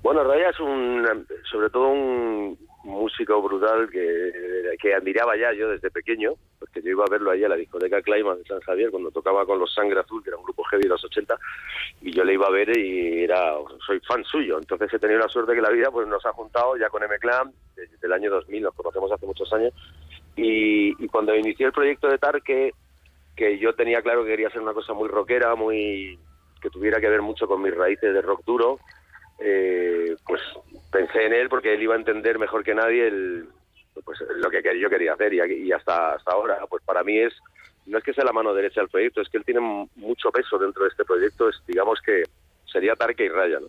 Bueno, 0.07 0.23
Raya 0.23 0.51
es 0.51 0.59
un, 0.61 1.05
sobre 1.51 1.69
todo 1.69 1.89
un 1.89 2.57
músico 2.85 3.41
brutal 3.41 3.89
que, 3.89 4.93
admiraba 4.95 5.35
ya 5.35 5.51
yo 5.51 5.67
desde 5.67 5.91
pequeño, 5.91 6.31
porque 6.57 6.81
yo 6.81 6.91
iba 6.91 7.03
a 7.03 7.11
verlo 7.11 7.29
ahí 7.29 7.43
a 7.43 7.49
la 7.49 7.57
discoteca 7.57 8.01
Climax 8.01 8.39
de 8.39 8.45
San 8.45 8.61
Javier 8.61 8.89
cuando 8.89 9.11
tocaba 9.11 9.45
con 9.45 9.59
los 9.59 9.73
Sangre 9.73 9.99
Azul, 9.99 10.23
que 10.23 10.29
era 10.29 10.37
un 10.37 10.45
grupo 10.45 10.63
heavy 10.63 10.83
de 10.83 10.89
los 10.91 11.03
80, 11.03 11.37
y 12.03 12.13
yo 12.13 12.23
le 12.23 12.35
iba 12.35 12.47
a 12.47 12.51
ver 12.51 12.69
y 12.77 13.25
era, 13.25 13.55
soy 13.85 13.99
fan 13.99 14.23
suyo. 14.23 14.57
Entonces 14.57 14.93
he 14.93 14.97
tenido 14.97 15.19
la 15.19 15.27
suerte 15.27 15.53
que 15.53 15.61
la 15.61 15.71
vida 15.71 15.91
pues 15.91 16.07
nos 16.07 16.25
ha 16.25 16.31
juntado 16.31 16.77
ya 16.77 16.87
con 16.87 17.03
M-Clan 17.03 17.51
desde 17.75 18.07
el 18.07 18.13
año 18.13 18.31
2000, 18.31 18.63
nos 18.63 18.75
conocemos 18.75 19.11
hace 19.11 19.25
muchos 19.25 19.51
años, 19.51 19.73
y, 20.37 21.05
cuando 21.09 21.35
inicié 21.35 21.65
el 21.65 21.73
proyecto 21.73 22.07
de 22.07 22.17
Tarque, 22.17 22.71
que 23.35 23.59
yo 23.59 23.75
tenía 23.75 24.01
claro 24.01 24.23
que 24.23 24.29
quería 24.29 24.49
ser 24.51 24.61
una 24.61 24.73
cosa 24.73 24.93
muy 24.93 25.09
rockera, 25.09 25.55
muy 25.55 26.17
que 26.61 26.69
tuviera 26.69 27.01
que 27.01 27.09
ver 27.09 27.21
mucho 27.21 27.45
con 27.45 27.61
mis 27.61 27.75
raíces 27.75 28.13
de 28.13 28.21
rock 28.21 28.45
duro, 28.45 28.79
eh, 29.39 30.15
pues 30.25 30.41
pensé 30.91 31.25
en 31.25 31.33
él 31.33 31.49
porque 31.49 31.73
él 31.73 31.81
iba 31.83 31.93
a 31.95 31.97
entender 31.97 32.39
mejor 32.39 32.63
que 32.63 32.73
nadie 32.75 33.07
el, 33.07 33.47
pues, 34.03 34.19
lo 34.37 34.49
que 34.49 34.61
yo 34.79 34.89
quería 34.89 35.13
hacer 35.13 35.33
y, 35.33 35.41
y 35.67 35.71
hasta, 35.71 36.13
hasta 36.13 36.31
ahora, 36.31 36.57
pues 36.69 36.83
para 36.83 37.03
mí 37.03 37.17
es, 37.19 37.33
no 37.85 37.97
es 37.97 38.03
que 38.03 38.13
sea 38.13 38.23
la 38.25 38.33
mano 38.33 38.53
derecha 38.53 38.81
del 38.81 38.89
proyecto, 38.89 39.21
es 39.21 39.29
que 39.29 39.37
él 39.37 39.45
tiene 39.45 39.61
mucho 39.95 40.29
peso 40.31 40.57
dentro 40.57 40.83
de 40.83 40.89
este 40.89 41.05
proyecto, 41.05 41.49
es 41.49 41.55
digamos 41.67 41.99
que 42.01 42.23
sería 42.71 42.95
Tarque 42.95 43.25
y 43.25 43.29
Raya, 43.29 43.59
¿no? 43.59 43.67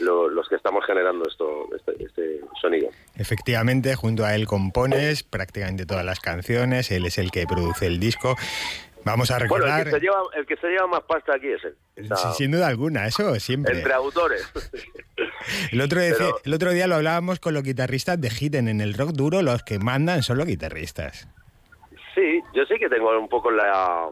lo- 0.00 0.28
los 0.28 0.48
que 0.48 0.56
estamos 0.56 0.84
generando 0.84 1.26
esto, 1.28 1.68
este, 1.74 2.02
este 2.04 2.40
sonido. 2.60 2.90
Efectivamente, 3.16 3.94
junto 3.94 4.24
a 4.24 4.34
él 4.34 4.46
compones 4.46 5.22
prácticamente 5.22 5.86
todas 5.86 6.04
las 6.04 6.20
canciones, 6.20 6.90
él 6.90 7.06
es 7.06 7.18
el 7.18 7.30
que 7.30 7.46
produce 7.46 7.86
el 7.86 7.98
disco. 8.00 8.36
Vamos 9.06 9.30
a 9.30 9.38
Bueno, 9.38 9.54
el 9.54 9.60
recordar, 9.62 9.84
que, 9.84 9.90
se 9.92 10.00
lleva, 10.00 10.22
el 10.34 10.46
que 10.46 10.56
se 10.56 10.66
lleva 10.66 10.86
más 10.88 11.02
pasta 11.04 11.36
aquí 11.36 11.46
es 11.46 11.62
él. 11.64 11.76
Sin 12.36 12.50
duda 12.50 12.66
alguna, 12.66 13.06
eso 13.06 13.34
siempre. 13.40 13.76
entre 13.78 13.92
autores. 13.94 14.52
El 15.70 15.80
otro, 15.80 16.00
Pero- 16.00 16.40
el 16.44 16.54
otro 16.54 16.70
día 16.72 16.88
lo 16.88 16.96
hablábamos 16.96 17.38
con 17.38 17.54
los 17.54 17.62
guitarristas 17.62 18.20
de 18.20 18.30
Hidden. 18.30 18.66
En 18.66 18.80
el 18.80 18.94
rock 18.94 19.10
duro 19.12 19.42
los 19.42 19.62
que 19.62 19.78
mandan 19.78 20.24
son 20.24 20.38
los 20.38 20.46
guitarristas. 20.46 21.28
Sí, 22.16 22.40
yo 22.52 22.64
sí 22.66 22.74
que 22.80 22.88
tengo 22.88 23.16
un 23.16 23.28
poco 23.28 23.52
la... 23.52 24.08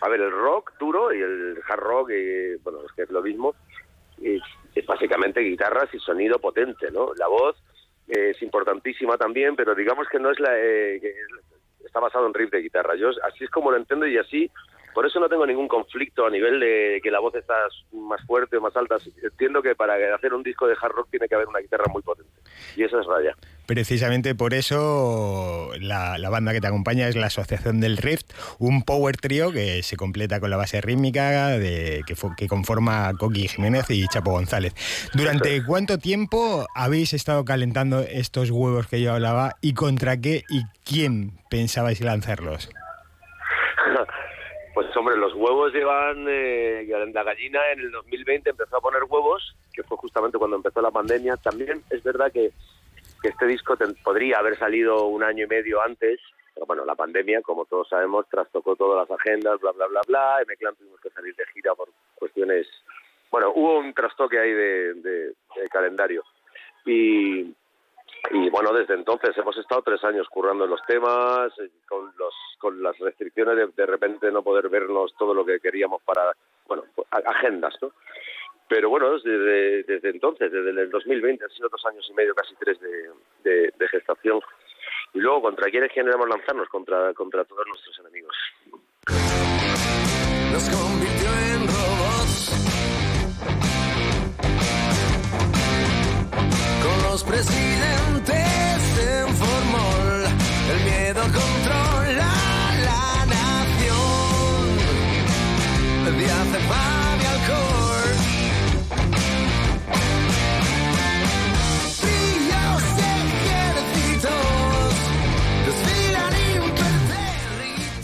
A 0.00 0.08
ver, 0.08 0.20
el 0.20 0.30
rock 0.32 0.72
duro 0.80 1.12
y 1.12 1.20
el 1.20 1.58
hard 1.68 1.78
rock, 1.80 2.10
y, 2.10 2.56
bueno, 2.62 2.78
es 2.86 2.92
que 2.96 3.02
es 3.02 3.10
lo 3.10 3.20
mismo, 3.22 3.54
es, 4.22 4.40
es 4.74 4.86
básicamente 4.86 5.40
guitarras 5.40 5.92
y 5.92 5.98
sonido 5.98 6.38
potente, 6.38 6.90
¿no? 6.90 7.12
La 7.16 7.28
voz 7.28 7.54
eh, 8.08 8.30
es 8.30 8.42
importantísima 8.42 9.18
también, 9.18 9.54
pero 9.56 9.74
digamos 9.74 10.08
que 10.08 10.18
no 10.18 10.30
es 10.30 10.40
la... 10.40 10.58
eh, 10.58 11.00
está 11.92 12.00
basado 12.00 12.26
en 12.26 12.32
riff 12.32 12.50
de 12.50 12.62
guitarra. 12.62 12.96
Yo 12.96 13.10
así 13.28 13.44
es 13.44 13.50
como 13.50 13.70
lo 13.70 13.76
entiendo 13.76 14.06
y 14.06 14.16
así... 14.16 14.50
Por 14.94 15.06
eso 15.06 15.18
no 15.20 15.28
tengo 15.28 15.46
ningún 15.46 15.68
conflicto 15.68 16.26
a 16.26 16.30
nivel 16.30 16.60
de 16.60 17.00
que 17.02 17.10
la 17.10 17.20
voz 17.20 17.34
está 17.34 17.54
más 17.92 18.20
fuerte 18.26 18.56
o 18.56 18.60
más 18.60 18.76
alta. 18.76 18.96
Entiendo 19.22 19.62
que 19.62 19.74
para 19.74 19.94
hacer 20.14 20.34
un 20.34 20.42
disco 20.42 20.66
de 20.66 20.76
hard 20.80 20.92
rock 20.92 21.08
tiene 21.10 21.28
que 21.28 21.34
haber 21.34 21.48
una 21.48 21.60
guitarra 21.60 21.86
muy 21.90 22.02
potente. 22.02 22.30
Y 22.76 22.84
eso 22.84 23.00
es 23.00 23.06
Raya. 23.06 23.34
Precisamente 23.66 24.34
por 24.34 24.54
eso 24.54 25.70
la, 25.80 26.18
la 26.18 26.30
banda 26.30 26.52
que 26.52 26.60
te 26.60 26.66
acompaña 26.66 27.08
es 27.08 27.16
la 27.16 27.26
Asociación 27.26 27.80
del 27.80 27.96
Rift, 27.96 28.32
un 28.58 28.82
power 28.82 29.16
trio 29.16 29.52
que 29.52 29.82
se 29.82 29.96
completa 29.96 30.40
con 30.40 30.50
la 30.50 30.56
base 30.56 30.80
rítmica 30.80 31.48
de, 31.48 32.02
que, 32.06 32.14
que 32.36 32.48
conforma 32.48 33.12
Coqui 33.18 33.48
Jiménez 33.48 33.88
y 33.90 34.06
Chapo 34.08 34.32
González. 34.32 34.74
¿Durante 35.14 35.64
cuánto 35.64 35.98
tiempo 35.98 36.66
habéis 36.74 37.14
estado 37.14 37.44
calentando 37.44 38.00
estos 38.00 38.50
huevos 38.50 38.88
que 38.88 39.00
yo 39.00 39.12
hablaba 39.12 39.56
y 39.60 39.74
contra 39.74 40.20
qué 40.20 40.44
y 40.50 40.64
quién 40.84 41.32
pensabais 41.48 42.00
lanzarlos? 42.00 42.68
Pues 44.74 44.96
hombre, 44.96 45.16
los 45.18 45.34
huevos 45.34 45.72
llevan, 45.74 46.24
eh, 46.28 46.86
la 47.12 47.22
gallina 47.22 47.60
en 47.72 47.80
el 47.80 47.90
2020 47.90 48.50
empezó 48.50 48.76
a 48.78 48.80
poner 48.80 49.02
huevos, 49.04 49.54
que 49.74 49.82
fue 49.82 49.98
justamente 49.98 50.38
cuando 50.38 50.56
empezó 50.56 50.80
la 50.80 50.90
pandemia. 50.90 51.36
También 51.36 51.82
es 51.90 52.02
verdad 52.02 52.32
que, 52.32 52.52
este 53.22 53.46
disco 53.46 53.76
ten- 53.76 53.94
podría 54.02 54.38
haber 54.38 54.56
salido 54.58 55.06
un 55.06 55.22
año 55.22 55.44
y 55.44 55.48
medio 55.48 55.80
antes, 55.82 56.18
pero 56.54 56.66
bueno, 56.66 56.84
la 56.86 56.94
pandemia, 56.94 57.42
como 57.42 57.66
todos 57.66 57.88
sabemos, 57.88 58.26
trastocó 58.30 58.74
todas 58.74 59.06
las 59.08 59.20
agendas, 59.20 59.60
bla, 59.60 59.72
bla, 59.72 59.86
bla, 59.88 60.00
bla. 60.08 60.38
En 60.40 60.56
Clan 60.56 60.74
tuvimos 60.74 61.00
que 61.00 61.10
salir 61.10 61.34
de 61.36 61.44
gira 61.52 61.74
por 61.74 61.88
cuestiones... 62.14 62.66
Bueno, 63.30 63.52
hubo 63.54 63.78
un 63.78 63.94
trastoque 63.94 64.38
ahí 64.38 64.52
de, 64.52 64.94
de- 64.94 65.28
de 65.28 65.68
calendario. 65.70 66.24
Y, 66.86 67.54
y 68.30 68.48
bueno, 68.50 68.72
desde 68.72 68.94
entonces 68.94 69.36
hemos 69.36 69.56
estado 69.58 69.82
tres 69.82 70.02
años 70.04 70.28
currando 70.28 70.66
los 70.66 70.80
temas, 70.86 71.52
eh, 71.58 71.70
con, 71.88 72.12
los, 72.16 72.34
con 72.58 72.82
las 72.82 72.96
restricciones 72.98 73.56
de 73.56 73.66
de 73.66 73.86
repente 73.86 74.30
no 74.30 74.42
poder 74.42 74.68
vernos 74.68 75.14
todo 75.18 75.34
lo 75.34 75.44
que 75.44 75.60
queríamos 75.60 76.00
para, 76.02 76.32
bueno, 76.66 76.84
pues, 76.94 77.08
agendas, 77.10 77.74
¿no? 77.82 77.92
Pero 78.68 78.88
bueno, 78.88 79.10
desde, 79.18 79.82
desde 79.82 80.10
entonces, 80.10 80.50
desde 80.50 80.70
el 80.70 80.90
2020, 80.90 81.44
han 81.44 81.50
sido 81.50 81.68
dos 81.68 81.84
años 81.84 82.06
y 82.10 82.14
medio, 82.14 82.34
casi 82.34 82.54
tres 82.54 82.80
de, 82.80 83.10
de- 83.44 83.72
de 83.76 83.88
gestación. 83.88 84.40
Y 85.12 85.18
luego, 85.20 85.42
¿contra 85.42 85.70
quiénes 85.70 85.92
queremos 85.92 86.26
lanzarnos? 86.26 86.68
Contra, 86.68 87.12
contra 87.12 87.44
todos 87.44 87.66
nuestros 87.66 87.98
enemigos. 87.98 88.34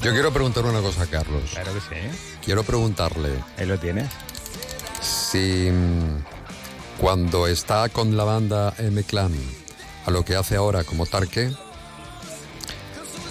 Yo 0.09 0.15
quiero 0.15 0.33
preguntar 0.33 0.65
una 0.65 0.81
cosa 0.81 1.03
a 1.03 1.07
Carlos. 1.07 1.43
Claro 1.53 1.73
que 1.75 1.81
sí. 1.81 2.19
Quiero 2.45 2.63
preguntarle. 2.63 3.31
Ahí 3.59 3.67
lo 3.67 3.79
tienes. 3.79 4.11
Si 5.03 5.71
mm, 5.71 6.25
cuando 6.99 7.47
está 7.47 7.89
con 7.91 8.17
la 8.17 8.25
banda 8.25 8.73
M-Clan 8.79 9.33
a 10.07 10.11
lo 10.11 10.25
que 10.25 10.35
hace 10.35 10.57
ahora 10.57 10.85
como 10.85 11.05
Tarque, 11.05 11.51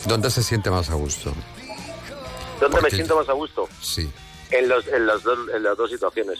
¿dónde 0.06 0.30
se 0.30 0.44
siente 0.44 0.70
más 0.70 0.90
a 0.92 0.94
gusto? 0.94 1.34
¿Dónde 2.60 2.80
me 2.82 2.90
siento 2.92 3.16
más 3.16 3.28
a 3.30 3.34
gusto? 3.34 3.68
Sí. 3.82 4.10
En, 4.52 4.70
los, 4.70 4.86
en, 4.88 5.06
las, 5.08 5.24
dos, 5.24 5.40
en 5.54 5.64
las 5.64 5.76
dos 5.78 5.90
situaciones. 5.90 6.40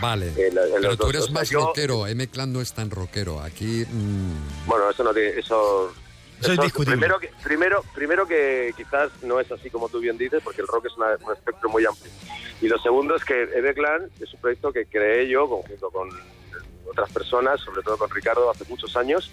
Vale. 0.00 0.32
En 0.38 0.54
la- 0.54 0.62
en 0.64 0.72
Pero 0.74 0.88
los 0.90 0.96
tú 0.98 1.04
dos. 1.06 1.14
eres 1.14 1.30
más 1.32 1.50
yo- 1.50 1.60
rockero. 1.66 2.06
M-Clan 2.06 2.52
no 2.52 2.60
es 2.60 2.72
tan 2.72 2.88
rockero. 2.90 3.40
Aquí. 3.42 3.84
mm, 3.90 4.66
Bueno, 4.66 4.88
eso 4.90 5.02
no 5.04 5.12
tiene, 5.12 5.30
eso, 5.38 5.92
Eso 6.42 6.52
es 6.52 6.60
discutible. 6.60 6.96
Primero 6.98 7.18
que, 7.18 7.30
primero, 7.42 7.84
primero 7.94 8.26
que 8.26 8.74
quizás 8.76 9.10
no 9.22 9.40
es 9.40 9.50
así 9.50 9.70
como 9.70 9.88
tú 9.88 10.00
bien 10.00 10.18
dices, 10.18 10.40
porque 10.42 10.60
el 10.60 10.66
rock 10.68 10.86
es 10.86 10.96
una- 10.96 11.16
un 11.26 11.32
espectro 11.32 11.68
muy 11.70 11.84
amplio. 11.86 12.10
Y 12.60 12.68
lo 12.68 12.78
segundo 12.78 13.16
es 13.16 13.24
que 13.24 13.42
Eve 13.42 13.74
Clan 13.74 14.08
es 14.20 14.32
un 14.34 14.40
proyecto 14.40 14.72
que 14.72 14.86
creé 14.86 15.28
yo 15.28 15.48
conjunto 15.48 15.90
con 15.90 16.08
otras 16.90 17.10
personas, 17.12 17.60
sobre 17.60 17.82
todo 17.82 17.96
con 17.96 18.10
Ricardo, 18.10 18.50
hace 18.50 18.64
muchos 18.68 18.96
años, 18.96 19.30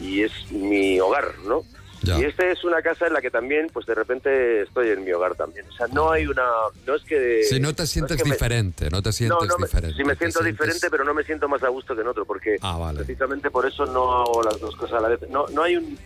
y 0.00 0.22
es 0.22 0.32
mi 0.50 1.00
hogar, 1.00 1.32
¿no? 1.46 1.62
Y 2.04 2.24
este 2.24 2.50
es 2.50 2.64
una 2.64 2.82
casa 2.82 3.06
en 3.06 3.12
la 3.12 3.20
que 3.20 3.30
también, 3.30 3.68
pues 3.72 3.86
de 3.86 3.94
repente 3.94 4.62
estoy 4.62 4.88
en 4.90 5.04
mi 5.04 5.12
hogar 5.12 5.36
también. 5.36 5.64
O 5.68 5.72
sea, 5.72 5.86
no 5.86 6.10
hay 6.10 6.26
una, 6.26 6.42
no 6.84 6.96
es 6.96 7.02
que 7.04 7.44
si 7.44 7.60
no 7.60 7.72
te 7.76 7.84
es 7.84 7.90
sientes 7.90 8.16
que 8.16 8.24
me- 8.24 8.32
diferente, 8.34 8.90
no 8.90 9.00
te 9.00 9.12
sientes 9.12 9.38
no, 9.40 9.46
no 9.46 9.58
me- 9.58 9.66
diferente. 9.66 9.96
sí 9.96 10.02
me 10.02 10.16
siento 10.16 10.40
sientes- 10.40 10.58
diferente, 10.60 10.90
pero 10.90 11.04
no 11.04 11.14
me 11.14 11.22
siento 11.22 11.48
más 11.48 11.62
a 11.62 11.68
gusto 11.68 11.94
que 11.94 12.00
en 12.00 12.08
otro, 12.08 12.24
porque 12.24 12.56
Ah, 12.60 12.76
vale. 12.76 12.96
precisamente 12.98 13.52
por 13.52 13.66
eso 13.66 13.86
no 13.86 14.20
hago 14.20 14.42
las 14.42 14.58
dos 14.58 14.74
cosas 14.74 14.98
a 14.98 15.00
la 15.00 15.10
vez. 15.10 15.20
No, 15.30 15.46
no 15.52 15.62
hay 15.62 15.76
un, 15.76 15.96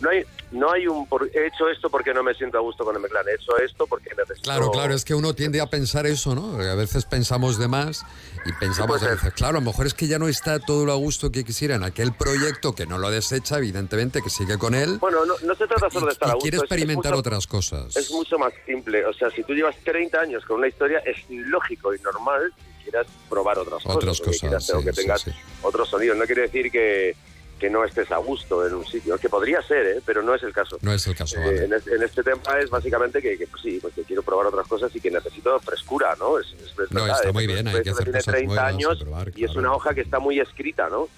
no 0.00 0.10
hay, 0.10 0.24
no 0.52 0.70
hay 0.72 0.86
un, 0.86 1.06
por- 1.08 1.28
he 1.34 1.46
hecho 1.46 1.68
esto 1.68 1.90
porque 1.90 2.14
no 2.14 2.22
me 2.22 2.32
siento 2.34 2.58
a 2.58 2.60
gusto 2.60 2.84
con 2.84 2.96
el 2.96 3.02
clan, 3.02 3.26
he 3.28 3.34
hecho 3.34 3.56
esto 3.58 3.86
porque 3.86 4.10
necesito. 4.16 4.42
Claro, 4.42 4.70
claro, 4.70 4.94
es 4.94 5.04
que 5.04 5.14
uno 5.14 5.34
tiende 5.34 5.60
a 5.60 5.66
pensar 5.66 6.06
eso, 6.06 6.34
¿no? 6.34 6.60
A 6.60 6.74
veces 6.74 7.04
pensamos 7.04 7.58
de 7.58 7.68
más 7.68 8.04
y 8.46 8.52
pensamos 8.54 9.02
a 9.02 9.10
veces, 9.10 9.32
claro, 9.34 9.58
a 9.58 9.60
lo 9.60 9.66
mejor 9.66 9.86
es 9.86 9.94
que 9.94 10.06
ya 10.06 10.18
no 10.18 10.28
está 10.28 10.58
todo 10.58 10.86
lo 10.86 10.92
a 10.92 10.96
gusto 10.96 11.30
que 11.32 11.44
quisiera 11.44 11.74
en 11.74 11.82
aquel 11.84 12.12
proyecto, 12.12 12.74
que 12.74 12.86
no 12.86 12.98
lo 12.98 13.10
desecha, 13.10 13.58
evidentemente, 13.58 14.22
que 14.22 14.30
sigue 14.30 14.56
con 14.58 14.74
él. 14.74 14.98
Bueno, 14.98 15.24
no, 15.26 15.34
no 15.42 15.54
se 15.54 15.66
trata 15.66 15.90
solo 15.90 16.06
de 16.06 16.12
estar 16.12 16.28
a 16.28 16.32
y 16.32 16.34
gusto. 16.34 16.42
quiere 16.42 16.56
experimentar 16.58 17.12
mucho- 17.12 17.20
otras 17.20 17.46
cosas. 17.46 17.96
Es 17.96 18.10
mucho 18.10 18.38
más 18.38 18.52
simple. 18.66 19.04
O 19.06 19.12
sea, 19.12 19.30
si 19.30 19.42
tú 19.42 19.52
llevas 19.52 19.76
30 19.84 20.20
años 20.20 20.44
con 20.44 20.58
una 20.58 20.68
historia, 20.68 21.00
es 21.00 21.16
lógico 21.28 21.94
y 21.94 22.00
normal 22.00 22.52
que 22.56 22.84
quieras 22.90 23.06
probar 23.28 23.58
otras 23.58 23.82
cosas. 23.82 23.96
Otras 23.96 24.20
o 24.20 24.22
que 24.22 24.26
cosas, 24.30 24.40
quieras- 24.40 24.70
o 24.70 24.78
sí, 24.78 24.84
que 24.86 24.92
sí, 24.92 25.00
tengas 25.02 25.20
sí. 25.22 25.30
otros 25.62 25.88
sonidos. 25.90 26.16
No 26.16 26.24
quiere 26.24 26.42
decir 26.42 26.70
que, 26.70 27.14
que 27.58 27.68
no 27.70 27.84
estés 27.84 28.10
a 28.12 28.16
gusto 28.18 28.66
en 28.66 28.74
un 28.74 28.86
sitio. 28.86 29.18
Que 29.18 29.28
podría 29.28 29.60
ser, 29.62 29.86
¿eh? 29.86 30.00
pero 30.04 30.22
no 30.22 30.34
es 30.34 30.42
el 30.42 30.52
caso. 30.52 30.78
No 30.82 30.92
es 30.92 31.06
el 31.06 31.14
caso, 31.16 31.36
Eh, 31.40 31.44
vale. 31.44 31.64
en, 31.64 31.72
este, 31.74 31.94
en 31.94 32.02
este 32.02 32.22
tema 32.22 32.58
es 32.62 32.70
básicamente 32.70 33.20
que, 33.20 33.36
que, 33.36 33.46
pues 33.46 33.62
sí, 33.62 33.78
pues 33.80 33.94
que 33.94 34.02
quiero 34.04 34.22
probar 34.22 34.46
otras 34.46 34.66
cosas 34.66 34.94
y 34.94 35.00
que 35.00 35.10
necesito 35.10 35.58
frescura, 35.60 36.14
¿no? 36.18 36.38
Es, 36.38 36.46
es 36.52 36.74
No, 36.90 37.02
verdad, 37.02 37.16
está 37.16 37.28
¿eh? 37.28 37.32
muy 37.32 37.46
bien, 37.46 37.66
hay 37.68 37.74
esto 37.74 37.82
que 37.84 37.90
hacer 37.90 38.04
tiene 38.04 38.18
cosas 38.18 38.34
30 38.34 38.54
nuevas, 38.54 38.72
años 38.74 38.98
probar, 39.02 39.32
y 39.36 39.44
es 39.44 39.56
una 39.56 39.72
hoja 39.74 39.94
que 39.94 40.00
está 40.02 40.18
muy 40.18 40.38
escrita, 40.40 40.88
¿no? 40.88 41.08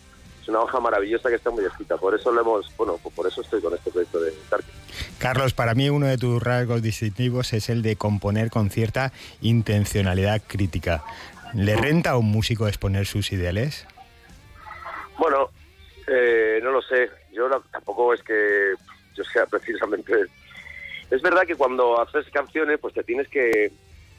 Es 0.43 0.49
una 0.49 0.61
hoja 0.61 0.81
maravillosa 0.81 1.29
que 1.29 1.35
está 1.35 1.51
muy 1.51 1.65
escrita. 1.67 1.99
Por 1.99 2.15
eso 2.15 2.33
lo 2.33 2.41
hemos, 2.41 2.75
bueno, 2.79 2.99
pues 3.03 3.15
por 3.15 3.27
eso 3.27 3.43
estoy 3.43 3.61
con 3.61 3.75
este 3.75 3.91
proyecto 3.91 4.21
de 4.21 4.33
Tarkin. 4.49 4.73
Carlos, 5.19 5.53
para 5.53 5.75
mí 5.75 5.91
uno 5.91 6.07
de 6.07 6.17
tus 6.17 6.43
rasgos 6.43 6.81
distintivos 6.81 7.53
es 7.53 7.69
el 7.69 7.83
de 7.83 7.97
componer 7.97 8.51
con 8.51 8.71
cierta 8.71 9.13
intencionalidad 9.43 10.41
crítica. 10.47 11.05
¿Le 11.53 11.77
renta 11.77 12.11
a 12.13 12.17
un 12.17 12.27
músico 12.31 12.69
exponer 12.69 13.07
sus 13.07 13.33
ideales? 13.33 13.87
Bueno, 15.19 15.51
eh, 16.13 16.61
no 16.63 16.73
lo 16.73 16.83
sé. 16.83 17.09
Yo 17.33 17.49
no- 17.49 17.63
tampoco 17.71 18.13
es 18.13 18.23
que 18.23 18.75
yo 19.15 19.25
sea 19.25 19.47
precisamente. 19.47 20.13
Es 21.11 21.23
verdad 21.23 21.43
que 21.47 21.57
cuando 21.57 22.01
haces 22.01 22.27
canciones, 22.33 22.79
pues 22.81 22.95
te 22.95 23.05
tienes 23.05 23.29
que. 23.29 23.71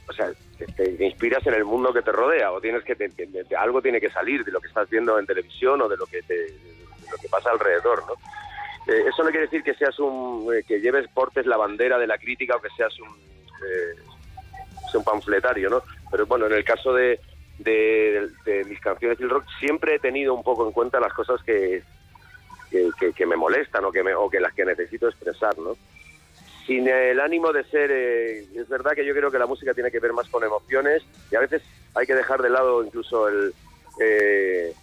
O 0.07 0.13
sea, 0.13 0.31
te, 0.75 1.05
inspiras 1.05 1.45
en 1.47 1.53
el 1.53 1.65
mundo 1.65 1.93
que 1.93 2.01
te 2.01 2.11
rodea, 2.11 2.51
o 2.51 2.61
tienes 2.61 2.83
que. 2.83 2.95
te- 2.95 3.11
algo 3.57 3.81
tiene 3.81 3.99
que 3.99 4.09
salir 4.09 4.43
de 4.43 4.51
lo 4.51 4.59
que 4.61 4.67
estás 4.67 4.89
viendo 4.89 5.19
en 5.19 5.25
televisión 5.25 5.81
o 5.81 5.89
de 5.89 5.97
lo 5.97 6.05
que, 6.05 6.21
te, 6.23 6.35
lo 7.11 7.17
que 7.17 7.29
pasa 7.29 7.51
alrededor, 7.51 8.03
¿no? 8.07 8.13
Eh, 8.91 9.03
eso 9.07 9.23
no 9.23 9.29
quiere 9.29 9.45
decir 9.45 9.63
que 9.63 9.75
seas 9.75 9.97
un. 9.99 10.49
eh, 10.53 10.63
que 10.67 10.79
lleves, 10.79 11.07
portes 11.13 11.45
la 11.45 11.57
bandera 11.57 11.97
de 11.99 12.07
la 12.07 12.17
crítica 12.17 12.55
o 12.55 12.61
que 12.61 12.69
seas 12.75 12.97
un. 12.99 13.09
eh, 13.09 13.95
un 14.93 15.03
panfletario, 15.05 15.69
¿no? 15.69 15.83
Pero 16.11 16.25
bueno, 16.25 16.47
en 16.47 16.53
el 16.53 16.65
caso 16.65 16.93
de, 16.93 17.17
de, 17.63 18.29
mis 18.65 18.79
canciones 18.79 19.19
y 19.19 19.23
el 19.23 19.29
rock, 19.29 19.45
siempre 19.59 19.95
he 19.95 19.99
tenido 19.99 20.33
un 20.33 20.43
poco 20.43 20.65
en 20.65 20.71
cuenta 20.71 20.99
las 20.99 21.13
cosas 21.13 21.41
que, 21.43 21.83
que, 23.15 23.25
me 23.25 23.35
molestan 23.35 23.83
o 23.85 23.91
que, 23.91 24.03
me- 24.03 24.13
o 24.15 24.29
que 24.29 24.39
las 24.39 24.53
que 24.53 24.65
necesito 24.65 25.07
expresar, 25.07 25.57
¿no? 25.59 25.75
Sin 26.65 26.87
el 26.87 27.19
ánimo 27.19 27.51
de 27.51 27.63
ser... 27.65 27.89
eh, 27.91 28.45
es 28.55 28.69
verdad 28.69 28.91
que 28.91 29.05
yo 29.05 29.13
creo 29.13 29.31
que 29.31 29.39
la 29.39 29.47
música 29.47 29.73
tiene 29.73 29.91
que 29.91 29.99
ver 29.99 30.13
más 30.13 30.29
con 30.29 30.43
emociones 30.43 31.03
y 31.31 31.35
a 31.35 31.39
veces 31.39 31.61
hay 31.95 32.05
que 32.05 32.15
dejar 32.15 32.41
de 32.41 32.49
lado 32.49 32.83
incluso 32.83 33.27
el... 33.27 33.53
eh, 33.99 34.73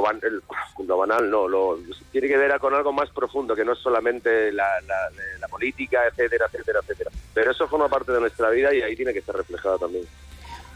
ban- 0.00 0.20
el- 0.22 0.42
lo 0.86 0.96
banal 0.98 1.30
no, 1.30 1.48
lo, 1.48 1.78
tiene 2.12 2.28
que 2.28 2.36
ver 2.36 2.58
con 2.60 2.74
algo 2.74 2.92
más 2.92 3.10
profundo, 3.10 3.54
que 3.56 3.64
no 3.64 3.72
es 3.72 3.78
solamente 3.78 4.52
la, 4.52 4.80
la- 4.82 5.10
la 5.40 5.48
política, 5.48 6.06
etcétera, 6.06 6.46
etcétera, 6.52 6.80
etcétera. 6.82 7.10
Pero 7.34 7.50
eso 7.50 7.68
forma 7.68 7.88
parte 7.88 8.12
de 8.12 8.20
nuestra 8.20 8.50
vida 8.50 8.72
y 8.74 8.82
ahí 8.82 8.96
tiene 8.96 9.12
que 9.12 9.18
estar 9.20 9.36
reflejado 9.36 9.78
también. 9.78 10.04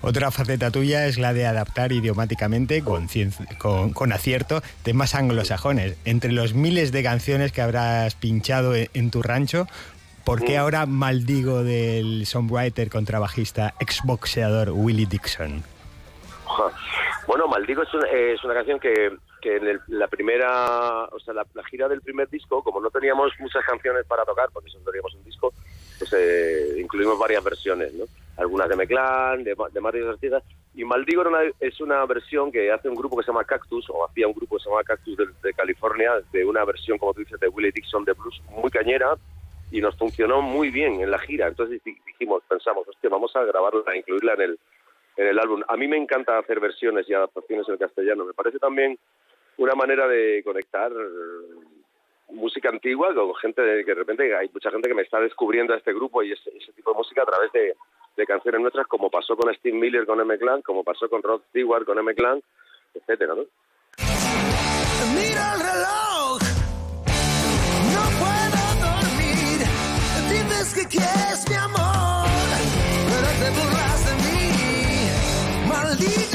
Otra 0.03 0.31
faceta 0.31 0.71
tuya 0.71 1.07
es 1.07 1.19
la 1.19 1.35
de 1.35 1.47
adaptar 1.47 1.93
idiomáticamente 1.93 2.83
con, 2.83 3.07
con, 3.59 3.93
con 3.93 4.13
acierto 4.13 4.63
temas 4.83 5.15
anglosajones. 5.15 5.97
Entre 6.07 6.33
los 6.33 6.55
miles 6.55 6.91
de 6.91 7.03
canciones 7.03 7.53
que 7.53 7.61
habrás 7.61 8.15
pinchado 8.15 8.75
en, 8.75 8.89
en 8.95 9.11
tu 9.11 9.23
rancho, 9.23 9.67
¿por 10.25 10.43
qué 10.43 10.57
Mm. 10.57 10.61
ahora 10.61 10.87
maldigo 10.87 11.63
del 11.63 12.25
songwriter, 12.25 12.89
contrabajista, 12.89 13.75
exboxeador 13.79 14.71
Willie 14.71 15.07
Dixon? 15.07 15.63
Bueno, 17.27 17.47
Maldigo 17.47 17.83
es 17.85 17.95
una, 17.95 18.09
es 18.09 18.43
una 18.43 18.55
canción 18.55 18.81
que, 18.81 19.13
que 19.41 19.57
en 19.59 19.69
el- 19.69 19.81
la 19.87 20.09
primera, 20.09 21.05
o 21.05 21.21
sea, 21.25 21.33
la, 21.33 21.47
la 21.55 21.63
gira 21.65 21.87
del 21.87 22.01
primer 22.01 22.29
disco, 22.29 22.61
como 22.65 22.81
no 22.81 22.91
teníamos 22.91 23.31
muchas 23.39 23.65
canciones 23.65 24.05
para 24.07 24.25
tocar, 24.25 24.49
porque 24.53 24.69
solo 24.69 24.83
teníamos 24.87 25.15
un 25.15 25.23
disco, 25.23 25.53
pues 25.99 26.13
eh, 26.13 26.79
incluimos 26.81 27.17
varias 27.21 27.45
versiones, 27.45 27.93
¿no? 27.95 28.05
Algunas 28.41 28.69
de 28.69 28.77
Meclán, 28.77 29.45
de, 29.45 29.55
de 29.73 29.81
varios 29.81 30.09
artistas, 30.09 30.43
y 30.75 30.85
Maldigo 30.85 31.23
una- 31.23 31.43
es 31.61 31.81
una 31.81 32.05
versión 32.07 32.51
que 32.51 32.73
hace 32.73 32.89
un 32.89 32.95
grupo 32.95 33.17
que 33.17 33.23
se 33.23 33.29
llama 33.31 33.45
Cactus, 33.45 33.89
o 33.91 34.05
hacía 34.07 34.27
un 34.27 34.33
grupo 34.33 34.57
que 34.57 34.63
se 34.65 34.71
llama 34.71 34.83
Cactus 34.83 35.17
de, 35.17 35.27
de 35.43 35.53
California, 35.53 36.13
de 36.33 36.45
una 36.45 36.65
versión, 36.65 36.97
como 36.99 37.13
tú 37.13 37.21
dices, 37.21 37.39
de 37.39 37.49
Willie 37.49 37.71
Dixon 37.73 38.05
de 38.05 38.13
blues, 38.15 38.41
muy 38.51 38.71
cañera, 38.71 39.15
y 39.71 39.81
nos 39.81 39.95
funcionó 39.97 40.41
muy 40.43 40.71
bien 40.71 41.01
en 41.01 41.11
la 41.11 41.19
gira. 41.19 41.47
Entonces 41.49 41.83
di- 41.85 41.97
dijimos, 42.07 42.43
pensamos, 42.49 42.89
hostia, 42.89 43.11
vamos 43.11 43.35
a 43.37 43.45
grabarla, 43.45 43.83
a 43.87 43.97
incluirla 43.97 44.35
en 44.35 44.41
el, 44.41 44.59
en 45.17 45.27
el 45.29 45.39
álbum. 45.39 45.63
A 45.69 45.77
mí 45.77 45.87
me 45.87 45.97
encanta 45.99 46.39
hacer 46.39 46.61
versiones 46.61 47.09
y 47.09 47.15
adaptaciones 47.15 47.69
en 47.69 47.77
castellano. 47.77 48.25
Me 48.25 48.33
parece 48.33 48.59
también 48.59 48.99
una 49.59 49.75
manera 49.75 50.09
de 50.09 50.43
conectar 50.45 50.91
música 52.33 52.69
antigua 52.69 53.15
con 53.15 53.35
gente 53.37 53.63
de, 53.63 53.85
que 53.85 53.91
de 53.91 53.95
repente 53.95 54.37
hay 54.37 54.49
mucha 54.53 54.71
gente 54.71 54.89
que 54.89 54.95
me 54.95 55.03
está 55.03 55.21
descubriendo 55.21 55.75
a 55.75 55.77
este 55.77 55.93
grupo 55.93 56.23
y 56.23 56.33
ese, 56.33 56.51
ese 56.57 56.73
tipo 56.73 56.93
de 56.93 56.99
música 56.99 57.23
a 57.23 57.27
través 57.27 57.53
de, 57.53 57.75
canciones 58.27 58.61
nuestras, 58.61 58.87
como 58.87 59.09
pasó 59.09 59.35
con 59.35 59.53
Steve 59.55 59.79
Miller 59.79 60.05
con 60.05 60.21
M 60.21 60.37
Clan, 60.37 60.61
como 60.61 60.85
pasó 60.85 61.09
con 61.09 61.23
Rod 61.23 61.41
Stewart 61.49 61.87
con 61.87 61.99
M 61.99 62.15
Clan, 62.15 62.43
etcétera, 62.93 63.35
¿no? 63.35 63.45
Mira 65.15 65.55
el 65.55 65.61
reloj, 65.61 66.41
no 67.95 68.05
puedo 68.21 68.63
dormir. 68.85 69.59
Dices 70.29 70.75
que 70.75 70.87
quieres 70.87 71.49
mi 71.49 71.57
amor, 71.57 72.29
pero 73.09 73.29
te 73.41 73.49
burlas 73.59 74.01
de 74.05 74.13
mí. 74.23 75.67
Maldigo 75.67 76.30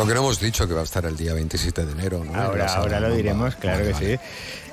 Creo 0.00 0.08
que 0.08 0.14
no 0.14 0.20
hemos 0.20 0.40
dicho 0.40 0.66
que 0.66 0.72
va 0.72 0.80
a 0.80 0.84
estar 0.84 1.04
el 1.04 1.14
día 1.14 1.34
27 1.34 1.84
de 1.84 1.92
enero, 1.92 2.24
¿no? 2.24 2.32
En 2.32 2.38
Ahora, 2.38 2.66
ahora 2.74 3.00
lo 3.00 3.14
diremos, 3.14 3.54
claro 3.56 3.80
Vale, 3.80 3.88
que 3.88 3.92
vale. 3.92 4.16
sí. 4.16 4.22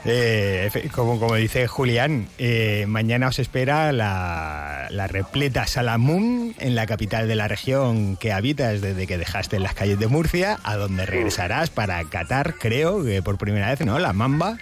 Eh, 0.06 0.90
como, 0.94 1.20
como 1.20 1.36
dice 1.36 1.68
Julián, 1.68 2.30
eh, 2.38 2.86
mañana 2.88 3.28
os 3.28 3.38
espera 3.40 3.92
la, 3.92 4.88
la 4.90 5.08
repleta 5.08 5.68
Salamun 5.68 6.56
en 6.60 6.76
la 6.76 6.86
capital 6.86 7.28
de 7.28 7.36
la 7.36 7.50
región 7.50 8.16
que 8.16 8.32
habitas 8.32 8.80
desde 8.80 9.06
que 9.06 9.18
dejaste 9.18 9.60
las 9.60 9.74
calles 9.74 10.00
de 10.00 10.08
Murcia, 10.08 10.60
a 10.64 10.78
donde 10.78 11.06
regresarás 11.06 11.72
para 11.72 12.02
Qatar, 12.06 12.54
creo, 12.54 13.04
que 13.04 13.22
por 13.22 13.38
primera 13.38 13.70
vez, 13.70 13.82
¿no? 13.82 14.00
La 14.00 14.14
Mamba. 14.14 14.56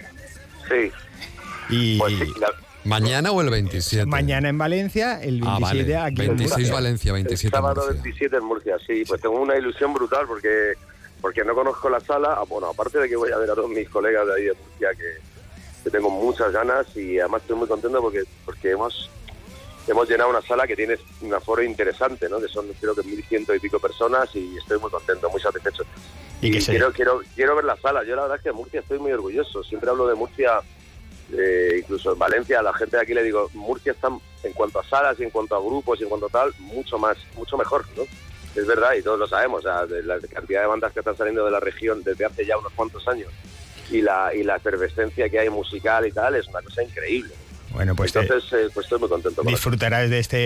Sí. 0.68 0.92
Y 1.70 2.00
¿Mañana 2.86 3.32
o 3.32 3.42
el 3.42 3.50
27? 3.50 4.06
mañana 4.06 4.50
en 4.50 4.58
Valencia, 4.58 5.22
el 5.22 5.42
27 5.42 5.48
Ah, 5.48 5.60
vale. 5.60 5.98
aquí 5.98 6.22
en 6.22 6.28
26 6.38 6.52
Murcia. 6.58 6.74
Valencia, 6.74 7.14
27 7.14 7.48
El 7.48 7.52
sábado 7.62 7.82
Murcia. 7.84 8.02
27 8.04 8.38
en 8.38 8.44
Murcia, 8.44 8.78
sí. 8.86 9.04
Pues 9.08 9.22
tengo 9.22 9.40
una 9.42 9.58
ilusión 9.58 9.94
brutal 9.94 10.26
porque 10.28 10.74
porque 11.22 11.44
no 11.44 11.56
conozco 11.56 11.90
la 11.90 12.00
sala. 12.00 12.36
Ah, 12.38 12.44
Bueno, 12.48 12.68
aparte 12.68 13.00
de 13.00 13.10
que 13.10 13.16
voy 13.16 13.32
a 13.32 13.38
ver 13.38 13.50
a 13.50 13.56
todos 13.56 13.70
mis 13.70 13.90
colegas 13.90 14.28
de 14.28 14.34
ahí 14.36 14.44
de 14.44 14.54
Murcia 14.54 14.90
que, 14.98 15.18
que 15.84 15.90
tengo 15.90 16.10
muchas 16.12 16.52
ganas 16.52 16.86
y 16.96 17.20
además 17.20 17.42
estoy 17.42 17.58
muy 17.58 17.68
contento 17.68 18.00
porque 18.02 18.24
porque 18.46 18.72
hemos 18.72 19.10
hemos 19.88 20.08
llenado 20.10 20.30
una 20.32 20.42
sala 20.42 20.66
que 20.68 20.76
tiene 20.76 20.98
un 21.22 21.34
aforo 21.34 21.64
interesante, 21.64 22.28
¿no? 22.30 22.40
Que 22.40 22.48
son 22.48 22.68
creo 22.80 22.94
que 22.96 23.02
1.100 23.02 23.56
y 23.56 23.60
pico 23.60 23.80
personas 23.80 24.30
y 24.36 24.58
estoy 24.58 24.80
muy 24.80 24.90
contento, 24.92 25.30
muy 25.30 25.42
satisfecho. 25.42 25.84
Y 26.42 26.52
que 26.52 26.62
se- 26.62 26.72
quiero, 26.72 26.92
quiero, 26.92 27.22
quiero 27.36 27.56
ver 27.56 27.66
la 27.66 27.78
sala. 27.78 28.04
Yo 28.04 28.16
la 28.16 28.24
verdad 28.24 28.38
es 28.38 28.44
que 28.44 28.50
de 28.50 28.54
Murcia 28.54 28.80
estoy 28.82 29.00
muy 29.00 29.12
orgulloso. 29.12 29.64
Siempre 29.64 29.90
hablo 29.90 30.08
de 30.08 30.16
Murcia, 30.16 30.60
eh, 31.34 31.80
incluso 31.80 32.14
en 32.14 32.20
Valencia, 32.20 32.60
a 32.60 32.64
la 32.64 32.74
gente 32.74 32.98
de 32.98 33.04
aquí 33.04 33.14
le 33.14 33.24
digo, 33.24 33.50
Murcia 33.54 33.92
está 33.92 34.10
en 34.44 34.54
cuanto 34.54 34.80
a 34.80 34.84
salas 34.84 35.20
y 35.20 35.24
en 35.24 35.30
cuanto 35.30 35.56
a 35.56 35.60
grupos 35.60 36.00
y 36.00 36.04
en 36.04 36.10
cuanto 36.10 36.28
a 36.28 36.30
tal, 36.30 36.54
mucho 36.60 36.98
más, 36.98 37.18
mucho 37.36 37.58
mejor, 37.58 37.86
¿no? 37.96 38.04
Es 38.56 38.66
verdad 38.66 38.94
y 38.94 39.02
todos 39.02 39.20
lo 39.20 39.28
sabemos, 39.28 39.64
de 39.64 40.04
la 40.04 40.20
cantidad 40.20 40.62
de 40.62 40.68
bandas 40.68 40.94
que 40.94 41.00
están 41.00 41.18
saliendo 41.18 41.44
de 41.44 41.52
la 41.52 41.60
región 41.60 42.04
desde 42.04 42.26
hace 42.26 42.46
ya 42.46 42.58
unos 42.58 42.72
cuantos 42.74 43.06
años 43.08 43.32
y 43.90 44.02
la, 44.02 44.34
y 44.34 44.44
la 44.44 44.56
efervescencia 44.56 45.30
que 45.30 45.40
hay 45.40 45.50
musical 45.50 46.06
y 46.08 46.12
tal 46.12 46.36
es 46.36 46.48
una 46.48 46.62
cosa 46.62 46.84
increíble. 46.84 47.34
Bueno, 47.76 47.94
pues 47.96 48.14
te- 48.14 48.22
Entonces, 48.22 48.52
eh, 48.54 48.70
pues 48.74 48.86
estoy 48.86 49.00
muy 49.00 49.10
contento 49.10 49.42
con 49.42 49.48
eso. 49.48 49.56
disfrutarás 49.56 50.10
de 50.10 50.20
este 50.20 50.38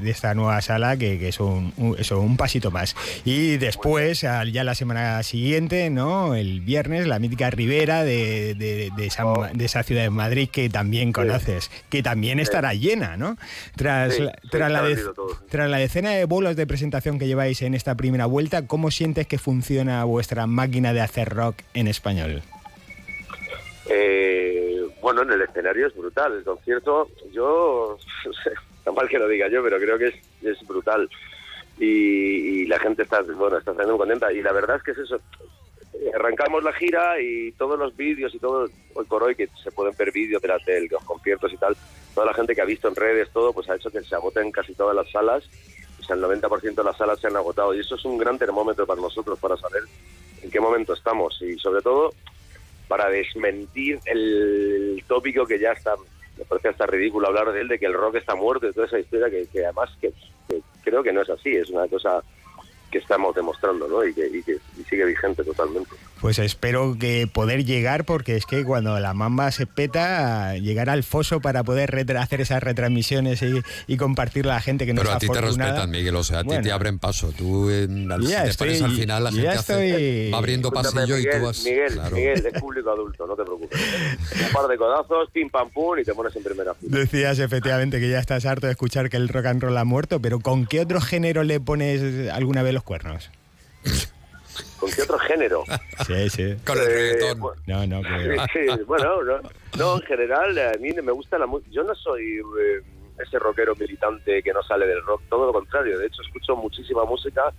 de 0.00 0.10
esta 0.10 0.34
nueva 0.34 0.60
sala 0.62 0.96
que, 0.96 1.18
que 1.18 1.28
es 1.28 1.38
un, 1.38 1.72
un- 1.76 1.96
eso, 1.98 2.18
un 2.20 2.36
pasito 2.36 2.70
más. 2.70 2.96
Y 3.24 3.58
después 3.58 4.24
al- 4.24 4.50
ya 4.50 4.64
la 4.64 4.74
semana 4.74 5.22
siguiente 5.22 5.90
no 5.90 6.34
el 6.34 6.60
viernes 6.62 7.06
la 7.06 7.18
mítica 7.18 7.50
Ribera 7.50 8.02
de, 8.02 8.54
de- 8.54 8.90
de 8.96 9.06
esa, 9.06 9.26
Oh. 9.26 9.46
de 9.52 9.64
esa 9.64 9.82
ciudad 9.82 10.02
de 10.02 10.10
Madrid 10.10 10.48
que 10.50 10.68
también 10.70 11.12
conoces 11.12 11.70
que 11.90 12.02
también 12.02 12.40
estará 12.40 12.72
llena 12.74 13.16
no 13.18 13.36
tras, 13.76 14.14
Sí, 14.14 14.22
la, 14.22 14.32
tras, 14.50 14.70
la 14.72 14.82
de- 14.82 14.98
tras 15.50 15.68
la 15.70 15.76
decena 15.76 16.10
de 16.10 16.24
bolos 16.24 16.56
de 16.56 16.66
presentación 16.66 17.18
que 17.18 17.26
lleváis 17.26 17.60
en 17.62 17.74
esta 17.74 17.94
primera 17.94 18.24
vuelta 18.26 18.66
cómo 18.66 18.90
sientes 18.90 19.26
que 19.26 19.36
funciona 19.38 20.02
vuestra 20.04 20.46
máquina 20.46 20.94
de 20.94 21.02
hacer 21.02 21.28
rock 21.28 21.56
en 21.74 21.86
español 21.88 22.42
Eh, 23.92 24.59
bueno, 25.00 25.22
en 25.22 25.32
el 25.32 25.42
escenario 25.42 25.86
es 25.86 25.96
brutal. 25.96 26.32
El 26.38 26.44
concierto, 26.44 27.08
yo, 27.32 27.96
está 28.78 28.92
mal 28.92 29.08
que 29.08 29.18
lo 29.18 29.28
diga 29.28 29.48
yo, 29.48 29.62
pero 29.62 29.78
creo 29.78 29.98
que 29.98 30.08
es, 30.08 30.14
es 30.42 30.66
brutal. 30.66 31.08
Y, 31.78 31.84
y 32.62 32.66
la 32.66 32.78
gente 32.78 33.02
está, 33.04 33.22
bueno, 33.22 33.58
está 33.58 33.72
muy 33.72 33.96
contenta. 33.98 34.32
Y 34.32 34.42
la 34.42 34.52
verdad 34.52 34.76
es 34.76 34.82
que 34.82 34.90
es 34.92 34.98
eso. 34.98 35.20
Eh, 35.94 36.10
Arrancamos 36.14 36.62
la 36.62 36.72
gira 36.74 37.20
y 37.20 37.52
todos 37.52 37.78
los 37.78 37.96
vídeos 37.96 38.34
y 38.34 38.38
todo, 38.38 38.68
hoy 38.94 39.04
por 39.06 39.22
hoy, 39.22 39.34
que 39.34 39.48
se 39.62 39.72
pueden 39.72 39.94
ver 39.96 40.12
vídeos 40.12 40.40
de, 40.42 40.48
las- 40.48 40.64
de 40.64 40.86
los 40.90 41.02
conciertos 41.04 41.52
y 41.52 41.56
tal, 41.56 41.76
toda 42.14 42.26
la 42.26 42.34
gente 42.34 42.54
que 42.54 42.60
ha 42.62 42.66
visto 42.66 42.88
en 42.88 42.96
redes, 42.96 43.30
todo, 43.30 43.52
pues 43.52 43.68
ha 43.70 43.76
hecho 43.76 43.90
que 43.90 44.02
se 44.02 44.14
agoten 44.14 44.50
casi 44.52 44.74
todas 44.74 44.94
las 44.94 45.10
salas. 45.10 45.42
O 46.00 46.02
sea, 46.02 46.16
el 46.16 46.22
90% 46.22 46.74
de 46.74 46.84
las 46.84 46.96
salas 46.96 47.18
se 47.20 47.26
han 47.28 47.36
agotado. 47.36 47.74
Y 47.74 47.80
eso 47.80 47.94
es 47.94 48.04
un 48.04 48.18
gran 48.18 48.38
termómetro 48.38 48.86
para 48.86 49.00
nosotros, 49.00 49.38
para 49.38 49.56
saber 49.56 49.82
en 50.42 50.50
qué 50.50 50.60
momento 50.60 50.92
estamos. 50.94 51.40
Y 51.42 51.58
sobre 51.58 51.82
todo, 51.82 52.12
para 52.90 53.08
desmentir 53.08 54.00
el 54.04 55.00
tópico 55.06 55.46
que 55.46 55.60
ya 55.60 55.70
está, 55.70 55.94
me 56.36 56.44
parece 56.44 56.70
hasta 56.70 56.86
ridículo 56.86 57.28
hablar 57.28 57.52
de 57.52 57.60
él, 57.60 57.68
de 57.68 57.78
que 57.78 57.86
el 57.86 57.94
rock 57.94 58.16
está 58.16 58.34
muerto 58.34 58.68
y 58.68 58.72
toda 58.72 58.88
esa 58.88 58.98
historia 58.98 59.30
que, 59.30 59.46
que 59.46 59.64
además 59.64 59.90
que, 60.00 60.12
que 60.48 60.60
creo 60.82 61.00
que 61.00 61.12
no 61.12 61.22
es 61.22 61.30
así, 61.30 61.50
es 61.50 61.70
una 61.70 61.86
cosa 61.86 62.20
que 62.90 62.98
estamos 62.98 63.34
demostrando, 63.34 63.86
¿no? 63.88 64.04
Y 64.04 64.12
que, 64.14 64.26
y 64.26 64.42
que 64.42 64.52
y 64.78 64.84
sigue 64.88 65.04
vigente 65.04 65.44
totalmente. 65.44 65.90
Pues 66.20 66.38
espero 66.38 66.96
que 67.00 67.26
poder 67.32 67.64
llegar, 67.64 68.04
porque 68.04 68.36
es 68.36 68.44
que 68.44 68.62
cuando 68.64 69.00
la 69.00 69.14
mamba 69.14 69.50
se 69.52 69.66
peta, 69.66 70.54
llegar 70.56 70.90
al 70.90 71.02
foso 71.02 71.40
para 71.40 71.64
poder 71.64 71.90
retra- 71.90 72.20
hacer 72.20 72.42
esas 72.42 72.62
retransmisiones 72.62 73.40
y, 73.42 73.62
y 73.86 73.96
compartir 73.96 74.44
a 74.46 74.54
la 74.54 74.60
gente 74.60 74.84
que 74.84 74.92
no 74.92 75.00
Pero 75.00 75.12
a 75.14 75.18
ti 75.18 75.28
te 75.28 75.40
respetan, 75.40 75.90
Miguel, 75.90 76.14
o 76.16 76.22
sea, 76.22 76.40
a 76.40 76.44
ti 76.44 76.56
te 76.62 76.72
abren 76.72 76.98
paso. 76.98 77.32
Tú 77.32 77.70
en, 77.70 78.12
al- 78.12 78.20
Ya 78.22 78.40
si 78.40 78.44
te 78.44 78.50
estoy- 78.50 78.68
pones 78.68 78.82
al 78.82 78.90
final, 78.92 79.24
la 79.24 79.30
ya 79.30 79.36
gente 79.36 79.48
hace- 79.58 79.88
estoy- 79.88 80.30
va 80.32 80.38
abriendo 80.38 80.70
pasillo 80.70 81.16
y 81.16 81.20
Miguel, 81.22 81.40
tú 81.40 81.46
vas... 81.46 81.64
Miguel, 81.64 81.92
claro. 81.94 82.16
Miguel, 82.16 82.46
es 82.52 82.60
público 82.60 82.90
adulto, 82.90 83.26
no 83.26 83.34
te 83.36 83.42
preocupes. 83.44 83.80
Un 84.46 84.52
par 84.52 84.66
de 84.68 84.76
codazos, 84.76 85.30
pim 85.32 85.48
pam 85.48 85.70
pum 85.70 85.98
y 86.00 86.04
te 86.04 86.12
pones 86.14 86.36
en 86.36 86.42
primera 86.42 86.74
fila. 86.74 86.98
Decías 86.98 87.38
efectivamente 87.38 87.98
que 87.98 88.10
ya 88.10 88.18
estás 88.18 88.44
harto 88.44 88.66
de 88.66 88.72
escuchar 88.72 89.08
que 89.08 89.16
el 89.16 89.28
rock 89.28 89.46
and 89.46 89.62
roll 89.62 89.78
ha 89.78 89.84
muerto, 89.84 90.20
pero 90.20 90.40
¿con 90.40 90.66
qué 90.66 90.80
otro 90.80 91.00
género 91.00 91.44
le 91.44 91.60
pones 91.60 92.28
alguna 92.30 92.62
vez 92.62 92.74
los 92.80 92.84
cuernos? 92.84 93.30
¿Con 94.78 94.90
qué 94.90 95.02
otro 95.02 95.18
género? 95.18 95.64
Sí, 96.06 96.30
sí. 96.30 96.56
Con 96.66 96.78
el 96.78 96.86
reggaetón. 96.86 97.40
No, 97.66 97.86
no, 97.86 98.02
que- 98.02 98.36
Sí, 98.52 98.82
bueno, 98.86 99.22
no, 99.22 99.40
no, 99.78 99.96
en 99.96 100.02
general 100.02 100.58
a 100.58 100.72
mí 100.78 100.92
me 100.92 101.12
gusta 101.12 101.38
la 101.38 101.46
música. 101.46 101.70
Yo 101.72 101.84
no 101.84 101.94
soy 101.94 102.38
eh, 102.38 102.80
ese 103.22 103.38
rockero 103.38 103.74
militante 103.76 104.42
que 104.42 104.52
no 104.52 104.62
sale 104.62 104.86
del 104.86 105.02
rock, 105.04 105.22
todo 105.28 105.46
lo 105.46 105.52
contrario. 105.52 105.98
De 105.98 106.06
hecho, 106.06 106.22
escucho 106.22 106.56
muchísima 106.56 107.04
música. 107.04 107.52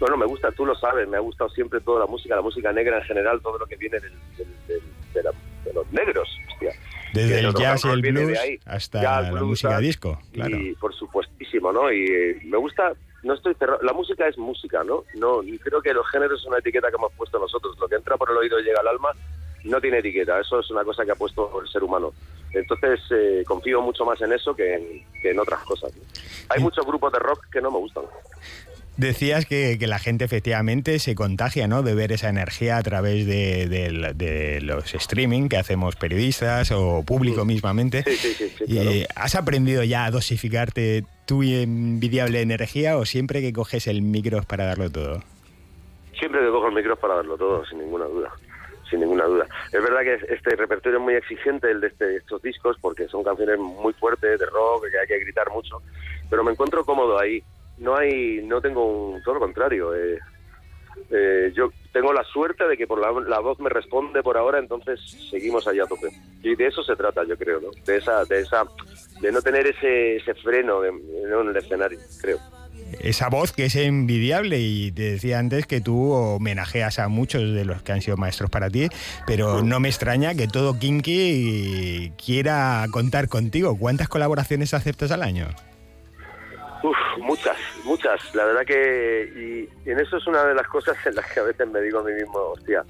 Bueno, 0.00 0.16
me 0.16 0.26
gusta, 0.26 0.50
tú 0.52 0.64
lo 0.66 0.74
sabes, 0.74 1.06
me 1.08 1.16
ha 1.16 1.20
gustado 1.20 1.50
siempre 1.50 1.80
toda 1.80 2.00
la 2.00 2.06
música, 2.06 2.36
la 2.36 2.42
música 2.42 2.72
negra 2.72 2.98
en 2.98 3.04
general, 3.04 3.40
todo 3.42 3.58
lo 3.58 3.66
que 3.66 3.76
viene 3.76 4.00
del- 4.00 4.12
del- 4.36 4.56
del- 4.68 4.82
de, 5.14 5.22
la- 5.22 5.32
de 5.64 5.72
los 5.74 5.90
negros. 5.92 6.28
hostia. 6.52 6.72
Desde 7.12 7.40
el 7.40 7.54
jazz 7.54 7.84
y 7.84 7.88
el 7.88 8.00
blues 8.00 8.38
ahí. 8.38 8.58
hasta 8.64 9.02
Jazz, 9.02 9.22
la 9.24 9.30
blues, 9.32 9.48
música 9.48 9.78
disco, 9.78 10.18
claro. 10.32 10.56
Y 10.56 10.74
por 10.76 10.94
supuestísimo, 10.94 11.70
¿no? 11.72 11.92
Y 11.92 12.06
eh, 12.06 12.40
me 12.44 12.56
gusta, 12.56 12.92
no 13.22 13.34
estoy 13.34 13.54
cerrado, 13.54 13.80
la 13.82 13.92
música 13.92 14.26
es 14.26 14.36
música, 14.36 14.82
¿no? 14.82 15.04
No, 15.14 15.42
y 15.42 15.58
creo 15.58 15.80
que 15.80 15.94
los 15.94 16.08
géneros 16.08 16.40
es 16.40 16.46
una 16.46 16.58
etiqueta 16.58 16.88
que 16.88 16.96
hemos 16.96 17.12
puesto 17.12 17.38
nosotros. 17.38 17.78
Lo 17.78 17.88
que 17.88 17.94
entra 17.94 18.16
por 18.16 18.30
el 18.30 18.36
oído 18.36 18.58
y 18.58 18.64
llega 18.64 18.80
al 18.80 18.88
alma 18.88 19.10
no 19.64 19.80
tiene 19.80 19.98
etiqueta, 19.98 20.40
eso 20.40 20.58
es 20.58 20.70
una 20.70 20.84
cosa 20.84 21.04
que 21.04 21.12
ha 21.12 21.16
puesto 21.16 21.60
el 21.60 21.68
ser 21.68 21.84
humano. 21.84 22.12
Entonces 22.52 23.00
eh, 23.10 23.44
confío 23.46 23.80
mucho 23.80 24.04
más 24.04 24.20
en 24.20 24.32
eso 24.32 24.54
que 24.54 24.74
en, 24.74 25.04
que 25.20 25.30
en 25.30 25.38
otras 25.38 25.62
cosas. 25.64 25.92
Hay 26.48 26.60
muchos 26.60 26.84
grupos 26.84 27.12
de 27.12 27.18
rock 27.20 27.46
que 27.50 27.60
no 27.60 27.70
me 27.70 27.78
gustan. 27.78 28.04
Decías 28.96 29.46
que, 29.46 29.78
que, 29.78 29.86
la 29.86 29.98
gente 29.98 30.24
efectivamente 30.24 30.98
se 30.98 31.14
contagia, 31.14 31.66
¿no? 31.66 31.82
De 31.82 31.94
ver 31.94 32.12
esa 32.12 32.28
energía 32.28 32.76
a 32.76 32.82
través 32.82 33.26
de, 33.26 33.66
de, 33.66 34.12
de 34.14 34.60
los 34.60 34.94
streaming 34.94 35.48
que 35.48 35.56
hacemos 35.56 35.96
periodistas 35.96 36.70
o 36.72 37.02
público 37.02 37.46
mismamente. 37.46 38.02
Sí, 38.02 38.16
sí, 38.16 38.48
sí, 38.50 38.64
y, 38.66 39.06
¿Has 39.16 39.34
aprendido 39.34 39.82
ya 39.82 40.04
a 40.04 40.10
dosificarte 40.10 41.04
tu 41.24 41.42
envidiable 41.42 42.42
energía 42.42 42.98
o 42.98 43.06
siempre 43.06 43.40
que 43.40 43.54
coges 43.54 43.86
el 43.86 44.02
micro 44.02 44.42
para 44.42 44.66
darlo 44.66 44.90
todo? 44.90 45.22
Siempre 46.18 46.40
que 46.42 46.50
cojo 46.50 46.68
el 46.68 46.74
micro 46.74 46.94
para 46.96 47.14
darlo 47.14 47.38
todo, 47.38 47.64
sin 47.64 47.78
ninguna 47.78 48.04
duda. 48.04 48.30
Sin 48.90 49.00
ninguna 49.00 49.24
duda. 49.24 49.46
Es 49.72 49.82
verdad 49.82 50.02
que 50.02 50.34
este 50.34 50.54
repertorio 50.54 50.98
es 50.98 51.04
muy 51.04 51.14
exigente, 51.14 51.70
el 51.70 51.80
de 51.80 51.86
este, 51.86 52.16
estos 52.16 52.42
discos, 52.42 52.76
porque 52.82 53.08
son 53.08 53.24
canciones 53.24 53.58
muy 53.58 53.94
fuertes, 53.94 54.38
de 54.38 54.46
rock, 54.46 54.84
que 54.90 54.98
hay 54.98 55.06
que 55.06 55.24
gritar 55.24 55.50
mucho. 55.50 55.78
Pero 56.28 56.44
me 56.44 56.52
encuentro 56.52 56.84
cómodo 56.84 57.18
ahí 57.18 57.42
no 57.78 57.96
hay 57.96 58.42
no 58.44 58.60
tengo 58.60 59.10
un 59.10 59.22
todo 59.22 59.34
lo 59.34 59.40
contrario 59.40 59.94
eh, 59.94 60.18
eh, 61.10 61.52
yo 61.54 61.70
tengo 61.92 62.12
la 62.12 62.24
suerte 62.24 62.66
de 62.68 62.76
que 62.76 62.86
por 62.86 63.00
la, 63.00 63.12
la, 63.28 63.40
voz 63.40 63.58
me 63.60 63.68
responde 63.68 64.22
por 64.22 64.36
ahora 64.36 64.58
entonces 64.58 65.00
seguimos 65.30 65.66
allá 65.66 65.84
a 65.84 65.86
tope 65.86 66.08
y 66.42 66.54
de 66.54 66.66
eso 66.66 66.82
se 66.82 66.96
trata 66.96 67.24
yo 67.24 67.36
creo 67.36 67.60
no 67.60 67.70
de 67.84 67.96
esa 67.96 68.24
de 68.24 68.40
esa 68.40 68.64
de 69.20 69.32
no 69.32 69.40
tener 69.42 69.66
ese, 69.66 70.16
ese 70.16 70.34
freno 70.34 70.84
en 70.84 71.00
el 71.48 71.56
escenario 71.56 71.98
creo 72.20 72.38
esa 73.00 73.28
voz 73.28 73.52
que 73.52 73.66
es 73.66 73.76
envidiable 73.76 74.60
y 74.60 74.92
te 74.92 75.12
decía 75.12 75.38
antes 75.38 75.66
que 75.66 75.80
tú 75.80 76.12
homenajeas 76.12 76.98
a 76.98 77.08
muchos 77.08 77.52
de 77.52 77.64
los 77.64 77.82
que 77.82 77.92
han 77.92 78.02
sido 78.02 78.16
maestros 78.16 78.50
para 78.50 78.70
ti, 78.70 78.88
pero 79.26 79.62
no 79.62 79.80
me 79.80 79.88
extraña 79.88 80.34
que 80.34 80.46
todo 80.46 80.78
Kinky 80.78 82.12
quiera 82.22 82.86
contar 82.90 83.28
contigo. 83.28 83.76
¿Cuántas 83.78 84.08
colaboraciones 84.08 84.74
aceptas 84.74 85.10
al 85.10 85.22
año? 85.22 85.48
Uf, 86.82 86.96
muchas, 87.18 87.56
muchas. 87.84 88.34
La 88.34 88.44
verdad 88.44 88.64
que 88.66 89.30
y, 89.36 89.88
y, 89.88 89.90
en 89.90 90.00
eso 90.00 90.16
es 90.16 90.26
una 90.26 90.44
de 90.44 90.54
las 90.54 90.66
cosas 90.66 90.96
en 91.06 91.14
las 91.14 91.30
que 91.32 91.40
a 91.40 91.44
veces 91.44 91.68
me 91.68 91.80
digo 91.80 92.00
a 92.00 92.02
mí 92.02 92.12
mismo, 92.12 92.38
hostia, 92.38 92.84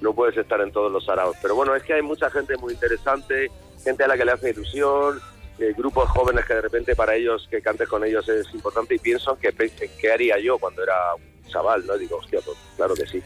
no 0.00 0.12
puedes 0.12 0.36
estar 0.36 0.60
en 0.60 0.72
todos 0.72 0.90
los 0.90 1.08
araos. 1.08 1.36
Pero 1.40 1.54
bueno, 1.54 1.74
es 1.74 1.82
que 1.82 1.94
hay 1.94 2.02
mucha 2.02 2.30
gente 2.30 2.56
muy 2.56 2.72
interesante, 2.72 3.50
gente 3.82 4.04
a 4.04 4.08
la 4.08 4.16
que 4.16 4.24
le 4.24 4.32
hace 4.32 4.50
ilusión, 4.50 5.20
eh, 5.58 5.74
grupos 5.76 6.08
jóvenes 6.10 6.44
que 6.44 6.54
de 6.54 6.60
repente 6.60 6.94
para 6.94 7.14
ellos, 7.14 7.48
que 7.50 7.60
cantes 7.60 7.88
con 7.88 8.04
ellos 8.04 8.28
es 8.28 8.46
importante 8.54 8.94
y 8.94 8.98
pienso 8.98 9.36
que 9.36 9.52
qué 10.00 10.12
haría 10.12 10.38
yo 10.38 10.58
cuando 10.58 10.82
era 10.82 11.14
un 11.14 11.50
chaval, 11.50 11.84
¿no? 11.86 11.96
Digo, 11.96 12.16
hostia, 12.16 12.40
pues 12.44 12.56
claro 12.76 12.94
que 12.94 13.06
sí. 13.06 13.22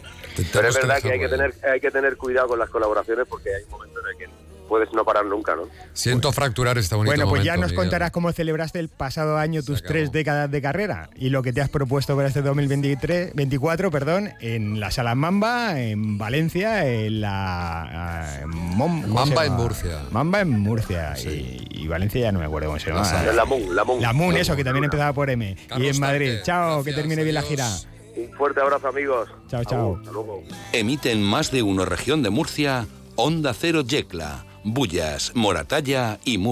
Pero 0.53 0.69
es 0.69 0.75
verdad 0.75 1.03
que 1.03 1.13
hay 1.13 1.19
que 1.19 1.29
tener, 1.29 1.53
hay 1.63 1.81
que 1.81 1.91
tener 1.91 2.17
cuidado 2.17 2.49
con 2.49 2.59
las 2.59 2.71
colaboraciones 2.71 3.27
porque 3.29 3.55
hay 3.55 3.65
momentos 3.67 4.03
en 4.03 4.11
el 4.11 4.17
que 4.17 4.52
puedes 4.69 4.93
no 4.95 5.05
parar 5.05 5.27
nunca, 5.27 5.55
¿no? 5.57 5.63
Siento 5.93 6.33
fracturar 6.33 6.79
esta 6.79 6.97
bonito 6.97 7.11
Bueno, 7.11 7.25
pues 7.25 7.41
momento, 7.41 7.45
ya 7.55 7.57
nos 7.61 7.71
Miguel. 7.73 7.77
contarás 7.85 8.11
cómo 8.11 8.33
celebraste 8.33 8.79
el 8.79 8.89
pasado 8.89 9.37
año 9.39 9.63
tus 9.63 9.83
tres 9.83 10.13
décadas 10.13 10.51
de 10.51 10.63
carrera 10.63 11.11
y 11.17 11.29
lo 11.31 11.43
que 11.43 11.53
te 11.53 11.61
has 11.61 11.69
propuesto 11.69 12.17
para 12.17 12.29
este 12.29 12.43
2023, 12.43 13.35
24, 13.35 13.91
perdón, 13.91 14.31
en 14.41 14.81
la 14.81 14.91
Sala 14.91 15.15
Mamba, 15.15 15.81
en 15.81 16.19
Valencia, 16.19 16.87
en 16.89 17.21
la 17.21 18.39
en 18.43 18.49
Mom, 18.51 19.03
¿cómo 19.03 19.15
Mamba 19.15 19.47
en? 19.47 19.53
Murcia. 19.53 20.03
Mamba 20.11 20.41
en 20.41 20.51
Murcia 20.51 21.15
y, 21.19 21.67
y 21.71 21.89
Valencia 21.89 22.21
ya 22.23 22.33
no 22.33 22.39
me 22.39 22.47
acuerdo 22.47 22.69
cómo 22.69 22.79
se 22.81 22.91
llama. 22.91 23.29
En 23.29 23.37
la 23.37 23.45
Moon, 23.45 23.75
la 23.77 23.85
Moon. 23.85 24.01
La 24.03 24.13
Moon, 24.13 24.37
eso, 24.37 24.57
que 24.57 24.65
también 24.65 24.85
empezaba 24.85 25.13
por 25.13 25.29
M. 25.31 25.57
y 25.79 25.87
en 25.87 26.01
Madrid. 26.01 26.39
Chao, 26.45 26.83
que 26.83 26.93
termine 26.93 27.23
bien 27.23 27.35
la 27.35 27.43
gira. 27.43 27.69
Un 28.17 28.31
fuerte 28.37 28.61
abrazo, 28.61 28.89
amigos. 28.89 29.29
Chao, 29.49 29.65
chao. 29.65 29.97
Hasta 29.99 30.13
luego. 30.13 30.43
Emiten 30.73 31.23
más 31.23 31.51
de 31.51 31.63
uno 31.63 31.85
región 31.85 32.23
de 32.23 32.31
Murcia, 32.31 32.87
Onda 33.17 33.55
Cero 33.55 33.83
Yecla, 33.83 34.45
Bullas, 34.65 35.33
Moratalla 35.35 36.19
y 36.25 36.39
Murcia. 36.39 36.51